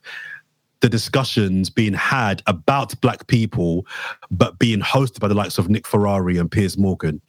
the 0.82 0.88
discussions 0.88 1.70
being 1.70 1.94
had 1.94 2.42
about 2.46 3.00
black 3.00 3.26
people, 3.28 3.86
but 4.30 4.58
being 4.58 4.80
hosted 4.80 5.20
by 5.20 5.28
the 5.28 5.34
likes 5.34 5.56
of 5.56 5.70
Nick 5.70 5.86
Ferrari 5.86 6.36
and 6.36 6.50
Piers 6.50 6.76
Morgan. 6.76 7.20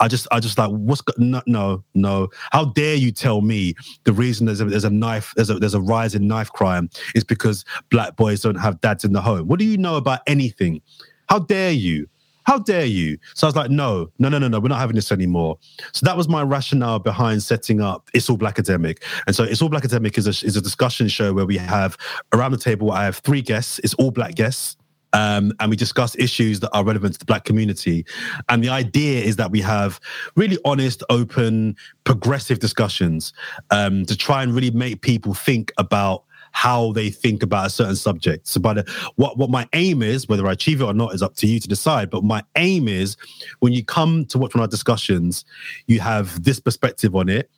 I 0.00 0.06
just, 0.06 0.28
I 0.30 0.38
just 0.38 0.56
like, 0.56 0.70
what's 0.70 1.02
go- 1.02 1.12
no, 1.18 1.42
no, 1.46 1.84
no. 1.94 2.28
How 2.52 2.66
dare 2.66 2.94
you 2.94 3.10
tell 3.10 3.40
me 3.40 3.74
the 4.04 4.12
reason 4.12 4.46
there's 4.46 4.60
a, 4.60 4.66
there's 4.66 4.84
a 4.84 4.90
knife, 4.90 5.32
there's 5.34 5.50
a, 5.50 5.54
there's 5.54 5.74
a 5.74 5.80
rise 5.80 6.14
in 6.14 6.28
knife 6.28 6.50
crime 6.52 6.88
is 7.14 7.24
because 7.24 7.64
black 7.90 8.14
boys 8.16 8.40
don't 8.40 8.54
have 8.54 8.80
dads 8.80 9.04
in 9.04 9.12
the 9.12 9.20
home. 9.20 9.48
What 9.48 9.58
do 9.58 9.64
you 9.64 9.76
know 9.76 9.96
about 9.96 10.20
anything? 10.28 10.80
How 11.28 11.40
dare 11.40 11.72
you? 11.72 12.08
How 12.44 12.58
dare 12.58 12.84
you? 12.84 13.18
So 13.34 13.46
I 13.46 13.48
was 13.48 13.56
like, 13.56 13.70
no, 13.70 14.10
no, 14.18 14.28
no, 14.28 14.38
no, 14.38 14.48
no, 14.48 14.60
we're 14.60 14.68
not 14.68 14.78
having 14.78 14.96
this 14.96 15.12
anymore. 15.12 15.58
So 15.92 16.04
that 16.06 16.16
was 16.16 16.28
my 16.28 16.42
rationale 16.42 16.98
behind 16.98 17.42
setting 17.42 17.80
up 17.80 18.10
It's 18.14 18.28
All 18.28 18.38
Blakademik. 18.38 19.02
And 19.26 19.34
so 19.34 19.44
It's 19.44 19.62
All 19.62 19.70
Blakademik 19.70 20.18
is 20.18 20.26
a, 20.26 20.46
is 20.46 20.56
a 20.56 20.60
discussion 20.60 21.08
show 21.08 21.32
where 21.32 21.46
we 21.46 21.56
have 21.56 21.96
around 22.32 22.52
the 22.52 22.58
table, 22.58 22.92
I 22.92 23.04
have 23.04 23.18
three 23.18 23.42
guests, 23.42 23.78
it's 23.80 23.94
all 23.94 24.10
black 24.10 24.34
guests. 24.34 24.76
Um, 25.14 25.52
and 25.60 25.68
we 25.68 25.76
discuss 25.76 26.16
issues 26.16 26.60
that 26.60 26.70
are 26.70 26.82
relevant 26.84 27.12
to 27.12 27.18
the 27.18 27.26
black 27.26 27.44
community. 27.44 28.06
And 28.48 28.64
the 28.64 28.70
idea 28.70 29.22
is 29.22 29.36
that 29.36 29.50
we 29.50 29.60
have 29.60 30.00
really 30.36 30.56
honest, 30.64 31.02
open, 31.10 31.76
progressive 32.04 32.60
discussions 32.60 33.34
um, 33.70 34.06
to 34.06 34.16
try 34.16 34.42
and 34.42 34.54
really 34.54 34.70
make 34.70 35.02
people 35.02 35.34
think 35.34 35.70
about 35.76 36.24
how 36.52 36.92
they 36.92 37.10
think 37.10 37.42
about 37.42 37.66
a 37.66 37.70
certain 37.70 37.96
subject. 37.96 38.46
So, 38.46 38.60
the, 38.60 38.84
what 39.16 39.36
what 39.36 39.50
my 39.50 39.68
aim 39.72 40.02
is, 40.02 40.28
whether 40.28 40.46
I 40.46 40.52
achieve 40.52 40.80
it 40.80 40.84
or 40.84 40.94
not, 40.94 41.14
is 41.14 41.22
up 41.22 41.34
to 41.36 41.46
you 41.46 41.58
to 41.58 41.68
decide. 41.68 42.10
But 42.10 42.24
my 42.24 42.42
aim 42.56 42.88
is, 42.88 43.16
when 43.60 43.72
you 43.72 43.84
come 43.84 44.24
to 44.26 44.38
watch 44.38 44.54
one 44.54 44.60
of 44.60 44.68
our 44.68 44.70
discussions, 44.70 45.44
you 45.86 46.00
have 46.00 46.42
this 46.42 46.60
perspective 46.60 47.16
on 47.16 47.28
it. 47.28 47.50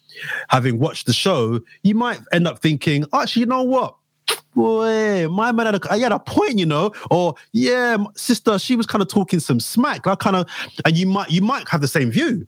Having 0.49 0.79
watched 0.79 1.07
the 1.07 1.13
show, 1.13 1.61
you 1.83 1.95
might 1.95 2.21
end 2.33 2.47
up 2.47 2.61
thinking, 2.61 3.05
actually, 3.13 3.41
you 3.41 3.47
know 3.47 3.63
what? 3.63 3.97
Boy, 4.55 5.29
my 5.29 5.51
man 5.51 5.67
had 5.67 5.75
a, 5.75 5.93
I 5.93 5.99
had 5.99 6.13
a 6.13 6.21
point, 6.21 6.59
you 6.59 6.67
know, 6.67 6.93
or 7.11 7.35
yeah, 7.53 7.97
sister, 8.15 8.59
she 8.59 8.77
was 8.77 8.87
kind 8.87 9.03
of 9.03 9.09
talking 9.09 9.41
some 9.41 9.59
smack. 9.59 10.07
I 10.07 10.15
kind 10.15 10.37
of, 10.37 10.49
and 10.85 10.97
you 10.97 11.07
might 11.07 11.31
you 11.31 11.43
might 11.43 11.69
have 11.69 11.81
the 11.81 11.89
same 11.89 12.11
view 12.11 12.47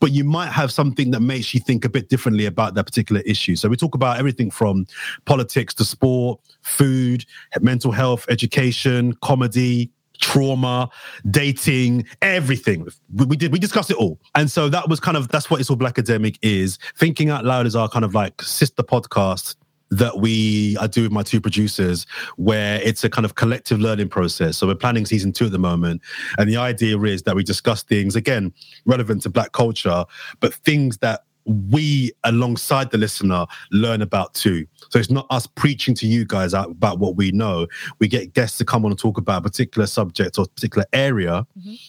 but 0.00 0.12
you 0.12 0.24
might 0.24 0.50
have 0.50 0.70
something 0.70 1.10
that 1.10 1.20
makes 1.20 1.54
you 1.54 1.60
think 1.60 1.84
a 1.84 1.88
bit 1.88 2.08
differently 2.08 2.46
about 2.46 2.74
that 2.74 2.84
particular 2.84 3.20
issue. 3.22 3.56
So 3.56 3.68
we 3.68 3.76
talk 3.76 3.94
about 3.94 4.18
everything 4.18 4.50
from 4.50 4.86
politics 5.24 5.74
to 5.74 5.84
sport, 5.84 6.40
food, 6.62 7.24
mental 7.60 7.92
health, 7.92 8.26
education, 8.28 9.14
comedy, 9.22 9.90
trauma, 10.20 10.90
dating, 11.30 12.04
everything. 12.22 12.86
We, 13.14 13.26
we 13.26 13.36
did 13.36 13.52
we 13.52 13.58
discussed 13.58 13.90
it 13.90 13.96
all. 13.96 14.18
And 14.34 14.50
so 14.50 14.68
that 14.68 14.88
was 14.88 15.00
kind 15.00 15.16
of 15.16 15.28
that's 15.28 15.50
what 15.50 15.60
it's 15.60 15.70
all 15.70 15.76
Blakademik 15.76 16.38
is. 16.42 16.78
Thinking 16.96 17.30
out 17.30 17.44
loud 17.44 17.66
is 17.66 17.76
our 17.76 17.88
kind 17.88 18.04
of 18.04 18.14
like 18.14 18.42
sister 18.42 18.82
podcast 18.82 19.56
that 19.90 20.18
we 20.18 20.76
I 20.78 20.86
do 20.86 21.02
with 21.02 21.12
my 21.12 21.22
two 21.22 21.40
producers, 21.40 22.06
where 22.36 22.80
it's 22.82 23.04
a 23.04 23.10
kind 23.10 23.24
of 23.24 23.34
collective 23.34 23.80
learning 23.80 24.08
process. 24.08 24.56
So 24.56 24.66
we're 24.66 24.74
planning 24.74 25.06
season 25.06 25.32
two 25.32 25.46
at 25.46 25.52
the 25.52 25.58
moment, 25.58 26.02
and 26.38 26.48
the 26.48 26.56
idea 26.56 26.98
is 27.00 27.22
that 27.22 27.34
we 27.34 27.44
discuss 27.44 27.82
things 27.82 28.16
again 28.16 28.52
relevant 28.84 29.22
to 29.22 29.30
Black 29.30 29.52
culture, 29.52 30.04
but 30.40 30.54
things 30.54 30.98
that 30.98 31.24
we 31.48 32.12
alongside 32.24 32.90
the 32.90 32.98
listener 32.98 33.46
learn 33.72 34.02
about 34.02 34.34
too. 34.34 34.66
So 34.90 34.98
it's 34.98 35.10
not 35.10 35.26
us 35.30 35.46
preaching 35.46 35.94
to 35.96 36.06
you 36.06 36.24
guys 36.24 36.52
about 36.54 36.98
what 36.98 37.16
we 37.16 37.30
know. 37.32 37.66
We 37.98 38.08
get 38.08 38.34
guests 38.34 38.58
to 38.58 38.64
come 38.64 38.84
on 38.84 38.92
and 38.92 38.98
talk 38.98 39.18
about 39.18 39.38
a 39.38 39.42
particular 39.42 39.86
subject 39.86 40.38
or 40.38 40.46
particular 40.46 40.86
area, 40.92 41.46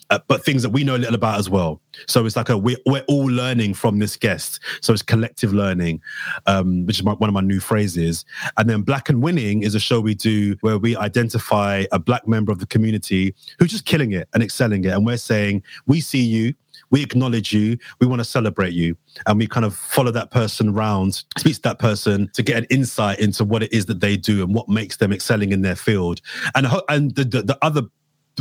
uh, 0.09 0.19
but 0.27 0.43
things 0.43 0.63
that 0.63 0.69
we 0.69 0.83
know 0.83 0.95
a 0.95 0.97
little 0.97 1.15
about 1.15 1.39
as 1.39 1.49
well. 1.49 1.81
So 2.07 2.25
it's 2.25 2.35
like 2.35 2.49
a 2.49 2.57
we're, 2.57 2.77
we're 2.85 3.03
all 3.07 3.25
learning 3.25 3.73
from 3.73 3.99
this 3.99 4.15
guest. 4.15 4.59
So 4.81 4.93
it's 4.93 5.01
collective 5.01 5.53
learning, 5.53 6.01
um, 6.45 6.85
which 6.85 6.99
is 6.99 7.03
my, 7.03 7.13
one 7.13 7.29
of 7.29 7.33
my 7.33 7.41
new 7.41 7.59
phrases. 7.59 8.25
And 8.57 8.69
then 8.69 8.81
Black 8.81 9.09
and 9.09 9.21
Winning 9.21 9.63
is 9.63 9.75
a 9.75 9.79
show 9.79 9.99
we 9.99 10.15
do 10.15 10.55
where 10.61 10.77
we 10.77 10.95
identify 10.95 11.85
a 11.91 11.99
black 11.99 12.27
member 12.27 12.51
of 12.51 12.59
the 12.59 12.67
community 12.67 13.35
who's 13.57 13.71
just 13.71 13.85
killing 13.85 14.13
it 14.13 14.27
and 14.33 14.41
excelling 14.41 14.85
it, 14.85 14.89
and 14.89 15.05
we're 15.05 15.17
saying 15.17 15.63
we 15.85 16.01
see 16.01 16.21
you 16.21 16.53
we 16.91 17.03
acknowledge 17.03 17.53
you 17.53 17.77
we 17.99 18.07
want 18.07 18.19
to 18.19 18.25
celebrate 18.25 18.73
you 18.73 18.95
and 19.27 19.37
we 19.37 19.47
kind 19.47 19.65
of 19.65 19.75
follow 19.75 20.11
that 20.11 20.31
person 20.31 20.69
around 20.69 21.23
speak 21.37 21.55
to 21.55 21.61
that 21.61 21.79
person 21.79 22.29
to 22.33 22.43
get 22.43 22.57
an 22.57 22.65
insight 22.69 23.19
into 23.19 23.43
what 23.43 23.63
it 23.63 23.71
is 23.73 23.85
that 23.85 23.99
they 23.99 24.17
do 24.17 24.43
and 24.43 24.53
what 24.53 24.67
makes 24.69 24.97
them 24.97 25.11
excelling 25.11 25.51
in 25.51 25.61
their 25.61 25.75
field. 25.75 26.21
And 26.55 26.67
and 26.87 27.15
the, 27.15 27.23
the, 27.23 27.41
the 27.43 27.57
other 27.61 27.83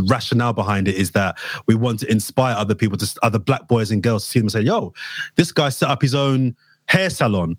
rationale 0.06 0.52
behind 0.52 0.86
it 0.86 0.94
is 0.94 1.10
that 1.12 1.38
we 1.66 1.74
want 1.74 2.00
to 2.00 2.10
inspire 2.10 2.54
other 2.56 2.74
people 2.74 2.96
to 2.96 3.18
other 3.22 3.38
black 3.38 3.66
boys 3.66 3.90
and 3.90 4.02
girls 4.02 4.24
to 4.24 4.30
see 4.30 4.38
them 4.38 4.44
and 4.44 4.52
say 4.52 4.60
yo 4.60 4.92
this 5.36 5.50
guy 5.50 5.68
set 5.68 5.88
up 5.88 6.02
his 6.02 6.14
own 6.14 6.54
hair 6.86 7.10
salon. 7.10 7.56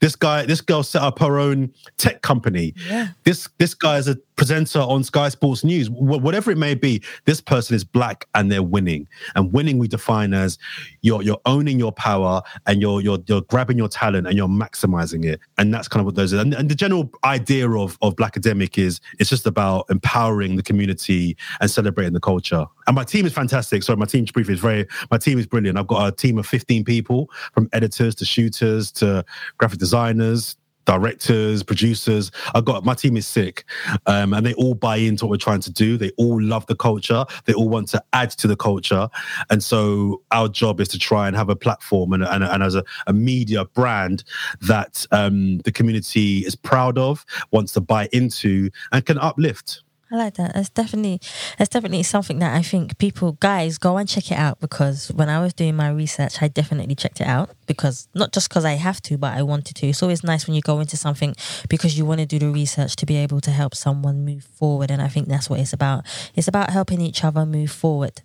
This 0.00 0.14
guy 0.14 0.46
this 0.46 0.60
girl 0.60 0.82
set 0.82 1.02
up 1.02 1.18
her 1.18 1.38
own 1.38 1.72
tech 1.96 2.22
company. 2.22 2.74
Yeah. 2.88 3.08
this 3.24 3.48
this 3.58 3.74
guy 3.74 3.98
is 3.98 4.08
a 4.08 4.16
presenter 4.38 4.78
on 4.78 5.04
Sky 5.04 5.28
Sports 5.28 5.64
News. 5.64 5.88
Wh- 5.88 6.22
whatever 6.22 6.50
it 6.50 6.56
may 6.56 6.74
be, 6.74 7.02
this 7.26 7.40
person 7.40 7.74
is 7.76 7.84
black 7.84 8.26
and 8.34 8.50
they're 8.50 8.62
winning. 8.62 9.06
And 9.34 9.52
winning 9.52 9.78
we 9.78 9.88
define 9.88 10.32
as 10.32 10.56
you're 11.02 11.20
you're 11.22 11.40
owning 11.44 11.78
your 11.78 11.92
power 11.92 12.40
and 12.66 12.80
you're 12.80 13.02
you're 13.02 13.18
you're 13.26 13.42
grabbing 13.42 13.76
your 13.76 13.88
talent 13.88 14.26
and 14.26 14.36
you're 14.36 14.48
maximizing 14.48 15.26
it. 15.26 15.40
And 15.58 15.74
that's 15.74 15.88
kind 15.88 16.00
of 16.00 16.06
what 16.06 16.14
those 16.14 16.32
are. 16.32 16.38
And, 16.38 16.54
and 16.54 16.70
the 16.70 16.74
general 16.74 17.10
idea 17.24 17.68
of 17.68 17.98
of 18.00 18.16
Blakademik 18.16 18.78
is 18.78 19.00
it's 19.18 19.28
just 19.28 19.46
about 19.46 19.84
empowering 19.90 20.56
the 20.56 20.62
community 20.62 21.36
and 21.60 21.70
celebrating 21.70 22.14
the 22.14 22.20
culture. 22.20 22.64
And 22.86 22.94
my 22.94 23.04
team 23.04 23.26
is 23.26 23.32
fantastic. 23.32 23.82
Sorry, 23.82 23.96
my 23.96 24.06
team 24.06 24.24
briefly 24.32 24.54
is 24.54 24.60
very 24.60 24.86
my 25.10 25.18
team 25.18 25.38
is 25.38 25.46
brilliant. 25.46 25.76
I've 25.76 25.88
got 25.88 26.06
a 26.06 26.12
team 26.14 26.38
of 26.38 26.46
15 26.46 26.84
people 26.84 27.28
from 27.52 27.68
editors 27.72 28.14
to 28.14 28.24
shooters 28.24 28.92
to 28.92 29.24
graphic 29.58 29.80
designers 29.80 30.56
directors, 30.88 31.62
producers. 31.62 32.32
I 32.54 32.62
got 32.62 32.82
my 32.82 32.94
team 32.94 33.18
is 33.18 33.26
sick, 33.26 33.64
um, 34.06 34.32
and 34.32 34.44
they 34.44 34.54
all 34.54 34.74
buy 34.74 34.96
into 34.96 35.26
what 35.26 35.32
we're 35.32 35.36
trying 35.36 35.60
to 35.60 35.70
do. 35.70 35.98
They 35.98 36.10
all 36.16 36.40
love 36.40 36.64
the 36.66 36.74
culture. 36.74 37.26
They 37.44 37.52
all 37.52 37.68
want 37.68 37.88
to 37.88 38.02
add 38.14 38.30
to 38.30 38.46
the 38.48 38.56
culture, 38.56 39.08
and 39.50 39.62
so 39.62 40.22
our 40.30 40.48
job 40.48 40.80
is 40.80 40.88
to 40.88 40.98
try 40.98 41.26
and 41.28 41.36
have 41.36 41.50
a 41.50 41.56
platform 41.56 42.14
and, 42.14 42.24
and, 42.24 42.42
and 42.42 42.62
as 42.62 42.74
a, 42.74 42.82
a 43.06 43.12
media 43.12 43.66
brand 43.66 44.24
that 44.62 45.04
um, 45.10 45.58
the 45.58 45.72
community 45.72 46.38
is 46.38 46.56
proud 46.56 46.96
of, 46.96 47.26
wants 47.50 47.74
to 47.74 47.82
buy 47.82 48.08
into, 48.12 48.70
and 48.90 49.04
can 49.04 49.18
uplift. 49.18 49.82
I 50.10 50.16
like 50.16 50.34
that. 50.34 50.54
That's 50.54 50.70
definitely 50.70 51.20
that's 51.58 51.68
definitely 51.68 52.02
something 52.02 52.38
that 52.38 52.54
I 52.56 52.62
think 52.62 52.96
people 52.96 53.32
guys 53.40 53.76
go 53.76 53.98
and 53.98 54.08
check 54.08 54.30
it 54.30 54.38
out 54.38 54.58
because 54.58 55.08
when 55.12 55.28
I 55.28 55.38
was 55.40 55.52
doing 55.52 55.76
my 55.76 55.90
research, 55.90 56.40
I 56.40 56.48
definitely 56.48 56.94
checked 56.94 57.20
it 57.20 57.26
out 57.26 57.50
because 57.66 58.08
not 58.14 58.32
just 58.32 58.48
because 58.48 58.64
I 58.64 58.72
have 58.72 59.02
to, 59.02 59.18
but 59.18 59.36
I 59.36 59.42
wanted 59.42 59.76
to. 59.76 59.86
It's 59.88 60.02
always 60.02 60.24
nice 60.24 60.46
when 60.46 60.54
you 60.56 60.62
go 60.62 60.80
into 60.80 60.96
something 60.96 61.34
because 61.68 61.98
you 61.98 62.06
want 62.06 62.20
to 62.20 62.26
do 62.26 62.38
the 62.38 62.48
research 62.48 62.96
to 62.96 63.06
be 63.06 63.16
able 63.16 63.42
to 63.42 63.50
help 63.50 63.74
someone 63.74 64.24
move 64.24 64.44
forward, 64.44 64.90
and 64.90 65.02
I 65.02 65.08
think 65.08 65.28
that's 65.28 65.50
what 65.50 65.60
it's 65.60 65.74
about. 65.74 66.06
It's 66.34 66.48
about 66.48 66.70
helping 66.70 67.02
each 67.02 67.22
other 67.22 67.44
move 67.44 67.70
forward 67.70 68.22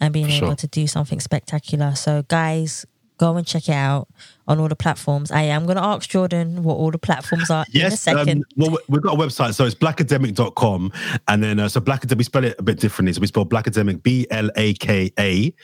and 0.00 0.12
being 0.12 0.28
Sure. 0.28 0.46
able 0.48 0.56
to 0.56 0.68
do 0.68 0.86
something 0.86 1.18
spectacular. 1.18 1.96
So, 1.96 2.22
guys. 2.28 2.86
Go 3.22 3.36
and 3.36 3.46
check 3.46 3.68
it 3.68 3.72
out 3.72 4.08
on 4.48 4.58
all 4.58 4.66
the 4.66 4.74
platforms. 4.74 5.30
I 5.30 5.42
am 5.42 5.64
going 5.64 5.76
to 5.76 5.84
ask 5.84 6.10
Jordan 6.10 6.64
what 6.64 6.74
all 6.74 6.90
the 6.90 6.98
platforms 6.98 7.50
are 7.50 7.64
in 7.72 7.80
a 7.80 7.84
Yes, 7.84 8.00
second. 8.00 8.38
um, 8.38 8.44
well, 8.56 8.78
we've 8.88 9.00
got 9.00 9.14
a 9.14 9.16
website, 9.16 9.54
so 9.54 9.64
it's 9.64 9.76
blakademik.com. 9.76 10.90
And 11.28 11.40
then, 11.40 11.60
uh, 11.60 11.68
so 11.68 11.80
Black 11.80 12.02
we 12.16 12.24
spell 12.24 12.42
it 12.42 12.56
a 12.58 12.64
bit 12.64 12.80
differently. 12.80 13.12
So 13.12 13.20
we 13.20 13.28
spell 13.28 13.46
Blakademik, 13.46 14.02
B 14.02 14.26
L 14.32 14.50
A 14.56 14.74
K 14.74 15.12
A 15.20 15.54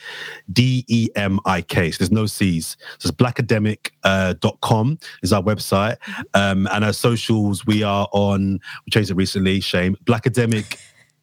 D 0.53 0.85
E 0.87 1.09
M 1.17 1.37
I 1.43 1.61
K. 1.61 1.91
So 1.91 1.97
there's 1.97 2.11
no 2.13 2.27
C's. 2.27 2.77
So 2.97 3.09
it's 3.09 3.17
blakademik.com 3.17 4.37
dot 4.39 4.61
com 4.61 4.97
is 5.21 5.33
our 5.33 5.43
website. 5.43 5.97
Um, 6.33 6.65
and 6.71 6.85
our 6.85 6.93
socials, 6.93 7.65
we 7.65 7.83
are 7.83 8.07
on, 8.13 8.61
we 8.85 8.89
changed 8.91 9.11
it 9.11 9.15
recently, 9.15 9.59
shame, 9.59 9.97
Blakademik 10.05 10.77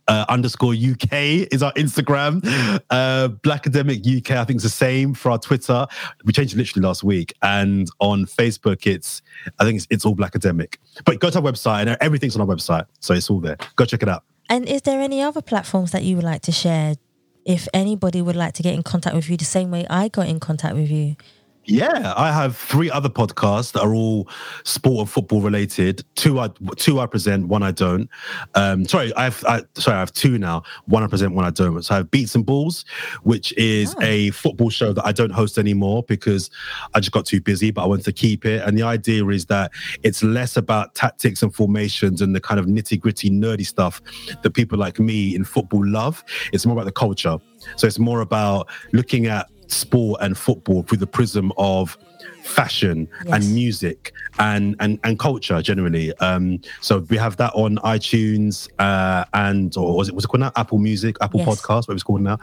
uh, 0.09 0.25
underscore 0.29 0.73
UK 0.73 1.13
is 1.53 1.63
our 1.63 1.73
Instagram. 1.75 2.45
Uh, 2.91 3.29
Blakademik 3.29 4.19
UK, 4.19 4.33
I 4.33 4.45
think, 4.45 4.59
is 4.59 4.63
the 4.63 4.69
same 4.69 5.15
for 5.15 5.31
our 5.31 5.39
Twitter. 5.39 5.87
We 6.25 6.33
changed 6.33 6.55
it 6.55 6.57
literally 6.57 6.87
last 6.87 7.03
week. 7.03 7.33
And 7.43 7.89
on 7.99 8.27
Facebook, 8.27 8.87
it's 8.87 9.23
I 9.59 9.65
think 9.65 9.77
it's, 9.77 9.87
it's 9.91 10.05
all 10.05 10.15
Blakademik. 10.15 10.77
But 11.05 11.21
go 11.21 11.31
to 11.31 11.39
our 11.39 11.45
website, 11.45 11.87
and 11.87 11.97
everything's 12.01 12.37
on 12.37 12.43
our 12.43 12.55
website, 12.55 12.87
so 13.01 13.15
it's 13.15 13.31
all 13.31 13.41
there. 13.41 13.57
Go 13.77 13.85
check 13.85 14.03
it 14.03 14.09
out. 14.09 14.25
And 14.49 14.69
is 14.69 14.83
there 14.83 15.01
any 15.01 15.23
other 15.23 15.43
platforms 15.43 15.93
that 15.93 16.05
you 16.05 16.17
would 16.17 16.25
like 16.25 16.43
to 16.43 16.53
share? 16.53 16.95
If 17.45 17.69
anybody 17.73 18.23
would 18.23 18.35
like 18.35 18.55
to 18.55 18.63
get 18.63 18.75
in 18.75 18.83
contact 18.83 19.15
with 19.15 19.31
you 19.31 19.37
the 19.37 19.45
same 19.45 19.71
way 19.71 19.87
I 19.89 20.09
got 20.09 20.27
in 20.27 20.41
contact 20.41 20.75
with 20.75 20.91
you, 20.91 21.15
Yeah, 21.67 22.15
I 22.17 22.31
have 22.31 22.57
three 22.57 22.89
other 22.91 23.09
podcasts 23.09 23.73
that 23.73 23.83
are 23.83 23.93
all 23.93 24.29
sport 24.63 25.01
and 25.01 25.11
football 25.11 25.41
related. 25.41 26.05
Two 26.15 26.39
I 26.39 26.51
two 26.77 27.01
I 27.01 27.07
present, 27.07 27.49
one 27.49 27.65
I 27.65 27.73
don't. 27.73 28.09
Um, 28.55 28.85
sorry, 28.87 29.13
I 29.17 29.25
have 29.25 29.45
I, 29.49 29.63
sorry 29.75 29.97
I 29.97 30.01
have 30.01 30.13
two 30.13 30.39
now. 30.39 30.63
One 30.85 31.03
I 31.03 31.09
present, 31.09 31.35
one 31.35 31.45
I 31.45 31.51
don't. 31.51 31.83
So 31.83 31.95
I 31.95 31.99
have 31.99 32.11
Beats 32.13 32.37
and 32.37 32.47
Balls, 32.47 32.85
which 33.25 33.53
is 33.55 33.97
a 34.01 34.31
football 34.31 34.71
show 34.71 34.93
that 34.93 35.05
I 35.05 35.11
don't 35.11 35.33
host 35.33 35.59
anymore 35.59 36.05
because 36.05 36.51
I 36.95 37.01
just 37.01 37.11
got 37.11 37.27
too 37.27 37.41
busy. 37.41 37.73
But 37.73 37.83
I 37.83 37.87
want 37.87 38.05
to 38.05 38.13
keep 38.13 38.45
it. 38.45 38.63
And 38.63 38.79
the 38.79 38.85
idea 38.85 39.27
is 39.27 39.47
that 39.47 39.73
it's 40.05 40.23
less 40.23 40.57
about 40.57 40.95
tactics 40.95 41.43
and 41.43 41.53
formations 41.53 42.23
and 42.23 42.33
the 42.33 42.41
kind 42.41 42.61
of 42.61 42.67
nitty 42.67 43.01
gritty 43.01 43.29
nerdy 43.29 43.67
stuff 43.67 44.01
that 44.43 44.51
people 44.51 44.79
like 44.79 45.01
me 45.01 45.35
in 45.35 45.43
football 45.43 45.85
love. 45.85 46.23
It's 46.53 46.65
more 46.65 46.75
about 46.75 46.85
the 46.85 46.93
culture. 46.93 47.39
So 47.75 47.89
it's 47.89 47.99
more 47.99 48.21
about 48.21 48.69
looking 48.93 49.27
at 49.27 49.49
sport 49.69 50.21
and 50.23 50.37
football 50.37 50.83
through 50.83 50.99
the 50.99 51.07
prism 51.07 51.53
of 51.57 51.99
fashion 52.47 53.09
and 53.33 53.53
music 53.55 54.13
and 54.39 54.77
and 54.81 54.99
and 55.05 55.19
culture 55.19 55.61
generally. 55.63 56.17
Um 56.19 56.61
so 56.81 56.99
we 57.11 57.17
have 57.17 57.37
that 57.39 57.53
on 57.55 57.77
itunes 57.79 58.69
uh 58.79 59.25
and 59.35 59.77
or 59.77 59.97
was 59.97 60.09
it 60.09 60.15
was 60.15 60.25
it 60.25 60.29
called 60.29 60.41
now? 60.41 60.53
Apple 60.57 60.79
music 60.79 61.17
apple 61.21 61.41
Yes. 61.41 61.49
podcast 61.49 61.89
what 61.89 61.95
it's 61.95 62.03
called 62.03 62.23
now. 62.23 62.39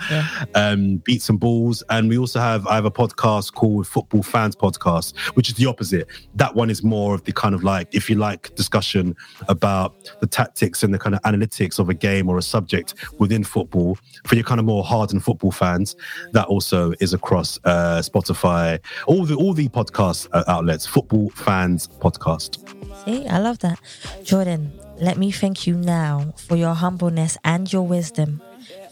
Um 0.56 0.98
beats 0.98 1.30
and 1.30 1.40
balls. 1.40 1.84
And 1.90 2.10
we 2.10 2.18
also 2.18 2.40
have 2.40 2.66
i 2.68 2.76
have 2.76 2.86
a 2.86 2.92
podcast 2.92 3.54
called 3.54 3.88
football 3.88 4.24
fans 4.24 4.56
podcast 4.56 5.18
which 5.36 5.50
is 5.50 5.56
the 5.56 5.66
opposite. 5.66 6.08
That 6.36 6.56
one 6.56 6.70
is 6.70 6.84
more 6.84 7.16
of 7.16 7.24
the 7.24 7.32
kind 7.32 7.56
of 7.56 7.64
like 7.64 7.94
if 7.94 8.10
you 8.10 8.16
like 8.16 8.54
discussion 8.56 9.16
about 9.48 9.96
the 10.20 10.28
tactics 10.28 10.84
and 10.84 10.94
the 10.94 11.00
kind 11.00 11.16
of 11.16 11.22
analytics 11.22 11.80
of 11.80 11.90
a 11.90 11.94
game 11.94 12.30
or 12.30 12.38
a 12.38 12.42
subject 12.42 12.94
within 13.20 13.44
football 13.44 13.98
for 14.26 14.36
your 14.36 14.44
kind 14.44 14.60
of 14.60 14.66
more 14.66 14.84
hardened 14.84 15.24
football 15.24 15.52
fans 15.52 15.96
that 16.32 16.46
also 16.48 16.94
is 17.00 17.14
across 17.14 17.60
uh 17.66 18.02
spotify 18.02 18.80
all 19.08 19.26
the 19.26 19.36
all 19.36 19.54
the 19.54 19.68
podcast 19.94 20.28
uh, 20.34 20.44
outlets 20.48 20.86
football 20.86 21.30
fans 21.32 21.88
podcast 21.88 22.57
See, 23.06 23.28
I 23.28 23.40
love 23.40 23.60
that. 23.60 23.80
Jordan, 24.24 24.72
let 24.98 25.18
me 25.18 25.30
thank 25.32 25.68
you 25.68 25.76
now 25.76 26.34
for 26.38 26.56
your 26.56 26.74
humbleness 26.74 27.38
and 27.44 27.72
your 27.74 27.86
wisdom. 27.86 28.41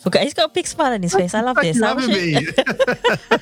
For, 0.02 0.11
he's 0.19 0.34
got 0.34 0.49
a 0.49 0.53
big 0.53 0.68
smile 0.68 0.91
on 0.91 1.02
his 1.02 1.14
face. 1.14 1.34
I 1.34 1.40
love 1.41 1.56
this. 1.57 1.78
you 1.78 1.86
I 1.86 1.90
for 1.91 1.95
wish 1.95 2.07
having 2.07 2.48
it- 2.48 3.41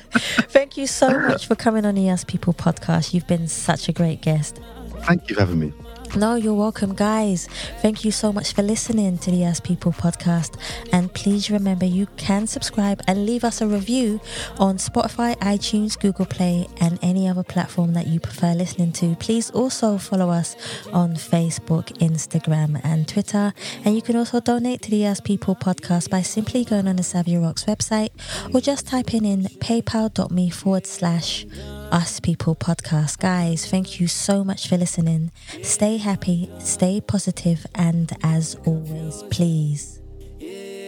thank 0.50 0.76
you 0.76 0.86
so 0.86 1.18
much 1.18 1.46
for 1.48 1.56
coming 1.56 1.84
on 1.84 1.96
the 1.96 2.08
Us 2.08 2.22
People 2.22 2.52
podcast. 2.54 3.12
You've 3.14 3.26
been 3.26 3.48
such 3.48 3.88
a 3.88 3.92
great 3.92 4.20
guest. 4.20 4.60
thank 5.00 5.28
you 5.28 5.34
for 5.34 5.40
having 5.40 5.58
me 5.58 5.72
No, 6.16 6.34
you're 6.34 6.54
welcome, 6.54 6.94
guys. 6.94 7.46
Thank 7.82 8.04
you 8.04 8.10
so 8.10 8.32
much 8.32 8.52
for 8.52 8.62
listening 8.62 9.18
to 9.18 9.30
the 9.30 9.44
Us 9.44 9.60
People 9.60 9.92
podcast. 9.92 10.56
And 10.92 11.12
please 11.14 11.50
remember 11.50 11.86
you 11.86 12.08
can 12.16 12.48
subscribe 12.48 13.00
and 13.06 13.24
leave 13.24 13.44
us 13.44 13.60
a 13.60 13.68
review 13.68 14.20
on 14.58 14.78
Spotify, 14.78 15.36
iTunes, 15.36 15.98
Google 15.98 16.26
Play, 16.26 16.66
and 16.80 16.98
any 17.00 17.28
other 17.28 17.44
platform 17.44 17.92
that 17.92 18.08
you 18.08 18.18
prefer 18.18 18.54
listening 18.54 18.90
to. 18.92 19.14
Please 19.16 19.50
also 19.50 19.98
follow 19.98 20.30
us 20.30 20.56
on 20.92 21.14
Facebook, 21.14 21.86
Instagram, 21.98 22.80
and 22.82 23.06
Twitter. 23.06 23.54
And 23.84 23.94
you 23.94 24.02
can 24.02 24.16
also 24.16 24.40
donate 24.40 24.82
to 24.82 24.90
the 24.90 25.06
Us 25.06 25.20
People 25.20 25.54
podcast 25.54 26.10
by 26.10 26.22
simply 26.22 26.64
going 26.64 26.88
on 26.88 26.96
the 26.96 27.02
Savia 27.02 27.40
Rocks 27.40 27.64
website 27.66 28.10
or 28.52 28.60
just 28.60 28.88
typing 28.88 29.24
in 29.24 29.44
paypal.me 29.44 30.50
forward 30.50 30.86
slash 30.86 31.46
us 31.92 32.20
People 32.20 32.54
podcast. 32.54 33.18
Guys, 33.18 33.66
thank 33.66 34.00
you 34.00 34.06
so 34.06 34.44
much 34.44 34.68
for 34.68 34.76
listening. 34.76 35.30
Stay 35.62 35.96
happy, 35.96 36.50
stay 36.58 37.00
positive, 37.00 37.66
and 37.74 38.12
as 38.22 38.56
always, 38.66 39.22
please 39.30 40.00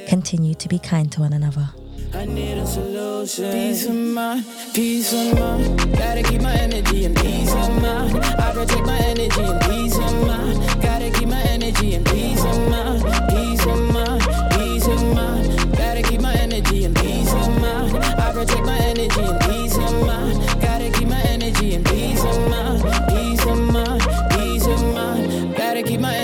continue 0.09 0.55
to 0.55 0.69
be 0.69 0.79
kind 0.79 1.11
to 1.13 1.21
one 1.21 1.33
another. 1.33 1.69
I 2.15 2.27
need 2.27 2.59
a 2.59 2.67
solution. 2.67 3.53
Peace 3.53 3.87
of 3.87 3.95
mind, 3.95 4.45
peace 4.75 5.13
of 5.13 5.39
mind. 5.39 5.97
Gotta 5.97 6.23
keep 6.23 6.43
my 6.43 6.55
energy 6.55 7.05
and 7.07 7.17
peace 7.17 7.53
of 7.53 7.83
mind. 7.83 8.17
I 8.19 8.53
protect 8.53 8.87
my 8.87 8.99
energy 8.99 9.41
and 9.41 9.61
peace 9.63 9.97
of 9.97 10.27
mind. 10.27 10.83
Gotta 10.83 11.11
keep 11.11 11.29
my 11.29 11.43
energy 11.43 11.95
and 11.95 12.05
peace 12.07 12.45
of 12.45 12.69
mind. 12.69 13.03
Peace 13.31 13.65
of 13.67 13.79
mind, 13.79 13.92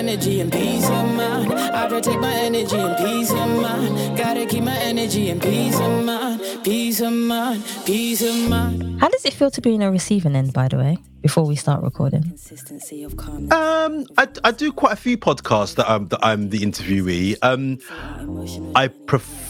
energy 0.09 0.41
and 0.41 0.51
peace 0.51 0.89
of 0.89 1.15
mind. 1.17 1.53
I 1.53 1.87
protect 1.87 2.19
my 2.21 2.33
energy 2.33 2.77
and 2.77 2.97
peace 2.97 3.31
of 3.31 3.61
mind. 3.61 4.17
Gotta 4.17 4.47
keep 4.47 4.65
my 4.65 4.77
energy 4.79 5.29
and 5.29 5.41
peace 5.41 5.79
of 5.79 6.05
mind. 6.05 6.41
Peace 6.65 7.01
of 7.03 7.13
mind, 7.13 7.63
peace 7.85 8.23
of 8.23 8.49
mind. 8.49 9.01
How 9.01 9.09
does 9.09 9.25
it 9.27 9.35
feel 9.35 9.51
to 9.51 9.61
be 9.61 9.75
in 9.75 9.83
a 9.83 9.91
receiving 9.91 10.35
end, 10.35 10.55
by 10.55 10.69
the 10.69 10.79
way, 10.79 10.97
before 11.21 11.45
we 11.45 11.57
start 11.57 11.83
recording? 11.83 12.23
consistency 12.23 13.05
of 13.05 13.19
calmness. 13.19 13.53
Um, 13.53 14.07
I, 14.17 14.29
I 14.45 14.51
do 14.53 14.73
quite 14.73 14.95
a 14.95 14.97
few 14.97 15.19
podcasts 15.19 15.75
that 15.75 15.91
I'm 15.91 16.09
that 16.09 16.21
I'm 16.23 16.49
the 16.49 16.61
interviewee. 16.61 17.37
Um, 17.43 17.79
I 18.75 18.89
pref- 18.89 19.48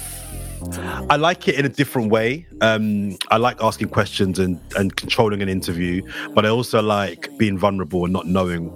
I 1.10 1.16
like 1.16 1.48
it 1.48 1.54
in 1.56 1.64
a 1.64 1.68
different 1.68 2.10
way. 2.10 2.46
Um, 2.60 3.16
I 3.30 3.36
like 3.36 3.62
asking 3.62 3.88
questions 3.88 4.38
and 4.38 4.60
and 4.76 4.96
controlling 4.96 5.42
an 5.42 5.48
interview, 5.48 6.02
but 6.34 6.44
I 6.44 6.48
also 6.48 6.82
like 6.82 7.36
being 7.38 7.58
vulnerable 7.58 8.04
and 8.04 8.12
not 8.12 8.26
knowing 8.26 8.68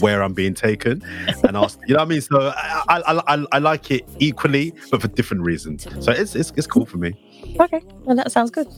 where 0.00 0.22
I'm 0.22 0.34
being 0.34 0.54
taken 0.54 1.02
and 1.44 1.56
ask. 1.56 1.78
You 1.86 1.94
know 1.94 2.00
what 2.00 2.06
I 2.06 2.08
mean? 2.08 2.20
So 2.20 2.52
I 2.56 2.82
I, 2.88 3.34
I, 3.34 3.44
I 3.52 3.58
like 3.58 3.90
it 3.90 4.08
equally, 4.18 4.74
but 4.90 5.02
for 5.02 5.08
different 5.08 5.42
reasons. 5.42 5.86
So 6.00 6.12
it's 6.12 6.34
it's, 6.34 6.52
it's 6.56 6.66
cool 6.66 6.86
for 6.86 6.98
me. 6.98 7.14
Okay, 7.60 7.82
well, 8.04 8.16
that 8.16 8.30
sounds 8.32 8.50
good. 8.50 8.68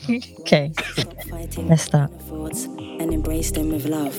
okay, 0.40 0.72
let's 1.58 1.82
start. 1.82 2.10
and 3.00 3.12
embrace 3.12 3.50
them 3.50 3.70
with 3.70 3.86
love. 3.86 4.14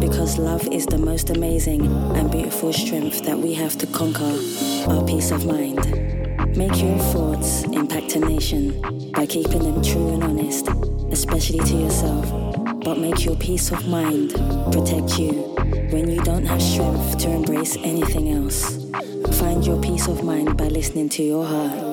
Because 0.00 0.38
love 0.38 0.66
is 0.68 0.86
the 0.86 0.98
most 0.98 1.30
amazing 1.30 1.86
and 2.14 2.30
beautiful 2.30 2.72
strength 2.72 3.24
that 3.24 3.38
we 3.38 3.54
have 3.54 3.76
to 3.78 3.86
conquer 3.86 4.38
our 4.88 5.04
peace 5.04 5.30
of 5.30 5.44
mind. 5.46 6.17
Make 6.56 6.82
your 6.82 6.98
thoughts 6.98 7.64
impact 7.64 8.16
a 8.16 8.20
nation 8.20 8.80
by 9.12 9.26
keeping 9.26 9.62
them 9.62 9.82
true 9.82 10.14
and 10.14 10.24
honest, 10.24 10.68
especially 11.10 11.60
to 11.60 11.76
yourself. 11.76 12.30
But 12.82 12.98
make 12.98 13.24
your 13.24 13.36
peace 13.36 13.70
of 13.70 13.86
mind 13.88 14.32
protect 14.72 15.18
you 15.18 15.32
when 15.90 16.10
you 16.10 16.20
don't 16.22 16.46
have 16.46 16.62
strength 16.62 17.18
to 17.18 17.30
embrace 17.30 17.76
anything 17.78 18.30
else. 18.30 18.86
Find 19.38 19.64
your 19.66 19.80
peace 19.80 20.08
of 20.08 20.24
mind 20.24 20.56
by 20.56 20.68
listening 20.68 21.08
to 21.10 21.22
your 21.22 21.44
heart. 21.44 21.87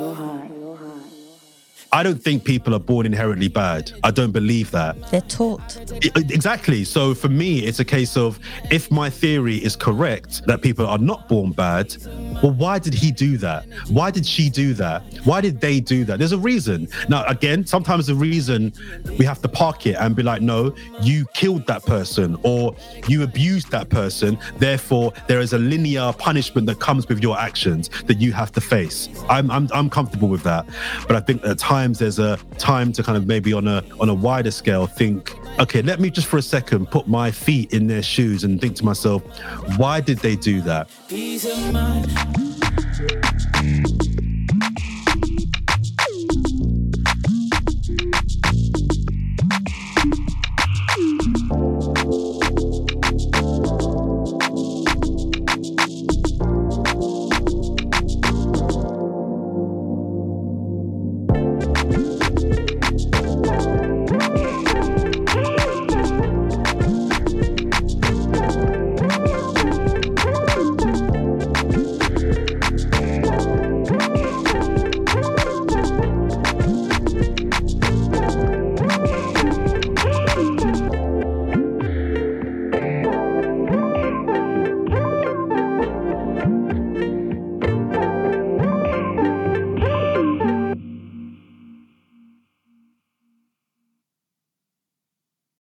I 1.95 2.03
don't 2.03 2.21
think 2.21 2.43
people 2.43 2.75
are 2.75 2.79
born 2.79 3.05
inherently 3.05 3.47
bad. 3.47 3.93
I 4.03 4.11
don't 4.11 4.33
believe 4.33 4.69
that. 4.71 5.01
They're 5.11 5.21
taught. 5.21 5.77
Exactly. 6.03 6.83
So 6.83 7.13
for 7.15 7.29
me, 7.29 7.59
it's 7.59 7.79
a 7.79 7.85
case 7.85 8.17
of 8.17 8.37
if 8.69 8.91
my 8.91 9.09
theory 9.09 9.55
is 9.63 9.77
correct 9.77 10.45
that 10.45 10.61
people 10.61 10.85
are 10.85 10.97
not 10.97 11.29
born 11.29 11.53
bad, 11.53 11.95
well, 12.43 12.51
why 12.51 12.79
did 12.79 12.93
he 12.93 13.13
do 13.13 13.37
that? 13.37 13.65
Why 13.87 14.11
did 14.11 14.25
she 14.25 14.49
do 14.49 14.73
that? 14.73 15.03
Why 15.23 15.39
did 15.39 15.61
they 15.61 15.79
do 15.79 16.03
that? 16.03 16.19
There's 16.19 16.33
a 16.33 16.37
reason. 16.37 16.89
Now, 17.07 17.23
again, 17.27 17.65
sometimes 17.65 18.07
the 18.07 18.15
reason 18.15 18.73
we 19.17 19.23
have 19.23 19.41
to 19.43 19.47
park 19.47 19.87
it 19.87 19.95
and 19.97 20.17
be 20.17 20.21
like, 20.21 20.41
no, 20.41 20.75
you 20.99 21.25
killed 21.33 21.65
that 21.67 21.85
person 21.85 22.37
or 22.43 22.75
you 23.07 23.23
abused 23.23 23.71
that 23.71 23.87
person. 23.87 24.37
Therefore, 24.57 25.13
there 25.27 25.39
is 25.39 25.53
a 25.53 25.59
linear 25.59 26.11
punishment 26.11 26.67
that 26.67 26.81
comes 26.81 27.07
with 27.07 27.23
your 27.23 27.39
actions 27.39 27.89
that 28.07 28.19
you 28.19 28.33
have 28.33 28.51
to 28.51 28.59
face. 28.59 29.07
I'm, 29.29 29.49
I'm, 29.49 29.69
I'm 29.73 29.89
comfortable 29.89 30.27
with 30.27 30.43
that. 30.43 30.65
But 31.07 31.15
I 31.15 31.21
think 31.21 31.41
at 31.45 31.57
times 31.57 31.84
there's 31.93 32.19
a 32.19 32.37
time 32.57 32.91
to 32.93 33.03
kind 33.03 33.17
of 33.17 33.27
maybe 33.27 33.53
on 33.53 33.67
a 33.67 33.83
on 33.99 34.09
a 34.09 34.13
wider 34.13 34.51
scale 34.51 34.87
think, 34.87 35.33
okay, 35.59 35.81
let 35.81 35.99
me 35.99 36.09
just 36.09 36.27
for 36.27 36.37
a 36.37 36.41
second 36.41 36.89
put 36.91 37.07
my 37.07 37.31
feet 37.31 37.73
in 37.73 37.87
their 37.87 38.03
shoes 38.03 38.43
and 38.43 38.59
think 38.59 38.75
to 38.77 38.85
myself, 38.85 39.23
why 39.77 40.01
did 40.01 40.19
they 40.19 40.35
do 40.35 40.61
that? 40.61 40.89